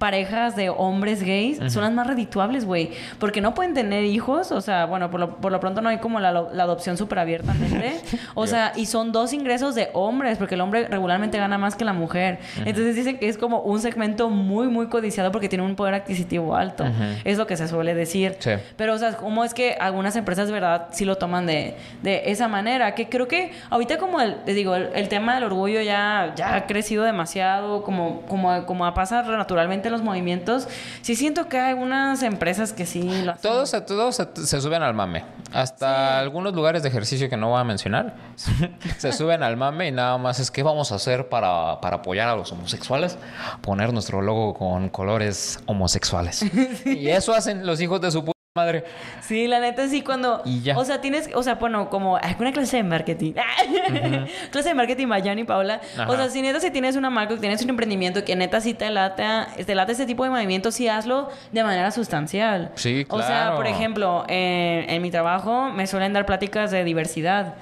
parejas 0.04 0.58
de 0.58 0.70
hombres 0.70 1.24
gays, 1.24 1.60
son 1.72 1.82
las 1.82 1.93
más 1.93 2.06
redituables, 2.06 2.66
güey. 2.66 2.91
Porque 3.20 3.39
no 3.39 3.54
pueden 3.54 3.74
tener 3.74 4.04
hijos, 4.04 4.51
o 4.51 4.60
sea, 4.60 4.86
bueno, 4.86 5.10
por 5.10 5.18
lo, 5.18 5.38
por 5.38 5.49
lo 5.49 5.62
pronto 5.62 5.82
no 5.82 5.88
hay 5.88 5.99
como 5.99 6.20
la, 6.20 6.34
la 6.34 6.64
adopción 6.64 6.97
súper 6.97 7.20
abiertamente. 7.20 8.01
O 8.36 8.47
sea, 8.47 8.74
y 8.76 8.88
son 8.88 9.12
dos 9.12 9.32
ingresos 9.32 9.76
de 9.76 9.89
hombres, 9.93 10.38
porque 10.38 10.56
el 10.56 10.62
hombre 10.62 10.88
regularmente 10.88 11.38
gana 11.38 11.58
más 11.58 11.76
que 11.76 11.86
la 11.86 11.93
mujer. 11.93 12.39
Entonces 12.66 12.95
dicen 12.95 13.18
que 13.20 13.30
es 13.30 13.38
como 13.38 13.60
un 13.62 13.80
segmento 13.80 14.30
muy, 14.30 14.68
muy 14.68 14.88
codiciado 14.88 15.32
porque 15.32 15.47
tiene 15.49 15.64
un 15.64 15.76
poder 15.76 15.93
adquisitivo 15.93 16.56
alto. 16.56 16.84
Es 17.24 17.38
lo 17.38 17.45
que 17.47 17.56
se 17.56 17.68
suele 17.68 17.93
decir. 17.93 18.36
Sí. 18.39 18.51
Pero, 18.76 18.95
o 18.95 18.97
sea, 18.97 19.16
¿cómo 19.18 19.43
es 19.43 19.54
que 19.54 19.78
algunas 19.80 20.16
empresas, 20.16 20.51
verdad, 20.51 20.88
sí 20.91 21.06
lo 21.06 21.16
toman 21.16 21.45
de, 21.45 21.76
de 22.01 22.24
esa 22.26 22.47
manera? 22.47 22.95
Que 22.95 23.08
creo 23.08 23.28
que 23.28 23.51
ahorita 23.70 23.97
como, 23.97 24.20
el, 24.20 24.38
les 24.45 24.56
digo, 24.56 24.76
el, 24.76 24.89
el 24.95 25.08
tema 25.10 25.36
del 25.36 25.43
orgullo 25.43 25.82
ya, 25.82 26.34
ya 26.36 26.56
ha 26.56 26.66
crecido 26.66 27.04
demasiado, 27.04 27.84
como, 27.84 28.22
como, 28.24 28.66
como 28.66 28.91
pasa 28.93 29.22
naturalmente 29.22 29.89
en 29.89 29.92
los 29.93 30.01
movimientos. 30.01 30.67
Sí 31.01 31.15
siento 31.15 31.47
que 31.47 31.57
hay 31.57 31.69
algunas 31.71 32.21
empresas 32.23 32.73
que 32.73 32.85
sí 32.85 33.03
lo 33.23 33.31
hacen. 33.31 33.41
Todos, 33.41 33.69
se- 33.69 33.81
todos 33.81 34.15
se, 34.17 34.27
se 34.45 34.59
suben 34.59 34.83
al 34.83 34.93
mame. 34.93 35.23
Hasta 35.53 36.19
algunos 36.19 36.53
lugares 36.53 36.83
de 36.83 36.89
ejercicio 36.89 37.29
que 37.29 37.37
no 37.37 37.49
voy 37.49 37.61
a 37.61 37.63
mencionar 37.63 38.15
se 38.97 39.11
suben 39.13 39.43
al 39.43 39.55
mame 39.55 39.87
y 39.87 39.91
nada 39.91 40.17
más 40.17 40.39
es 40.39 40.49
que 40.51 40.63
vamos 40.63 40.91
a 40.91 40.95
hacer 40.95 41.29
para, 41.29 41.79
para 41.79 41.97
apoyar 41.97 42.27
a 42.27 42.35
los 42.35 42.51
homosexuales. 42.51 43.17
Poner 43.61 43.93
nuestro 43.93 44.21
logo 44.21 44.53
con 44.55 44.89
colores 44.89 45.59
homosexuales. 45.67 46.43
Y 46.85 47.07
eso 47.09 47.33
hacen 47.33 47.65
los 47.65 47.79
hijos 47.81 48.01
de 48.01 48.11
su 48.11 48.23
madre. 48.56 48.84
Sí, 49.22 49.47
la 49.47 49.60
neta 49.60 49.88
sí, 49.88 50.04
cuando... 50.04 50.43
Y 50.45 50.62
ya. 50.62 50.78
O 50.78 50.86
sea, 50.86 51.01
tienes... 51.01 51.28
O 51.34 51.41
sea, 51.41 51.56
bueno, 51.56 51.89
como 51.89 52.18
alguna 52.18 52.51
clase 52.51 52.78
de 52.78 52.84
marketing. 52.84 53.34
clase 54.51 54.70
de 54.70 54.76
marketing, 54.76 55.08
Mayani 55.08 55.41
y 55.41 55.43
Paula. 55.43 55.82
Ajá. 55.97 56.08
O 56.12 56.16
sea, 56.16 56.30
si 56.30 56.39
neta 56.43 56.60
si 56.60 56.70
tienes 56.70 56.95
una 56.95 57.10
marca, 57.10 57.36
tienes 57.38 57.64
un 57.64 57.72
emprendimiento 57.72 58.24
que 58.24 58.36
neta 58.36 58.62
sí 58.62 58.76
te 58.76 58.91
lata, 58.91 59.47
te 59.66 59.74
late 59.74 59.93
ese 59.93 60.06
tipo 60.06 60.24
de 60.24 60.30
movimientos, 60.30 60.76
sí 60.76 60.88
hazlo 60.88 61.32
de 61.51 61.64
manera 61.64 61.89
sustancial. 61.89 62.72
Sí, 62.76 63.08
O 63.10 63.18
sea, 63.18 63.28
claro. 63.28 63.56
por 63.56 63.66
ejemplo, 63.66 64.24
en, 64.28 64.88
en 64.88 65.01
mi 65.01 65.10
trabajo 65.10 65.72
me 65.72 65.88
suelen 65.88 66.14
dar 66.14 66.28
pláticas 66.28 66.70
de 66.70 66.84
diversidad. 66.84 67.56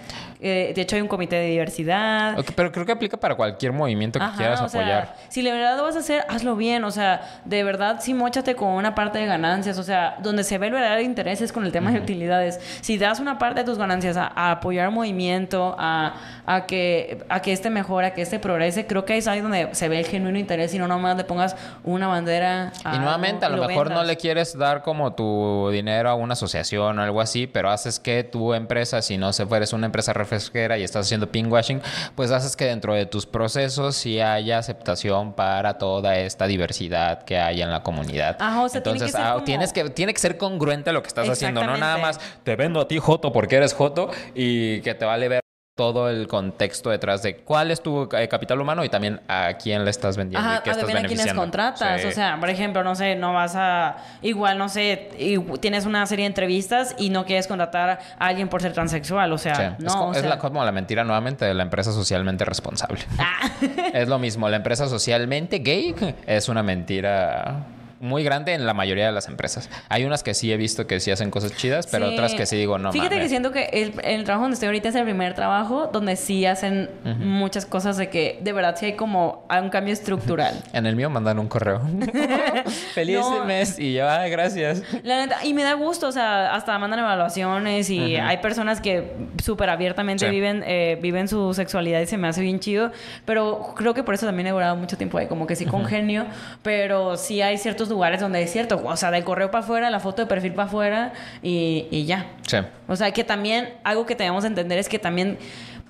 Eh, 0.43 0.73
de 0.75 0.81
hecho, 0.81 0.95
hay 0.95 1.01
un 1.01 1.07
comité 1.07 1.35
de 1.35 1.47
diversidad. 1.47 2.43
Pero 2.55 2.71
creo 2.71 2.85
que 2.85 2.91
aplica 2.91 3.15
para 3.17 3.35
cualquier 3.35 3.71
movimiento 3.73 4.17
que 4.17 4.25
Ajá, 4.25 4.37
quieras 4.37 4.61
o 4.61 4.67
sea, 4.69 4.81
apoyar. 4.81 5.15
si 5.29 5.43
de 5.43 5.51
verdad 5.51 5.77
lo 5.77 5.83
vas 5.83 5.95
a 5.95 5.99
hacer, 5.99 6.25
hazlo 6.27 6.55
bien. 6.55 6.83
O 6.83 6.91
sea, 6.91 7.41
de 7.45 7.63
verdad, 7.63 7.99
sí, 8.01 8.13
mochate 8.13 8.55
con 8.55 8.69
una 8.69 8.95
parte 8.95 9.19
de 9.19 9.27
ganancias. 9.27 9.77
O 9.77 9.83
sea, 9.83 10.17
donde 10.21 10.43
se 10.43 10.57
ve 10.57 10.67
el 10.67 10.73
verdadero 10.73 11.01
interés 11.01 11.41
es 11.41 11.51
con 11.51 11.63
el 11.63 11.71
tema 11.71 11.91
de 11.91 11.99
utilidades. 11.99 12.59
Si 12.81 12.97
das 12.97 13.19
una 13.19 13.37
parte 13.37 13.59
de 13.61 13.65
tus 13.65 13.77
ganancias 13.77 14.17
a, 14.17 14.31
a 14.35 14.51
apoyar 14.51 14.89
movimiento, 14.89 15.75
a, 15.77 16.15
a, 16.45 16.65
que, 16.65 17.23
a 17.29 17.41
que 17.41 17.53
este 17.53 17.69
mejore, 17.69 18.07
a 18.07 18.13
que 18.13 18.21
este 18.21 18.39
progrese, 18.39 18.87
creo 18.87 19.05
que 19.05 19.17
es 19.17 19.27
ahí 19.27 19.41
donde 19.41 19.69
se 19.73 19.89
ve 19.89 19.99
el 19.99 20.05
genuino 20.05 20.39
interés 20.39 20.73
y 20.73 20.79
no 20.79 20.87
nomás 20.87 21.17
le 21.17 21.23
pongas 21.23 21.55
una 21.83 22.07
bandera. 22.07 22.71
Y 22.93 22.97
nuevamente, 22.97 23.45
a 23.45 23.49
lo, 23.49 23.67
mejor 23.67 23.91
no 23.91 24.03
le 24.03 24.17
quieres 24.17 24.57
dar 24.57 24.81
como 24.81 25.13
tu 25.13 25.69
dinero 25.71 26.09
a 26.09 26.15
una 26.15 26.33
asociación 26.33 26.97
o 26.97 27.01
algo 27.03 27.21
así, 27.21 27.47
pero 27.47 27.69
haces 27.69 27.99
que 27.99 28.23
tu 28.23 28.53
empresa, 28.53 29.01
si 29.01 29.17
no 29.17 29.33
se 29.33 29.45
fueres 29.45 29.73
una 29.73 29.85
empresa 29.85 30.13
refresquera 30.31 30.77
y 30.77 30.83
estás 30.83 31.05
haciendo 31.05 31.29
pinkwashing, 31.31 31.81
pues 32.15 32.31
haces 32.31 32.55
que 32.55 32.65
dentro 32.65 32.93
de 32.93 33.05
tus 33.05 33.25
procesos 33.25 33.95
sí 33.95 34.19
haya 34.21 34.57
aceptación 34.59 35.33
para 35.33 35.77
toda 35.77 36.17
esta 36.17 36.47
diversidad 36.47 37.23
que 37.23 37.37
hay 37.37 37.61
en 37.61 37.69
la 37.69 37.83
comunidad. 37.83 38.37
Ajá, 38.39 38.63
o 38.63 38.69
sea, 38.69 38.81
tiene 38.81 38.99
que 38.99 39.05
Entonces, 39.05 39.11
ser 39.11 39.21
ah, 39.21 39.33
como- 39.33 39.45
tienes 39.45 39.73
que, 39.73 39.89
tiene 39.89 40.13
que 40.13 40.19
ser 40.19 40.37
congruente 40.37 40.93
lo 40.93 41.01
que 41.01 41.07
estás 41.09 41.27
haciendo, 41.27 41.63
no 41.65 41.75
nada 41.77 41.97
más 41.97 42.19
te 42.43 42.55
vendo 42.55 42.79
a 42.79 42.87
ti 42.87 42.97
Joto 42.99 43.31
porque 43.33 43.57
eres 43.57 43.73
Joto 43.73 44.09
y 44.33 44.81
que 44.81 44.93
te 44.95 45.05
vale 45.05 45.27
ver 45.27 45.40
todo 45.75 46.09
el 46.09 46.27
contexto 46.27 46.89
detrás 46.89 47.23
de 47.23 47.37
cuál 47.37 47.71
es 47.71 47.81
tu 47.81 48.07
eh, 48.11 48.27
capital 48.27 48.59
humano 48.59 48.83
y 48.83 48.89
también 48.89 49.21
a 49.29 49.53
quién 49.53 49.83
le 49.85 49.89
estás 49.89 50.17
vendiendo 50.17 50.45
Ajá, 50.45 50.57
y 50.59 50.63
qué 50.63 50.69
estás 50.71 50.77
también 50.85 50.97
a 50.97 51.01
beneficiando. 51.03 51.41
contratas. 51.41 52.01
Sí. 52.01 52.07
O 52.07 52.11
sea, 52.11 52.37
por 52.39 52.49
ejemplo, 52.49 52.83
no 52.83 52.93
sé, 52.93 53.15
no 53.15 53.33
vas 53.33 53.53
a. 53.55 53.95
Igual, 54.21 54.57
no 54.57 54.67
sé, 54.69 55.09
y- 55.17 55.39
tienes 55.59 55.85
una 55.85 56.05
serie 56.05 56.23
de 56.23 56.27
entrevistas 56.27 56.93
y 56.99 57.09
no 57.09 57.25
quieres 57.25 57.47
contratar 57.47 57.99
a 58.19 58.25
alguien 58.27 58.49
por 58.49 58.61
ser 58.61 58.73
transexual. 58.73 59.31
O 59.31 59.37
sea, 59.37 59.55
Sí, 59.55 59.83
no. 59.83 59.87
es, 59.87 59.95
o 59.95 60.11
es 60.11 60.17
sea- 60.19 60.29
la, 60.29 60.37
como 60.39 60.63
la 60.63 60.71
mentira 60.73 61.03
nuevamente 61.05 61.45
de 61.45 61.53
la 61.53 61.63
empresa 61.63 61.91
socialmente 61.93 62.43
responsable. 62.45 62.99
Ah. 63.17 63.49
es 63.93 64.07
lo 64.09 64.19
mismo, 64.19 64.49
la 64.49 64.57
empresa 64.57 64.87
socialmente 64.87 65.59
gay 65.59 65.95
es 66.27 66.49
una 66.49 66.63
mentira 66.63 67.65
muy 68.01 68.23
grande 68.23 68.53
en 68.53 68.65
la 68.65 68.73
mayoría 68.73 69.05
de 69.05 69.11
las 69.11 69.27
empresas. 69.27 69.69
Hay 69.89 70.03
unas 70.05 70.23
que 70.23 70.33
sí 70.33 70.51
he 70.51 70.57
visto 70.57 70.87
que 70.87 70.99
sí 70.99 71.11
hacen 71.11 71.31
cosas 71.31 71.55
chidas, 71.55 71.87
pero 71.87 72.07
Sí. 72.07 72.13
otras 72.13 72.33
que 72.33 72.45
sí 72.45 72.57
digo, 72.57 72.77
no 72.77 72.91
Fíjate 72.91 73.11
mames. 73.15 73.25
que 73.25 73.29
siento 73.29 73.51
que 73.51 73.63
el, 73.71 73.93
el 74.03 74.23
trabajo 74.23 74.43
donde 74.43 74.55
estoy 74.55 74.67
ahorita 74.67 74.89
es 74.89 74.95
el 74.95 75.03
primer 75.03 75.33
trabajo 75.33 75.89
donde 75.93 76.15
sí 76.15 76.45
hacen 76.45 76.89
muchas 77.19 77.65
cosas 77.65 77.97
de 77.97 78.09
que 78.09 78.39
de 78.41 78.51
verdad 78.53 78.75
sí 78.77 78.87
hay 78.87 78.93
como 78.93 79.45
un 79.49 79.69
cambio 79.69 79.93
estructural. 79.93 80.61
En 80.73 80.85
el 80.85 80.95
mío 80.95 81.09
mandan 81.09 81.37
un 81.39 81.47
correo. 81.47 81.81
Feliz 82.93 83.19
No. 83.19 83.45
mes 83.45 83.77
y 83.79 83.93
yo, 83.93 84.09
ay, 84.09 84.29
gracias. 84.31 84.83
La 85.03 85.17
neta, 85.25 85.43
y 85.45 85.53
me 85.53 85.63
da 85.63 85.73
gusto, 85.73 86.07
o 86.07 86.11
sea, 86.11 86.53
hasta 86.53 86.77
mandan 86.79 86.99
evaluaciones 86.99 87.89
y 87.89 88.15
hay 88.15 88.37
personas 88.37 88.81
que 88.81 89.11
súper 89.43 89.69
abiertamente 89.69 90.25
Sí. 90.25 90.31
viven, 90.31 90.63
eh, 90.65 90.97
viven 91.01 91.27
su 91.27 91.53
sexualidad 91.53 92.01
y 92.01 92.05
se 92.07 92.17
me 92.17 92.27
hace 92.27 92.41
bien 92.41 92.59
chido, 92.59 92.91
pero 93.25 93.73
creo 93.75 93.93
que 93.93 94.03
por 94.03 94.13
eso 94.15 94.25
también 94.25 94.47
he 94.47 94.51
durado 94.51 94.75
mucho 94.75 94.97
tiempo 94.97 95.17
ahí, 95.17 95.27
como 95.27 95.47
que 95.47 95.55
sí 95.55 95.65
congenio, 95.65 96.25
pero 96.63 97.17
sí 97.17 97.41
hay 97.41 97.57
ciertos 97.57 97.89
lugares 97.91 98.19
donde 98.19 98.41
es 98.41 98.51
cierto, 98.51 98.81
o 98.83 98.95
sea, 98.95 99.11
del 99.11 99.23
correo 99.23 99.51
para 99.51 99.63
afuera, 99.63 99.89
la 99.91 99.99
foto 99.99 100.23
de 100.23 100.27
perfil 100.27 100.53
para 100.53 100.67
afuera 100.67 101.13
y, 101.43 101.87
y 101.91 102.05
ya. 102.05 102.31
Sí. 102.47 102.57
O 102.87 102.95
sea, 102.95 103.11
que 103.11 103.23
también 103.23 103.69
algo 103.83 104.07
que 104.07 104.15
tenemos 104.15 104.43
que 104.43 104.47
entender 104.47 104.79
es 104.79 104.89
que 104.89 104.97
también 104.97 105.37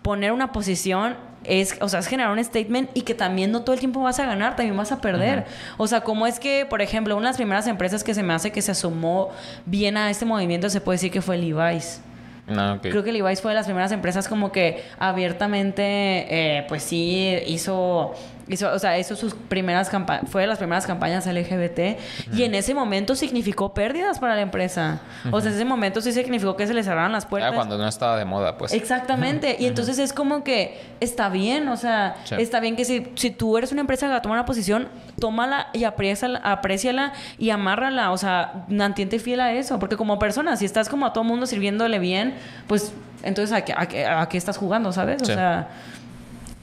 poner 0.01 0.31
una 0.33 0.51
posición 0.51 1.15
es, 1.43 1.77
o 1.81 1.89
sea, 1.89 1.99
es 1.99 2.07
generar 2.07 2.31
un 2.31 2.43
statement 2.43 2.89
y 2.93 3.01
que 3.01 3.15
también 3.15 3.51
no 3.51 3.61
todo 3.61 3.73
el 3.73 3.79
tiempo 3.79 4.01
vas 4.01 4.19
a 4.19 4.25
ganar, 4.25 4.55
también 4.55 4.77
vas 4.77 4.91
a 4.91 5.01
perder. 5.01 5.45
O 5.77 5.87
sea, 5.87 6.01
como 6.01 6.27
es 6.27 6.39
que, 6.39 6.65
por 6.69 6.81
ejemplo, 6.81 7.15
una 7.15 7.27
de 7.27 7.29
las 7.29 7.37
primeras 7.37 7.67
empresas 7.67 8.03
que 8.03 8.13
se 8.13 8.23
me 8.23 8.33
hace 8.33 8.51
que 8.51 8.61
se 8.61 8.71
asomó 8.71 9.29
bien 9.65 9.97
a 9.97 10.09
este 10.09 10.25
movimiento 10.25 10.69
se 10.69 10.81
puede 10.81 10.95
decir 10.95 11.11
que 11.11 11.21
fue 11.21 11.37
Levi's. 11.37 12.01
No, 12.47 12.73
ok. 12.73 12.81
Creo 12.81 13.03
que 13.03 13.11
Levi's 13.11 13.41
fue 13.41 13.51
de 13.51 13.55
las 13.55 13.65
primeras 13.65 13.91
empresas 13.91 14.27
como 14.27 14.51
que 14.51 14.83
abiertamente, 14.99 15.83
eh, 15.83 16.65
pues 16.67 16.83
sí, 16.83 17.37
hizo, 17.47 18.13
hizo, 18.55 18.71
o 18.71 18.79
sea, 18.79 18.97
hizo 18.99 19.15
sus 19.15 19.33
primeras 19.33 19.89
campañas, 19.89 20.29
fue 20.29 20.41
de 20.41 20.47
las 20.47 20.57
primeras 20.57 20.85
campañas 20.85 21.25
LGBT 21.25 21.97
y 22.33 22.43
en 22.43 22.55
ese 22.55 22.73
momento 22.73 23.15
significó 23.15 23.73
pérdidas 23.73 24.19
para 24.19 24.35
la 24.35 24.41
empresa. 24.41 24.99
O 25.31 25.39
sea, 25.41 25.49
en 25.51 25.55
ese 25.55 25.65
momento 25.65 26.01
sí 26.01 26.11
significó 26.11 26.55
que 26.55 26.67
se 26.67 26.73
le 26.73 26.83
cerraron 26.83 27.11
las 27.11 27.25
puertas. 27.25 27.51
Ah, 27.51 27.55
cuando 27.55 27.77
no 27.77 27.87
estaba 27.87 28.17
de 28.17 28.25
moda, 28.25 28.57
pues. 28.57 28.73
Exactamente. 28.73 29.55
Y 29.59 29.65
entonces 29.65 29.99
es 29.99 30.13
como 30.13 30.43
que 30.43 30.79
está 30.99 31.29
bien, 31.29 31.67
o 31.69 31.77
sea, 31.77 32.15
Sí. 32.25 32.35
está 32.39 32.59
bien 32.59 32.75
que 32.75 32.85
si, 32.85 33.11
si 33.15 33.29
tú 33.31 33.57
eres 33.57 33.71
una 33.71 33.81
empresa 33.81 34.05
que 34.07 34.11
va 34.11 34.17
a 34.17 34.21
tomar 34.21 34.37
una 34.37 34.45
posición, 34.45 34.87
tómala 35.19 35.67
y 35.73 35.83
apréciala, 35.83 36.39
apréciala 36.39 37.13
y 37.37 37.49
amárrala. 37.51 38.11
O 38.11 38.17
sea, 38.17 38.65
mantente 38.67 39.19
fiel 39.19 39.39
a 39.39 39.53
eso. 39.53 39.79
Porque 39.79 39.97
como 39.97 40.19
persona, 40.19 40.55
si 40.57 40.65
estás 40.65 40.89
como 40.89 41.05
a 41.05 41.13
todo 41.13 41.23
mundo 41.23 41.45
sirviéndole 41.45 41.99
bien, 41.99 42.33
pues 42.67 42.93
entonces 43.23 43.55
¿a 43.55 43.63
qué, 43.63 43.73
a 43.77 43.85
qué- 43.87 44.05
a 44.05 44.27
qué 44.27 44.37
estás 44.37 44.57
jugando, 44.57 44.91
sabes? 44.91 45.21
O 45.21 45.25
Sí. 45.25 45.33
sea, 45.33 45.67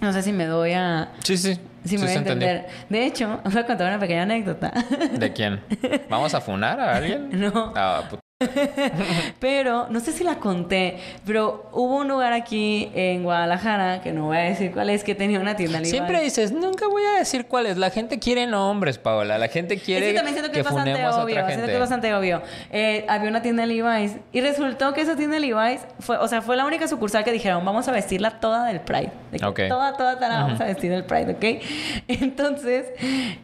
no 0.00 0.12
sé 0.12 0.22
si 0.22 0.32
me 0.32 0.46
doy 0.46 0.72
a... 0.72 1.08
Sí, 1.24 1.36
sí. 1.36 1.58
Sí 1.84 1.96
me 1.96 2.04
voy 2.04 2.12
a 2.12 2.14
entender. 2.14 2.66
De 2.88 3.06
hecho, 3.06 3.40
voy 3.44 3.58
a 3.58 3.66
contar 3.66 3.88
una 3.88 3.98
pequeña 3.98 4.22
anécdota. 4.22 4.72
¿De 5.12 5.32
quién? 5.32 5.60
¿Vamos 6.08 6.34
a 6.34 6.40
funar 6.40 6.80
a 6.80 6.96
alguien? 6.96 7.28
No. 7.38 7.72
Ah. 7.76 8.02
Pero, 9.40 9.88
no 9.90 9.98
sé 9.98 10.12
si 10.12 10.22
la 10.22 10.36
conté, 10.36 10.98
pero 11.26 11.68
hubo 11.72 11.96
un 11.96 12.06
lugar 12.06 12.32
aquí 12.32 12.88
en 12.94 13.24
Guadalajara, 13.24 14.00
que 14.00 14.12
no 14.12 14.26
voy 14.26 14.36
a 14.36 14.42
decir 14.42 14.70
cuál 14.70 14.90
es, 14.90 15.02
que 15.02 15.16
tenía 15.16 15.40
una 15.40 15.56
tienda 15.56 15.78
Levi's. 15.78 15.90
Siempre 15.90 16.22
dices, 16.22 16.52
nunca 16.52 16.86
voy 16.86 17.02
a 17.02 17.18
decir 17.18 17.46
cuál 17.46 17.66
es. 17.66 17.76
La 17.78 17.90
gente 17.90 18.20
quiere 18.20 18.46
nombres, 18.46 18.96
Paola. 18.98 19.38
La 19.38 19.48
gente 19.48 19.76
quiere 19.78 20.06
es 20.06 20.12
que 20.12 20.18
también 20.18 20.34
siento 20.36 20.52
que, 20.52 20.54
que 20.54 20.60
es 20.60 20.72
bastante 20.72 21.08
obvio. 21.08 21.46
Siento 21.48 21.66
que 21.66 21.74
es 21.74 21.80
bastante 21.80 22.14
obvio. 22.14 22.42
Eh, 22.70 23.04
había 23.08 23.28
una 23.28 23.42
tienda 23.42 23.66
Levi's 23.66 24.18
y 24.30 24.40
resultó 24.40 24.94
que 24.94 25.00
esa 25.00 25.16
tienda 25.16 25.40
Levi's 25.40 25.80
fue, 25.98 26.16
o 26.18 26.28
sea, 26.28 26.40
fue 26.40 26.56
la 26.56 26.64
única 26.64 26.86
sucursal 26.86 27.24
que 27.24 27.32
dijeron, 27.32 27.64
vamos 27.64 27.88
a 27.88 27.92
vestirla 27.92 28.38
toda 28.38 28.66
del 28.66 28.80
Pride. 28.80 29.10
De. 29.32 29.38
Toda, 29.40 29.96
toda, 29.96 30.14
toda 30.14 30.28
la 30.28 30.42
vamos 30.42 30.60
a 30.60 30.66
vestir 30.66 30.92
del 30.92 31.04
Pride, 31.04 31.32
¿ok? 31.32 31.64
Entonces, 32.06 32.86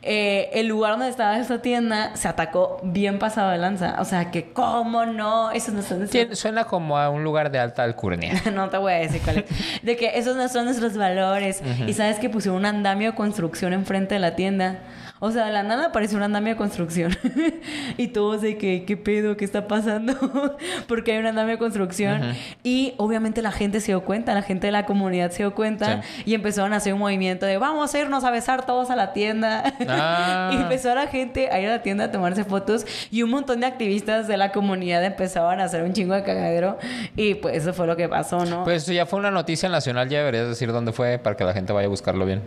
eh, 0.02 0.50
el 0.52 0.68
lugar 0.68 0.92
donde 0.92 1.08
estaba 1.08 1.36
esa 1.36 1.60
tienda 1.60 2.14
se 2.14 2.28
atacó 2.28 2.78
bien 2.84 3.18
pasado 3.18 3.50
de 3.50 3.58
lanza. 3.58 3.96
O 3.98 4.04
sea, 4.04 4.30
que 4.30 4.52
cómo 4.52 4.83
no, 4.90 5.50
esos 5.52 5.74
no 5.74 5.82
son 5.82 6.00
nuestros- 6.00 6.38
Suena 6.38 6.64
como 6.64 6.98
a 6.98 7.10
un 7.10 7.24
lugar 7.24 7.50
de 7.50 7.58
alta 7.58 7.82
alcurnia. 7.82 8.42
no 8.54 8.68
te 8.68 8.76
voy 8.78 8.92
a 8.92 8.96
decir 8.96 9.20
cuál 9.22 9.38
es. 9.38 9.82
De 9.82 9.96
que 9.96 10.18
esos 10.18 10.36
no 10.36 10.48
son 10.48 10.64
nuestros 10.66 10.96
valores. 10.96 11.62
Y 11.86 11.92
sabes 11.94 12.18
que 12.18 12.28
pusieron 12.30 12.58
un 12.60 12.66
andamio 12.66 13.10
de 13.12 13.16
construcción 13.16 13.72
enfrente 13.72 14.14
de 14.14 14.20
la 14.20 14.34
tienda. 14.36 14.78
O 15.24 15.30
sea, 15.30 15.46
de 15.46 15.52
la 15.52 15.62
nada 15.62 15.86
apareció 15.86 16.18
un 16.18 16.22
andamio 16.22 16.52
de 16.52 16.58
construcción. 16.58 17.16
y 17.96 18.08
todos 18.08 18.42
de 18.42 18.58
que, 18.58 18.84
¿qué 18.84 18.98
pedo? 18.98 19.38
¿Qué 19.38 19.46
está 19.46 19.66
pasando? 19.66 20.12
Porque 20.86 21.12
hay 21.12 21.18
un 21.18 21.24
andamio 21.24 21.52
de 21.52 21.58
construcción. 21.58 22.34
Y 22.62 22.92
obviamente 22.98 23.40
la 23.40 23.50
gente 23.50 23.80
se 23.80 23.86
dio 23.86 24.04
cuenta, 24.04 24.34
la 24.34 24.42
gente 24.42 24.66
de 24.66 24.72
la 24.72 24.84
comunidad 24.84 25.30
se 25.30 25.38
dio 25.38 25.54
cuenta. 25.54 26.02
Y 26.26 26.34
empezaron 26.34 26.74
a 26.74 26.76
hacer 26.76 26.92
un 26.92 26.98
movimiento 26.98 27.46
de 27.46 27.56
vamos 27.56 27.94
a 27.94 27.98
irnos 27.98 28.22
a 28.22 28.30
besar 28.30 28.66
todos 28.66 28.90
a 28.90 28.96
la 28.96 29.14
tienda. 29.14 29.72
Ah. 29.96 30.50
y 30.52 30.56
empezó 30.56 30.94
la 30.94 31.06
gente 31.06 31.50
a 31.50 31.60
ir 31.60 31.68
a 31.68 31.76
la 31.76 31.82
tienda 31.82 32.04
a 32.04 32.10
tomarse 32.10 32.44
fotos. 32.44 32.84
Y 33.10 33.22
un 33.22 33.30
montón 33.30 33.60
de 33.60 33.66
activistas 33.66 34.26
de 34.26 34.36
la 34.36 34.50
comunidad 34.50 35.04
empezaban 35.04 35.60
a 35.60 35.64
hacer 35.64 35.84
un 35.84 35.92
chingo 35.92 36.14
de 36.14 36.22
cagadero. 36.22 36.78
Y 37.16 37.34
pues 37.36 37.56
eso 37.56 37.72
fue 37.72 37.86
lo 37.86 37.96
que 37.96 38.08
pasó, 38.08 38.44
¿no? 38.44 38.64
Pues 38.64 38.84
ya 38.86 39.06
fue 39.06 39.20
una 39.20 39.30
noticia 39.30 39.68
nacional, 39.68 40.08
ya 40.08 40.18
deberías 40.18 40.48
decir 40.48 40.72
dónde 40.72 40.92
fue 40.92 41.18
para 41.18 41.36
que 41.36 41.44
la 41.44 41.54
gente 41.54 41.72
vaya 41.72 41.86
a 41.86 41.90
buscarlo 41.90 42.26
bien. 42.26 42.42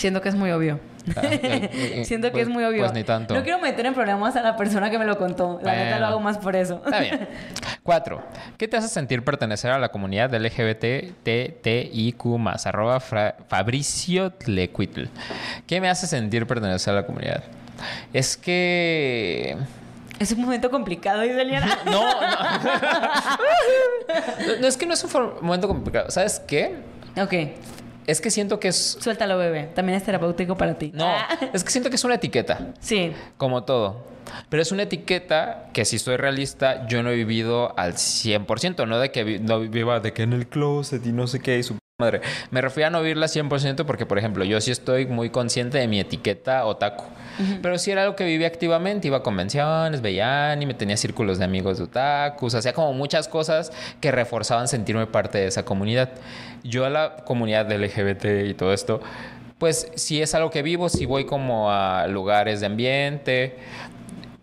Siento 0.00 0.20
que 0.22 0.28
es 0.30 0.34
muy 0.34 0.50
obvio. 0.50 0.80
Ah, 1.16 1.20
eh, 1.24 1.70
eh, 1.72 2.04
Siento 2.04 2.28
que 2.28 2.32
pues- 2.32 2.42
es 2.44 2.48
muy 2.48 2.64
obvio. 2.64 2.80
Pues 2.80 2.92
ni 2.92 3.04
tanto. 3.04 3.34
No 3.34 3.42
quiero 3.42 3.58
meter 3.58 3.84
en 3.86 3.92
problemas 3.94 4.34
a 4.36 4.42
la 4.42 4.56
persona 4.56 4.90
que 4.90 4.98
me 4.98 5.04
lo 5.04 5.18
contó. 5.18 5.60
La 5.62 5.74
neta 5.74 5.98
lo 5.98 6.06
hago 6.06 6.20
más 6.20 6.38
por 6.38 6.56
eso. 6.56 6.80
Está 6.84 7.00
bien. 7.00 7.28
Cuatro. 7.82 8.22
¿Qué 8.56 8.66
te 8.68 8.76
hace 8.76 8.88
sentir 8.88 9.22
pertenecer 9.24 9.70
a 9.72 9.78
la 9.78 9.90
comunidad 9.90 10.32
LGBTTIQ+. 10.34 12.16
Arroba 12.64 13.00
Fra- 13.00 13.36
Fabricio 13.48 14.30
Tlecuitl. 14.32 15.04
¿Qué 15.66 15.80
me 15.80 15.88
hace 15.90 16.06
sentir 16.06 16.46
pertenecer 16.46 16.92
a 16.94 16.96
la 17.00 17.06
comunidad? 17.06 17.42
Es 18.12 18.36
que... 18.36 19.56
Es 20.18 20.32
un 20.32 20.42
momento 20.42 20.70
complicado, 20.70 21.22
dice 21.22 21.40
Eliana. 21.40 21.78
No, 21.86 22.20
no. 22.20 22.28
no 24.60 24.66
es 24.66 24.76
que 24.76 24.86
no 24.86 24.94
es 24.94 25.02
un 25.04 25.32
momento 25.40 25.66
complicado. 25.68 26.10
¿Sabes 26.10 26.40
qué? 26.46 26.74
ok. 27.16 27.32
Es 28.10 28.20
que 28.20 28.30
siento 28.30 28.58
que 28.60 28.68
es... 28.68 28.98
Suéltalo, 29.00 29.38
bebé. 29.38 29.70
También 29.74 29.96
es 29.96 30.04
terapéutico 30.04 30.56
para 30.56 30.76
ti. 30.78 30.90
No, 30.94 31.06
Ah. 31.06 31.28
es 31.52 31.64
que 31.64 31.70
siento 31.70 31.90
que 31.90 31.96
es 31.96 32.04
una 32.04 32.14
etiqueta. 32.16 32.72
Sí. 32.80 33.12
Como 33.36 33.64
todo. 33.64 34.04
Pero 34.48 34.62
es 34.62 34.70
una 34.72 34.82
etiqueta 34.84 35.68
que 35.72 35.84
si 35.84 35.98
soy 35.98 36.16
realista, 36.16 36.86
yo 36.86 37.02
no 37.02 37.10
he 37.10 37.16
vivido 37.16 37.76
al 37.78 37.94
100%. 37.94 38.86
No 38.86 38.98
de 38.98 39.10
que 39.10 39.24
vi- 39.24 39.38
no 39.38 39.60
viva 39.60 40.00
de 40.00 40.12
que 40.12 40.22
en 40.22 40.32
el 40.32 40.46
closet 40.46 41.04
y 41.06 41.12
no 41.12 41.26
sé 41.26 41.40
qué 41.40 41.58
y 41.58 41.62
su 41.62 41.76
madre. 42.00 42.20
Me 42.50 42.60
refiero 42.60 42.88
a 42.88 42.90
no 42.90 43.00
vivirla 43.00 43.26
100% 43.26 43.84
porque, 43.84 44.06
por 44.06 44.18
ejemplo, 44.18 44.44
yo 44.44 44.60
sí 44.60 44.70
estoy 44.70 45.06
muy 45.06 45.30
consciente 45.30 45.78
de 45.78 45.86
mi 45.86 46.00
etiqueta 46.00 46.64
otaku. 46.64 47.04
Pero 47.62 47.78
sí 47.78 47.90
era 47.90 48.02
algo 48.02 48.16
que 48.16 48.24
vivía 48.24 48.46
activamente. 48.46 49.06
Iba 49.06 49.18
a 49.18 49.22
convenciones, 49.22 50.02
veía 50.02 50.52
anime, 50.52 50.74
tenía 50.74 50.98
círculos 50.98 51.38
de 51.38 51.44
amigos 51.46 51.78
de 51.78 51.84
otakus. 51.84 52.54
Hacía 52.54 52.74
como 52.74 52.92
muchas 52.92 53.28
cosas 53.28 53.72
que 54.00 54.10
reforzaban 54.10 54.68
sentirme 54.68 55.06
parte 55.06 55.38
de 55.38 55.46
esa 55.46 55.64
comunidad. 55.64 56.10
Yo 56.64 56.84
a 56.84 56.90
la 56.90 57.16
comunidad 57.24 57.70
LGBT 57.72 58.46
y 58.46 58.54
todo 58.54 58.74
esto 58.74 59.00
pues 59.60 59.92
si 59.94 60.22
es 60.22 60.34
algo 60.34 60.50
que 60.50 60.62
vivo, 60.62 60.88
si 60.88 61.04
voy 61.04 61.26
como 61.26 61.70
a 61.70 62.06
lugares 62.06 62.60
de 62.60 62.66
ambiente, 62.66 63.58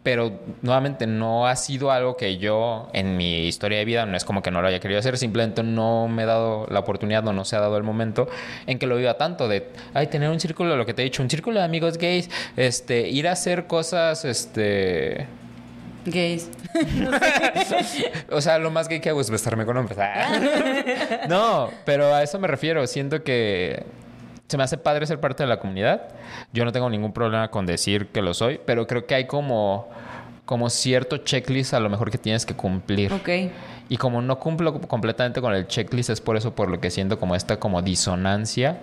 pero 0.03 0.39
nuevamente 0.61 1.05
no 1.05 1.47
ha 1.47 1.55
sido 1.55 1.91
algo 1.91 2.15
que 2.15 2.37
yo 2.37 2.89
en 2.93 3.17
mi 3.17 3.47
historia 3.47 3.79
de 3.79 3.85
vida, 3.85 4.05
no 4.05 4.15
es 4.15 4.23
como 4.23 4.41
que 4.41 4.51
no 4.51 4.61
lo 4.61 4.67
haya 4.67 4.79
querido 4.79 4.99
hacer, 4.99 5.17
simplemente 5.17 5.63
no 5.63 6.07
me 6.07 6.23
he 6.23 6.25
dado 6.25 6.65
la 6.69 6.79
oportunidad 6.79 7.27
o 7.27 7.33
no 7.33 7.43
se 7.43 7.55
ha 7.55 7.59
dado 7.59 7.77
el 7.77 7.83
momento 7.83 8.27
en 8.67 8.79
que 8.79 8.87
lo 8.87 8.95
viva 8.95 9.15
tanto 9.15 9.47
de, 9.47 9.67
ay, 9.93 10.07
tener 10.07 10.29
un 10.29 10.39
círculo, 10.39 10.77
lo 10.77 10.85
que 10.85 10.93
te 10.93 11.01
he 11.01 11.05
dicho, 11.05 11.21
un 11.21 11.29
círculo 11.29 11.59
de 11.59 11.65
amigos 11.65 11.97
gays, 11.97 12.29
este, 12.55 13.09
ir 13.09 13.27
a 13.27 13.33
hacer 13.33 13.67
cosas, 13.67 14.23
este... 14.23 15.27
Gays. 16.05 16.49
O 18.31 18.39
sea, 18.39 18.59
lo 18.59 18.71
más 18.71 18.87
gay 18.87 18.99
que 19.01 19.09
hago 19.09 19.19
es 19.19 19.29
besarme 19.29 19.65
con 19.65 19.75
hombres. 19.75 19.97
Ah. 19.99 21.27
No, 21.27 21.69
pero 21.85 22.13
a 22.13 22.23
eso 22.23 22.39
me 22.39 22.47
refiero. 22.47 22.85
Siento 22.87 23.23
que 23.23 23.83
se 24.47 24.57
me 24.57 24.63
hace 24.63 24.77
padre 24.77 25.05
ser 25.05 25.19
parte 25.19 25.43
de 25.43 25.49
la 25.49 25.59
comunidad. 25.59 26.09
Yo 26.53 26.63
no 26.65 26.71
tengo 26.71 26.89
ningún 26.89 27.11
problema 27.11 27.49
con 27.49 27.65
decir 27.65 28.07
que 28.07 28.21
lo 28.21 28.33
soy, 28.33 28.59
pero 28.65 28.87
creo 28.87 29.05
que 29.05 29.15
hay 29.15 29.27
como, 29.27 29.89
como 30.45 30.69
cierto 30.69 31.17
checklist 31.17 31.73
a 31.73 31.79
lo 31.79 31.89
mejor 31.89 32.11
que 32.11 32.17
tienes 32.17 32.45
que 32.45 32.55
cumplir. 32.55 33.11
ok. 33.13 33.29
Y 33.89 33.97
como 33.97 34.21
no 34.21 34.37
cumplo 34.39 34.81
completamente 34.81 35.39
con 35.41 35.53
el 35.53 35.67
checklist, 35.67 36.09
es 36.09 36.21
por 36.21 36.35
eso 36.35 36.53
por 36.53 36.69
lo 36.69 36.79
que 36.79 36.89
siento 36.91 37.19
como 37.19 37.35
esta 37.35 37.57
como 37.57 37.81
disonancia 37.81 38.79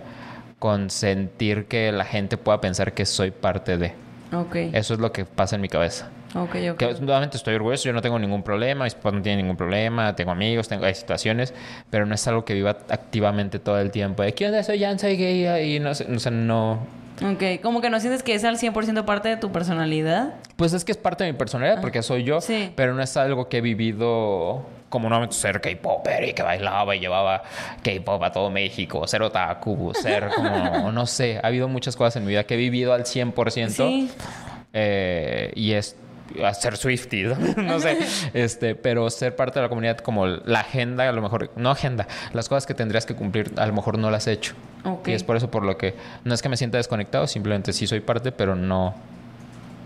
con 0.59 0.89
sentir 0.89 1.65
que 1.65 1.91
la 1.91 2.05
gente 2.05 2.37
pueda 2.37 2.59
pensar 2.61 2.93
que 2.93 3.05
soy 3.05 3.31
parte 3.31 3.77
de. 3.77 3.93
Ok. 4.33 4.55
Eso 4.73 4.93
es 4.95 4.99
lo 4.99 5.11
que 5.11 5.25
pasa 5.25 5.55
en 5.55 5.61
mi 5.61 5.69
cabeza. 5.69 6.09
Ok, 6.35 6.55
ok. 6.71 6.77
Que 6.77 6.93
nuevamente 6.99 7.37
estoy 7.37 7.55
orgulloso, 7.55 7.85
yo 7.85 7.93
no 7.93 8.01
tengo 8.01 8.19
ningún 8.19 8.43
problema, 8.43 8.83
mis 8.83 8.93
papás 8.93 9.13
no 9.13 9.21
tienen 9.21 9.39
ningún 9.45 9.55
problema, 9.57 10.15
tengo 10.15 10.31
amigos, 10.31 10.67
tengo 10.67 10.85
hay 10.85 10.93
situaciones, 10.93 11.53
pero 11.89 12.05
no 12.05 12.13
es 12.13 12.27
algo 12.27 12.43
que 12.43 12.53
viva 12.53 12.71
activamente 12.89 13.57
todo 13.59 13.79
el 13.79 13.89
tiempo. 13.91 14.21
De, 14.23 14.33
¿Qué 14.33 14.45
onda? 14.47 14.61
Soy 14.63 14.79
Jan, 14.81 14.99
soy 14.99 15.15
gay 15.15 15.75
y 15.75 15.79
no 15.79 15.95
sé, 15.95 16.05
o 16.13 16.19
sea, 16.19 16.31
no... 16.31 16.79
Ok, 17.25 17.61
como 17.63 17.79
que 17.79 17.89
no 17.89 17.97
sientes 18.01 18.21
que 18.23 18.35
es 18.35 18.43
al 18.43 18.57
100% 18.57 19.05
parte 19.05 19.29
de 19.29 19.37
tu 19.37 19.49
personalidad. 19.53 20.33
Pues 20.57 20.73
es 20.73 20.83
que 20.83 20.91
es 20.91 20.97
parte 20.97 21.23
de 21.23 21.31
mi 21.31 21.37
personalidad 21.37 21.79
porque 21.79 22.03
soy 22.03 22.25
yo, 22.25 22.41
Sí. 22.41 22.73
pero 22.75 22.93
no 22.93 23.01
es 23.01 23.15
algo 23.15 23.47
que 23.47 23.59
he 23.59 23.61
vivido 23.61 24.65
como 24.89 25.09
no 25.09 25.31
ser 25.31 25.61
K-popper 25.61 26.25
y 26.25 26.33
que 26.33 26.43
bailaba 26.43 26.93
y 26.95 26.99
llevaba 26.99 27.43
K-pop 27.83 28.21
a 28.21 28.31
todo 28.33 28.49
México, 28.49 29.07
ser 29.07 29.21
otaku, 29.21 29.93
ser 29.93 30.27
como, 30.35 30.49
no 30.91 31.05
sé, 31.05 31.39
ha 31.41 31.47
habido 31.47 31.69
muchas 31.69 31.95
cosas 31.95 32.17
en 32.17 32.23
mi 32.25 32.29
vida 32.31 32.43
que 32.43 32.55
he 32.55 32.57
vivido 32.57 32.93
al 32.93 33.05
100% 33.05 33.69
Sí. 33.69 34.11
eh, 34.73 35.51
y 35.55 35.71
es 35.71 35.95
a 36.43 36.53
ser 36.53 36.77
Swifty, 36.77 37.23
no 37.57 37.79
sé, 37.79 37.97
este, 38.33 38.75
pero 38.75 39.09
ser 39.09 39.35
parte 39.35 39.59
de 39.59 39.63
la 39.63 39.69
comunidad 39.69 39.97
como 39.97 40.27
la 40.27 40.61
agenda, 40.61 41.07
a 41.07 41.11
lo 41.11 41.21
mejor, 41.21 41.51
no 41.55 41.71
agenda, 41.71 42.07
las 42.33 42.49
cosas 42.49 42.65
que 42.65 42.73
tendrías 42.73 43.05
que 43.05 43.15
cumplir, 43.15 43.51
a 43.57 43.65
lo 43.65 43.73
mejor 43.73 43.97
no 43.97 44.11
las 44.11 44.27
he 44.27 44.33
hecho. 44.33 44.53
Y 45.05 45.13
es 45.13 45.23
por 45.23 45.35
eso 45.35 45.49
por 45.49 45.63
lo 45.63 45.77
que 45.77 45.95
no 46.23 46.33
es 46.33 46.43
que 46.43 46.49
me 46.49 46.57
sienta 46.57 46.77
desconectado, 46.77 47.25
simplemente 47.25 47.73
sí 47.73 47.87
soy 47.87 48.01
parte, 48.01 48.31
pero 48.31 48.55
no, 48.55 48.93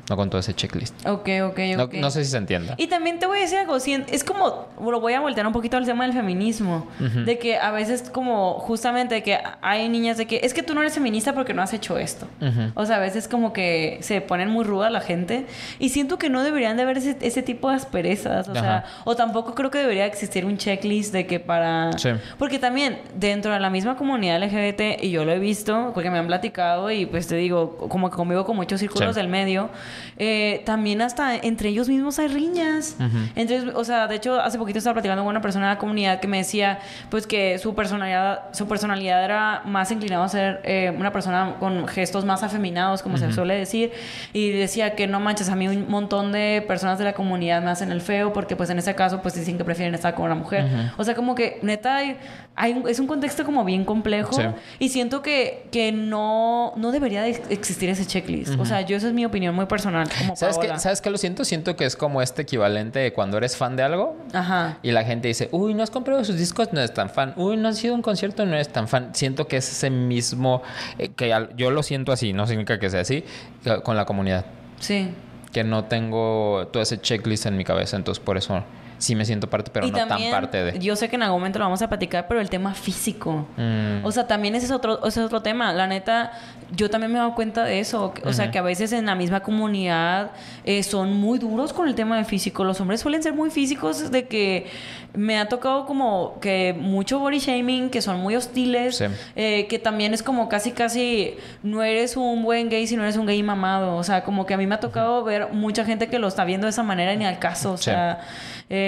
no 0.09 0.15
con 0.17 0.29
todo 0.29 0.39
ese 0.39 0.53
checklist. 0.53 1.05
Ok, 1.07 1.29
ok, 1.43 1.59
No, 1.77 1.83
ok. 1.85 1.93
no 1.95 2.11
sé 2.11 2.23
si 2.25 2.31
se 2.31 2.37
entienda. 2.37 2.75
Y 2.77 2.87
también 2.87 3.19
te 3.19 3.25
voy 3.25 3.39
a 3.39 3.41
decir 3.41 3.57
algo, 3.59 3.79
sí, 3.79 3.93
es 4.11 4.23
como, 4.23 4.67
lo 4.81 4.99
voy 4.99 5.13
a 5.13 5.19
voltear 5.19 5.45
un 5.47 5.53
poquito 5.53 5.77
al 5.77 5.85
tema 5.85 6.03
del 6.05 6.13
feminismo, 6.13 6.87
de 6.99 7.37
que 7.39 7.57
a 7.57 7.71
veces 7.71 8.09
como 8.09 8.53
justamente 8.59 9.15
de 9.15 9.23
que 9.23 9.37
hay 9.61 9.87
niñas 9.89 10.17
de 10.17 10.25
que 10.25 10.39
es 10.43 10.53
que 10.53 10.63
tú 10.63 10.73
no 10.73 10.81
eres 10.81 10.93
feminista 10.93 11.33
porque 11.33 11.53
no 11.53 11.61
has 11.61 11.73
hecho 11.73 11.97
esto. 11.97 12.27
O 12.75 12.85
sea, 12.85 12.97
a 12.97 12.99
veces 12.99 13.27
como 13.27 13.53
que 13.53 13.99
se 14.01 14.21
ponen 14.21 14.49
muy 14.49 14.63
ruda 14.65 14.89
la 14.89 15.01
gente 15.01 15.45
y 15.79 15.89
siento 15.89 16.17
que 16.17 16.29
no 16.29 16.43
deberían 16.43 16.77
de 16.77 16.83
haber 16.83 16.97
ese, 16.97 17.17
ese 17.21 17.41
tipo 17.41 17.69
de 17.69 17.75
asperezas, 17.75 18.47
o 18.49 18.53
sea, 18.53 18.85
o 19.05 19.15
tampoco 19.15 19.55
creo 19.55 19.69
que 19.71 19.77
debería 19.79 20.05
existir 20.05 20.45
un 20.45 20.57
checklist 20.57 21.13
de 21.13 21.25
que 21.25 21.39
para... 21.39 21.91
Sí. 21.97 22.09
Porque 22.37 22.59
también 22.59 22.99
dentro 23.15 23.53
de 23.53 23.59
la 23.59 23.69
misma 23.69 23.95
comunidad 23.95 24.41
LGBT, 24.43 25.03
y 25.03 25.11
yo 25.11 25.25
lo 25.25 25.31
he 25.31 25.39
visto, 25.39 25.91
porque 25.93 26.09
me 26.09 26.17
han 26.17 26.27
platicado 26.27 26.89
y 26.91 27.05
pues 27.05 27.27
te 27.27 27.35
digo, 27.35 27.77
como 27.89 28.09
que 28.09 28.15
convivo 28.15 28.45
con 28.45 28.55
muchos 28.55 28.79
círculos 28.79 29.15
Sí. 29.15 29.21
del 29.21 29.27
medio, 29.29 29.69
eh, 30.17 30.61
también 30.65 31.01
hasta 31.01 31.35
entre 31.35 31.69
ellos 31.69 31.87
mismos 31.89 32.19
hay 32.19 32.27
riñas. 32.27 32.95
Entre 33.35 33.57
ellos- 33.57 33.73
o 33.75 33.83
sea, 33.83 34.07
de 34.07 34.15
hecho, 34.15 34.39
hace 34.39 34.57
poquito 34.57 34.77
estaba 34.79 34.93
platicando 34.95 35.23
con 35.23 35.29
una 35.31 35.41
persona 35.41 35.67
de 35.69 35.75
la 35.75 35.79
comunidad 35.79 36.19
que 36.19 36.27
me 36.27 36.37
decía, 36.37 36.79
pues 37.09 37.25
que 37.27 37.57
su 37.57 37.75
personalidad, 37.75 38.43
su 38.53 38.67
personalidad 38.67 39.23
era 39.23 39.61
más 39.65 39.91
inclinada 39.91 40.23
a 40.25 40.29
ser 40.29 40.61
eh, 40.63 40.93
una 40.97 41.11
persona 41.11 41.55
con 41.59 41.87
gestos 41.87 42.25
más 42.25 42.43
afeminados, 42.43 43.01
como 43.01 43.17
se 43.17 43.31
suele 43.31 43.55
decir, 43.55 43.91
y 44.33 44.49
decía 44.51 44.95
que 44.95 45.07
no 45.07 45.19
manches, 45.19 45.49
a 45.49 45.55
mí 45.55 45.67
un 45.67 45.89
montón 45.89 46.31
de 46.31 46.63
personas 46.67 46.97
de 46.99 47.05
la 47.05 47.13
comunidad 47.13 47.61
me 47.61 47.71
hacen 47.71 47.91
el 47.91 48.01
feo, 48.01 48.33
porque 48.33 48.55
pues 48.55 48.69
en 48.69 48.79
ese 48.79 48.95
caso, 48.95 49.21
pues 49.21 49.33
dicen 49.35 49.57
que 49.57 49.63
prefieren 49.65 49.93
estar 49.95 50.13
con 50.15 50.25
una 50.25 50.35
mujer. 50.35 50.65
O 50.97 51.03
sea, 51.03 51.15
como 51.15 51.35
que 51.35 51.59
neta 51.61 51.97
hay, 51.97 52.17
hay 52.55 52.81
es 52.87 52.99
un 52.99 53.07
contexto 53.07 53.45
como 53.45 53.63
bien 53.65 53.85
complejo 53.85 54.33
Sí. 54.33 54.43
y 54.79 54.89
siento 54.89 55.21
que, 55.21 55.67
que 55.71 55.91
no, 55.91 56.73
no 56.75 56.91
debería 56.91 57.21
de 57.21 57.29
existir 57.49 57.89
ese 57.89 58.05
checklist. 58.05 58.59
O 58.59 58.65
sea, 58.65 58.81
yo 58.81 58.95
esa 58.97 59.07
es 59.07 59.13
mi 59.13 59.25
opinión 59.25 59.55
muy 59.55 59.65
personal. 59.65 59.88
Como 59.91 60.35
¿Sabes 60.35 60.57
Paola. 60.57 60.79
¿Sabes 60.79 61.01
qué 61.01 61.09
lo 61.09 61.17
siento? 61.17 61.43
Siento 61.45 61.75
que 61.75 61.85
es 61.85 61.95
como 61.95 62.21
este 62.21 62.41
equivalente 62.43 62.99
de 62.99 63.13
cuando 63.13 63.37
eres 63.37 63.55
fan 63.57 63.75
de 63.75 63.83
algo 63.83 64.17
Ajá. 64.33 64.77
y 64.83 64.91
la 64.91 65.03
gente 65.03 65.27
dice, 65.27 65.49
uy, 65.51 65.73
no 65.73 65.83
has 65.83 65.89
comprado 65.91 66.23
sus 66.23 66.37
discos, 66.37 66.71
no 66.73 66.79
eres 66.79 66.93
tan 66.93 67.09
fan. 67.09 67.33
Uy, 67.37 67.57
no 67.57 67.69
has 67.69 67.83
ido 67.83 67.93
a 67.93 67.95
un 67.95 68.01
concierto, 68.01 68.45
no 68.45 68.53
eres 68.53 68.69
tan 68.69 68.87
fan. 68.87 69.09
Siento 69.13 69.47
que 69.47 69.57
es 69.57 69.69
ese 69.71 69.89
mismo, 69.89 70.61
eh, 70.97 71.09
que 71.15 71.33
al- 71.33 71.55
yo 71.55 71.71
lo 71.71 71.83
siento 71.83 72.11
así, 72.11 72.33
no 72.33 72.45
significa 72.47 72.79
que 72.79 72.89
sea 72.89 73.01
así, 73.01 73.23
que- 73.63 73.81
con 73.81 73.95
la 73.97 74.05
comunidad. 74.05 74.45
Sí. 74.79 75.09
Que 75.51 75.63
no 75.63 75.85
tengo 75.85 76.67
todo 76.71 76.83
ese 76.83 76.99
checklist 77.01 77.45
en 77.47 77.57
mi 77.57 77.63
cabeza, 77.63 77.97
entonces 77.97 78.23
por 78.23 78.37
eso 78.37 78.63
sí 78.99 79.15
me 79.15 79.25
siento 79.25 79.49
parte, 79.49 79.71
pero 79.73 79.87
y 79.87 79.91
no 79.91 79.97
también, 79.97 80.29
tan 80.31 80.41
parte 80.41 80.63
de. 80.63 80.79
yo 80.79 80.95
sé 80.95 81.09
que 81.09 81.15
en 81.15 81.23
algún 81.23 81.39
momento 81.39 81.57
lo 81.57 81.65
vamos 81.65 81.81
a 81.81 81.89
platicar, 81.89 82.27
pero 82.27 82.39
el 82.39 82.49
tema 82.49 82.73
físico. 82.75 83.47
Mm. 83.57 84.05
O 84.05 84.11
sea, 84.11 84.27
también 84.27 84.53
ese 84.55 84.67
es 84.67 84.71
otro, 84.71 84.99
ese 85.07 85.19
es 85.21 85.25
otro 85.25 85.41
tema. 85.41 85.73
La 85.73 85.87
neta, 85.87 86.31
yo 86.71 86.89
también 86.89 87.11
me 87.11 87.17
he 87.17 87.21
dado 87.21 87.33
cuenta 87.33 87.63
de 87.63 87.79
eso. 87.79 88.13
O 88.25 88.33
sea, 88.33 88.51
que 88.51 88.59
a 88.59 88.61
veces 88.61 88.91
en 88.93 89.07
la 89.07 89.15
misma 89.15 89.39
comunidad 89.39 90.31
eh, 90.65 90.83
son 90.83 91.13
muy 91.13 91.39
duros 91.39 91.73
con 91.73 91.87
el 91.87 91.95
tema 91.95 92.17
del 92.17 92.25
físico. 92.25 92.63
Los 92.63 92.79
hombres 92.81 93.01
suelen 93.01 93.23
ser 93.23 93.33
muy 93.33 93.49
físicos 93.49 94.11
de 94.11 94.27
que 94.27 94.67
me 95.15 95.39
ha 95.39 95.47
tocado 95.47 95.87
como 95.87 96.37
que 96.39 96.75
mucho 96.79 97.17
body 97.19 97.39
shaming, 97.39 97.89
que 97.89 98.01
son 98.01 98.19
muy 98.19 98.35
hostiles, 98.35 98.97
Sí. 98.97 99.05
eh, 99.35 99.65
que 99.67 99.79
también 99.79 100.13
es 100.13 100.21
como 100.21 100.49
casi, 100.49 100.71
casi, 100.71 101.35
no 101.63 101.81
eres 101.81 102.15
un 102.17 102.43
buen 102.43 102.69
gay 102.69 102.85
si 102.85 102.95
no 102.95 103.03
eres 103.03 103.17
un 103.17 103.25
gay 103.25 103.41
mamado. 103.41 103.95
O 103.95 104.03
sea, 104.03 104.23
como 104.23 104.45
que 104.45 104.53
a 104.53 104.57
mí 104.57 104.67
me 104.67 104.75
ha 104.75 104.79
tocado 104.79 105.23
ver 105.23 105.47
mucha 105.51 105.83
gente 105.85 106.09
que 106.09 106.19
lo 106.19 106.27
está 106.27 106.43
viendo 106.45 106.67
de 106.67 106.71
esa 106.71 106.83
manera 106.83 107.15
ni 107.15 107.25
al 107.25 107.39
caso. 107.39 107.71
O 107.73 107.77
Sí. 107.77 107.85
sea, 107.85 108.19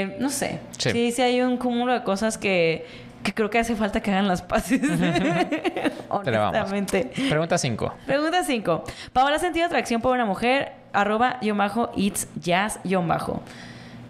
eh, 0.02 0.18
no 0.20 0.30
sé. 0.30 0.60
Sí. 0.78 0.92
sí, 0.92 1.12
sí 1.12 1.22
hay 1.22 1.42
un 1.42 1.58
cúmulo 1.58 1.94
de 1.94 2.04
cosas 2.04 2.38
que, 2.38 2.86
que 3.24 3.34
creo 3.34 3.50
que 3.50 3.60
hace 3.60 3.76
falta 3.76 4.02
que 4.02 4.12
hagan 4.12 4.28
las 4.28 4.42
paces. 4.42 4.82
Pero 4.82 5.92
vamos. 6.10 6.28
Honestamente. 6.30 7.12
Pregunta 7.30 7.58
5. 7.58 7.94
Pregunta 8.06 8.44
5. 8.44 8.84
Paola 9.14 9.36
ha 9.36 9.40
sentido 9.40 9.66
atracción 9.66 10.02
por 10.02 10.14
una 10.14 10.26
mujer, 10.26 10.74
arroba, 10.94 11.38
guion 11.42 11.58
bajo, 11.58 11.92
it's 11.96 12.28
jazz, 12.36 12.80
guion 12.84 13.08
bajo. 13.08 13.42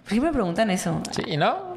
¿Por 0.04 0.14
qué 0.14 0.20
me 0.20 0.32
preguntan 0.32 0.70
eso? 0.70 1.00
Sí, 1.10 1.22
¿y 1.26 1.36
no? 1.36 1.72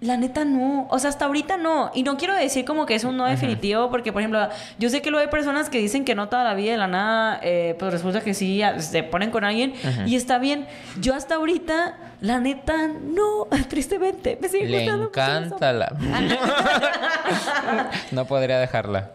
La 0.00 0.16
neta 0.16 0.46
no. 0.46 0.86
O 0.90 0.98
sea, 0.98 1.10
hasta 1.10 1.26
ahorita 1.26 1.58
no. 1.58 1.90
Y 1.94 2.04
no 2.04 2.16
quiero 2.16 2.34
decir 2.34 2.64
como 2.64 2.86
que 2.86 2.94
es 2.94 3.04
un 3.04 3.18
no 3.18 3.26
definitivo, 3.26 3.90
porque, 3.90 4.12
por 4.12 4.22
ejemplo, 4.22 4.48
yo 4.78 4.88
sé 4.88 5.02
que 5.02 5.10
luego 5.10 5.22
hay 5.22 5.30
personas 5.30 5.68
que 5.68 5.78
dicen 5.78 6.06
que 6.06 6.14
no 6.14 6.28
toda 6.30 6.42
la 6.42 6.54
vida 6.54 6.72
de 6.72 6.78
la 6.78 6.86
nada, 6.86 7.38
eh, 7.42 7.76
pues 7.78 7.92
resulta 7.92 8.22
que 8.22 8.32
sí, 8.32 8.62
se 8.78 9.02
ponen 9.02 9.30
con 9.30 9.44
alguien 9.44 9.74
y 10.06 10.16
está 10.16 10.38
bien. 10.38 10.66
Yo 11.00 11.14
hasta 11.14 11.34
ahorita, 11.34 11.96
la 12.20 12.38
neta, 12.38 12.86
no. 12.86 13.46
Tristemente. 13.68 14.38
Me 14.40 14.48
sigue 14.48 14.66
Le 14.66 14.84
encanta 14.84 15.72
la... 15.72 15.92
no 18.10 18.24
podría 18.26 18.58
dejarla. 18.58 19.10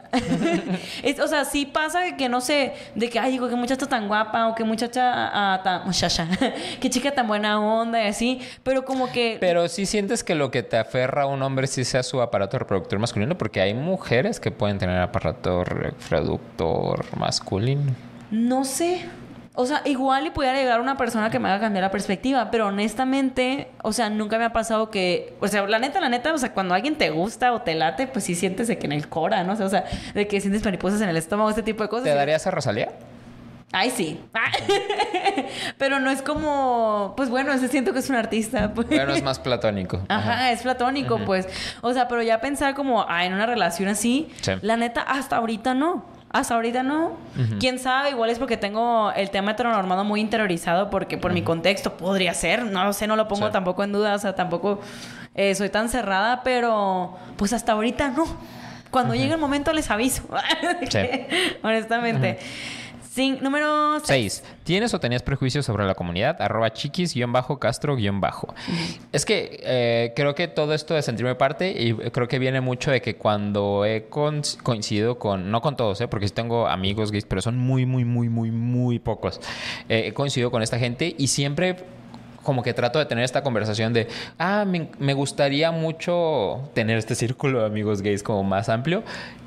Es- 1.03 1.19
o 1.19 1.27
sea, 1.27 1.45
sí 1.45 1.65
pasa 1.65 2.03
que, 2.03 2.17
que 2.17 2.29
no 2.29 2.41
sé, 2.41 2.73
de 2.95 3.09
que, 3.09 3.19
ay, 3.19 3.31
digo, 3.31 3.47
qué 3.47 3.55
muchacha 3.55 3.85
tan 3.85 4.07
guapa, 4.07 4.47
o 4.47 4.55
qué 4.55 4.63
muchacha 4.63 5.03
ah, 5.05 5.61
tan. 5.63 5.85
Muchacha, 5.85 6.27
qué 6.79 6.89
chica 6.89 7.11
tan 7.11 7.27
buena 7.27 7.59
onda 7.59 8.03
y 8.03 8.07
así, 8.07 8.41
pero 8.63 8.85
como 8.85 9.11
que. 9.11 9.37
Pero 9.39 9.67
sí 9.67 9.85
sientes 9.85 10.23
que 10.23 10.35
lo 10.35 10.51
que 10.51 10.63
te 10.63 10.77
aferra 10.77 11.23
a 11.23 11.25
un 11.27 11.41
hombre 11.43 11.67
sí 11.67 11.83
sea 11.83 12.03
su 12.03 12.21
aparato 12.21 12.57
reproductor 12.57 12.99
masculino, 12.99 13.37
porque 13.37 13.61
hay 13.61 13.73
mujeres 13.73 14.39
que 14.39 14.51
pueden 14.51 14.77
tener 14.77 14.99
aparato 14.99 15.63
reproductor 15.63 17.05
masculino. 17.17 17.93
No 18.31 18.65
sé. 18.65 19.05
O 19.55 19.65
sea, 19.65 19.81
igual 19.85 20.27
y 20.27 20.29
pudiera 20.31 20.57
llegar 20.57 20.81
una 20.81 20.97
persona 20.97 21.29
que 21.29 21.39
me 21.39 21.49
haga 21.49 21.61
cambiar 21.61 21.83
la 21.83 21.91
perspectiva, 21.91 22.51
pero 22.51 22.67
honestamente, 22.67 23.69
o 23.83 23.93
sea, 23.93 24.09
nunca 24.09 24.37
me 24.37 24.43
ha 24.45 24.53
pasado 24.53 24.89
que, 24.91 25.33
o 25.39 25.47
sea, 25.47 25.65
la 25.65 25.79
neta, 25.79 26.01
la 26.01 26.09
neta, 26.09 26.33
o 26.33 26.37
sea, 26.37 26.53
cuando 26.53 26.73
alguien 26.73 26.95
te 26.95 27.09
gusta 27.09 27.53
o 27.53 27.61
te 27.61 27.73
late, 27.73 28.07
pues 28.07 28.25
sí 28.25 28.35
sientes 28.35 28.67
de 28.67 28.77
que 28.77 28.85
en 28.85 28.91
el 28.91 29.07
cora, 29.07 29.43
¿no? 29.43 29.53
O 29.53 29.55
sea, 29.55 29.65
o 29.65 29.69
sea, 29.69 29.85
de 30.13 30.27
que 30.27 30.41
sientes 30.41 30.63
mariposas 30.65 30.99
en 31.01 31.09
el 31.09 31.17
estómago, 31.17 31.49
este 31.49 31.63
tipo 31.63 31.83
de 31.83 31.89
cosas. 31.89 32.03
¿Te 32.03 32.13
darías 32.13 32.45
a 32.47 32.51
Rosalía? 32.51 32.89
Ay, 33.71 33.89
sí. 33.89 34.21
pero 35.77 35.99
no 35.99 36.09
es 36.09 36.21
como, 36.21 37.13
pues 37.17 37.29
bueno, 37.29 37.51
ese 37.51 37.67
siento 37.67 37.93
que 37.93 37.99
es 37.99 38.09
un 38.09 38.15
artista. 38.15 38.71
Pues. 38.75 38.87
Bueno, 38.87 39.13
es 39.13 39.23
más 39.23 39.39
platónico. 39.39 40.01
Ajá, 40.09 40.51
es 40.51 40.61
platónico, 40.61 41.19
pues. 41.25 41.47
O 41.81 41.93
sea, 41.93 42.07
pero 42.07 42.21
ya 42.21 42.41
pensar 42.41 42.73
como 42.73 43.05
ah, 43.07 43.25
en 43.25 43.33
una 43.33 43.45
relación 43.45 43.89
así, 43.89 44.29
Sí. 44.41 44.51
la 44.61 44.75
neta, 44.77 45.01
hasta 45.01 45.37
ahorita 45.37 45.73
no. 45.73 46.05
Hasta 46.35 46.53
ahorita 46.55 46.83
no. 46.83 47.13
Quién 47.61 47.79
sabe, 47.79 48.09
igual 48.09 48.29
es 48.29 48.39
porque 48.39 48.57
tengo 48.57 49.09
el 49.13 49.29
tema 49.29 49.51
heteronormado 49.51 50.03
muy 50.03 50.19
interiorizado, 50.19 50.89
porque 50.89 51.17
por 51.17 51.31
mi 51.31 51.43
contexto 51.43 51.95
podría 51.95 52.33
ser, 52.33 52.65
no 52.65 52.83
lo 52.83 52.91
sé, 52.91 53.07
no 53.07 53.15
lo 53.15 53.29
pongo 53.29 53.45
Sí. 53.47 53.53
tampoco 53.53 53.85
en 53.85 53.93
duda, 53.93 54.15
o 54.15 54.19
sea, 54.19 54.35
tampoco 54.35 54.81
eh, 55.33 55.55
soy 55.55 55.69
tan 55.69 55.87
cerrada, 55.87 56.41
pero 56.43 57.15
pues 57.37 57.53
hasta 57.53 57.71
ahorita 57.71 58.09
no. 58.09 58.25
Cuando 58.91 59.15
llegue 59.15 59.33
el 59.35 59.39
momento 59.39 59.71
les 59.71 59.89
aviso. 59.89 60.23
Sí. 60.89 60.99
Honestamente. 61.63 62.37
Sin, 63.15 63.41
número 63.41 64.01
6. 64.03 64.43
6. 64.43 64.43
¿Tienes 64.65 64.93
o 64.93 64.99
tenías 64.99 65.23
prejuicios 65.23 65.65
sobre 65.65 65.85
la 65.85 65.95
comunidad? 65.95 66.41
Arroba 66.41 66.73
chiquis-castro-bajo. 66.73 68.53
Es 69.13 69.23
que 69.23 69.61
eh, 69.63 70.11
creo 70.17 70.35
que 70.35 70.49
todo 70.49 70.73
esto 70.73 70.95
de 70.95 71.01
sentirme 71.01 71.33
parte 71.35 71.81
y 71.81 71.93
creo 71.93 72.27
que 72.27 72.39
viene 72.39 72.59
mucho 72.59 72.91
de 72.91 73.01
que 73.01 73.15
cuando 73.15 73.85
he 73.85 74.09
coincidido 74.09 75.17
con, 75.17 75.49
no 75.49 75.61
con 75.61 75.77
todos, 75.77 76.01
¿eh? 76.01 76.09
porque 76.09 76.27
sí 76.27 76.33
tengo 76.33 76.67
amigos 76.67 77.13
gays, 77.13 77.23
pero 77.23 77.41
son 77.41 77.57
muy, 77.57 77.85
muy, 77.85 78.03
muy, 78.03 78.27
muy, 78.27 78.51
muy 78.51 78.99
pocos. 78.99 79.39
Eh, 79.87 80.07
he 80.07 80.13
coincidido 80.13 80.51
con 80.51 80.61
esta 80.61 80.77
gente 80.77 81.15
y 81.17 81.27
siempre 81.27 81.77
como 82.43 82.63
que 82.63 82.73
trato 82.73 82.99
de 82.99 83.05
tener 83.05 83.23
esta 83.23 83.43
conversación 83.43 83.93
de, 83.93 84.09
ah, 84.39 84.65
me, 84.67 84.89
me 84.99 85.13
gustaría 85.13 85.71
mucho 85.71 86.69
tener 86.73 86.97
este 86.97 87.15
círculo 87.15 87.61
de 87.61 87.67
amigos 87.67 88.01
gays 88.01 88.23
como 88.23 88.43
más 88.43 88.67
amplio. 88.67 89.03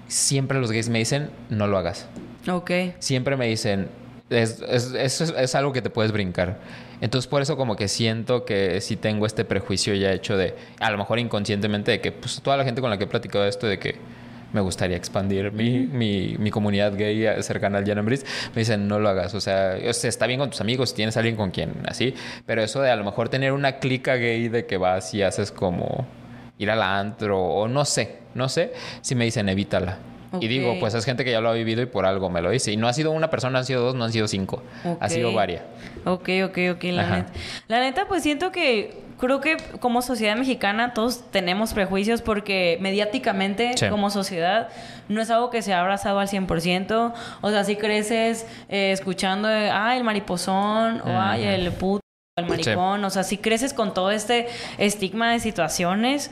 Siempre 0.07 0.59
los 0.59 0.73
gays 0.73 0.89
me 0.89 1.01
dicen, 1.01 1.29
no 1.51 1.67
lo 1.67 1.77
hagas. 1.77 2.09
Ok. 2.49 2.71
Siempre 2.99 3.37
me 3.37 3.47
dicen, 3.47 3.89
es, 4.31 4.63
es, 4.69 4.93
es, 4.93 5.21
es 5.21 5.55
algo 5.55 5.73
que 5.73 5.83
te 5.83 5.91
puedes 5.91 6.13
brincar. 6.13 6.59
Entonces, 7.01 7.29
por 7.29 7.43
eso 7.43 7.57
como 7.57 7.77
que 7.77 7.89
siento 7.89 8.45
que 8.45 8.81
sí 8.81 8.97
tengo 8.97 9.27
este 9.27 9.45
prejuicio 9.45 9.95
ya 9.95 10.13
hecho 10.13 10.37
de, 10.37 10.55
a 10.81 10.91
lo 10.91 10.99
mejor 10.99 11.19
inconscientemente, 11.19 11.93
de 11.93 12.01
que 12.01 12.13
pues 12.13 12.41
toda 12.43 12.57
la 12.57 12.65
gente 12.65 12.81
con 12.81 12.91
la 12.91 12.99
que 12.99 13.05
he 13.05 13.07
platicado 13.07 13.47
esto, 13.47 13.67
de 13.67 13.79
que 13.79 13.97
me 14.53 14.61
gustaría 14.61 14.97
expandir 14.97 15.53
mi, 15.53 15.81
mi, 15.81 16.37
mi 16.39 16.51
comunidad 16.51 16.97
gay 16.97 17.43
cercana 17.43 17.79
al 17.79 17.87
Jan 17.87 18.03
me 18.05 18.17
dicen, 18.55 18.89
no 18.89 18.99
lo 18.99 19.09
hagas. 19.09 19.35
O 19.35 19.41
sea, 19.41 19.77
o 19.87 19.93
sea, 19.93 20.09
está 20.09 20.27
bien 20.27 20.41
con 20.41 20.51
tus 20.51 20.61
amigos, 20.61 20.95
tienes 20.95 21.17
alguien 21.17 21.37
con 21.37 21.51
quien 21.51 21.73
así, 21.87 22.15
pero 22.47 22.63
eso 22.63 22.81
de 22.81 22.91
a 22.91 22.97
lo 22.97 23.05
mejor 23.05 23.29
tener 23.29 23.53
una 23.53 23.79
clica 23.79 24.15
gay 24.17 24.49
de 24.49 24.67
que 24.67 24.77
vas 24.77 25.13
y 25.15 25.23
haces 25.23 25.53
como 25.53 26.07
ir 26.59 26.71
al 26.71 26.83
antro 26.83 27.41
o 27.41 27.69
no 27.69 27.85
sé, 27.85 28.19
no 28.35 28.49
sé, 28.49 28.73
si 29.03 29.15
me 29.15 29.25
dicen 29.25 29.49
evítala. 29.49 29.99
Y 30.41 30.49
digo, 30.49 30.77
pues 30.81 30.95
es 30.95 31.05
gente 31.05 31.25
que 31.25 31.31
ya 31.33 31.41
lo 31.41 31.49
ha 31.49 31.53
vivido 31.55 31.83
y 31.83 31.87
por 31.87 32.05
algo 32.07 32.29
me 32.31 32.41
lo 32.43 32.51
dice. 32.51 32.71
Y 32.73 32.77
no 32.77 32.89
ha 32.89 32.93
sido 32.93 33.11
una 33.13 33.31
persona, 33.31 33.59
han 33.61 33.65
sido 33.65 33.83
dos, 33.83 33.95
no 33.95 34.05
han 34.05 34.13
sido 34.13 34.29
cinco. 34.29 34.63
Ha 35.01 35.09
sido 35.09 35.33
varias. 35.33 35.63
Ok, 36.05 36.29
ok, 36.45 36.59
ok, 36.75 36.85
la 36.85 37.03
Ajá. 37.03 37.17
neta. 37.17 37.33
La 37.69 37.81
neta, 37.81 38.07
pues 38.09 38.23
siento 38.23 38.53
que 38.53 39.03
creo 39.19 39.41
que 39.41 39.57
como 39.81 40.01
sociedad 40.01 40.37
mexicana 40.37 40.95
todos 40.95 41.29
tenemos 41.33 41.73
prejuicios 41.75 42.23
porque 42.23 42.79
mediáticamente 42.81 43.73
Sí. 43.77 43.89
como 43.89 44.11
sociedad 44.11 44.69
no 45.09 45.21
es 45.21 45.31
algo 45.31 45.51
que 45.51 45.61
se 45.63 45.73
ha 45.73 45.81
abrazado 45.81 46.19
al 46.21 46.29
100%. 46.29 47.13
O 47.41 47.51
sea, 47.51 47.65
si 47.65 47.77
creces 47.77 48.47
eh, 48.69 48.93
escuchando, 48.93 49.49
ay, 49.49 49.99
el 49.99 50.05
mariposón, 50.05 51.01
o 51.01 51.21
ay, 51.21 51.45
el 51.45 51.73
puto. 51.73 52.01
El 52.39 52.47
maricón, 52.47 53.05
o 53.05 53.11
sea, 53.11 53.23
si 53.23 53.39
creces 53.39 53.73
con 53.73 53.95
todo 53.95 54.11
este 54.11 54.47
estigma 54.79 55.33
de 55.33 55.41
situaciones, 55.41 56.31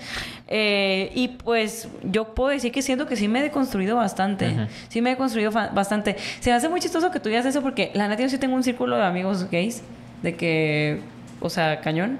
eh, 0.48 1.10
y 1.14 1.28
pues 1.28 1.88
yo 2.02 2.34
puedo 2.34 2.50
decir 2.50 2.72
que 2.72 2.82
siento 2.82 3.06
que 3.06 3.16
sí 3.16 3.28
me 3.28 3.40
he 3.40 3.42
deconstruido 3.42 3.96
bastante, 3.96 4.68
sí 4.88 5.00
me 5.02 5.12
he 5.12 5.16
construido 5.16 5.50
fa- 5.52 5.68
bastante. 5.68 6.16
Se 6.40 6.50
me 6.50 6.56
hace 6.56 6.68
muy 6.68 6.80
chistoso 6.80 7.10
que 7.10 7.20
tú 7.20 7.28
digas 7.28 7.46
eso 7.46 7.62
porque 7.62 7.90
la 7.94 8.08
neta 8.08 8.22
yo 8.22 8.28
sí 8.28 8.38
tengo 8.38 8.54
un 8.54 8.62
círculo 8.62 8.96
de 8.96 9.04
amigos 9.04 9.50
gays, 9.50 9.82
de 10.22 10.34
que, 10.36 11.00
o 11.40 11.50
sea, 11.50 11.80
cañón, 11.80 12.18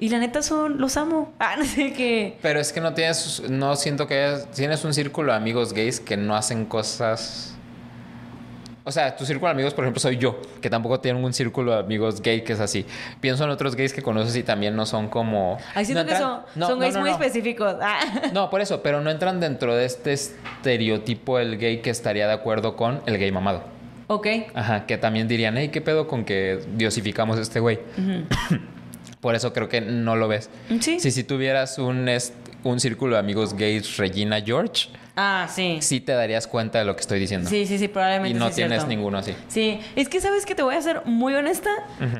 y 0.00 0.10
la 0.10 0.18
neta 0.18 0.42
son, 0.42 0.78
los 0.80 0.96
amo. 0.96 1.32
Ah, 1.40 1.54
no 1.58 1.64
sé 1.64 1.92
qué. 1.92 2.36
Pero 2.42 2.60
es 2.60 2.72
que 2.72 2.80
no 2.80 2.94
tienes, 2.94 3.42
no 3.48 3.74
siento 3.76 4.06
que 4.06 4.32
es- 4.34 4.50
tienes 4.52 4.84
un 4.84 4.92
círculo 4.94 5.32
de 5.32 5.38
amigos 5.38 5.72
gays 5.72 5.98
que 6.00 6.16
no 6.16 6.36
hacen 6.36 6.64
cosas. 6.66 7.54
O 8.88 8.90
sea, 8.90 9.14
tu 9.14 9.26
círculo 9.26 9.48
de 9.48 9.52
amigos, 9.52 9.74
por 9.74 9.84
ejemplo, 9.84 10.00
soy 10.00 10.16
yo, 10.16 10.40
que 10.62 10.70
tampoco 10.70 10.98
tienen 10.98 11.22
un 11.22 11.34
círculo 11.34 11.72
de 11.72 11.80
amigos 11.80 12.22
gay 12.22 12.40
que 12.40 12.54
es 12.54 12.60
así. 12.60 12.86
Pienso 13.20 13.44
en 13.44 13.50
otros 13.50 13.76
gays 13.76 13.92
que 13.92 14.00
conoces 14.00 14.34
y 14.34 14.42
también 14.42 14.74
no 14.74 14.86
son 14.86 15.10
como. 15.10 15.58
Ay, 15.74 15.84
siento 15.84 16.04
no 16.04 16.08
que 16.08 16.14
entran- 16.14 16.20
son, 16.20 16.40
no, 16.54 16.66
son 16.68 16.78
no, 16.78 16.84
gays 16.86 16.96
muy 16.96 17.10
específicos. 17.10 17.76
Ah. 17.82 17.98
No, 18.32 18.48
por 18.48 18.62
eso, 18.62 18.82
pero 18.82 19.02
no 19.02 19.10
entran 19.10 19.40
dentro 19.40 19.76
de 19.76 19.84
este 19.84 20.14
estereotipo 20.14 21.36
del 21.36 21.58
gay 21.58 21.82
que 21.82 21.90
estaría 21.90 22.26
de 22.26 22.32
acuerdo 22.32 22.76
con 22.76 23.02
el 23.04 23.18
gay 23.18 23.30
mamado. 23.30 23.62
Ok. 24.06 24.26
Ajá, 24.54 24.86
que 24.86 24.96
también 24.96 25.28
dirían, 25.28 25.58
hey, 25.58 25.68
¿qué 25.68 25.82
pedo 25.82 26.08
con 26.08 26.24
que 26.24 26.60
diosificamos 26.74 27.36
a 27.36 27.42
este 27.42 27.60
güey? 27.60 27.80
Por 29.20 29.34
eso 29.34 29.52
creo 29.52 29.68
que 29.68 29.82
no 29.82 30.16
lo 30.16 30.28
ves. 30.28 30.48
Sí. 30.80 30.98
Si 30.98 31.10
si 31.10 31.24
tuvieras 31.24 31.78
un, 31.78 32.08
un 32.64 32.80
círculo 32.80 33.16
de 33.16 33.20
amigos 33.20 33.52
gays 33.52 33.98
Regina 33.98 34.40
George, 34.40 34.88
Ah, 35.20 35.48
sí. 35.50 35.78
sí 35.80 36.00
te 36.00 36.12
darías 36.12 36.46
cuenta 36.46 36.78
de 36.78 36.84
lo 36.84 36.94
que 36.94 37.00
estoy 37.00 37.18
diciendo. 37.18 37.50
Sí, 37.50 37.66
sí, 37.66 37.76
sí, 37.76 37.88
probablemente. 37.88 38.36
y 38.36 38.38
no 38.38 38.48
sí 38.50 38.54
tienes 38.54 38.78
cierto. 38.78 38.88
ninguno 38.88 39.18
así. 39.18 39.34
Sí, 39.48 39.80
es 39.96 40.08
que 40.08 40.20
sabes 40.20 40.46
que 40.46 40.54
te 40.54 40.62
voy 40.62 40.76
a 40.76 40.80
ser 40.82 41.02
muy 41.06 41.34
honesta. 41.34 41.70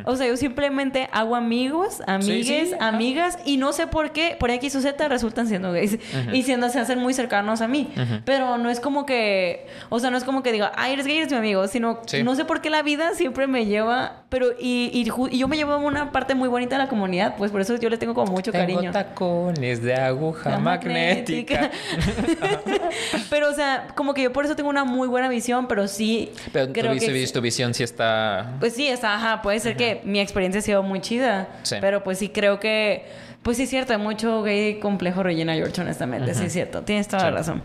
O 0.05 0.17
sea, 0.17 0.27
yo 0.27 0.37
simplemente 0.37 1.09
hago 1.13 1.37
amigos, 1.37 2.03
amigues, 2.09 2.71
sí, 2.71 2.75
amigas, 2.81 3.39
y 3.45 3.57
no 3.57 3.73
sé 3.73 3.87
por 3.87 4.11
qué, 4.11 4.37
por 4.39 4.51
X 4.51 4.75
o 4.75 4.81
Z 4.81 5.07
resultan 5.09 5.47
siendo 5.47 5.71
gays. 5.73 5.97
Y 6.33 6.43
siendo, 6.43 6.69
se 6.71 6.81
hacen 6.81 6.99
muy 6.99 7.15
cercanos 7.15 7.61
a 7.61 7.69
mí. 7.69 7.89
Pero 8.25 8.59
no 8.59 8.69
es 8.71 8.81
como 8.81 9.07
que, 9.07 9.67
o 9.91 10.01
sea, 10.01 10.11
no 10.11 10.17
es 10.17 10.25
como 10.25 10.43
que 10.43 10.51
diga, 10.51 10.73
ay, 10.77 10.95
eres 10.95 11.07
gay, 11.07 11.19
eres 11.19 11.31
mi 11.31 11.37
amigo, 11.39 11.69
sino 11.69 12.01
no 12.25 12.35
sé 12.35 12.45
por 12.45 12.61
qué 12.61 12.71
la 12.71 12.83
vida 12.83 13.15
siempre 13.15 13.47
me 13.47 13.67
lleva, 13.67 14.25
pero 14.29 14.49
y, 14.59 14.91
y, 14.93 15.05
ju- 15.07 15.29
y 15.31 15.39
yo 15.39 15.47
me 15.49 15.57
llevo 15.57 15.73
a 15.73 15.77
una 15.77 16.11
parte 16.11 16.35
muy 16.35 16.49
bonita 16.49 16.77
de 16.77 16.83
la 16.83 16.89
comunidad, 16.89 17.37
pues 17.37 17.51
por 17.53 17.61
eso 17.61 17.77
yo 17.77 17.89
le 17.91 17.97
tengo 17.99 18.15
como 18.15 18.33
mucho 18.33 18.51
Tengo 18.51 18.65
cariño. 18.75 18.91
tacones 18.93 19.83
de 19.83 19.95
aguja 19.95 20.51
La 20.51 20.59
magnética. 20.59 21.71
pero, 23.31 23.51
o 23.51 23.53
sea, 23.53 23.89
como 23.95 24.15
que 24.15 24.23
yo 24.23 24.33
por 24.33 24.45
eso 24.45 24.57
tengo 24.57 24.71
una 24.71 24.85
muy 24.85 25.09
buena 25.09 25.29
visión, 25.29 25.67
pero 25.69 25.89
sí. 25.89 26.33
Pero 26.53 26.73
creo 26.73 26.93
tu, 26.95 26.99
que 26.99 27.27
tu 27.33 27.41
visión 27.41 27.75
sí 27.75 27.83
está... 27.83 28.55
pues 28.61 28.75
sí, 28.75 28.89
está, 28.89 29.15
ajá, 29.15 29.43
puede 29.43 29.61
ser 29.61 29.77
que 29.77 30.01
mi 30.05 30.21
experiencia 30.21 30.59
ha 30.61 30.63
sido 30.63 30.83
muy 30.83 31.01
chida. 31.01 31.49
Sí. 31.63 31.77
Pero 31.81 32.03
pues 32.03 32.19
sí 32.19 32.29
creo 32.29 32.59
que. 32.61 33.05
Pues 33.43 33.57
sí 33.57 33.63
es 33.63 33.71
cierto, 33.71 33.93
hay 33.93 33.99
mucho 33.99 34.43
gay 34.43 34.79
complejo 34.81 35.23
Regina 35.23 35.55
George, 35.55 35.81
honestamente. 35.81 36.35
Sí 36.35 36.45
es 36.47 36.53
cierto, 36.53 36.83
tienes 36.83 37.07
toda 37.09 37.25
la 37.25 37.31
Sí. 37.31 37.37
razón. 37.37 37.63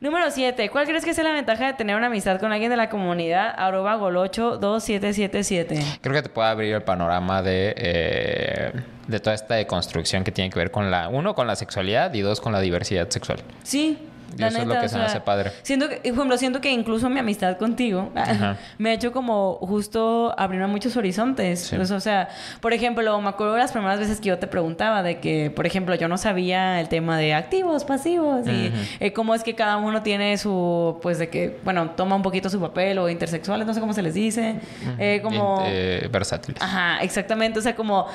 Número 0.00 0.30
7. 0.30 0.70
¿Cuál 0.70 0.86
crees 0.86 1.04
que 1.04 1.10
es 1.10 1.18
la 1.22 1.30
ventaja 1.32 1.66
de 1.66 1.72
tener 1.74 1.94
una 1.94 2.06
amistad 2.06 2.40
con 2.40 2.52
alguien 2.52 2.70
de 2.70 2.76
la 2.78 2.88
comunidad? 2.88 3.52
Arroba 3.56 3.96
golocho 3.96 4.56
2777. 4.56 5.78
Creo 6.00 6.14
que 6.14 6.22
te 6.22 6.28
puede 6.30 6.48
abrir 6.48 6.74
el 6.74 6.82
panorama 6.82 7.42
de, 7.42 7.74
eh, 7.76 8.72
de 9.06 9.20
toda 9.20 9.34
esta 9.34 9.56
deconstrucción 9.56 10.24
que 10.24 10.32
tiene 10.32 10.50
que 10.50 10.58
ver 10.58 10.70
con 10.70 10.90
la... 10.90 11.08
Uno, 11.08 11.34
con 11.34 11.46
la 11.46 11.54
sexualidad 11.54 12.12
y 12.14 12.20
dos, 12.22 12.40
con 12.40 12.52
la 12.52 12.60
diversidad 12.60 13.08
sexual. 13.10 13.40
Sí. 13.62 13.98
Y 14.36 14.44
eso 14.44 14.58
es 14.58 14.66
lo 14.66 14.80
que 14.80 14.88
se 14.88 14.98
me 14.98 15.04
hace 15.04 15.20
padre. 15.20 15.52
Siento 15.62 15.88
que, 15.88 15.96
por 15.96 16.06
ejemplo, 16.06 16.36
siento 16.38 16.60
que 16.60 16.70
incluso 16.70 17.08
mi 17.08 17.18
amistad 17.18 17.56
contigo 17.56 18.10
Ajá. 18.14 18.56
me 18.78 18.90
ha 18.90 18.92
hecho 18.92 19.12
como 19.12 19.54
justo 19.60 20.34
abrirme 20.38 20.64
a 20.64 20.68
muchos 20.68 20.96
horizontes. 20.96 21.60
Sí. 21.60 21.76
Pues, 21.76 21.90
o 21.90 22.00
sea, 22.00 22.28
por 22.60 22.72
ejemplo, 22.72 23.20
me 23.20 23.28
acuerdo 23.28 23.54
de 23.54 23.60
las 23.60 23.72
primeras 23.72 23.98
veces 23.98 24.20
que 24.20 24.28
yo 24.28 24.38
te 24.38 24.46
preguntaba 24.46 25.02
de 25.02 25.20
que, 25.20 25.50
por 25.50 25.66
ejemplo, 25.66 25.94
yo 25.94 26.08
no 26.08 26.18
sabía 26.18 26.80
el 26.80 26.88
tema 26.88 27.18
de 27.18 27.34
activos, 27.34 27.84
pasivos 27.84 28.46
y 28.46 28.72
eh, 29.00 29.12
cómo 29.12 29.34
es 29.34 29.42
que 29.42 29.54
cada 29.54 29.76
uno 29.76 30.02
tiene 30.02 30.36
su, 30.38 30.98
pues 31.02 31.18
de 31.18 31.28
que, 31.28 31.58
bueno, 31.64 31.90
toma 31.90 32.16
un 32.16 32.22
poquito 32.22 32.48
su 32.48 32.60
papel 32.60 32.98
o 32.98 33.08
intersexuales, 33.08 33.66
no 33.66 33.74
sé 33.74 33.80
cómo 33.80 33.92
se 33.92 34.02
les 34.02 34.14
dice. 34.14 34.56
Eh, 34.98 35.20
como... 35.22 35.64
Eh, 35.66 36.08
versátiles. 36.10 36.60
Ajá, 36.62 37.02
exactamente. 37.02 37.58
O 37.58 37.62
sea, 37.62 37.74
como 37.74 38.06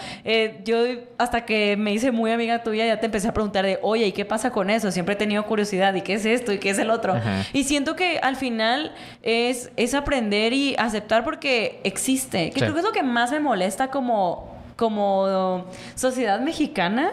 yo 0.63 0.77
hasta 1.17 1.45
que 1.45 1.77
me 1.77 1.93
hice 1.93 2.11
muy 2.11 2.31
amiga 2.31 2.63
tuya, 2.63 2.85
ya 2.85 2.99
te 2.99 3.05
empecé 3.05 3.27
a 3.27 3.33
preguntar 3.33 3.65
de, 3.65 3.79
oye, 3.81 4.07
¿y 4.07 4.11
qué 4.11 4.25
pasa 4.25 4.51
con 4.51 4.69
eso? 4.69 4.91
Siempre 4.91 5.13
he 5.13 5.17
tenido 5.17 5.43
curiosidad, 5.45 5.93
¿y 5.93 6.01
qué 6.05 6.13
es 6.13 6.25
esto? 6.25 6.53
¿Y 6.53 6.59
qué 6.59 6.69
es 6.69 6.79
el 6.79 6.89
otro? 6.89 7.13
Ajá. 7.15 7.43
Y 7.51 7.65
siento 7.65 7.97
que 7.97 8.19
al 8.19 8.37
final 8.37 8.93
es, 9.23 9.71
es 9.75 9.93
aprender 9.93 10.53
y 10.53 10.75
aceptar 10.77 11.25
porque 11.25 11.81
existe. 11.83 12.51
Que 12.51 12.59
Sí. 12.59 12.59
creo 12.61 12.73
que 12.73 12.79
es 12.79 12.85
lo 12.85 12.93
que 12.93 13.03
más 13.03 13.31
me 13.31 13.41
molesta 13.41 13.89
como, 13.89 14.54
como 14.75 15.65
sociedad 15.95 16.39
mexicana. 16.39 17.11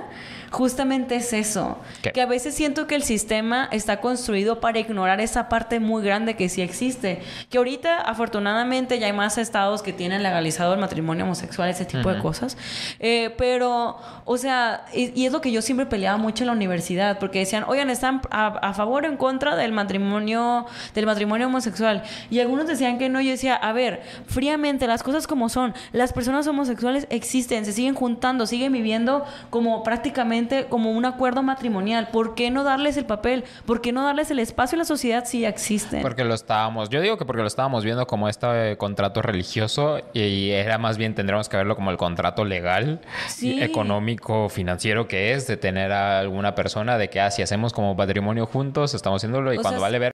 Justamente 0.51 1.17
es 1.17 1.33
eso. 1.33 1.79
¿Qué? 2.03 2.13
Que 2.13 2.21
a 2.21 2.27
veces 2.27 2.55
siento 2.55 2.87
que 2.87 2.95
el 2.95 3.03
sistema 3.03 3.71
está 3.73 4.03
construido 4.03 4.61
para 4.61 4.79
ignorar 4.79 5.19
esa 5.23 5.49
parte 5.49 5.81
muy 5.81 6.05
grande 6.05 6.37
que 6.37 6.51
sí 6.51 6.61
existe. 6.61 7.23
Que 7.49 7.57
ahorita, 7.57 8.03
afortunadamente, 8.03 8.99
ya 8.99 9.07
hay 9.07 9.15
más 9.15 9.39
estados 9.39 9.81
que 9.81 9.95
tienen 9.95 10.23
legalizado 10.23 10.75
el 10.75 10.79
matrimonio 10.79 11.25
homosexual, 11.25 11.71
ese 11.71 11.87
tipo 11.87 12.13
de 12.13 12.21
cosas. 12.21 12.59
Eh, 13.01 13.35
pero, 13.39 13.97
o 14.27 14.37
sea, 14.37 14.85
y, 14.93 15.19
y 15.19 15.25
es 15.25 15.33
lo 15.33 15.41
que 15.41 15.51
yo 15.51 15.63
siempre 15.63 15.87
peleaba 15.87 16.19
mucho 16.19 16.45
en 16.45 16.49
la 16.49 16.53
universidad, 16.53 17.19
porque 17.19 17.39
decían, 17.39 17.65
oigan, 17.67 17.89
¿están 17.89 18.21
a, 18.31 18.49
a 18.49 18.75
favor 18.75 19.05
o 19.05 19.09
en 19.09 19.17
contra 19.17 19.57
del 19.57 19.73
matrimonio, 19.73 20.67
del 20.95 21.07
matrimonio 21.07 21.47
homosexual? 21.47 22.03
Y 22.29 22.41
algunos 22.41 22.67
decían 22.67 22.99
que 22.99 23.09
no. 23.09 23.23
Yo 23.23 23.31
decía, 23.31 23.55
a 23.55 23.73
ver, 23.73 24.03
fríamente, 24.27 24.87
las 24.87 25.03
cosas 25.03 25.27
como 25.27 25.49
son. 25.49 25.73
Las 25.93 26.13
personas 26.13 26.47
homosexuales 26.47 27.07
existen, 27.09 27.52
se 27.65 27.73
siguen 27.73 27.95
juntando, 27.95 28.47
siguen 28.47 28.73
viviendo 28.73 29.25
como 29.51 29.83
prácticamente 29.83 30.65
como 30.67 30.91
un 30.93 31.05
acuerdo 31.05 31.43
matrimonial. 31.43 32.09
¿Por 32.13 32.35
qué 32.35 32.51
no 32.51 32.65
darles 32.65 32.97
el 32.97 33.05
papel? 33.05 33.45
¿Por 33.67 33.81
qué 33.81 33.93
no 33.93 34.03
darles 34.05 34.31
el 34.31 34.39
espacio 34.39 34.77
en 34.77 34.81
la 34.81 34.85
sociedad 34.85 35.25
si 35.27 35.41
ya 35.41 35.49
existen? 35.49 36.03
Porque 36.03 36.25
lo 36.25 36.35
estábamos, 36.35 36.89
yo 36.89 37.01
digo 37.01 37.19
que 37.19 37.25
porque 37.25 37.43
lo 37.43 37.49
estábamos 37.49 37.85
viendo 37.85 38.07
como 38.07 38.29
este 38.29 38.77
contrato 38.79 39.23
religioso 39.23 40.01
y 40.13 40.51
era 40.51 40.79
más 40.79 40.97
bien 40.97 41.15
tendríamos 41.15 41.49
que 41.49 41.57
verlo 41.57 41.77
como 41.77 41.91
el 41.91 41.97
contrato 41.97 42.45
legal, 42.45 43.01
Sí. 43.29 43.63
económico, 43.63 44.49
financiero 44.49 45.07
que 45.09 45.33
es 45.35 45.47
de 45.47 45.57
tener 45.57 45.93
a 45.93 46.21
alguna 46.21 46.55
persona 46.55 46.99
de 46.99 47.11
que 47.11 47.21
ah, 47.21 47.31
si 47.31 47.43
hacemos 47.43 47.73
como 47.73 47.97
patrimonio 47.97 48.47
juntos, 48.47 48.95
estamos 48.95 49.21
haciéndolo 49.21 49.53
y 49.53 49.59
O 49.59 49.63
cuando 49.63 49.79
sea, 49.81 49.87
vale 49.89 49.99
ver 49.99 50.13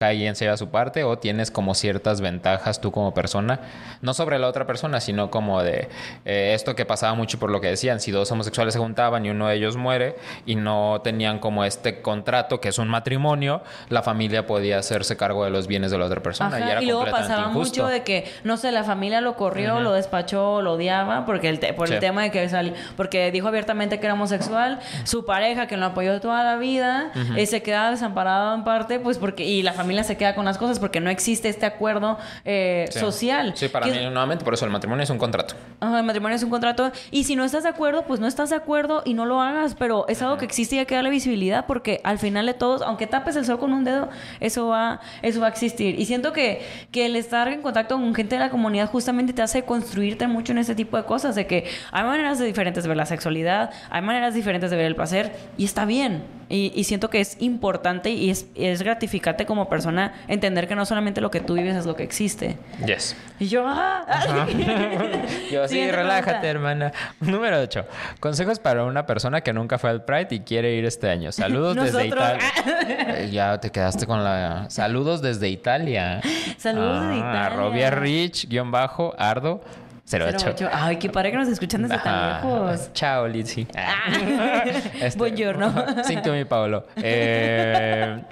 cada 0.00 0.12
quien 0.12 0.36
se 0.36 0.44
lleva 0.44 0.56
su 0.56 0.68
parte 0.68 1.02
o 1.02 1.18
tienes 1.18 1.50
como 1.50 1.74
ciertas 1.74 2.20
ventajas 2.20 2.80
tú 2.80 2.92
como 2.92 3.12
persona, 3.14 3.58
no 4.00 4.14
sobre 4.14 4.38
la 4.38 4.46
otra 4.46 4.64
persona, 4.64 5.00
sino 5.00 5.28
como 5.28 5.60
de 5.64 5.88
eh, 6.24 6.52
esto 6.54 6.76
que 6.76 6.86
pasaba 6.86 7.14
mucho 7.14 7.40
por 7.40 7.50
lo 7.50 7.60
que 7.60 7.66
decían, 7.66 7.98
si 7.98 8.12
dos 8.12 8.30
homosexuales 8.30 8.74
se 8.74 8.78
juntaban 8.78 9.26
y 9.26 9.30
uno 9.30 9.48
de 9.48 9.56
ellos 9.56 9.76
muere 9.76 10.14
y 10.46 10.54
no 10.54 11.00
tenían 11.02 11.40
como 11.40 11.64
este 11.64 12.00
contrato 12.00 12.60
que 12.60 12.68
es 12.68 12.78
un 12.78 12.86
matrimonio, 12.86 13.60
la 13.88 14.02
familia 14.02 14.46
podía 14.46 14.78
hacerse 14.78 15.16
cargo 15.16 15.42
de 15.44 15.50
los 15.50 15.66
bienes 15.66 15.90
de 15.90 15.98
la 15.98 16.04
otra 16.04 16.22
persona 16.22 16.56
Ajá, 16.58 16.60
y 16.64 16.70
era 16.70 16.80
y 16.80 16.86
luego 16.86 17.04
pasaba 17.10 17.48
injusto. 17.48 17.82
mucho 17.82 17.86
de 17.92 18.04
que, 18.04 18.30
no 18.44 18.56
sé, 18.56 18.70
la 18.70 18.84
familia 18.84 19.20
lo 19.20 19.34
corrió, 19.34 19.80
lo 19.80 19.90
despachó, 19.94 20.62
lo 20.62 20.74
odiaba, 20.74 21.26
porque 21.26 21.48
el 21.48 21.58
te- 21.58 21.72
por 21.72 21.92
el 21.92 21.98
tema 21.98 22.22
de 22.22 22.30
que 22.30 22.48
sal- 22.48 22.74
porque 22.96 23.32
dijo 23.32 23.48
abiertamente 23.48 23.98
que 23.98 24.06
era 24.06 24.14
homosexual, 24.14 24.78
su 25.02 25.24
pareja 25.24 25.66
que 25.66 25.76
lo 25.76 25.86
apoyó 25.86 26.20
toda 26.20 26.44
la 26.44 26.54
vida, 26.54 27.10
eh, 27.34 27.46
se 27.46 27.62
queda 27.64 27.90
desamparado 27.90 28.54
en 28.54 28.62
parte, 28.62 29.00
pues 29.00 29.18
porque, 29.18 29.42
y 29.44 29.62
la 29.64 29.72
familia 29.72 29.87
se 30.04 30.16
queda 30.16 30.34
con 30.34 30.44
las 30.44 30.58
cosas 30.58 30.78
porque 30.78 31.00
no 31.00 31.10
existe 31.10 31.48
este 31.48 31.66
acuerdo 31.66 32.18
eh, 32.44 32.86
Sí. 32.90 32.98
social. 33.00 33.52
Sí, 33.56 33.68
para 33.68 33.86
mí 33.86 33.92
es- 33.92 34.02
nuevamente 34.10 34.44
por 34.44 34.54
eso 34.54 34.64
el 34.64 34.70
matrimonio 34.70 35.02
es 35.04 35.10
un 35.10 35.18
contrato. 35.18 35.54
Ajá, 35.80 35.98
el 35.98 36.04
matrimonio 36.04 36.36
es 36.36 36.42
un 36.42 36.50
contrato. 36.50 36.90
Y 37.10 37.24
si 37.24 37.36
no 37.36 37.44
estás 37.44 37.62
de 37.64 37.68
acuerdo, 37.68 38.02
pues 38.04 38.20
no 38.20 38.26
estás 38.26 38.50
de 38.50 38.56
acuerdo 38.56 39.02
y 39.04 39.14
no 39.14 39.24
lo 39.26 39.40
hagas. 39.40 39.74
Pero 39.74 40.06
es 40.08 40.20
algo 40.22 40.36
que 40.38 40.44
existe 40.44 40.76
y 40.76 40.78
hay 40.80 40.86
que 40.86 40.94
darle 40.94 41.10
visibilidad 41.10 41.66
porque 41.66 42.00
al 42.04 42.18
final 42.18 42.46
de 42.46 42.54
todos, 42.54 42.82
aunque 42.82 43.06
tapes 43.06 43.36
el 43.36 43.44
sol 43.44 43.58
con 43.58 43.72
un 43.72 43.84
dedo, 43.84 44.08
eso 44.40 44.68
va, 44.68 45.00
eso 45.22 45.40
va 45.40 45.46
a 45.46 45.50
existir. 45.50 45.98
Y 45.98 46.04
siento 46.06 46.32
que, 46.32 46.62
que 46.90 47.06
el 47.06 47.16
estar 47.16 47.48
en 47.48 47.62
contacto 47.62 47.94
con 47.96 48.14
gente 48.14 48.34
de 48.36 48.40
la 48.40 48.50
comunidad 48.50 48.88
justamente 48.90 49.32
te 49.32 49.42
hace 49.42 49.62
construirte 49.64 50.26
mucho 50.26 50.52
en 50.52 50.58
ese 50.58 50.74
tipo 50.74 50.96
de 50.96 51.04
cosas. 51.04 51.34
De 51.34 51.46
que 51.46 51.64
hay 51.92 52.04
maneras 52.04 52.38
diferentes 52.38 52.82
de 52.84 52.88
ver 52.88 52.96
la 52.96 53.06
sexualidad, 53.06 53.70
hay 53.90 54.02
maneras 54.02 54.34
diferentes 54.34 54.70
de 54.70 54.76
ver 54.76 54.86
el 54.86 54.96
placer 54.96 55.32
y 55.56 55.64
está 55.64 55.84
bien. 55.84 56.22
Y, 56.50 56.72
y 56.74 56.84
siento 56.84 57.10
que 57.10 57.20
es 57.20 57.36
importante 57.40 58.08
y 58.10 58.30
es, 58.30 58.46
es 58.54 58.80
gratificante 58.82 59.44
como 59.44 59.68
persona 59.68 59.77
entender 60.28 60.68
que 60.68 60.74
no 60.74 60.84
solamente 60.84 61.20
lo 61.20 61.30
que 61.30 61.40
tú 61.40 61.54
vives 61.54 61.76
es 61.76 61.86
lo 61.86 61.96
que 61.96 62.02
existe. 62.02 62.56
Yes. 62.84 63.16
Y 63.38 63.48
yo, 63.48 63.64
ah, 63.66 64.46
Yo 65.50 65.66
sí, 65.68 65.90
relájate, 65.90 66.24
pregunta. 66.24 66.48
hermana. 66.48 66.92
Número 67.20 67.60
8. 67.60 67.86
Consejos 68.20 68.58
para 68.58 68.84
una 68.84 69.06
persona 69.06 69.40
que 69.40 69.52
nunca 69.52 69.78
fue 69.78 69.90
al 69.90 70.04
Pride 70.04 70.28
y 70.30 70.40
quiere 70.40 70.74
ir 70.74 70.84
este 70.84 71.10
año. 71.10 71.32
Saludos 71.32 71.76
desde. 71.76 72.06
Italia. 72.06 72.38
Eh, 72.88 73.30
ya 73.32 73.58
te 73.58 73.70
quedaste 73.70 74.06
con 74.06 74.24
la. 74.24 74.66
Saludos 74.70 75.22
desde 75.22 75.48
Italia. 75.48 76.20
Saludos 76.56 77.02
desde 77.02 77.16
Italia. 77.18 77.46
Arrobia 77.46 77.90
Rich, 77.90 78.48
guion 78.48 78.70
bajo, 78.70 79.14
Ardo, 79.18 79.60
08. 80.10 80.46
08. 80.50 80.68
Ay, 80.72 80.96
qué 80.96 81.10
padre 81.10 81.30
que 81.30 81.36
nos 81.36 81.48
escuchan 81.48 81.82
desde 81.82 81.98
tan 81.98 82.34
lejos. 82.34 82.90
Ciao, 82.94 83.28
Lizzy. 83.28 83.66
Buongiorno. 85.16 85.72
Cinco 86.04 86.30
mi 86.30 86.44
Paolo. 86.44 86.86
Eh, 86.96 88.22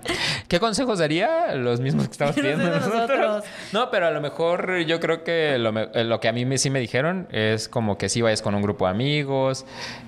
¿Qué 0.49 0.59
consejos 0.59 0.99
daría? 0.99 1.55
Los 1.55 1.81
mismos 1.81 2.07
que 2.07 2.13
estamos 2.13 2.35
pidiendo 2.37 2.65
nosotros. 2.65 3.19
nosotros. 3.19 3.45
No, 3.73 3.91
pero 3.91 4.07
a 4.07 4.11
lo 4.11 4.21
mejor 4.21 4.79
yo 4.81 5.01
creo 5.01 5.23
que 5.25 5.59
lo, 5.59 5.79
eh, 5.79 6.05
lo 6.05 6.21
que 6.21 6.29
a 6.29 6.33
mí 6.33 6.45
me, 6.45 6.59
sí 6.59 6.71
me 6.71 6.81
dijeron 6.81 7.29
es 7.31 7.69
como 7.69 7.99
que 7.99 8.09
sí 8.09 8.23
vayas 8.23 8.43
con 8.43 8.55
un 8.55 8.63
grupo 8.63 8.87
de 8.87 8.93
amigos 8.93 9.67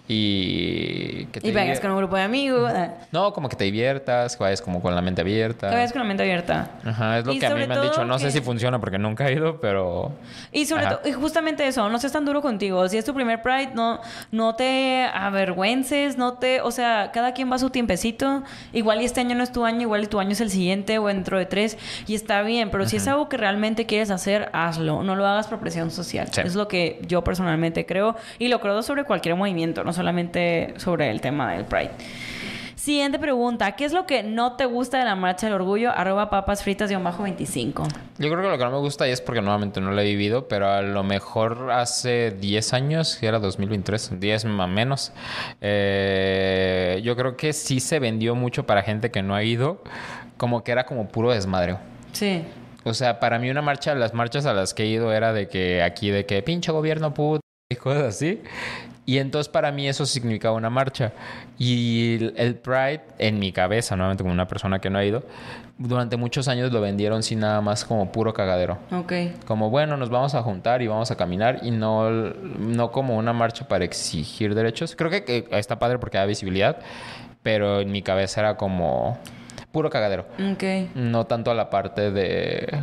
y... 0.08 1.26
Que 1.26 1.40
te 1.40 1.48
Y 1.48 1.52
divier- 1.52 1.80
con 1.80 1.90
un 1.90 1.98
grupo 1.98 2.16
de 2.16 2.22
amigos. 2.22 2.72
ah, 2.74 2.94
No, 3.12 3.32
como 3.32 3.48
que 3.48 3.56
te 3.56 3.64
diviertas, 3.64 4.36
que 4.36 4.42
vayas 4.42 4.62
como 4.62 4.80
con 4.80 4.94
la 4.94 5.02
mente 5.02 5.20
abierta. 5.20 5.68
Que 5.68 5.74
vayas 5.76 5.92
con 5.92 6.00
la 6.00 6.08
mente 6.08 6.22
abierta. 6.22 6.70
Ajá, 6.84 7.18
es 7.18 7.26
lo 7.26 7.32
Y 7.32 7.38
que 7.38 7.46
a 7.46 7.50
mí 7.54 7.66
me 7.66 7.74
han 7.74 7.82
dicho. 7.82 8.04
No 8.04 8.18
sé 8.18 8.30
si 8.30 8.40
funciona 8.40 8.78
porque 8.80 8.98
nunca 8.98 9.28
he 9.28 9.34
ido, 9.34 9.60
pero... 9.60 10.12
Y 10.52 10.64
sobre 10.66 10.86
todo, 10.86 11.00
y 11.04 11.12
justamente 11.12 11.66
eso, 11.66 11.88
no 11.88 11.98
seas 11.98 12.12
tan 12.12 12.24
duro 12.24 12.40
contigo. 12.42 12.88
Si 12.88 12.96
es 12.96 13.04
tu 13.04 13.14
primer 13.14 13.42
Pride, 13.42 13.70
no, 13.74 14.00
no 14.32 14.54
te 14.54 15.04
avergüences, 15.12 16.16
no 16.18 16.34
te, 16.34 16.60
o 16.60 16.70
sea, 16.70 17.10
cada 17.12 17.32
quien 17.32 17.50
va 17.50 17.56
a 17.56 17.58
su 17.58 17.70
tiempecito. 17.70 18.42
Igual 18.72 19.02
y 19.02 19.04
este 19.04 19.20
año 19.20 19.34
no 19.34 19.42
es 19.44 19.52
tu 19.52 19.64
año, 19.64 19.82
igual 19.82 20.04
y 20.04 20.06
tu 20.06 20.18
año 20.20 20.30
es 20.32 20.40
el 20.40 20.50
siguiente 20.50 20.98
o 20.98 21.06
dentro 21.08 21.38
de 21.38 21.46
tres. 21.46 21.78
Y 22.06 22.14
está 22.14 22.42
bien, 22.42 22.70
pero 22.70 22.86
si 22.88 22.96
es 22.96 23.06
algo 23.08 23.28
que 23.28 23.36
realmente 23.36 23.86
quieres 23.86 24.10
hacer, 24.10 24.48
hazlo. 24.52 25.02
No 25.02 25.16
lo 25.16 25.26
hagas 25.26 25.46
por 25.46 25.58
presión 25.60 25.90
social. 25.90 26.28
Sí. 26.32 26.40
Es 26.44 26.54
lo 26.54 26.68
que 26.68 27.00
yo 27.06 27.22
personalmente 27.22 27.86
creo. 27.86 28.16
Y 28.38 28.48
lo 28.48 28.60
creo 28.60 28.82
sobre 28.82 29.04
cualquier 29.04 29.34
movimiento, 29.36 29.84
no 29.84 29.92
solamente 29.98 30.72
sobre 30.78 31.10
el 31.10 31.20
tema 31.20 31.52
del 31.52 31.66
Pride. 31.66 31.90
Siguiente 32.88 33.18
pregunta. 33.18 33.72
¿Qué 33.72 33.84
es 33.84 33.92
lo 33.92 34.06
que 34.06 34.22
no 34.22 34.52
te 34.56 34.64
gusta 34.64 34.98
de 34.98 35.04
la 35.04 35.16
marcha 35.16 35.46
del 35.46 35.54
orgullo? 35.56 35.90
Arroba 35.90 36.30
papas 36.30 36.62
fritas 36.62 36.88
25. 36.90 37.82
Yo 38.18 38.30
creo 38.30 38.40
que 38.40 38.48
lo 38.48 38.56
que 38.56 38.64
no 38.64 38.70
me 38.70 38.78
gusta 38.78 39.06
y 39.08 39.10
es 39.10 39.20
porque 39.20 39.42
nuevamente 39.42 39.80
no 39.80 39.90
lo 39.90 40.00
he 40.00 40.04
vivido, 40.04 40.46
pero 40.46 40.70
a 40.70 40.80
lo 40.80 41.02
mejor 41.02 41.72
hace 41.72 42.30
10 42.30 42.72
años, 42.72 43.16
que 43.16 43.26
era 43.26 43.40
2023, 43.40 44.20
10 44.20 44.44
más 44.44 44.70
menos, 44.70 45.12
eh, 45.60 47.00
yo 47.02 47.16
creo 47.16 47.36
que 47.36 47.52
sí 47.52 47.80
se 47.80 47.98
vendió 47.98 48.36
mucho 48.36 48.64
para 48.64 48.82
gente 48.82 49.10
que 49.10 49.22
no 49.22 49.34
ha 49.34 49.42
ido, 49.42 49.82
como 50.36 50.62
que 50.62 50.70
era 50.70 50.86
como 50.86 51.08
puro 51.08 51.32
desmadre. 51.32 51.76
Sí. 52.12 52.44
O 52.84 52.94
sea, 52.94 53.18
para 53.18 53.38
mí 53.38 53.50
una 53.50 53.60
marcha, 53.60 53.94
las 53.96 54.14
marchas 54.14 54.46
a 54.46 54.54
las 54.54 54.72
que 54.72 54.84
he 54.84 54.86
ido 54.86 55.12
era 55.12 55.32
de 55.32 55.48
que 55.48 55.82
aquí, 55.82 56.10
de 56.10 56.26
que 56.26 56.42
pinche 56.42 56.72
gobierno 56.72 57.12
puto 57.12 57.42
y 57.70 57.76
cosas 57.76 58.04
así. 58.04 58.40
Y 59.08 59.20
entonces 59.20 59.48
para 59.48 59.72
mí 59.72 59.88
eso 59.88 60.04
significaba 60.04 60.54
una 60.54 60.68
marcha. 60.68 61.14
Y 61.56 62.16
el, 62.16 62.34
el 62.36 62.56
Pride, 62.56 63.00
en 63.16 63.38
mi 63.38 63.52
cabeza, 63.52 63.96
nuevamente 63.96 64.22
como 64.22 64.34
una 64.34 64.46
persona 64.46 64.80
que 64.80 64.90
no 64.90 64.98
ha 64.98 65.04
ido, 65.06 65.22
durante 65.78 66.18
muchos 66.18 66.46
años 66.46 66.70
lo 66.74 66.82
vendieron 66.82 67.22
sin 67.22 67.40
nada 67.40 67.62
más 67.62 67.86
como 67.86 68.12
puro 68.12 68.34
cagadero. 68.34 68.76
Ok. 68.92 69.14
Como, 69.46 69.70
bueno, 69.70 69.96
nos 69.96 70.10
vamos 70.10 70.34
a 70.34 70.42
juntar 70.42 70.82
y 70.82 70.88
vamos 70.88 71.10
a 71.10 71.16
caminar 71.16 71.60
y 71.62 71.70
no, 71.70 72.10
no 72.10 72.92
como 72.92 73.16
una 73.16 73.32
marcha 73.32 73.66
para 73.66 73.82
exigir 73.82 74.54
derechos. 74.54 74.94
Creo 74.94 75.10
que, 75.10 75.24
que 75.24 75.48
está 75.52 75.78
padre 75.78 75.98
porque 75.98 76.18
da 76.18 76.26
visibilidad, 76.26 76.76
pero 77.42 77.80
en 77.80 77.90
mi 77.90 78.02
cabeza 78.02 78.42
era 78.42 78.58
como 78.58 79.16
puro 79.72 79.88
cagadero. 79.88 80.26
Ok. 80.52 80.94
No 80.94 81.24
tanto 81.24 81.50
a 81.50 81.54
la 81.54 81.70
parte 81.70 82.10
de, 82.10 82.78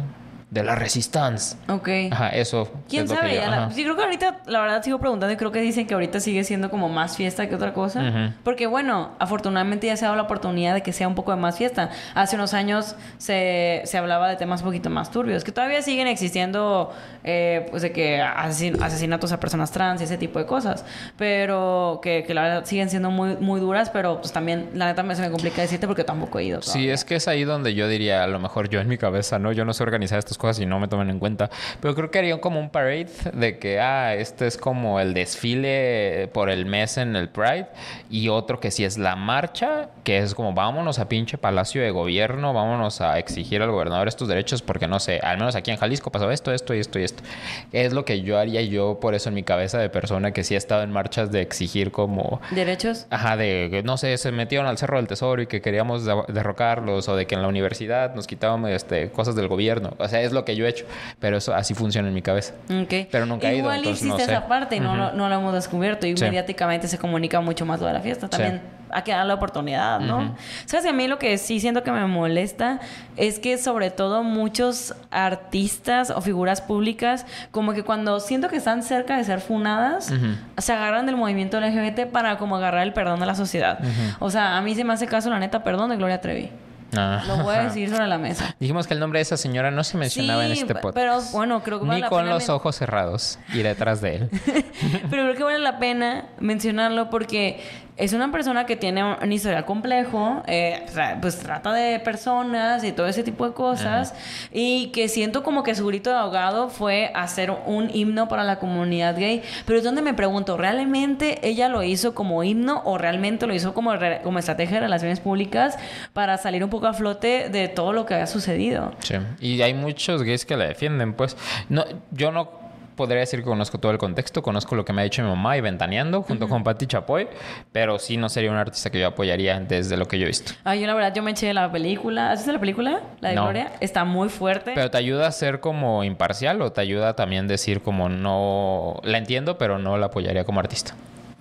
de 0.51 0.63
la 0.63 0.75
resistencia. 0.75 1.57
Ok. 1.67 1.89
Ajá, 2.11 2.29
eso. 2.29 2.71
¿Quién 2.87 3.03
es 3.05 3.09
lo 3.09 3.15
que 3.17 3.21
sabe? 3.21 3.35
yo- 3.35 3.49
la- 3.49 3.71
sí, 3.71 3.83
creo 3.83 3.95
que 3.97 4.03
ahorita, 4.03 4.37
la 4.45 4.61
verdad, 4.61 4.83
sigo 4.83 4.99
preguntando 4.99 5.33
y 5.33 5.37
creo 5.37 5.51
que 5.51 5.59
dicen 5.59 5.85
que 5.87 5.93
ahorita 5.95 6.19
sigue 6.19 6.43
siendo 6.43 6.69
como 6.69 6.87
más 6.87 7.17
fiesta 7.17 7.49
que 7.49 7.55
otra 7.55 7.73
cosa. 7.73 8.31
Porque, 8.43 8.67
bueno, 8.67 9.11
afortunadamente 9.19 9.87
ya 9.87 9.97
se 9.97 10.05
ha 10.05 10.09
dado 10.09 10.17
la 10.17 10.23
oportunidad 10.23 10.73
de 10.73 10.81
que 10.83 10.93
sea 10.93 11.07
un 11.07 11.15
poco 11.15 11.31
de 11.31 11.37
más 11.37 11.57
fiesta. 11.57 11.89
Hace 12.13 12.35
unos 12.35 12.53
años 12.53 12.95
se, 13.17 13.81
se 13.85 13.97
hablaba 13.97 14.29
de 14.29 14.35
temas 14.37 14.61
un 14.61 14.67
poquito 14.67 14.89
más 14.89 15.11
turbios, 15.11 15.43
que 15.43 15.51
todavía 15.51 15.81
siguen 15.81 16.07
existiendo, 16.07 16.93
eh, 17.23 17.65
pues 17.71 17.81
de 17.81 17.91
que 17.91 18.21
asesin- 18.21 18.81
asesinatos 18.81 19.31
a 19.31 19.39
personas 19.39 19.71
trans 19.71 19.99
y 20.01 20.03
ese 20.05 20.17
tipo 20.17 20.39
de 20.39 20.45
cosas. 20.45 20.85
Pero 21.17 21.99
que, 22.03 22.23
que 22.25 22.33
la 22.33 22.43
verdad 22.43 22.65
siguen 22.65 22.89
siendo 22.89 23.09
muy, 23.09 23.35
muy 23.37 23.59
duras, 23.59 23.89
pero 23.89 24.19
pues 24.21 24.31
también, 24.31 24.69
la 24.75 24.85
neta, 24.85 25.01
me, 25.03 25.15
se 25.15 25.21
me 25.21 25.31
complica 25.31 25.61
decirte 25.61 25.87
porque 25.87 26.03
tampoco 26.03 26.39
he 26.39 26.43
ido. 26.45 26.61
Sí, 26.61 26.67
todavía. 26.71 26.93
es 26.93 27.03
que 27.03 27.15
es 27.15 27.27
ahí 27.27 27.43
donde 27.43 27.73
yo 27.73 27.87
diría, 27.87 28.23
a 28.23 28.27
lo 28.27 28.39
mejor 28.39 28.69
yo 28.69 28.79
en 28.79 28.87
mi 28.87 28.97
cabeza, 28.97 29.39
¿no? 29.39 29.51
Yo 29.51 29.65
no 29.65 29.73
sé 29.73 29.83
organizar 29.83 30.19
estas 30.19 30.34
cosas 30.37 30.59
y 30.61 30.65
no 30.65 30.79
me 30.79 30.87
tomen 30.87 31.09
en 31.09 31.19
cuenta. 31.19 31.49
Pero 31.79 31.95
creo 31.95 32.11
que 32.11 32.19
haría 32.19 32.39
como 32.39 32.59
un 32.59 32.69
parade 32.69 33.07
de 33.33 33.57
que, 33.59 33.79
ah, 33.79 34.13
este 34.15 34.47
es 34.47 34.57
como 34.57 34.99
el 34.99 35.13
desfile 35.13 36.29
por 36.33 36.49
el 36.49 36.65
mes 36.65 36.97
en 36.97 37.15
el 37.15 37.29
Pride. 37.29 37.67
Y 38.09 38.29
otro 38.29 38.59
que 38.59 38.71
sí 38.71 38.83
es 38.83 38.97
la 38.97 39.15
marcha, 39.15 39.89
que 40.03 40.17
es 40.19 40.33
como 40.35 40.53
vámonos 40.53 40.99
a 40.99 41.07
pinche 41.07 41.37
Palacio 41.37 41.81
de 41.81 41.91
Gobierno, 41.91 42.53
vámonos 42.53 43.01
a 43.01 43.17
exigir 43.19 43.61
al 43.61 43.71
gobernador 43.71 44.07
estos 44.07 44.27
derechos, 44.27 44.61
porque 44.61 44.87
no 44.87 44.99
sé, 44.99 45.19
al 45.23 45.37
menos 45.37 45.55
aquí 45.55 45.71
en 45.71 45.77
Jalisco 45.77 46.11
pasó 46.11 46.31
esto, 46.31 46.51
esto 46.53 46.73
y 46.73 46.79
esto 46.79 46.99
y 46.99 47.03
esto. 47.03 47.23
Es 47.71 47.93
lo 47.93 48.05
que 48.05 48.21
yo 48.21 48.37
haría 48.37 48.61
yo, 48.61 48.99
por 48.99 49.15
eso 49.15 49.29
en 49.29 49.35
mi 49.35 49.43
cabeza 49.43 49.77
de 49.79 49.89
persona 49.89 50.31
que 50.31 50.43
sí 50.43 50.55
ha 50.55 50.57
estado 50.57 50.83
en 50.83 50.91
marchas 50.91 51.31
de 51.31 51.41
exigir 51.41 51.91
como 51.91 52.41
¿Derechos? 52.51 53.07
Ajá, 53.09 53.37
de 53.37 53.67
que 53.71 53.83
no 53.83 53.97
sé, 53.97 54.17
se 54.17 54.31
metieron 54.31 54.67
al 54.67 54.77
Cerro 54.77 54.97
del 54.97 55.07
Tesoro 55.07 55.41
y 55.41 55.47
que 55.47 55.61
queríamos 55.61 56.05
de- 56.05 56.23
derrocarlos, 56.29 57.07
o 57.09 57.15
de 57.15 57.25
que 57.27 57.35
en 57.35 57.41
la 57.41 57.47
universidad 57.47 58.13
nos 58.15 58.27
quitaban 58.27 58.65
este, 58.67 59.09
cosas 59.11 59.35
del 59.35 59.47
gobierno. 59.47 59.93
O 59.97 60.07
sea, 60.07 60.21
es 60.25 60.31
lo 60.33 60.43
que 60.45 60.55
yo 60.55 60.65
he 60.65 60.69
hecho, 60.69 60.85
pero 61.19 61.37
eso 61.37 61.53
así 61.53 61.73
funciona 61.73 62.07
en 62.07 62.13
mi 62.13 62.21
cabeza. 62.21 62.53
Ok. 62.69 63.07
Pero 63.11 63.25
nunca 63.25 63.49
he 63.49 63.55
ido, 63.55 63.65
Igual 63.65 63.85
hiciste 63.85 64.07
no 64.07 64.17
sé. 64.17 64.23
esa 64.23 64.47
parte 64.47 64.75
y 64.75 64.79
no, 64.79 64.95
lo, 64.95 65.13
no 65.13 65.29
lo 65.29 65.35
hemos 65.35 65.53
descubierto. 65.53 66.07
Y 66.07 66.15
Sí. 66.17 66.23
mediáticamente 66.25 66.87
se 66.87 66.97
comunica 66.97 67.41
mucho 67.41 67.65
más 67.65 67.79
lo 67.79 67.87
de 67.87 67.93
la 67.93 68.01
fiesta. 68.01 68.27
También 68.29 68.61
hay 68.91 69.01
que 69.01 69.11
dar 69.11 69.25
la 69.25 69.33
oportunidad, 69.33 69.99
¿no? 69.99 70.35
¿Sabes? 70.65 70.85
A 70.85 70.93
mí 70.93 71.07
lo 71.07 71.17
que 71.19 71.37
sí 71.37 71.59
siento 71.59 71.83
que 71.83 71.91
me 71.91 72.05
molesta 72.07 72.79
es 73.17 73.39
que 73.39 73.57
sobre 73.57 73.89
todo 73.91 74.23
muchos 74.23 74.93
artistas 75.11 76.11
o 76.11 76.21
figuras 76.21 76.61
públicas, 76.61 77.25
como 77.51 77.73
que 77.73 77.83
cuando 77.83 78.19
siento 78.19 78.47
que 78.47 78.55
están 78.57 78.83
cerca 78.83 79.17
de 79.17 79.23
ser 79.23 79.41
funadas, 79.41 80.13
se 80.57 80.71
agarran 80.73 81.05
del 81.05 81.17
movimiento 81.17 81.59
LGBT 81.59 82.05
para 82.11 82.37
como 82.37 82.55
agarrar 82.57 82.83
el 82.83 82.93
perdón 82.93 83.19
de 83.19 83.25
la 83.25 83.35
sociedad. 83.35 83.79
O 84.19 84.29
sea, 84.29 84.57
a 84.57 84.61
mí 84.61 84.75
se 84.75 84.83
me 84.83 84.93
hace 84.93 85.07
caso, 85.07 85.29
la 85.29 85.39
neta, 85.39 85.63
perdón 85.63 85.89
de 85.89 85.97
Gloria 85.97 86.21
Trevi. 86.21 86.51
Ah. 86.95 87.23
Lo 87.27 87.43
voy 87.43 87.55
a 87.55 87.63
decir 87.63 87.89
sobre 87.89 88.07
la 88.07 88.17
mesa. 88.17 88.55
Dijimos 88.59 88.87
que 88.87 88.93
el 88.93 88.99
nombre 88.99 89.19
de 89.19 89.23
esa 89.23 89.37
señora 89.37 89.71
no 89.71 89.83
se 89.83 89.97
mencionaba 89.97 90.45
en 90.45 90.51
este 90.51 90.75
podcast. 90.75 90.95
pero 90.95 91.21
bueno, 91.37 91.63
creo 91.63 91.79
que 91.79 91.85
vale 91.85 91.95
Ni 91.97 92.01
la 92.01 92.09
con 92.09 92.23
pena 92.23 92.33
los 92.35 92.49
ojos 92.49 92.75
cerrados 92.75 93.39
y 93.53 93.59
detrás 93.59 94.01
de 94.01 94.15
él. 94.15 94.29
Pero 95.09 95.23
creo 95.23 95.35
que 95.35 95.43
vale 95.43 95.59
la 95.59 95.79
pena 95.79 96.25
mencionarlo 96.39 97.09
porque 97.09 97.59
es 97.97 98.11
una 98.13 98.31
persona 98.31 98.65
que 98.65 98.75
tiene 98.75 99.03
un 99.03 99.31
historial 99.31 99.65
complejo, 99.65 100.43
eh, 100.47 100.85
pues 101.21 101.39
trata 101.39 101.71
de 101.73 101.99
personas 101.99 102.83
y 102.83 102.91
todo 102.91 103.07
ese 103.07 103.23
tipo 103.23 103.47
de 103.47 103.53
cosas, 103.53 104.13
y 104.51 104.87
que 104.87 105.07
siento 105.07 105.43
como 105.43 105.63
que 105.63 105.75
su 105.75 105.85
grito 105.87 106.09
de 106.09 106.17
ahogado 106.17 106.69
fue 106.69 107.11
hacer 107.13 107.51
un 107.65 107.89
himno 107.93 108.27
para 108.27 108.43
la 108.43 108.59
comunidad 108.59 109.15
gay, 109.17 109.43
pero 109.65 109.79
es 109.79 109.85
donde 109.85 110.01
me 110.01 110.13
pregunto, 110.13 110.57
¿realmente 110.57 111.39
ella 111.47 111.69
lo 111.69 111.83
hizo 111.83 112.13
como 112.13 112.43
himno 112.43 112.81
o 112.85 112.97
realmente 112.97 113.47
lo 113.47 113.53
hizo 113.53 113.73
como, 113.73 113.95
re- 113.95 114.21
como 114.23 114.39
estrategia 114.39 114.75
de 114.75 114.81
relaciones 114.81 115.19
públicas 115.21 115.77
para 116.13 116.37
salir 116.37 116.63
un 116.63 116.69
poco 116.69 116.87
a 116.87 116.93
flote 116.93 117.49
de 117.49 117.67
todo 117.69 117.93
lo 117.93 118.05
que 118.05 118.15
había 118.15 118.27
sucedido? 118.27 118.93
Sí. 118.99 119.15
Y 119.39 119.61
hay 119.61 119.73
muchos 119.73 120.23
gays 120.23 120.45
que 120.45 120.57
la 120.57 120.65
defienden, 120.65 121.13
pues. 121.13 121.37
No, 121.69 121.85
yo 122.11 122.31
no 122.31 122.64
podría 122.95 123.19
decir 123.19 123.39
que 123.39 123.45
conozco 123.45 123.79
todo 123.79 123.91
el 123.91 123.97
contexto, 123.97 124.41
conozco 124.41 124.75
lo 124.75 124.85
que 124.85 124.93
me 124.93 125.01
ha 125.01 125.03
dicho 125.03 125.21
mi 125.21 125.29
mamá 125.29 125.57
y 125.57 125.61
Ventaneando 125.61 126.21
junto 126.21 126.47
con 126.47 126.63
Patti 126.63 126.87
Chapoy, 126.87 127.27
pero 127.71 127.99
sí 127.99 128.17
no 128.17 128.29
sería 128.29 128.51
un 128.51 128.57
artista 128.57 128.89
que 128.89 128.99
yo 128.99 129.07
apoyaría 129.07 129.59
desde 129.59 129.97
lo 129.97 130.07
que 130.07 130.17
yo 130.17 130.25
he 130.25 130.27
visto. 130.27 130.53
Ay, 130.63 130.81
yo 130.81 130.87
la 130.87 130.93
verdad, 130.93 131.13
yo 131.13 131.23
me 131.23 131.31
eché 131.31 131.53
la 131.53 131.71
película. 131.71 132.31
¿Has 132.31 132.39
visto 132.39 132.53
la 132.53 132.59
película? 132.59 133.01
La 133.21 133.29
de 133.29 133.35
No. 133.35 133.43
Gloria. 133.43 133.71
Está 133.79 134.05
muy 134.05 134.29
fuerte. 134.29 134.71
¿Pero 134.75 134.89
te 134.91 134.97
ayuda 134.97 135.27
a 135.27 135.31
ser 135.31 135.59
como 135.59 136.03
imparcial 136.03 136.61
o 136.61 136.71
te 136.71 136.81
ayuda 136.81 137.15
también 137.15 137.47
decir 137.47 137.81
como 137.81 138.09
no... 138.09 138.99
La 139.03 139.17
entiendo, 139.17 139.57
pero 139.57 139.77
no 139.79 139.97
la 139.97 140.07
apoyaría 140.07 140.43
como 140.43 140.59
artista? 140.59 140.95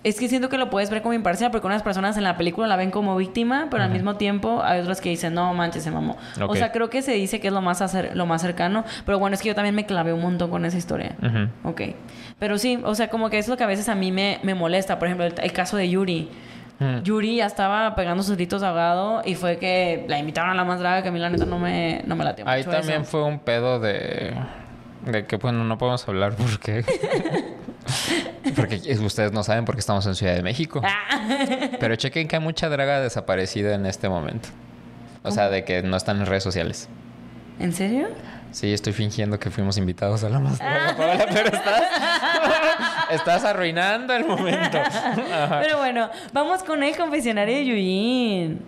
Es 0.05 0.19
que 0.19 0.29
siento 0.29 0.47
que 0.49 0.57
lo 0.57 0.69
puedes 0.69 0.89
ver 0.89 1.01
como 1.01 1.13
imparcial 1.13 1.51
porque 1.51 1.67
unas 1.67 1.83
personas 1.83 2.15
en 2.15 2.23
la 2.23 2.37
película 2.37 2.67
la 2.67 2.75
ven 2.77 2.91
como 2.91 3.15
víctima, 3.17 3.67
pero 3.69 3.83
al 3.83 3.89
mismo 3.89 4.15
tiempo 4.15 4.61
hay 4.63 4.79
otras 4.79 5.01
que 5.01 5.09
dicen, 5.09 5.33
no 5.33 5.53
manches, 5.53 5.83
se 5.83 5.91
mamó. 5.91 6.15
O 6.47 6.55
sea, 6.55 6.71
creo 6.71 6.89
que 6.89 7.01
se 7.01 7.11
dice 7.13 7.39
que 7.39 7.47
es 7.47 7.53
lo 7.53 7.61
más, 7.61 7.81
acer- 7.81 8.13
lo 8.13 8.25
más 8.25 8.41
cercano, 8.41 8.85
pero 9.05 9.19
bueno, 9.19 9.33
es 9.33 9.41
que 9.41 9.47
yo 9.49 9.55
también 9.55 9.75
me 9.75 9.85
clavé 9.85 10.13
un 10.13 10.21
montón 10.21 10.49
con 10.49 10.63
esa 10.63 10.77
historia. 10.77 11.15
Ok. 11.63 11.81
Pero 12.39 12.57
sí, 12.57 12.79
o 12.83 12.95
sea, 12.95 13.09
como 13.09 13.29
que 13.29 13.37
es 13.39 13.47
lo 13.47 13.57
que 13.57 13.63
a 13.63 13.67
veces 13.67 13.89
a 13.89 13.95
mí 13.95 14.11
me, 14.11 14.39
me 14.43 14.53
molesta. 14.55 14.99
Por 14.99 15.07
ejemplo, 15.07 15.25
el, 15.25 15.33
el 15.41 15.51
caso 15.51 15.75
de 15.77 15.89
Yuri. 15.89 16.29
Mm. 16.77 17.03
Yuri 17.03 17.37
ya 17.37 17.45
estaba 17.45 17.95
pegando 17.95 18.21
sus 18.21 18.35
gritos 18.35 18.61
ahogado 18.61 19.21
y 19.25 19.35
fue 19.35 19.57
que 19.57 20.05
la 20.09 20.19
invitaron 20.19 20.51
a 20.51 20.55
la 20.55 20.65
más 20.65 20.79
draga 20.79 21.01
que 21.01 21.07
a 21.07 21.11
mí 21.11 21.19
la 21.19 21.29
neta 21.29 21.45
no 21.45 21.57
me, 21.57 22.01
no 22.05 22.17
me 22.17 22.25
latió 22.25 22.43
Ahí 22.47 22.59
mucho 22.65 22.71
también 22.77 23.01
eso. 23.03 23.11
fue 23.11 23.23
un 23.23 23.39
pedo 23.39 23.79
de. 23.79 24.33
De 25.05 25.25
que, 25.25 25.37
bueno, 25.37 25.63
no 25.63 25.77
podemos 25.77 26.05
hablar 26.07 26.35
porque. 26.35 26.83
porque 28.55 28.75
ustedes 29.03 29.31
no 29.31 29.43
saben 29.43 29.65
porque 29.65 29.79
estamos 29.79 30.05
en 30.05 30.15
Ciudad 30.15 30.33
de 30.35 30.43
México. 30.43 30.81
Ah. 30.83 31.27
Pero 31.79 31.95
chequen 31.95 32.27
que 32.27 32.35
hay 32.37 32.41
mucha 32.41 32.69
draga 32.69 32.99
desaparecida 32.99 33.75
en 33.75 33.85
este 33.85 34.09
momento. 34.09 34.49
O 35.23 35.31
sea, 35.31 35.49
de 35.49 35.63
que 35.63 35.81
no 35.81 35.97
están 35.97 36.17
en 36.19 36.25
redes 36.25 36.43
sociales. 36.43 36.87
¿En 37.59 37.73
serio? 37.73 38.07
Sí, 38.51 38.73
estoy 38.73 38.93
fingiendo 38.93 39.39
que 39.39 39.49
fuimos 39.49 39.77
invitados 39.77 40.23
a 40.23 40.29
la 40.29 40.39
más 40.39 40.59
Ah. 40.61 40.93
draga, 40.93 40.95
Paola, 40.97 41.25
pero 41.33 41.47
estás. 41.47 41.83
estás 43.11 43.43
arruinando 43.43 44.13
el 44.13 44.25
momento. 44.25 44.77
Ajá. 44.77 45.59
Pero 45.63 45.77
bueno, 45.77 46.09
vamos 46.33 46.63
con 46.63 46.81
el 46.83 46.95
confesionario 46.95 47.55
de 47.55 47.65
Yuyin. 47.65 48.61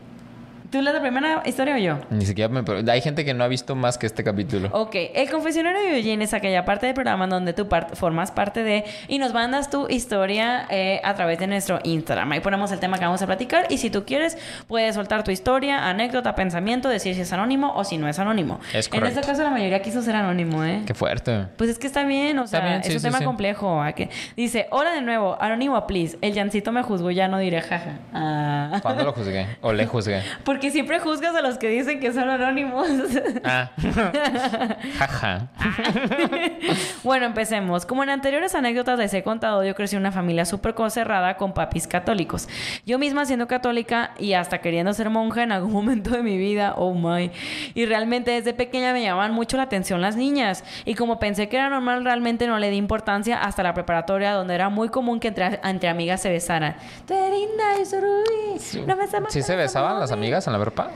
¿Tú 0.77 0.83
la 0.83 1.01
primera 1.01 1.41
historia 1.43 1.73
o 1.73 1.77
yo? 1.79 1.97
Ni 2.11 2.23
siquiera 2.25 2.53
me. 2.53 2.61
pero 2.61 2.79
Hay 2.91 3.01
gente 3.01 3.25
que 3.25 3.33
no 3.33 3.43
ha 3.43 3.47
visto 3.47 3.75
más 3.75 3.97
que 3.97 4.05
este 4.05 4.23
capítulo. 4.23 4.69
Ok, 4.73 4.95
el 5.15 5.27
confesionario 5.31 5.81
de 5.81 5.97
Eugene 5.97 6.23
es 6.23 6.35
aquella 6.35 6.65
parte 6.65 6.85
del 6.85 6.93
programa 6.93 7.25
donde 7.25 7.53
tú 7.53 7.67
par- 7.67 7.95
formas 7.95 8.29
parte 8.29 8.61
de 8.63 8.85
y 9.07 9.17
nos 9.17 9.33
mandas 9.33 9.71
tu 9.71 9.87
historia 9.89 10.67
eh, 10.69 11.01
a 11.03 11.15
través 11.15 11.39
de 11.39 11.47
nuestro 11.47 11.79
Instagram. 11.83 12.31
Ahí 12.33 12.41
ponemos 12.41 12.71
el 12.71 12.79
tema 12.79 12.99
que 12.99 13.05
vamos 13.05 13.23
a 13.23 13.25
platicar 13.25 13.65
y 13.71 13.79
si 13.79 13.89
tú 13.89 14.05
quieres 14.05 14.37
puedes 14.67 14.93
soltar 14.93 15.23
tu 15.23 15.31
historia, 15.31 15.89
anécdota, 15.89 16.35
pensamiento, 16.35 16.89
decir 16.89 17.15
si 17.15 17.21
es 17.21 17.33
anónimo 17.33 17.73
o 17.75 17.83
si 17.83 17.97
no 17.97 18.07
es 18.07 18.19
anónimo. 18.19 18.59
Es 18.71 18.85
en 18.85 18.91
correcto. 18.91 19.19
este 19.19 19.31
caso 19.31 19.41
la 19.43 19.49
mayoría 19.49 19.81
quiso 19.81 20.03
ser 20.03 20.15
anónimo, 20.15 20.63
¿eh? 20.63 20.83
Qué 20.85 20.93
fuerte. 20.93 21.47
Pues 21.57 21.71
es 21.71 21.79
que 21.79 21.87
está 21.87 22.03
bien, 22.03 22.37
o 22.37 22.45
sea, 22.45 22.59
bien, 22.59 22.81
es 22.81 22.89
un 22.89 22.99
sí, 22.99 23.01
tema 23.07 23.17
sí. 23.17 23.25
complejo. 23.25 23.83
Dice, 24.35 24.67
hola 24.69 24.91
de 24.91 25.01
nuevo, 25.01 25.37
anónimo, 25.41 25.87
please. 25.87 26.19
El 26.21 26.35
Jancito 26.35 26.71
me 26.71 26.83
juzgó, 26.83 27.09
ya 27.09 27.27
no 27.27 27.39
diré 27.39 27.61
jaja. 27.61 27.93
Ah. 28.13 28.79
¿Cuándo 28.83 29.03
lo 29.03 29.13
juzgué? 29.13 29.47
O 29.61 29.73
le 29.73 29.85
juzgué. 29.87 30.21
Porque 30.43 30.66
siempre 30.72 30.99
juzgas 30.99 31.35
a 31.35 31.41
los 31.41 31.57
que 31.57 31.69
dicen 31.69 31.99
que 31.99 32.14
son 32.14 32.30
anónimos. 32.30 32.88
Ah. 33.44 33.72
Jaja. 34.98 35.48
Bueno, 37.03 37.26
empecemos. 37.26 37.85
Como 37.85 38.03
en 38.03 38.10
anteriores 38.10 38.56
anécdotas 38.56 38.98
les 38.99 39.14
he 39.14 39.23
contado, 39.23 39.64
yo 39.64 39.76
crecí 39.76 39.95
en 39.95 40.02
una 40.02 40.11
familia 40.11 40.45
súper 40.45 40.76
cerrada 40.89 41.38
con 41.38 41.53
papis 41.53 41.88
católicos. 41.88 42.48
Yo 42.85 42.99
misma 42.99 43.26
siendo 43.26 43.48
católica 43.48 44.11
y 44.19 44.34
hasta 44.34 44.60
queriendo 44.60 44.94
ser 44.94 45.10
monja 45.10 45.44
en 45.44 45.52
algún 45.52 45.72
momento 45.77 46.11
de 46.11 46.23
mi 46.23 46.38
vida, 46.38 46.73
oh 46.77 46.94
my. 46.94 47.31
Y 47.73 47.85
realmente 47.85 48.31
desde 48.31 48.53
pequeña 48.53 48.94
me 48.94 49.02
llamaban 49.02 49.34
mucho 49.34 49.57
la 49.57 49.64
atención 49.64 50.02
las 50.02 50.15
niñas. 50.15 50.64
Y 50.85 50.95
como 50.95 51.19
pensé 51.19 51.49
que 51.49 51.57
era 51.57 51.69
normal, 51.69 52.03
realmente 52.03 52.48
no 52.48 52.60
le 52.60 52.69
di 52.69 52.77
importancia 52.77 53.41
hasta 53.41 53.64
la 53.64 53.73
preparatoria, 53.73 54.34
donde 54.34 54.56
era 54.56 54.69
muy 54.69 54.89
común 54.89 55.19
que 55.19 55.30
entre, 55.30 55.60
entre 55.64 55.89
amigas 55.89 56.22
se 56.22 56.30
besaran. 56.30 56.76
Tú 57.06 57.14
eres 57.14 57.31
linda, 57.31 57.64
yo 57.77 57.85
soy 57.85 57.99
rubí. 58.02 58.85
No 58.85 58.95
me 58.95 59.03
amas, 59.03 59.34
¿Sí 59.34 59.41
se 59.41 59.56
besaban 59.56 59.99
las 59.99 60.11
amigas 60.11 60.47
en 60.49 60.53
la 60.53 60.60
verpa? 60.60 60.90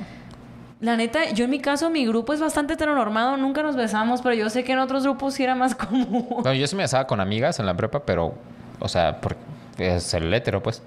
La 0.80 0.98
neta, 0.98 1.30
yo 1.32 1.46
en 1.46 1.52
mi 1.52 1.60
caso, 1.60 1.90
mi 1.92 2.06
grupo 2.08 2.34
es 2.34 2.40
bastante 2.40 2.74
heteronormado, 2.74 3.38
nunca 3.38 3.62
nos 3.62 3.76
besamos, 3.76 4.22
pero 4.24 4.34
yo 4.34 4.50
sé 4.50 4.64
que 4.64 4.72
en 4.72 4.80
otros 4.80 5.04
grupos 5.04 5.36
sí 5.36 5.44
era 5.44 5.54
más 5.54 5.76
común. 5.76 6.28
No, 6.44 6.54
yo 6.54 6.66
sí 6.68 6.76
me 6.76 6.84
besaba 6.84 7.06
con 7.06 7.20
amigas 7.20 7.60
en 7.60 7.68
la 7.68 7.76
prepa, 7.76 8.00
pero, 8.04 8.34
o 8.80 8.88
sea, 8.88 9.22
porque 9.22 9.38
es 9.78 10.14
el 10.16 10.34
hétero, 10.34 10.64
pues. 10.64 10.82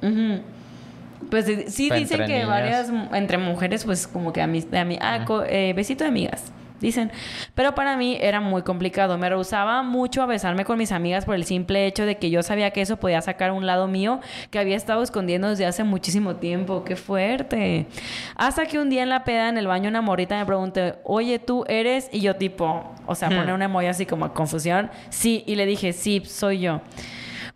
Pues 1.30 1.46
sí 1.72 1.90
dicen 1.90 2.26
que 2.26 2.32
niñas. 2.34 2.48
varias, 2.48 2.92
entre 3.12 3.38
mujeres, 3.38 3.84
pues 3.84 4.06
como 4.06 4.32
que 4.32 4.42
a 4.42 4.46
mí, 4.46 4.60
de 4.60 4.78
ami- 4.78 4.98
ah, 5.00 5.24
eh, 5.48 5.72
besito 5.74 6.04
de 6.04 6.08
amigas, 6.08 6.52
dicen. 6.80 7.10
Pero 7.54 7.74
para 7.74 7.96
mí 7.96 8.16
era 8.20 8.40
muy 8.40 8.62
complicado. 8.62 9.18
Me 9.18 9.28
rehusaba 9.28 9.82
mucho 9.82 10.22
a 10.22 10.26
besarme 10.26 10.64
con 10.64 10.78
mis 10.78 10.92
amigas 10.92 11.24
por 11.24 11.34
el 11.34 11.44
simple 11.44 11.86
hecho 11.86 12.06
de 12.06 12.16
que 12.16 12.30
yo 12.30 12.42
sabía 12.42 12.70
que 12.70 12.80
eso 12.80 12.96
podía 12.96 13.20
sacar 13.20 13.52
un 13.52 13.66
lado 13.66 13.88
mío 13.88 14.20
que 14.50 14.58
había 14.58 14.76
estado 14.76 15.02
escondiendo 15.02 15.48
desde 15.48 15.66
hace 15.66 15.84
muchísimo 15.84 16.36
tiempo. 16.36 16.84
¡Qué 16.84 16.96
fuerte! 16.96 17.86
Hasta 18.36 18.66
que 18.66 18.78
un 18.78 18.90
día 18.90 19.02
en 19.02 19.08
la 19.08 19.24
peda, 19.24 19.48
en 19.48 19.58
el 19.58 19.66
baño, 19.66 19.88
una 19.88 20.02
morrita 20.02 20.38
me 20.38 20.46
preguntó, 20.46 20.80
oye, 21.04 21.38
¿tú 21.38 21.64
eres? 21.68 22.08
Y 22.12 22.20
yo 22.20 22.36
tipo, 22.36 22.92
o 23.06 23.14
sea, 23.14 23.28
pone 23.28 23.52
una 23.52 23.66
emoji 23.66 23.86
así 23.86 24.06
como 24.06 24.32
confusión. 24.32 24.90
Sí, 25.10 25.44
y 25.46 25.54
le 25.56 25.66
dije, 25.66 25.92
sí, 25.92 26.22
soy 26.24 26.60
yo. 26.60 26.80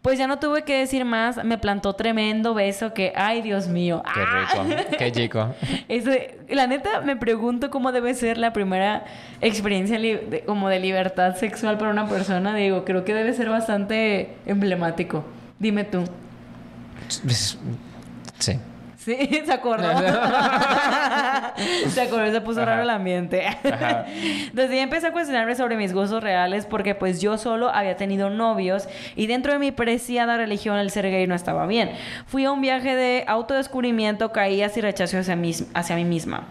Pues 0.02 0.16
ya 0.18 0.28
no 0.28 0.38
tuve 0.38 0.62
que 0.62 0.78
decir 0.78 1.04
más, 1.04 1.44
me 1.44 1.58
plantó 1.58 1.92
tremendo 1.94 2.54
beso 2.54 2.94
que, 2.94 3.12
ay 3.16 3.42
Dios 3.42 3.66
mío. 3.66 4.00
Qué 4.14 4.20
¡Ah! 4.24 4.64
rico, 4.64 4.96
qué 4.96 5.12
chico. 5.12 5.54
La 6.48 6.66
neta 6.68 7.00
me 7.00 7.16
pregunto 7.16 7.68
cómo 7.70 7.90
debe 7.92 8.14
ser 8.14 8.38
la 8.38 8.52
primera 8.52 9.04
experiencia 9.40 9.98
de- 9.98 10.44
como 10.46 10.68
de 10.68 10.78
libertad 10.78 11.34
sexual 11.36 11.78
para 11.78 11.90
una 11.90 12.08
persona. 12.08 12.54
Digo, 12.54 12.84
creo 12.84 13.04
que 13.04 13.12
debe 13.12 13.32
ser 13.34 13.50
bastante 13.50 14.36
emblemático. 14.46 15.24
Dime 15.58 15.82
tú. 15.84 16.04
Sí. 18.38 18.58
Sí, 18.98 19.16
se 19.46 19.52
acordó. 19.52 19.88
se 21.88 22.00
acordó, 22.00 22.30
se 22.32 22.40
puso 22.40 22.60
Ajá. 22.60 22.70
raro 22.70 22.82
el 22.82 22.90
ambiente. 22.90 23.44
Desde 24.52 24.74
ahí 24.74 24.80
empecé 24.80 25.06
a 25.06 25.12
cuestionarme 25.12 25.54
sobre 25.54 25.76
mis 25.76 25.94
gustos 25.94 26.22
reales 26.22 26.66
porque 26.66 26.94
pues 26.96 27.20
yo 27.20 27.38
solo 27.38 27.70
había 27.70 27.96
tenido 27.96 28.28
novios 28.28 28.88
y 29.14 29.28
dentro 29.28 29.52
de 29.52 29.60
mi 29.60 29.70
preciada 29.70 30.36
religión 30.36 30.76
el 30.78 30.90
ser 30.90 31.10
gay 31.10 31.26
no 31.28 31.34
estaba 31.36 31.66
bien. 31.66 31.92
Fui 32.26 32.44
a 32.44 32.50
un 32.50 32.60
viaje 32.60 32.96
de 32.96 33.24
autodescubrimiento, 33.28 34.32
caídas 34.32 34.76
y 34.76 34.80
rechazo 34.80 35.18
hacia 35.18 35.36
mí, 35.36 35.54
hacia 35.74 35.94
mí 35.96 36.04
misma. 36.04 36.48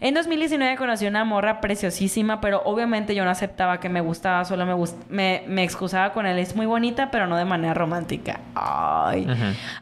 En 0.00 0.14
2019 0.14 0.76
conocí 0.76 1.06
una 1.08 1.24
morra 1.24 1.60
preciosísima, 1.60 2.40
pero 2.40 2.62
obviamente 2.64 3.16
yo 3.16 3.24
no 3.24 3.30
aceptaba 3.30 3.80
que 3.80 3.88
me 3.88 4.00
gustaba, 4.00 4.44
solo 4.44 4.64
me, 4.64 4.72
gust- 4.72 4.94
me, 5.08 5.42
me 5.48 5.64
excusaba 5.64 6.12
con 6.12 6.24
él. 6.24 6.38
Es 6.38 6.54
muy 6.54 6.66
bonita, 6.66 7.10
pero 7.10 7.26
no 7.26 7.36
de 7.36 7.44
manera 7.44 7.74
romántica. 7.74 8.38
Ay. 8.54 9.26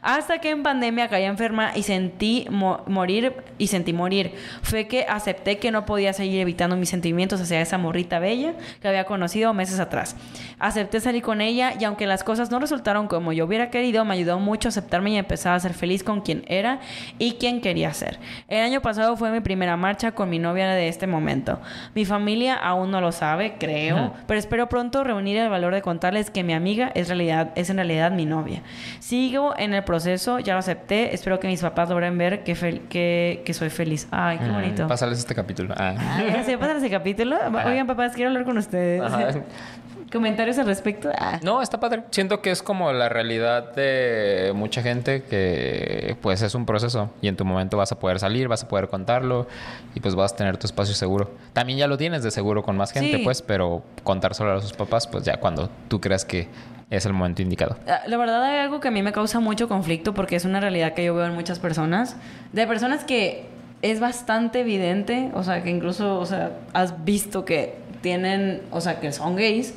Hasta 0.01 0.39
que 0.39 0.49
en 0.51 0.63
pandemia 0.63 1.09
caí 1.09 1.25
enferma 1.25 1.73
y 1.77 1.83
sentí 1.83 2.47
mo- 2.51 2.83
morir 2.87 3.35
y 3.59 3.67
sentí 3.67 3.93
morir. 3.93 4.33
Fue 4.63 4.87
que 4.89 5.05
acepté 5.07 5.59
que 5.59 5.71
no 5.71 5.85
podía 5.85 6.15
seguir 6.15 6.41
evitando 6.41 6.77
mis 6.77 6.89
sentimientos 6.89 7.41
hacia 7.43 7.61
esa 7.61 7.77
morrita 7.77 8.19
bella 8.19 8.55
que 8.81 8.89
había 8.89 9.05
conocido 9.05 9.53
meses 9.53 9.81
atrás. 9.81 10.17
Acepté 10.59 11.01
salir 11.01 11.23
con 11.23 11.43
ella 11.43 11.75
y 11.79 11.85
aunque 11.85 12.07
las 12.07 12.25
cosas 12.25 12.51
no 12.51 12.59
resultaron 12.59 13.07
como 13.07 13.35
yo 13.35 13.45
hubiera 13.45 13.69
querido, 13.69 14.05
me 14.07 14.15
ayudó 14.15 14.39
mucho 14.39 14.69
a 14.69 14.71
aceptarme 14.71 15.11
y 15.11 15.17
empezar 15.19 15.55
a 15.55 15.61
ser 15.61 15.75
feliz 15.75 16.03
con 16.03 16.23
quien 16.23 16.45
era 16.49 16.81
y 17.19 17.33
quien 17.33 17.61
quería 17.61 17.93
ser. 17.93 18.19
El 18.49 18.63
año 18.63 18.81
pasado 18.81 19.15
fue 19.19 19.31
mi 19.31 19.41
primera 19.41 19.77
marcha 19.77 20.06
con 20.13 20.31
mi 20.31 20.39
novia 20.39 20.69
de 20.69 20.89
este 20.89 21.07
momento. 21.07 21.61
Mi 21.95 22.05
familia 22.05 22.55
aún 22.55 22.91
no 22.91 23.01
lo 23.01 23.13
sabe, 23.13 23.55
creo, 23.59 24.13
pero 24.27 24.39
espero 24.39 24.69
pronto 24.69 25.05
reunir 25.05 25.37
el 25.39 25.49
valor 25.49 25.75
de 25.75 25.83
contarles 25.83 26.31
que 26.31 26.43
mi 26.45 26.53
amiga 26.55 26.91
es, 26.95 27.09
realidad, 27.09 27.51
es 27.55 27.71
en 27.71 27.77
realidad 27.77 28.11
mi 28.13 28.27
novia. 28.27 28.63
Sigo 29.01 29.55
en 29.59 29.75
el 29.75 29.85
proceso, 29.85 30.39
ya 30.39 30.55
lo 30.55 30.59
acepté, 30.61 31.15
espero 31.15 31.41
que 31.41 31.49
mis 31.49 31.61
papás 31.63 31.89
logren 31.89 32.17
ver 32.19 32.43
que, 32.45 32.55
que, 32.89 33.43
que 33.45 33.55
soy 33.55 33.71
feliz. 33.71 34.09
Ay, 34.11 34.39
qué 34.39 34.45
Mm, 34.47 34.53
bonito. 34.55 34.87
Pásales 34.89 35.19
este 35.19 35.35
capítulo. 35.35 35.75
Ah. 35.77 35.95
Ya 36.27 36.43
se 36.45 36.57
pasa 36.59 36.77
ese 36.79 36.91
capítulo. 36.91 37.37
Oigan, 37.67 37.87
papás, 37.87 38.13
quiero 38.15 38.31
hablar 38.31 38.45
con 38.45 38.57
ustedes. 38.59 39.03
Ajá. 39.03 39.29
¿Comentarios 40.13 40.57
al 40.59 40.67
respecto? 40.67 41.11
Ah. 41.19 41.41
No, 41.43 41.61
está 41.63 41.81
padre. 41.81 42.05
Siento 42.11 42.41
que 42.41 42.51
es 42.51 42.63
como 42.63 42.93
la 42.93 43.09
realidad 43.09 43.75
de 43.75 44.53
mucha 44.55 44.81
gente 44.83 45.25
que 45.25 46.17
pues 46.23 46.43
es 46.43 46.55
un 46.55 46.65
proceso 46.65 47.11
y 47.21 47.29
en 47.29 47.37
tu 47.37 47.45
momento 47.45 47.77
vas 47.77 47.91
a 47.93 47.99
poder 47.99 48.19
salir, 48.21 48.47
vas 48.49 48.63
a 48.63 48.69
poder 48.69 48.89
contarlo 48.89 49.47
y 49.95 50.01
pues 50.01 50.15
vas 50.15 50.33
a 50.33 50.37
tener 50.37 50.57
tu 50.59 50.67
espacio 50.67 50.95
seguro. 50.95 51.31
También 51.53 51.79
ya 51.79 51.87
lo 51.89 51.97
tienes 51.99 52.23
de 52.23 52.31
seguro 52.31 52.63
con 52.63 52.77
más 52.77 52.93
gente, 52.93 53.17
Sí. 53.19 53.25
pues, 53.25 53.43
pero 53.43 53.83
contar 54.05 54.35
solo 54.35 54.53
a 54.55 54.61
sus 54.61 54.73
papás, 54.73 55.07
pues 55.09 55.25
ya 55.25 55.39
cuando 55.39 55.69
tú 55.89 56.01
creas 56.01 56.25
que 56.25 56.49
es 56.89 57.05
el 57.05 57.13
momento 57.13 57.43
indicado. 57.43 57.77
Ah, 57.89 58.03
La 58.07 58.17
verdad 58.17 58.45
hay 58.45 58.59
algo 58.61 58.79
que 58.79 58.89
a 58.89 58.91
mí 58.93 59.03
me 59.03 59.13
causa 59.13 59.41
mucho 59.41 59.67
conflicto 59.69 60.15
porque 60.15 60.37
es 60.37 60.45
una 60.45 60.61
realidad 60.61 60.95
que 60.95 61.05
yo 61.05 61.15
veo 61.17 61.27
en 61.27 61.35
muchas 61.35 61.59
personas. 61.59 62.17
De 62.53 62.65
personas 62.69 63.03
que 63.05 63.47
es 63.83 63.99
bastante 63.99 64.61
evidente, 64.61 65.31
o 65.35 65.43
sea, 65.43 65.63
que 65.65 65.71
incluso, 65.71 66.19
o 66.21 66.27
sea, 66.27 66.53
has 66.73 67.05
visto 67.05 67.45
que 67.45 67.75
tienen, 68.03 68.63
o 68.71 68.81
sea, 68.81 69.01
que 69.01 69.11
son 69.13 69.35
gays, 69.35 69.75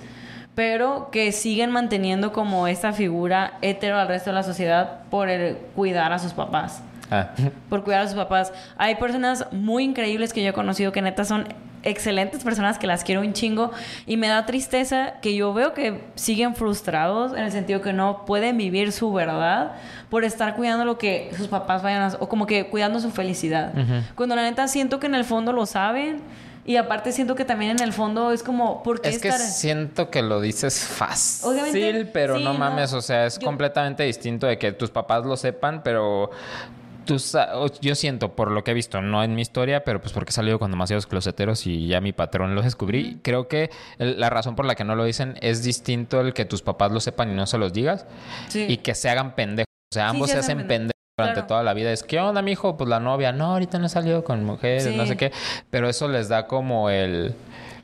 pero 0.60 1.08
que 1.10 1.32
siguen 1.32 1.72
manteniendo 1.72 2.34
como 2.34 2.68
esta 2.68 2.92
figura 2.92 3.54
hetero 3.62 3.98
al 3.98 4.10
resto 4.10 4.32
de 4.32 4.34
la 4.34 4.44
sociedad 4.44 5.04
por 5.10 5.30
el 5.30 5.56
cuidar 5.74 6.12
a 6.12 6.20
sus 6.20 6.34
papás 6.34 6.84
Ah. 7.10 7.30
por 7.70 7.86
cuidar 7.86 8.02
a 8.02 8.08
sus 8.08 8.18
papás. 8.18 8.52
Hay 8.78 8.96
personas 8.96 9.48
muy 9.54 9.86
increíbles 9.86 10.34
que 10.34 10.44
yo 10.44 10.50
he 10.50 10.54
conocido 10.54 10.92
que 10.92 11.02
neta 11.02 11.24
son 11.24 11.48
excelentes 11.84 12.44
personas 12.44 12.78
que 12.78 12.88
las 12.88 13.06
quiero 13.06 13.22
un 13.22 13.32
chingo 13.32 13.72
y 14.06 14.18
me 14.18 14.28
da 14.28 14.46
tristeza 14.46 15.14
que 15.22 15.34
yo 15.34 15.54
veo 15.54 15.74
que 15.74 16.04
siguen 16.16 16.54
frustrados 16.56 17.32
en 17.32 17.40
el 17.46 17.54
sentido 17.54 17.80
que 17.82 17.94
no 17.94 18.26
pueden 18.26 18.58
vivir 18.58 18.92
su 18.92 19.14
verdad 19.14 19.72
por 20.10 20.26
estar 20.26 20.58
cuidando 20.58 20.84
lo 20.84 20.98
que 20.98 21.32
sus 21.38 21.48
papás 21.48 21.82
vayan 21.84 22.02
a 22.02 22.18
o 22.20 22.28
como 22.28 22.46
que 22.46 22.68
cuidando 22.68 23.00
su 23.00 23.12
felicidad. 23.12 23.72
Ujú. 23.74 23.94
Cuando 24.16 24.36
la 24.36 24.42
neta 24.42 24.68
siento 24.68 25.00
que 25.00 25.08
en 25.08 25.16
el 25.16 25.24
fondo 25.24 25.54
lo 25.54 25.66
saben, 25.66 26.20
Y 26.66 26.76
aparte 26.76 27.12
siento 27.12 27.34
que 27.36 27.46
también 27.46 27.72
en 27.72 27.80
el 27.84 27.94
fondo 27.94 28.32
es 28.32 28.44
como, 28.44 28.84
¿por 28.84 29.02
qué 29.02 29.10
Es 29.10 29.20
que 29.20 29.32
siento 29.32 30.10
que 30.12 30.22
lo 30.22 30.40
dices 30.42 30.80
fácil, 30.84 31.50
Obviamente, 31.50 32.06
pero 32.14 32.38
sí, 32.38 32.44
no 32.44 32.54
no. 32.54 32.60
mames, 32.60 32.94
o 32.94 33.02
sea, 33.02 33.26
es 33.26 33.40
Yo- 33.40 33.46
completamente 33.46 34.04
distinto 34.04 34.46
de 34.48 34.58
que 34.60 34.72
tus 34.74 34.92
papás 34.92 35.26
lo 35.26 35.36
sepan, 35.38 35.82
pero 35.84 36.30
yo 37.82 37.96
siento 37.96 38.36
por 38.36 38.52
lo 38.52 38.64
que 38.64 38.70
he 38.72 38.74
visto, 38.76 39.02
no 39.02 39.24
en 39.24 39.34
mi 39.34 39.42
historia, 39.42 39.84
pero 39.84 40.00
pues 40.00 40.14
porque 40.14 40.30
he 40.30 40.34
salido 40.34 40.60
con 40.60 40.70
demasiados 40.70 41.08
closeteros 41.08 41.66
y 41.66 41.88
ya 41.88 42.02
mi 42.02 42.12
patrón 42.14 42.54
los 42.54 42.66
descubrí. 42.66 43.20
Creo 43.24 43.48
que 43.48 43.72
la 43.98 44.30
razón 44.30 44.56
por 44.56 44.66
la 44.66 44.76
que 44.76 44.84
no 44.84 44.96
lo 44.96 45.06
dicen 45.06 45.36
es 45.42 45.64
distinto 45.64 46.22
el 46.22 46.34
que 46.34 46.46
tus 46.46 46.62
papás 46.62 46.92
lo 46.92 47.00
sepan 47.00 47.32
y 47.32 47.34
no 47.36 47.48
se 47.48 47.58
los 47.58 47.74
digas 47.74 48.06
Sí. 48.50 48.66
y 48.70 48.78
que 48.78 48.94
se 48.94 49.10
hagan 49.10 49.34
pendejos. 49.34 49.66
O 49.92 49.96
sea, 49.96 50.04
Sí, 50.06 50.10
ambos 50.12 50.30
se 50.30 50.34
se 50.36 50.40
hacen 50.42 50.68
pendejos 50.68 50.92
durante 51.20 51.42
claro. 51.42 51.48
toda 51.48 51.64
la 51.64 51.74
vida. 51.74 51.92
Es, 51.92 52.04
¿qué 52.04 52.20
onda, 52.20 52.42
mijo? 52.42 52.78
Pues 52.78 52.90
la 52.90 53.00
novia, 53.00 53.32
no, 53.32 53.52
ahorita 53.54 53.80
no 53.80 53.86
he 53.86 53.90
salido 53.90 54.24
con 54.24 54.44
mujeres, 54.44 54.96
no 54.96 55.06
sé 55.06 55.18
qué. 55.18 55.32
Pero 55.70 55.90
eso 55.90 56.08
les 56.08 56.30
da 56.30 56.48
como 56.48 56.90
el... 56.90 57.36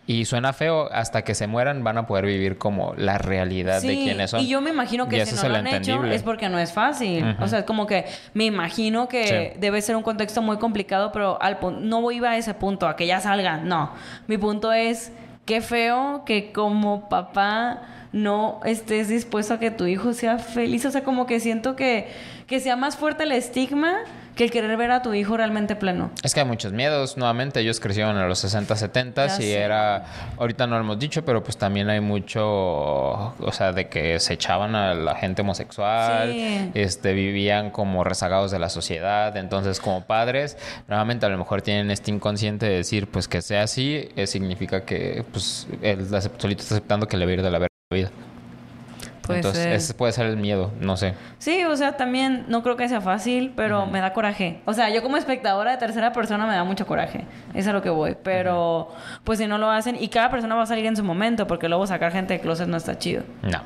Y 0.08 0.26
suena 0.26 0.54
feo, 0.54 0.88
hasta 0.92 1.24
que 1.24 1.34
se 1.34 1.48
mueran 1.48 1.84
van 1.84 1.98
a 1.98 2.06
poder 2.06 2.28
vivir 2.28 2.60
como 2.60 2.94
la 2.96 3.18
realidad 3.18 3.82
de 3.82 3.96
quiénes 3.96 4.30
son. 4.30 4.40
Y 4.40 4.48
yo 4.48 4.62
me 4.62 4.70
imagino 4.70 5.10
que 5.10 5.18
Y 5.18 5.26
si 5.26 5.34
eso 5.34 5.36
no 5.38 5.42
es 5.42 5.64
lo 5.64 5.68
han 5.68 5.82
hecho 5.82 6.04
es 6.06 6.22
porque 6.22 6.48
no 6.48 6.60
es 6.60 6.72
fácil. 6.74 7.36
O 7.42 7.48
sea, 7.48 7.60
es 7.60 7.66
como 7.66 7.88
que 7.88 8.06
me 8.36 8.46
imagino 8.46 9.08
que 9.08 9.52
Sí. 9.54 9.60
debe 9.60 9.82
ser 9.82 9.96
un 9.96 10.04
contexto 10.04 10.44
muy 10.44 10.58
complicado, 10.58 11.12
pero 11.12 11.42
al 11.42 11.58
no 11.82 12.12
iba 12.12 12.30
a 12.30 12.38
ese 12.38 12.54
punto, 12.54 12.88
a 12.88 12.96
que 12.96 13.08
ya 13.08 13.20
salgan. 13.20 13.68
No. 13.68 13.94
Mi 14.28 14.38
punto 14.38 14.72
es, 14.72 15.12
qué 15.46 15.62
feo 15.62 16.24
que 16.24 16.52
como 16.52 17.10
papá 17.10 17.82
no 18.12 18.62
estés 18.64 19.10
dispuesto 19.10 19.56
a 19.56 19.60
que 19.60 19.72
tu 19.72 19.88
hijo 19.88 20.14
sea 20.14 20.38
feliz. 20.38 20.86
O 20.86 20.92
sea, 20.92 21.04
como 21.04 21.26
que 21.26 21.40
siento 21.40 21.76
que, 21.76 22.10
que 22.48 22.60
sea 22.60 22.76
más 22.76 22.98
fuerte 22.98 23.24
el 23.24 23.32
estigma 23.32 24.04
que 24.36 24.44
el 24.44 24.52
querer 24.52 24.76
ver 24.78 24.92
a 24.92 25.02
tu 25.02 25.14
hijo 25.14 25.38
realmente 25.38 25.76
pleno. 25.76 26.12
Es 26.22 26.34
que 26.34 26.42
hay 26.42 26.46
muchos 26.46 26.74
miedos. 26.74 27.18
Nuevamente, 27.18 27.62
ellos 27.62 27.80
crecieron 27.80 28.18
en 28.18 28.28
los 28.28 28.40
60, 28.40 28.76
70 28.76 29.28
Ya 29.28 29.44
y 29.44 29.52
era. 29.52 30.06
Ahorita 30.38 30.68
no 30.68 30.76
lo 30.76 30.82
hemos 30.82 31.00
dicho, 31.00 31.24
pero 31.24 31.44
pues 31.44 31.58
también 31.58 31.90
hay 31.90 32.02
mucho. 32.02 32.44
O 32.46 33.52
sea, 33.52 33.72
de 33.72 33.88
que 33.88 34.20
se 34.20 34.34
echaban 34.34 34.76
a 34.76 34.94
la 34.94 35.16
gente 35.16 35.42
homosexual. 35.42 36.32
Sí. 36.32 36.72
Este, 36.74 37.14
vivían 37.14 37.72
como 37.72 38.04
rezagados 38.04 38.52
de 38.52 38.60
la 38.60 38.70
sociedad. 38.70 39.36
Entonces, 39.38 39.80
como 39.80 40.06
padres, 40.06 40.58
nuevamente 40.88 41.26
a 41.26 41.30
lo 41.30 41.38
mejor 41.38 41.62
tienen 41.62 41.90
este 41.90 42.12
inconsciente 42.12 42.66
de 42.66 42.76
decir, 42.76 43.08
pues 43.08 43.28
que 43.28 43.42
sea 43.42 43.64
así, 43.64 44.10
eh, 44.16 44.28
significa 44.28 44.84
que, 44.84 45.24
pues, 45.32 45.68
él 45.82 46.08
solito 46.38 46.62
está 46.62 46.76
aceptando 46.76 47.08
que 47.08 47.18
le 47.18 47.26
va 47.26 47.32
a 47.32 47.34
ir 47.36 47.42
de 47.42 47.52
la 47.52 47.60
verga 47.60 47.76
la 47.90 47.98
vida. 47.98 48.12
Puede 49.26 49.40
Entonces, 49.40 49.64
ser. 49.64 49.74
ese 49.74 49.94
puede 49.94 50.12
ser 50.12 50.28
el 50.28 50.38
miedo, 50.38 50.72
no 50.80 50.98
sé. 50.98 51.14
Sí, 51.40 51.64
o 51.66 51.76
sea, 51.76 51.98
también 51.98 52.46
no 52.48 52.64
creo 52.64 52.76
que 52.76 52.88
sea 52.88 53.02
fácil, 53.02 53.54
pero 53.56 53.86
me 53.86 54.00
da 54.00 54.14
coraje. 54.14 54.62
O 54.66 54.74
sea, 54.74 54.90
yo 54.90 55.02
como 55.02 55.18
espectadora 55.18 55.72
de 55.72 55.78
tercera 55.78 56.12
persona 56.14 56.46
me 56.46 56.54
da 56.54 56.64
mucho 56.64 56.86
coraje. 56.86 57.26
Es 57.54 57.68
a 57.68 57.74
lo 57.74 57.82
que 57.82 57.90
voy. 57.90 58.16
Pero, 58.24 58.90
pues 59.24 59.40
si 59.40 59.48
no 59.48 59.58
lo 59.58 59.70
hacen, 59.70 59.98
y 60.00 60.10
cada 60.10 60.30
persona 60.30 60.56
va 60.56 60.64
a 60.64 60.66
salir 60.68 60.86
en 60.86 60.96
su 60.96 61.04
momento, 61.04 61.48
porque 61.48 61.68
luego 61.70 61.88
sacar 61.88 62.12
gente 62.12 62.34
de 62.36 62.40
closet 62.40 62.68
no 62.68 62.78
está 62.78 62.98
chido. 62.98 63.24
No. 63.42 63.62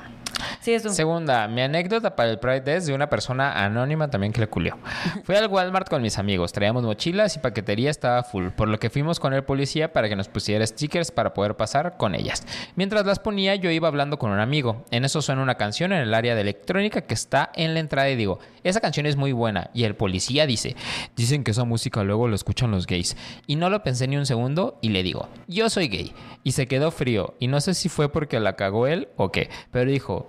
Sí, 0.61 0.74
eso. 0.74 0.90
Segunda, 0.90 1.48
mi 1.48 1.61
anécdota 1.61 2.16
para 2.16 2.30
el 2.32 2.40
Pride 2.40 2.76
es 2.76 2.86
de 2.86 2.94
una 2.94 3.10
persona 3.10 3.64
anónima 3.64 4.10
también 4.10 4.34
que 4.34 4.41
le 4.41 4.48
culió. 4.48 4.78
Fui 5.24 5.36
al 5.36 5.48
Walmart 5.48 5.90
con 5.90 6.02
mis 6.02 6.18
amigos, 6.18 6.52
traíamos 6.52 6.84
mochilas 6.84 7.36
y 7.36 7.40
paquetería 7.40 7.90
estaba 7.90 8.24
full, 8.24 8.49
por 8.49 8.68
lo 8.68 8.80
que 8.80 8.90
fuimos 8.90 9.20
con 9.20 9.34
el 9.34 9.44
policía 9.44 9.94
para 9.94 10.10
que 10.10 10.16
nos 10.16 10.28
pusiera 10.28 10.66
stickers 10.66 11.11
para 11.11 11.34
poder 11.34 11.56
pasar 11.56 11.98
con 11.98 12.16
ellas. 12.16 12.45
Mientras 12.76 13.06
las 13.06 13.20
ponía, 13.20 13.56
yo 13.56 13.72
iba 13.72 13.88
hablando 13.88 14.20
con 14.20 14.32
un 14.32 14.40
amigo. 14.40 14.86
En 14.91 15.06
eso 15.06 15.22
suena 15.22 15.41
una 15.41 15.56
canción 15.56 15.91
en 15.91 15.99
el 15.99 16.14
área 16.14 16.36
de 16.36 16.41
electrónica 16.41 17.02
que 17.02 17.14
está 17.14 17.52
en 17.56 17.74
la 17.74 17.80
entrada 17.80 18.10
y 18.10 18.16
digo, 18.16 18.40
esa 18.64 18.82
canción 18.82 19.06
es 19.06 19.16
muy 19.16 19.32
buena. 19.32 19.70
Y 19.74 19.84
el 19.84 19.95
policía 19.95 20.45
dice, 20.45 20.76
dicen 21.16 21.44
que 21.44 21.52
esa 21.52 21.64
música 21.64 22.03
luego 22.03 22.28
lo 22.28 22.36
escuchan 22.36 22.72
los 22.72 22.88
gays. 22.88 23.16
Y 23.48 23.56
no 23.56 23.70
lo 23.70 23.84
pensé 23.84 24.07
ni 24.07 24.18
un 24.18 24.26
segundo 24.26 24.78
y 24.82 24.90
le 24.90 25.03
digo, 25.03 25.28
yo 25.48 25.70
soy 25.70 25.88
gay. 25.88 26.14
Y 26.44 26.53
se 26.53 26.68
quedó 26.68 26.91
frío. 26.91 27.36
Y 27.40 27.48
no 27.48 27.61
sé 27.61 27.74
si 27.74 27.90
fue 27.90 28.11
porque 28.11 28.40
la 28.40 28.56
cagó 28.56 28.88
él 28.88 29.10
o 29.18 29.32
qué, 29.32 29.49
pero 29.72 29.90
dijo, 29.90 30.28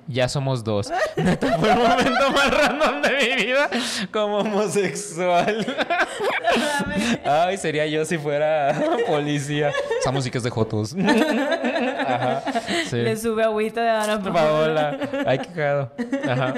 ya 0.11 0.27
somos 0.29 0.63
dos. 0.63 0.91
Neta, 1.15 1.57
fue 1.57 1.71
el 1.71 1.79
momento 1.79 2.31
más 2.31 2.51
random 2.51 3.01
de 3.01 3.09
mi 3.35 3.43
vida 3.45 3.69
como 4.11 4.39
homosexual. 4.39 5.65
Ay, 7.25 7.57
sería 7.57 7.85
yo 7.87 8.03
si 8.05 8.17
fuera 8.17 8.73
policía. 9.07 9.71
Esa 9.99 10.11
música 10.11 10.37
es 10.37 10.43
de 10.43 10.49
Jotos. 10.49 10.95
Ajá. 10.95 12.43
Sí. 12.85 12.97
Le 12.97 13.15
sube 13.17 13.43
agüita 13.43 13.81
de 13.81 13.89
Ana 13.89 14.21
Paola. 14.21 14.97
Ay, 15.25 15.39
qué 15.39 15.47
cagado. 15.47 15.91
Ajá. 16.29 16.53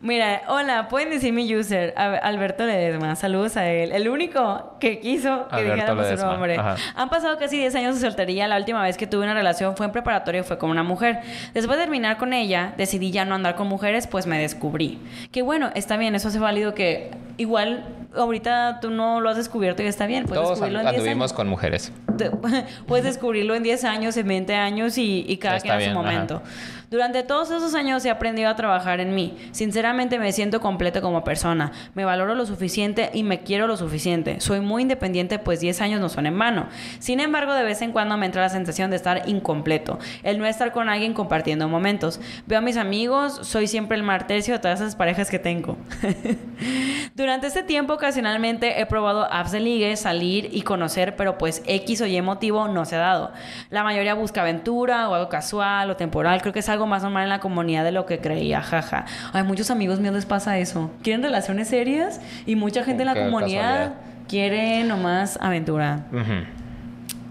Mira, 0.00 0.42
hola, 0.48 0.88
pueden 0.88 1.10
decir 1.10 1.32
mi 1.32 1.54
user, 1.54 1.94
Alberto 1.96 2.64
Ledesma. 2.66 3.14
Saludos 3.16 3.56
a 3.56 3.68
él. 3.70 3.92
El 3.92 4.08
único 4.08 4.76
que 4.80 4.98
quiso 5.00 5.46
que 5.48 5.62
dijéramos 5.64 6.06
su 6.08 6.16
nombre. 6.26 6.56
ajá. 6.56 6.76
Han 6.94 7.08
pasado 7.08 7.38
casi 7.38 7.58
10 7.58 7.74
años 7.76 7.94
de 7.94 8.00
soltería. 8.00 8.48
La 8.48 8.56
última 8.56 8.82
vez 8.82 8.96
que 8.96 9.06
tuve 9.06 9.24
una 9.24 9.34
relación 9.34 9.76
fue 9.76 9.86
en 9.86 9.92
preparatorio 9.92 10.40
y 10.40 10.44
fue 10.44 10.58
con 10.58 10.70
una 10.70 10.82
mujer. 10.82 11.20
Después 11.54 11.78
de 11.78 11.84
terminar 11.84 12.16
con 12.16 12.32
ella, 12.32 12.55
decidí 12.76 13.10
ya 13.10 13.24
no 13.24 13.34
andar 13.34 13.56
con 13.56 13.66
mujeres, 13.68 14.06
pues 14.06 14.26
me 14.26 14.38
descubrí. 14.38 14.98
Que 15.32 15.42
bueno, 15.42 15.70
está 15.74 15.96
bien, 15.96 16.14
eso 16.14 16.28
hace 16.28 16.38
válido 16.38 16.74
que 16.74 17.10
igual 17.36 17.84
ahorita 18.16 18.78
tú 18.80 18.90
no 18.90 19.20
lo 19.20 19.28
has 19.28 19.36
descubierto 19.36 19.82
y 19.82 19.86
está 19.86 20.06
bien. 20.06 20.24
Puedes 20.24 20.42
Todos 20.42 20.50
descubrirlo 20.58 20.80
en 20.80 20.86
10 20.86 20.96
anduvimos 20.98 21.30
años. 21.30 21.32
con 21.34 21.48
mujeres. 21.48 21.92
Puedes 22.86 23.04
descubrirlo 23.04 23.54
en 23.54 23.62
10 23.62 23.84
años, 23.84 24.16
en 24.16 24.26
20 24.28 24.54
años 24.54 24.96
y, 24.98 25.24
y 25.28 25.36
cada 25.36 25.56
Está 25.56 25.76
quien 25.76 25.76
a 25.76 25.80
su 25.80 25.84
bien, 25.84 25.96
ajá. 25.98 26.02
momento. 26.02 26.42
Durante 26.88 27.24
todos 27.24 27.50
esos 27.50 27.74
años 27.74 28.04
he 28.04 28.10
aprendido 28.10 28.48
a 28.48 28.54
trabajar 28.54 29.00
en 29.00 29.12
mí. 29.14 29.36
Sinceramente 29.50 30.20
me 30.20 30.30
siento 30.32 30.60
completo 30.60 31.02
como 31.02 31.24
persona. 31.24 31.72
Me 31.94 32.04
valoro 32.04 32.36
lo 32.36 32.46
suficiente 32.46 33.10
y 33.12 33.24
me 33.24 33.40
quiero 33.40 33.66
lo 33.66 33.76
suficiente. 33.76 34.40
Soy 34.40 34.60
muy 34.60 34.82
independiente, 34.82 35.40
pues 35.40 35.58
10 35.58 35.80
años 35.80 36.00
no 36.00 36.08
son 36.08 36.26
en 36.26 36.38
vano. 36.38 36.68
Sin 37.00 37.18
embargo, 37.18 37.54
de 37.54 37.64
vez 37.64 37.82
en 37.82 37.90
cuando 37.90 38.16
me 38.16 38.26
entra 38.26 38.42
la 38.42 38.50
sensación 38.50 38.90
de 38.90 38.96
estar 38.96 39.28
incompleto. 39.28 39.98
El 40.22 40.38
no 40.38 40.46
estar 40.46 40.70
con 40.72 40.88
alguien 40.88 41.12
compartiendo 41.12 41.68
momentos. 41.68 42.20
Veo 42.46 42.58
a 42.58 42.60
mis 42.60 42.76
amigos, 42.76 43.40
soy 43.42 43.66
siempre 43.66 43.96
el 43.96 44.02
martercio 44.02 44.54
de 44.54 44.60
todas 44.60 44.80
esas 44.80 44.96
parejas 44.96 45.30
que 45.30 45.38
tengo. 45.38 45.76
Durante 47.14 47.46
este 47.46 47.62
tiempo 47.62 47.94
ocasionalmente 47.94 48.80
he 48.80 48.86
probado 48.86 49.32
apps 49.32 49.52
de 49.52 49.60
ligue, 49.60 49.96
salir 49.96 50.50
y 50.52 50.62
conocer, 50.62 51.16
pero 51.16 51.38
pues 51.38 51.62
X 51.66 52.00
o 52.02 52.06
Y 52.06 52.20
motivo 52.22 52.68
no 52.68 52.84
se 52.84 52.96
ha 52.96 53.00
dado. 53.00 53.32
La 53.70 53.82
mayoría 53.82 54.14
busca 54.14 54.42
aventura 54.42 55.08
o 55.08 55.14
algo 55.14 55.28
casual 55.28 55.90
o 55.90 55.96
temporal. 55.96 56.40
Creo 56.42 56.52
que 56.52 56.60
es 56.60 56.68
algo 56.68 56.86
más 56.86 57.02
normal 57.02 57.24
en 57.24 57.30
la 57.30 57.40
comunidad 57.40 57.84
de 57.84 57.92
lo 57.92 58.06
que 58.06 58.18
creía, 58.18 58.62
jaja. 58.62 59.06
Hay 59.32 59.42
muchos 59.42 59.70
amigos 59.70 60.00
míos 60.00 60.14
les 60.14 60.26
pasa 60.26 60.58
eso. 60.58 60.90
Quieren 61.02 61.22
relaciones 61.22 61.68
serias 61.68 62.20
y 62.46 62.56
mucha 62.56 62.84
gente 62.84 63.02
en 63.02 63.06
la 63.06 63.14
comunidad 63.14 63.78
casualidad. 63.78 63.94
quiere 64.28 64.84
nomás 64.84 65.38
aventura. 65.40 66.06
Ujú. 66.12 66.65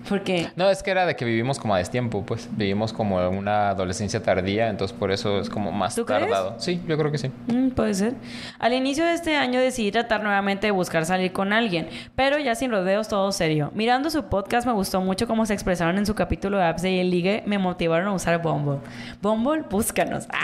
Porque 0.09 0.47
No, 0.55 0.69
es 0.69 0.83
que 0.83 0.91
era 0.91 1.05
de 1.05 1.15
que 1.15 1.25
vivimos 1.25 1.59
como 1.59 1.75
a 1.75 1.77
destiempo, 1.79 2.23
pues. 2.25 2.47
Vivimos 2.51 2.93
como 2.93 3.27
una 3.29 3.69
adolescencia 3.69 4.21
tardía, 4.21 4.69
entonces 4.69 4.95
por 4.97 5.11
eso 5.11 5.39
es 5.39 5.49
como 5.49 5.71
más 5.71 5.95
¿Tú 5.95 6.05
crees? 6.05 6.21
tardado. 6.21 6.55
Sí, 6.59 6.81
yo 6.87 6.97
creo 6.97 7.11
que 7.11 7.17
sí. 7.17 7.31
Mm, 7.47 7.69
puede 7.69 7.93
ser. 7.93 8.13
Al 8.59 8.73
inicio 8.73 9.05
de 9.05 9.13
este 9.13 9.35
año 9.35 9.59
decidí 9.59 9.91
tratar 9.91 10.23
nuevamente 10.23 10.67
de 10.67 10.71
buscar 10.71 11.05
salir 11.05 11.31
con 11.33 11.53
alguien, 11.53 11.87
pero 12.15 12.37
ya 12.39 12.55
sin 12.55 12.71
rodeos, 12.71 13.07
todo 13.07 13.31
serio. 13.31 13.71
Mirando 13.73 14.09
su 14.09 14.23
podcast 14.25 14.65
me 14.67 14.73
gustó 14.73 15.01
mucho 15.01 15.27
cómo 15.27 15.45
se 15.45 15.53
expresaron 15.53 15.97
en 15.97 16.05
su 16.05 16.15
capítulo 16.15 16.57
de 16.57 16.65
apps 16.65 16.81
de 16.81 17.01
el 17.01 17.09
ligue, 17.11 17.43
me 17.45 17.57
motivaron 17.57 18.07
a 18.07 18.13
usar 18.13 18.41
Bumble. 18.41 18.79
Bumble, 19.21 19.63
búscanos. 19.69 20.27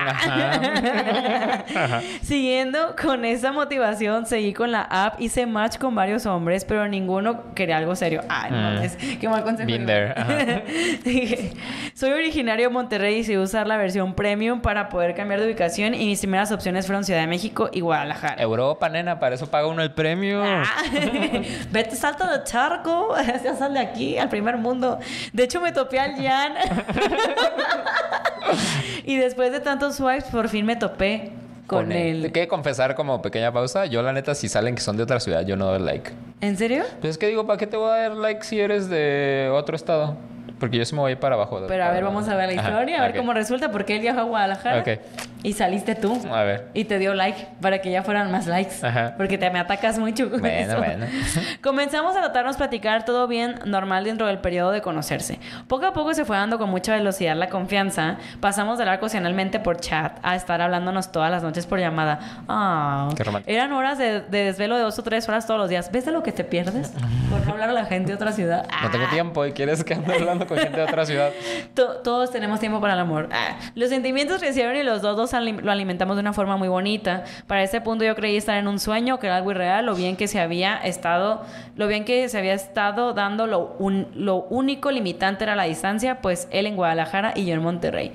Siguiendo 2.22 2.96
con 3.02 3.26
esa 3.26 3.52
motivación, 3.52 4.26
seguí 4.26 4.54
con 4.54 4.72
la 4.72 4.82
app, 4.82 5.20
hice 5.22 5.46
match 5.46 5.78
con 5.78 5.96
varios 5.96 6.26
hombres, 6.26 6.66
pero 6.66 6.88
ninguno 6.88 7.54
quería 7.54 7.78
algo 7.78 7.96
serio. 7.96 8.22
Ay, 8.30 8.52
no 8.52 8.58
Mm. 8.58 8.62
mames, 8.76 8.98
qué 9.20 9.30
mal 9.30 9.44
consejo. 9.52 9.68
Been 9.68 9.86
there, 9.86 10.12
ajá. 10.16 10.64
Dije, 11.04 11.54
soy 11.94 12.12
originario 12.12 12.68
de 12.70 12.74
Monterrey 12.74 13.20
y 13.20 13.24
sé 13.24 13.38
usar 13.38 13.68
la 13.68 13.78
versión 13.78 14.14
premium 14.14 14.62
para 14.62 14.90
poder 14.90 15.16
cambiar 15.16 15.40
de 15.40 15.48
ubicación 15.48 15.94
y 15.94 16.08
mis 16.08 16.20
primeras 16.20 16.52
opciones 16.52 16.86
fueron 16.86 17.04
Ciudad 17.04 17.22
de 17.22 17.28
México 17.28 17.70
y 17.72 17.82
Guadalajara. 17.82 18.42
Europa, 18.42 18.90
nena, 18.90 19.20
para 19.20 19.36
eso 19.36 19.48
paga 19.48 19.68
uno 19.68 19.82
el 19.82 19.94
premio. 19.94 20.42
Ah, 20.44 20.64
Vete, 21.72 21.96
salta 21.96 22.38
de 22.38 22.44
charco, 22.44 23.16
ya 23.44 23.56
sal 23.56 23.74
de 23.74 23.80
aquí, 23.80 24.18
al 24.18 24.30
primer 24.30 24.58
mundo. 24.58 25.00
De 25.34 25.44
hecho, 25.44 25.62
me 25.62 25.72
topé 25.72 26.00
al 26.00 26.16
Jan. 26.16 26.54
y 29.06 29.18
después 29.18 29.52
de 29.52 29.60
tantos 29.60 29.96
swipes, 29.96 30.26
por 30.26 30.50
fin 30.50 30.66
me 30.66 30.76
topé 30.76 31.32
con, 31.72 31.92
él. 31.92 32.26
Hay 32.26 32.32
que 32.32 32.48
confesar 32.48 32.96
como 32.96 33.22
pequeña 33.22 33.52
pausa. 33.52 33.86
Yo, 33.86 34.02
la 34.02 34.14
neta, 34.14 34.36
si 34.36 34.50
salen 34.50 34.76
que 34.76 34.82
son 34.82 34.98
de 34.98 35.04
otra 35.04 35.20
ciudad, 35.20 35.46
yo 35.46 35.56
no 35.56 35.66
doy 35.66 35.80
like. 35.80 36.12
¿En 36.42 36.58
serio? 36.58 36.84
Pues 37.00 37.12
es 37.12 37.18
que 37.18 37.28
digo, 37.28 37.46
¿para 37.48 37.58
qué 37.58 37.68
te 37.68 37.78
voy 37.78 37.92
a 37.92 38.10
dar 38.10 38.12
like 38.12 38.44
si 38.44 38.60
eres 38.60 38.90
de 38.90 39.50
otro 39.54 39.76
estado? 39.76 40.18
Porque 40.60 40.78
yo 40.78 40.86
sí 40.86 40.94
me 40.94 41.02
voy 41.02 41.16
para 41.16 41.36
abajo. 41.36 41.60
Pero 41.68 41.84
a 41.84 41.92
ver, 41.92 42.04
vamos 42.04 42.28
a 42.28 42.36
ver 42.36 42.54
la 42.54 42.62
Ajá, 42.62 42.70
historia, 42.70 43.00
a 43.00 43.02
ver 43.02 43.12
ok. 43.12 43.18
cómo 43.18 43.34
resulta, 43.34 43.72
porque 43.72 43.96
él 43.96 44.02
viajó 44.02 44.20
a 44.20 44.24
Guadalajara. 44.24 44.82
Ok. 44.82 44.90
Y 45.44 45.54
saliste 45.54 45.96
tú. 45.96 46.22
A 46.32 46.44
ver. 46.44 46.68
Y 46.74 46.84
te 46.86 47.00
dio 47.00 47.14
like 47.16 47.48
para 47.62 47.80
que 47.80 47.90
ya 47.92 48.04
fueran 48.04 48.32
más 48.32 48.46
likes. 48.48 48.86
Ajá. 48.86 49.16
Porque 49.18 49.38
te 49.38 49.50
me 49.50 49.60
atacas 49.60 49.98
mucho. 49.98 50.30
con 50.30 50.40
Bueno, 50.42 50.58
eso. 50.72 50.78
bueno. 50.78 51.06
Comenzamos 51.62 52.16
a 52.16 52.22
notarnos 52.22 52.58
platicar 52.58 53.06
todo 53.06 53.28
bien 53.28 53.56
normal 53.66 54.04
dentro 54.04 54.28
del 54.28 54.40
periodo 54.40 54.72
de 54.72 54.82
conocerse. 54.82 55.40
Poco 55.68 55.86
a 55.86 55.94
poco 55.94 56.14
se 56.14 56.26
fue 56.26 56.38
dando 56.38 56.58
con 56.60 56.70
mucha 56.70 56.94
velocidad 56.96 57.36
la 57.36 57.50
confianza. 57.50 58.18
Pasamos 58.40 58.78
de 58.78 58.84
hablar 58.84 59.00
ocasionalmente 59.00 59.60
por 59.60 59.80
chat 59.80 60.18
a 60.22 60.36
estar 60.36 60.62
hablándonos 60.62 61.12
todas 61.12 61.32
las 61.32 61.44
noches 61.44 61.66
por 61.66 61.80
llamada. 61.80 62.20
Ah, 62.48 63.10
Qué 63.18 63.24
romántico. 63.24 63.52
eran 63.52 63.72
horas 63.74 63.98
de, 63.98 64.22
de 64.22 64.44
desvelo 64.46 64.76
de 64.78 64.84
dos 64.84 64.98
o 65.00 65.04
tres 65.04 65.28
horas 65.28 65.48
todos 65.48 65.60
los 65.60 65.70
días. 65.70 65.92
¿Ves 65.92 66.06
de 66.06 66.12
lo 66.12 66.24
que 66.24 66.32
te 66.32 66.44
pierdes? 66.44 66.92
Por 67.30 67.46
no 67.46 67.54
hablar 67.54 67.70
a 67.70 67.74
la 67.74 67.86
gente 67.86 68.10
de 68.10 68.16
otra 68.16 68.32
ciudad. 68.32 68.68
No 68.84 68.92
tengo 68.92 69.06
Ah. 69.08 69.12
tiempo 69.14 69.46
y 69.46 69.52
quieres 69.54 69.84
que 69.84 69.96
ande 69.96 70.14
hablando 70.14 70.46
con 70.46 70.58
gente 70.58 70.78
de 70.78 70.84
otra 70.84 71.06
ciudad. 71.06 71.32
To- 71.74 71.98
todos 72.04 72.32
tenemos 72.32 72.60
tiempo 72.60 72.80
para 72.80 72.94
el 72.94 73.00
amor. 73.00 73.30
Ah, 73.32 73.58
Los 73.76 73.90
sentimientos 73.90 74.40
crecieron 74.40 74.76
y 74.76 74.84
los 74.84 75.02
dos, 75.02 75.18
dos 75.18 75.31
lo 75.40 75.72
alimentamos 75.72 76.16
de 76.16 76.22
una 76.22 76.34
forma 76.34 76.58
muy 76.58 76.68
bonita. 76.68 77.24
Para 77.48 77.64
ese 77.64 77.80
punto 77.82 78.04
yo 78.04 78.16
creí 78.16 78.36
estar 78.36 78.58
en 78.58 78.68
un 78.68 78.80
sueño, 78.80 79.20
que 79.20 79.28
era 79.28 79.38
algo 79.38 79.52
irreal, 79.52 79.86
lo 79.86 79.96
bien 79.96 80.16
que 80.18 80.28
se 80.28 80.40
había 80.40 80.78
estado, 80.78 81.44
lo 81.76 81.88
bien 81.88 82.04
que 82.04 82.28
se 82.30 82.38
había 82.38 82.54
estado 82.54 83.14
dando, 83.14 83.48
lo, 83.48 83.76
un- 83.80 84.08
lo 84.16 84.38
único 84.50 84.92
limitante 84.92 85.44
era 85.44 85.56
la 85.56 85.64
distancia, 85.64 86.22
pues 86.22 86.48
él 86.52 86.66
en 86.66 86.76
Guadalajara 86.76 87.34
y 87.36 87.46
yo 87.46 87.54
en 87.54 87.62
Monterrey. 87.62 88.12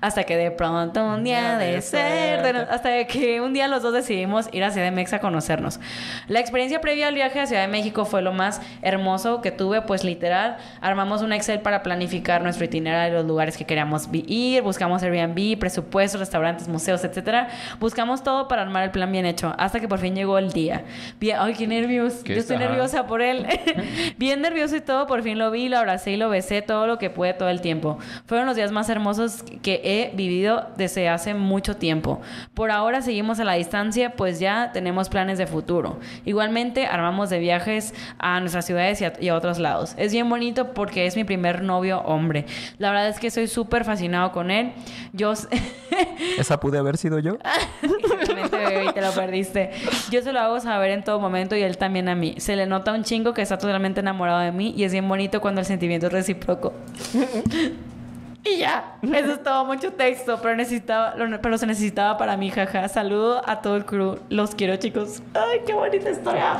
Hasta 0.00 0.24
que 0.24 0.36
de 0.36 0.50
pronto 0.50 1.04
un 1.04 1.24
día 1.24 1.58
de 1.58 1.82
ser, 1.82 2.42
de 2.42 2.52
no- 2.54 2.60
hasta 2.70 3.04
que 3.04 3.40
un 3.42 3.52
día 3.52 3.68
los 3.68 3.82
dos 3.82 3.92
decidimos 3.92 4.48
ir 4.52 4.64
a 4.64 4.70
CDMX 4.70 5.12
a 5.12 5.18
conocernos. 5.18 5.78
La 6.26 6.40
experiencia 6.40 6.80
previa 6.80 7.08
al 7.08 7.14
viaje 7.14 7.38
a 7.38 7.46
Ciudad 7.46 7.60
de 7.62 7.68
México 7.68 8.06
fue 8.06 8.22
lo 8.22 8.32
más 8.32 8.62
hermoso 8.80 9.42
que 9.42 9.50
tuve, 9.50 9.82
pues 9.82 10.02
literal, 10.02 10.56
armamos 10.80 11.20
un 11.20 11.34
Excel 11.34 11.60
para 11.60 11.82
planificar 11.82 12.42
nuestro 12.42 12.64
itinerario, 12.64 13.18
los 13.18 13.26
lugares 13.26 13.58
que 13.58 13.66
queríamos 13.66 14.08
ir, 14.12 14.62
buscamos 14.62 15.02
Airbnb, 15.02 15.58
presupuestos, 15.58 16.18
restaurantes, 16.18 16.66
museos, 16.66 17.04
etcétera. 17.04 17.48
Buscamos 17.78 18.22
todo 18.22 18.48
para 18.48 18.62
armar 18.62 18.84
el 18.84 18.90
plan 18.92 19.12
bien 19.12 19.26
hecho, 19.26 19.54
hasta 19.58 19.80
que 19.80 19.88
por 19.88 19.98
fin 19.98 20.14
llegó 20.14 20.38
el 20.38 20.52
día. 20.52 20.84
Bien, 21.18 21.36
ay, 21.40 21.52
qué 21.54 21.66
nervios. 21.66 22.14
¿Qué 22.24 22.34
Yo 22.34 22.40
estoy 22.40 22.56
nerviosa 22.56 23.06
por 23.06 23.20
él. 23.20 23.46
bien 24.16 24.40
nervioso 24.40 24.76
y 24.76 24.80
todo, 24.80 25.06
por 25.06 25.22
fin 25.22 25.38
lo 25.38 25.50
vi, 25.50 25.68
lo 25.68 25.76
abracé 25.78 26.12
y 26.12 26.16
lo 26.16 26.30
besé 26.30 26.62
todo 26.62 26.86
lo 26.86 26.96
que 26.98 27.10
pude 27.10 27.34
todo 27.34 27.50
el 27.50 27.60
tiempo. 27.60 27.98
Fueron 28.24 28.46
los 28.46 28.56
días 28.56 28.72
más 28.72 28.88
hermosos 28.88 29.44
que 29.62 29.80
he 29.90 30.10
vivido 30.14 30.66
desde 30.76 31.08
hace 31.08 31.34
mucho 31.34 31.76
tiempo. 31.76 32.20
Por 32.54 32.70
ahora 32.70 33.02
seguimos 33.02 33.40
a 33.40 33.44
la 33.44 33.54
distancia, 33.54 34.14
pues 34.16 34.40
ya 34.40 34.70
tenemos 34.72 35.08
planes 35.08 35.38
de 35.38 35.46
futuro. 35.46 35.98
Igualmente 36.24 36.86
armamos 36.86 37.30
de 37.30 37.38
viajes 37.38 37.94
a 38.18 38.40
nuestras 38.40 38.66
ciudades 38.66 39.00
y 39.00 39.04
a, 39.04 39.12
y 39.20 39.28
a 39.28 39.36
otros 39.36 39.58
lados. 39.58 39.94
Es 39.96 40.12
bien 40.12 40.28
bonito 40.28 40.72
porque 40.72 41.06
es 41.06 41.16
mi 41.16 41.24
primer 41.24 41.62
novio 41.62 42.00
hombre. 42.00 42.46
La 42.78 42.90
verdad 42.90 43.08
es 43.08 43.18
que 43.18 43.30
soy 43.30 43.46
súper 43.46 43.84
fascinado 43.84 44.32
con 44.32 44.50
él. 44.50 44.72
Yo... 45.12 45.32
¿Esa 46.38 46.60
pude 46.60 46.78
haber 46.78 46.96
sido 46.96 47.18
yo? 47.18 47.36
Y 47.82 48.92
te 48.92 49.00
lo 49.00 49.12
perdiste. 49.12 49.70
Yo 50.10 50.22
se 50.22 50.32
lo 50.32 50.40
hago 50.40 50.60
saber 50.60 50.90
en 50.90 51.04
todo 51.04 51.18
momento 51.20 51.56
y 51.56 51.62
él 51.62 51.76
también 51.76 52.08
a 52.08 52.14
mí. 52.14 52.34
Se 52.38 52.56
le 52.56 52.66
nota 52.66 52.92
un 52.92 53.04
chingo 53.04 53.34
que 53.34 53.42
está 53.42 53.58
totalmente 53.58 54.00
enamorado 54.00 54.40
de 54.40 54.52
mí 54.52 54.74
y 54.76 54.84
es 54.84 54.92
bien 54.92 55.08
bonito 55.08 55.40
cuando 55.40 55.60
el 55.60 55.66
sentimiento 55.66 56.06
es 56.06 56.12
recíproco. 56.12 56.72
Y 58.42 58.56
ya, 58.58 58.96
eso 59.02 59.32
es 59.32 59.42
todo, 59.42 59.66
mucho 59.66 59.92
texto, 59.92 60.38
pero 60.42 60.56
necesitaba, 60.56 61.14
lo- 61.14 61.40
pero 61.42 61.58
se 61.58 61.66
necesitaba 61.66 62.16
para 62.16 62.38
mí, 62.38 62.50
jaja. 62.50 62.88
Saludo 62.88 63.42
a 63.46 63.60
todo 63.60 63.76
el 63.76 63.84
crew, 63.84 64.18
los 64.30 64.54
quiero 64.54 64.76
chicos. 64.76 65.22
Ay, 65.34 65.60
qué 65.66 65.74
bonita 65.74 66.08
historia. 66.08 66.54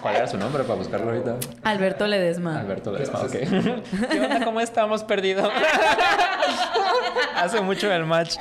¿Cuál 0.00 0.14
era 0.16 0.28
su 0.28 0.38
nombre 0.38 0.62
para 0.62 0.78
buscarlo 0.78 1.10
ahorita? 1.10 1.34
Alberto 1.64 2.06
Ledesma. 2.06 2.60
Alberto 2.60 2.92
Ledesma, 2.92 3.18
ok. 3.20 3.32
¿Qué 4.10 4.20
onda? 4.20 4.44
¿Cómo 4.44 4.60
estamos 4.60 5.02
perdidos? 5.02 5.50
Hace 7.36 7.60
mucho 7.60 7.92
el 7.92 8.04
match. 8.04 8.36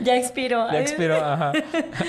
Ya 0.00 0.16
expiró. 0.16 0.70
Ya 0.72 0.80
expiró, 0.80 1.16
ajá. 1.16 1.52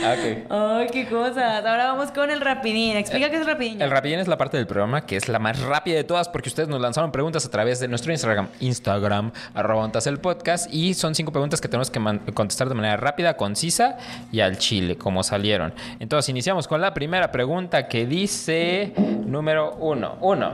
Ah, 0.04 0.16
ok. 0.18 0.52
Ay, 0.52 0.88
qué 0.92 1.08
cosas. 1.10 1.66
Ahora 1.66 1.88
vamos 1.88 2.12
con 2.12 2.30
el 2.32 2.40
rapidín. 2.40 2.96
Explica 2.98 3.30
qué 3.30 3.36
es 3.36 3.42
el 3.42 3.48
rapidín. 3.48 3.82
El 3.82 3.90
rapidín 3.92 4.20
es 4.20 4.28
la 4.28 4.38
parte 4.38 4.58
del 4.58 4.68
programa 4.68 5.06
que 5.06 5.18
es 5.18 5.28
la 5.28 5.40
más 5.40 5.60
rápida 5.62 5.96
de 5.96 6.04
todas 6.04 6.30
porque 6.30 6.50
ustedes 6.50 6.70
nos 6.70 6.80
lanzaron 6.82 7.12
preguntas 7.12 7.46
a 7.46 7.50
través 7.50 7.80
de 7.80 7.88
nuestro 7.88 8.12
Instagram, 8.12 8.48
Instagram, 8.60 9.32
arroba 9.56 9.90
el 10.06 10.20
podcast 10.20 10.72
y 10.74 10.94
son 10.94 11.16
cinco 11.16 11.32
preguntas 11.32 11.62
que 11.62 11.68
tenemos 11.68 11.90
que 11.90 12.00
contestar 12.34 12.68
de 12.70 12.76
manera 12.76 12.98
rápida, 12.98 13.38
concisa 13.38 13.98
y 14.32 14.42
al 14.42 14.58
chile, 14.58 14.98
como 14.98 15.24
salieron. 15.24 15.74
Entonces 16.00 16.30
iniciamos 16.30 16.68
con 16.68 16.82
la 16.82 16.94
primera 16.94 17.32
pregunta 17.32 17.88
que 17.88 18.06
dice 18.06 18.94
número 19.26 19.76
uno. 19.80 20.18
Uno, 20.22 20.52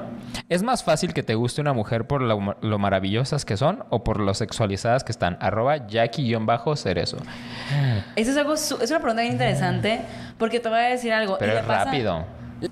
¿es 0.49 0.64
más 0.64 0.84
fácil 0.84 1.14
que 1.14 1.23
te 1.23 1.36
guste 1.36 1.61
una 1.61 1.73
mujer 1.73 2.06
por 2.06 2.22
lo, 2.22 2.56
lo 2.61 2.80
maravillosas 2.80 3.45
que 3.45 3.57
son 3.57 3.84
o 3.90 4.03
por 4.03 4.19
lo 4.19 4.34
sexualizadas 4.34 5.03
que 5.03 5.11
están? 5.11 5.38
Arroba 5.41 5.88
Jackie-Cerezo. 5.88 7.18
Eso 8.15 8.32
es 8.32 8.38
algo, 8.38 8.53
es 8.53 8.72
una 8.72 8.99
pregunta 8.99 9.22
bien 9.22 9.34
interesante 9.34 10.02
porque 10.38 10.60
te 10.60 10.69
voy 10.69 10.80
a 10.80 10.84
decir 10.84 11.11
algo. 11.14 11.38
Pero 11.40 11.53
es 11.57 11.65
pasa- 11.65 11.86
rápido. 11.86 12.26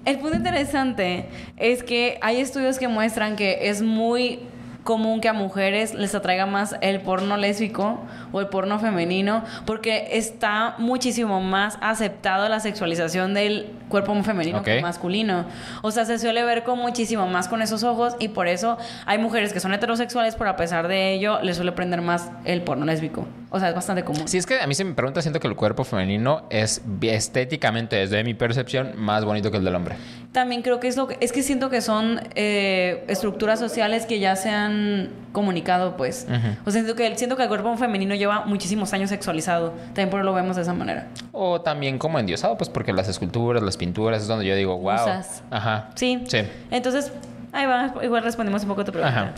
El 0.06 0.20
punto 0.20 0.38
interesante 0.38 1.30
es 1.58 1.82
que 1.84 2.20
hay 2.22 2.40
estudios 2.40 2.78
que 2.78 2.88
muestran 2.88 3.36
que 3.36 3.70
es 3.70 3.82
muy 3.82 4.42
común 4.84 5.22
que 5.22 5.28
a 5.30 5.34
mujeres 5.34 5.94
les 5.94 6.16
atraiga 6.16 6.46
más 6.46 6.76
el 6.82 7.02
porno 7.02 7.38
lésbico 7.38 8.00
o 8.32 8.40
el 8.40 8.48
porno 8.48 8.80
femenino 8.80 9.44
porque 9.66 10.10
está 10.14 10.76
muchísimo 10.78 11.42
más 11.42 11.78
aceptado 11.82 12.48
la 12.50 12.60
sexualización 12.60 13.34
del 13.34 13.72
cuerpo 13.90 14.14
femenino 14.24 14.64
que 14.64 14.78
Ok. 14.78 14.82
masculino. 14.82 15.46
O 15.82 15.92
sea, 15.92 16.06
se 16.06 16.18
suele 16.20 16.44
ver 16.44 16.64
con 16.64 16.80
muchísimo 16.80 17.28
más 17.28 17.48
con 17.48 17.62
esos 17.62 17.84
ojos 17.84 18.16
y 18.20 18.30
por 18.30 18.48
eso 18.48 18.78
hay 19.06 19.18
mujeres 19.18 19.54
que 19.54 19.60
son 19.60 19.74
heterosexuales, 19.74 20.36
pero 20.36 20.50
a 20.52 20.56
pesar 20.56 20.88
de 20.88 21.14
ello 21.14 21.40
les 21.42 21.56
suele 21.58 21.72
prender 21.72 22.02
más 22.02 22.30
el 22.46 22.62
porno 22.62 22.86
lésbico. 22.86 23.28
O 23.52 23.60
sea, 23.60 23.70
es 23.70 23.76
bastante 23.76 24.04
común. 24.04 24.28
Si 24.28 24.38
es 24.38 24.46
que 24.46 24.60
a 24.62 24.68
mí 24.68 24.76
se 24.76 24.84
me 24.86 24.94
pregunta, 24.94 25.22
siento 25.24 25.40
que 25.40 25.48
el 25.48 25.56
cuerpo 25.56 25.84
femenino 25.84 26.44
es 26.52 26.84
estéticamente, 27.02 27.96
desde 27.96 28.24
mi 28.24 28.34
percepción, 28.36 28.94
más 28.96 29.26
bonito 29.26 29.50
que 29.52 29.58
el 29.58 29.64
del 29.66 29.76
hombre. 29.76 29.96
También 30.32 30.62
creo 30.62 30.80
que 30.80 30.88
es 30.88 30.96
lo 30.98 31.08
que, 31.08 31.18
es 31.22 31.32
que 31.32 31.42
siento 31.42 31.70
que 31.72 31.82
son 31.82 32.22
eh, 32.36 33.04
estructuras 33.08 33.60
sociales 33.60 34.06
que 34.06 34.20
ya 34.20 34.36
se 34.36 34.50
han 34.70 35.10
comunicado, 35.32 35.98
pues. 35.98 36.28
O 36.66 36.72
sea, 36.72 36.82
siento 36.82 36.96
que, 36.96 37.18
siento 37.18 37.36
que 37.36 37.44
el 37.44 37.50
cuerpo 37.50 37.76
femenino 37.78 38.16
lleva 38.16 38.46
muchísimos 38.46 38.94
años 38.94 39.10
sexualizado. 39.10 39.74
También 39.88 40.10
por 40.10 40.24
lo 40.24 40.34
vemos 40.34 40.56
de 40.56 40.62
esa 40.62 40.74
manera. 40.74 41.08
O 41.32 41.62
también 41.62 41.98
como 41.98 42.20
endiosado, 42.20 42.58
pues 42.58 42.70
porque 42.70 42.94
las 42.94 43.08
esculturas, 43.08 43.62
las 43.62 43.78
pinturas 43.78 44.22
es 44.22 44.28
donde 44.28 44.46
yo 44.46 44.56
digo, 44.56 44.78
wow. 44.78 44.94
Musas. 44.94 45.44
Ajá. 45.52 45.90
Sí. 45.96 46.24
Sí. 46.28 46.40
Entonces, 46.72 47.12
ahí 47.52 47.66
va, 47.66 47.94
igual 48.02 48.24
respondimos 48.24 48.64
un 48.64 48.70
poco 48.70 48.82
a 48.82 48.86
tu 48.86 48.92
pregunta. 48.92 49.20
Ajá. 49.20 49.34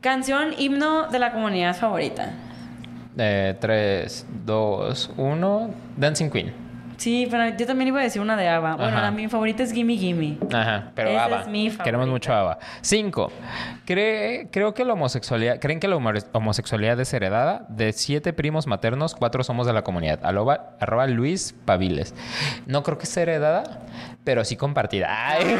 Canción, 0.00 0.54
himno 0.58 1.08
de 1.08 1.18
la 1.18 1.32
comunidad 1.32 1.74
favorita. 1.74 2.32
Eh, 3.16 3.56
3, 3.60 4.26
2, 4.44 5.10
1. 5.16 5.70
Dancing 5.96 6.30
Queen. 6.30 6.63
Sí, 6.96 7.26
pero 7.30 7.56
yo 7.56 7.66
también 7.66 7.88
iba 7.88 8.00
a 8.00 8.02
decir 8.02 8.20
una 8.22 8.36
de 8.36 8.48
Ava. 8.48 8.76
Bueno, 8.76 8.92
Ajá. 8.96 9.02
la 9.02 9.10
mi 9.10 9.28
favorita 9.28 9.62
es 9.62 9.72
Gimme 9.72 9.96
Gimme. 9.96 10.38
Ajá, 10.52 10.92
pero 10.94 11.10
Esa 11.10 11.40
es 11.40 11.46
mi 11.48 11.68
favorita. 11.70 11.84
Queremos 11.84 12.08
mucho 12.08 12.32
ABBA. 12.32 12.58
5. 12.82 13.32
creo 13.86 14.74
que 14.74 14.84
la 14.84 14.92
homosexualidad, 14.94 15.58
¿creen 15.60 15.80
que 15.80 15.88
la 15.88 15.96
homo- 15.96 16.12
homosexualidad 16.32 16.98
es 17.00 17.12
heredada? 17.12 17.66
De 17.68 17.92
siete 17.92 18.32
primos 18.32 18.66
maternos, 18.66 19.14
cuatro 19.14 19.42
somos 19.44 19.66
de 19.66 19.72
la 19.72 19.82
comunidad. 19.82 20.20
Arroba, 20.22 20.70
arroba 20.80 21.06
Luis 21.06 21.54
Paviles. 21.64 22.14
No 22.66 22.82
creo 22.82 22.98
que 22.98 23.06
sea 23.06 23.24
heredada, 23.24 23.80
pero 24.24 24.44
sí 24.44 24.56
compartida. 24.56 25.08
Ay. 25.10 25.56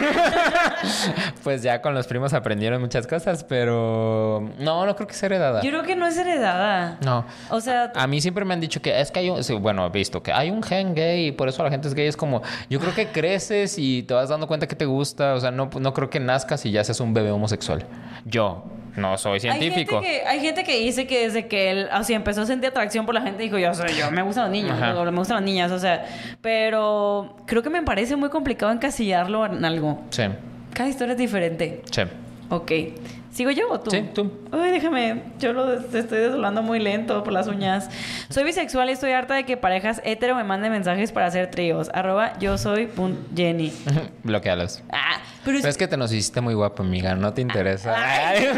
pues 1.42 1.62
ya 1.62 1.82
con 1.82 1.94
los 1.94 2.06
primos 2.06 2.32
aprendieron 2.32 2.80
muchas 2.80 3.06
cosas, 3.06 3.44
pero 3.44 4.50
no, 4.58 4.86
no 4.86 4.96
creo 4.96 5.06
que 5.06 5.14
sea 5.14 5.26
heredada. 5.26 5.60
Yo 5.62 5.70
creo 5.70 5.82
que 5.82 5.96
no 5.96 6.06
es 6.06 6.16
heredada. 6.16 6.98
No. 7.04 7.24
O 7.50 7.60
sea, 7.60 7.92
A 7.94 8.06
mí 8.06 8.20
siempre 8.20 8.44
me 8.44 8.54
han 8.54 8.60
dicho 8.60 8.80
que 8.80 9.00
es 9.00 9.10
que 9.10 9.20
hay 9.20 9.30
un, 9.30 9.40
bueno, 9.60 9.86
he 9.86 9.90
visto 9.90 10.22
que 10.22 10.32
hay 10.32 10.50
un 10.50 10.62
gen 10.62 10.94
gay 10.94 11.32
por 11.34 11.48
eso 11.48 11.62
la 11.62 11.70
gente 11.70 11.88
es 11.88 11.94
gay. 11.94 12.06
Es 12.06 12.16
como, 12.16 12.42
yo 12.70 12.80
creo 12.80 12.94
que 12.94 13.08
creces 13.08 13.76
y 13.78 14.02
te 14.02 14.14
vas 14.14 14.28
dando 14.28 14.46
cuenta 14.46 14.66
que 14.66 14.76
te 14.76 14.86
gusta. 14.86 15.34
O 15.34 15.40
sea, 15.40 15.50
no, 15.50 15.70
no 15.78 15.94
creo 15.94 16.10
que 16.10 16.20
nazcas 16.20 16.64
y 16.66 16.70
ya 16.70 16.82
seas 16.82 17.00
un 17.00 17.14
bebé 17.14 17.30
homosexual. 17.30 17.84
Yo 18.24 18.64
no 18.96 19.18
soy 19.18 19.40
científico. 19.40 19.98
Hay 19.98 20.04
gente, 20.04 20.20
que, 20.20 20.26
hay 20.26 20.40
gente 20.40 20.64
que 20.64 20.78
dice 20.78 21.06
que 21.06 21.24
desde 21.26 21.46
que 21.48 21.70
él 21.70 21.88
así 21.90 22.14
empezó 22.14 22.42
a 22.42 22.46
sentir 22.46 22.70
atracción 22.70 23.06
por 23.06 23.14
la 23.14 23.22
gente, 23.22 23.42
dijo, 23.42 23.58
yo 23.58 23.74
soy 23.74 23.94
yo, 23.98 24.10
me 24.10 24.22
gustan 24.22 24.44
los 24.44 24.52
niños, 24.52 24.78
me 24.78 25.18
gustan 25.18 25.36
las 25.36 25.44
niñas, 25.44 25.72
o 25.72 25.78
sea, 25.78 26.04
pero 26.40 27.36
creo 27.46 27.62
que 27.62 27.70
me 27.70 27.82
parece 27.82 28.16
muy 28.16 28.28
complicado 28.28 28.72
encasillarlo 28.72 29.46
en 29.46 29.64
algo. 29.64 30.02
Sí, 30.10 30.22
Cada 30.72 30.88
historia 30.88 31.12
es 31.12 31.18
diferente. 31.18 31.82
sí. 31.90 32.02
Ok. 32.50 32.72
¿Sigo 33.34 33.50
yo 33.50 33.68
o 33.68 33.80
tú? 33.80 33.90
Sí, 33.90 34.08
tú. 34.14 34.30
Uy, 34.52 34.70
déjame. 34.70 35.24
Yo 35.40 35.52
lo 35.52 35.72
estoy 35.72 36.18
desolando 36.20 36.62
muy 36.62 36.78
lento 36.78 37.24
por 37.24 37.32
las 37.32 37.48
uñas. 37.48 37.90
Soy 38.28 38.44
bisexual 38.44 38.88
y 38.90 38.92
estoy 38.92 39.10
harta 39.10 39.34
de 39.34 39.44
que 39.44 39.56
parejas 39.56 40.00
hetero 40.04 40.36
me 40.36 40.44
manden 40.44 40.70
mensajes 40.70 41.10
para 41.10 41.26
hacer 41.26 41.50
tríos. 41.50 41.90
Arroba 41.92 42.38
yo 42.38 42.56
soy 42.58 42.88
Jenny. 43.34 43.72
Bloquealos. 44.22 44.84
Ah, 44.92 45.18
pero 45.44 45.56
es- 45.58 45.62
Pero 45.62 45.70
es 45.70 45.76
que 45.76 45.88
te 45.88 45.96
nos 45.96 46.12
hiciste 46.12 46.40
muy 46.40 46.54
guapo, 46.54 46.82
amiga. 46.82 47.14
No 47.14 47.32
te 47.32 47.40
interesa. 47.42 47.94
Ay. 47.96 48.48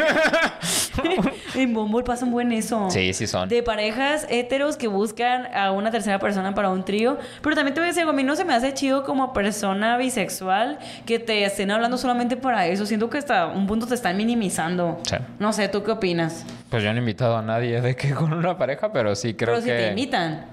en 1.54 1.74
Bumble 1.74 2.04
pasa 2.04 2.24
un 2.24 2.30
buen 2.32 2.52
eso. 2.52 2.90
Sí, 2.90 3.12
sí 3.12 3.26
son. 3.26 3.48
De 3.48 3.62
parejas 3.62 4.26
heteros 4.28 4.76
que 4.76 4.88
buscan 4.88 5.46
a 5.54 5.72
una 5.72 5.90
tercera 5.90 6.18
persona 6.18 6.54
para 6.54 6.70
un 6.70 6.84
trío. 6.84 7.18
Pero 7.42 7.54
también 7.56 7.74
te 7.74 7.80
voy 7.80 7.88
a 7.88 7.92
decir, 7.92 8.04
a 8.08 8.12
mí 8.12 8.22
no 8.24 8.36
se 8.36 8.44
me 8.44 8.54
hace 8.54 8.72
chido 8.74 9.04
como 9.04 9.32
persona 9.32 9.96
bisexual 9.96 10.78
que 11.04 11.18
te 11.18 11.44
estén 11.44 11.70
hablando 11.70 11.98
solamente 11.98 12.36
para 12.36 12.66
eso. 12.66 12.86
Siento 12.86 13.10
que 13.10 13.18
hasta 13.18 13.46
un 13.46 13.66
punto 13.66 13.86
te 13.86 13.94
están 13.94 14.16
minimizando. 14.16 14.98
Sí. 15.02 15.16
No 15.38 15.52
sé, 15.52 15.68
¿tú 15.68 15.82
qué 15.82 15.90
opinas? 15.92 16.44
Pues 16.70 16.82
yo 16.82 16.90
no 16.90 16.96
he 16.96 17.00
invitado 17.00 17.36
a 17.36 17.42
nadie 17.42 17.80
de 17.80 17.94
que 17.96 18.10
con 18.14 18.32
una 18.32 18.56
pareja, 18.56 18.92
pero 18.92 19.14
sí 19.14 19.34
creo 19.34 19.54
Pero 19.56 19.62
si 19.62 19.68
que. 19.68 19.76
te 19.76 19.88
invitan. 19.90 20.46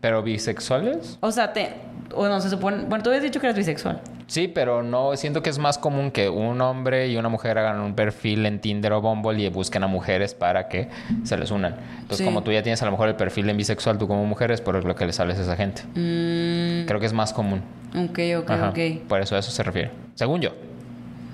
¿Pero 0.00 0.22
bisexuales? 0.22 1.18
O 1.20 1.32
sea, 1.32 1.52
te... 1.52 1.72
O 2.16 2.26
no, 2.28 2.40
se 2.40 2.48
supone... 2.50 2.84
Bueno, 2.84 3.02
tú 3.02 3.10
habías 3.10 3.22
dicho 3.22 3.38
que 3.40 3.46
eres 3.46 3.56
bisexual. 3.56 4.00
Sí, 4.26 4.48
pero 4.48 4.82
no, 4.82 5.14
siento 5.16 5.42
que 5.42 5.50
es 5.50 5.58
más 5.58 5.78
común 5.78 6.10
que 6.10 6.28
un 6.28 6.60
hombre 6.60 7.08
y 7.08 7.16
una 7.16 7.28
mujer 7.28 7.58
hagan 7.58 7.80
un 7.80 7.94
perfil 7.94 8.44
en 8.46 8.58
Tinder 8.60 8.92
o 8.94 9.00
Bumble 9.00 9.38
y 9.40 9.48
busquen 9.50 9.82
a 9.84 9.86
mujeres 9.86 10.34
para 10.34 10.68
que 10.68 10.88
se 11.24 11.36
les 11.36 11.50
unan. 11.50 11.76
Entonces, 12.00 12.18
Sí. 12.18 12.24
como 12.24 12.42
tú 12.42 12.50
ya 12.52 12.62
tienes 12.62 12.82
a 12.82 12.86
lo 12.86 12.90
mejor 12.90 13.08
el 13.08 13.14
perfil 13.16 13.48
en 13.50 13.56
bisexual, 13.56 13.98
tú 13.98 14.08
como 14.08 14.24
mujer 14.24 14.50
es 14.50 14.60
por 14.60 14.84
lo 14.84 14.94
que 14.96 15.06
les 15.06 15.20
hables 15.20 15.38
a 15.38 15.42
esa 15.42 15.56
gente. 15.56 15.82
Mm, 15.94 16.86
Creo 16.86 16.98
que 17.00 17.06
es 17.06 17.12
más 17.12 17.32
común. 17.32 17.62
ok, 17.94 18.18
ok, 18.38 18.50
Ajá. 18.50 18.68
ok. 18.70 18.78
Por 19.08 19.20
eso 19.20 19.36
a 19.36 19.38
eso 19.38 19.50
se 19.50 19.62
refiere. 19.62 19.90
Según 20.14 20.40
yo. 20.40 20.50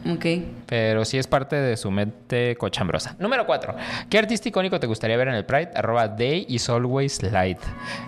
Ok. 0.05 0.27
Pero 0.67 1.05
sí 1.05 1.17
es 1.19 1.27
parte 1.29 1.55
de 1.57 1.77
su 1.77 1.91
mente 1.91 2.57
cochambrosa. 2.57 3.15
Número 3.21 3.47
4. 3.47 3.75
¿Qué 4.11 4.19
artista 4.19 4.49
icónico 4.49 4.81
te 4.81 4.87
gustaría 4.89 5.17
ver 5.17 5.29
en 5.29 5.35
el 5.35 5.45
Pride? 5.45 5.71
Arroba 5.77 6.09
Day 6.09 6.45
is 6.49 6.69
always 6.69 7.23
light. 7.23 7.59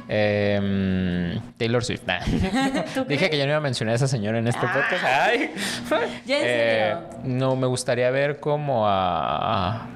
Em, 0.09 1.41
Taylor 1.57 1.85
Swift. 1.85 2.03
Nah. 2.07 2.19
¿Tú 2.95 3.05
Dije 3.05 3.31
que 3.31 3.39
yo 3.39 3.45
no 3.45 3.51
iba 3.51 3.59
a 3.59 3.61
mencionar 3.61 3.93
a 3.93 3.97
esa 3.97 4.09
señora 4.09 4.39
en 4.39 4.49
este 4.49 4.61
podcast. 4.67 5.05
Ay. 5.05 5.51
¿Ya 6.27 6.39
en 6.39 6.45
Eh, 6.45 6.95
serio? 6.97 7.21
no, 7.25 7.57
me 7.57 7.67
gustaría 7.67 8.11
ver 8.11 8.41
como 8.41 8.87
a... 8.89 9.87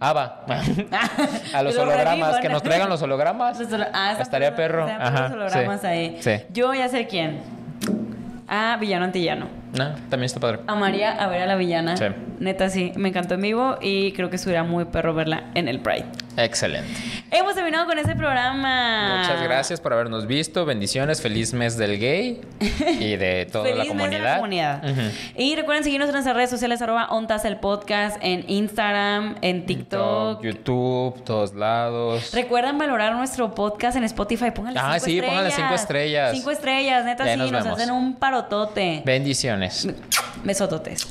Ava. 0.00 0.44
a 1.54 1.62
los 1.62 1.76
hologramas. 1.76 2.38
Que 2.38 2.48
nos 2.48 2.62
traigan 2.62 2.88
los 2.88 3.02
hologramas. 3.02 3.58
Los 3.58 3.72
holo- 3.72 3.86
ah, 3.92 4.16
Estaría 4.20 4.54
perro. 4.54 4.86
Ajá. 4.86 5.28
puros 5.28 5.52
hologramas 5.52 5.80
sí. 5.80 5.86
ahí. 5.86 6.16
Sí. 6.20 6.32
Yo 6.52 6.72
ya 6.74 6.88
sé 6.88 7.06
quién. 7.08 7.40
Ah, 8.46 8.76
Villano 8.80 9.04
Antillano. 9.06 9.57
No, 9.76 9.90
también 10.08 10.24
está 10.24 10.40
padre. 10.40 10.60
Amaría 10.66 11.12
a 11.12 11.28
ver 11.28 11.42
a 11.42 11.46
la 11.46 11.56
villana. 11.56 11.96
Sí. 11.96 12.04
Neta, 12.38 12.70
sí. 12.70 12.92
Me 12.96 13.08
encantó 13.10 13.34
en 13.34 13.42
vivo 13.42 13.76
y 13.80 14.12
creo 14.12 14.30
que 14.30 14.36
estuviera 14.36 14.64
muy 14.64 14.86
perro 14.86 15.14
verla 15.14 15.44
en 15.54 15.68
el 15.68 15.80
Pride. 15.80 16.06
Excelente. 16.38 16.88
Hemos 17.32 17.54
terminado 17.56 17.86
con 17.86 17.98
este 17.98 18.14
programa. 18.14 19.18
Muchas 19.18 19.42
gracias 19.42 19.80
por 19.80 19.92
habernos 19.92 20.26
visto. 20.26 20.64
Bendiciones. 20.64 21.20
Feliz 21.20 21.52
mes 21.52 21.76
del 21.76 21.98
gay 21.98 22.40
y 23.00 23.16
de 23.16 23.46
toda 23.52 23.64
Feliz 23.64 23.78
la 23.78 23.82
mes 23.84 23.88
de 23.92 23.98
comunidad. 23.98 24.22
la 24.22 24.36
comunidad. 24.36 24.82
Y 25.36 25.56
recuerden 25.56 25.82
seguirnos 25.82 26.08
en 26.08 26.12
nuestras 26.12 26.36
redes 26.36 26.50
sociales, 26.50 26.80
arroba 26.80 27.08
ontas 27.10 27.44
el 27.44 27.56
podcast, 27.56 28.18
en 28.22 28.44
Instagram, 28.48 29.34
en 29.42 29.66
TikTok. 29.66 30.42
YouTube, 30.44 31.24
todos 31.24 31.54
lados. 31.54 32.32
Recuerden 32.32 32.78
valorar 32.78 33.14
nuestro 33.16 33.52
podcast 33.54 33.96
en 33.96 34.04
Spotify. 34.04 34.52
Pónganle 34.52 34.78
Ah, 34.80 34.92
cinco 35.00 35.04
sí, 35.06 35.10
estrellas. 35.18 35.26
pónganle 35.30 35.50
cinco 35.50 35.74
estrellas. 35.74 36.32
Cinco 36.36 36.50
estrellas, 36.52 37.04
neta, 37.04 37.24
Ya 37.26 37.32
sí, 37.32 37.38
nos 37.38 37.50
nos 37.50 37.66
hacen 37.66 37.90
un 37.90 38.14
parotote. 38.14 39.02
Bendiciones. 39.04 39.88
Besototes. 40.44 41.08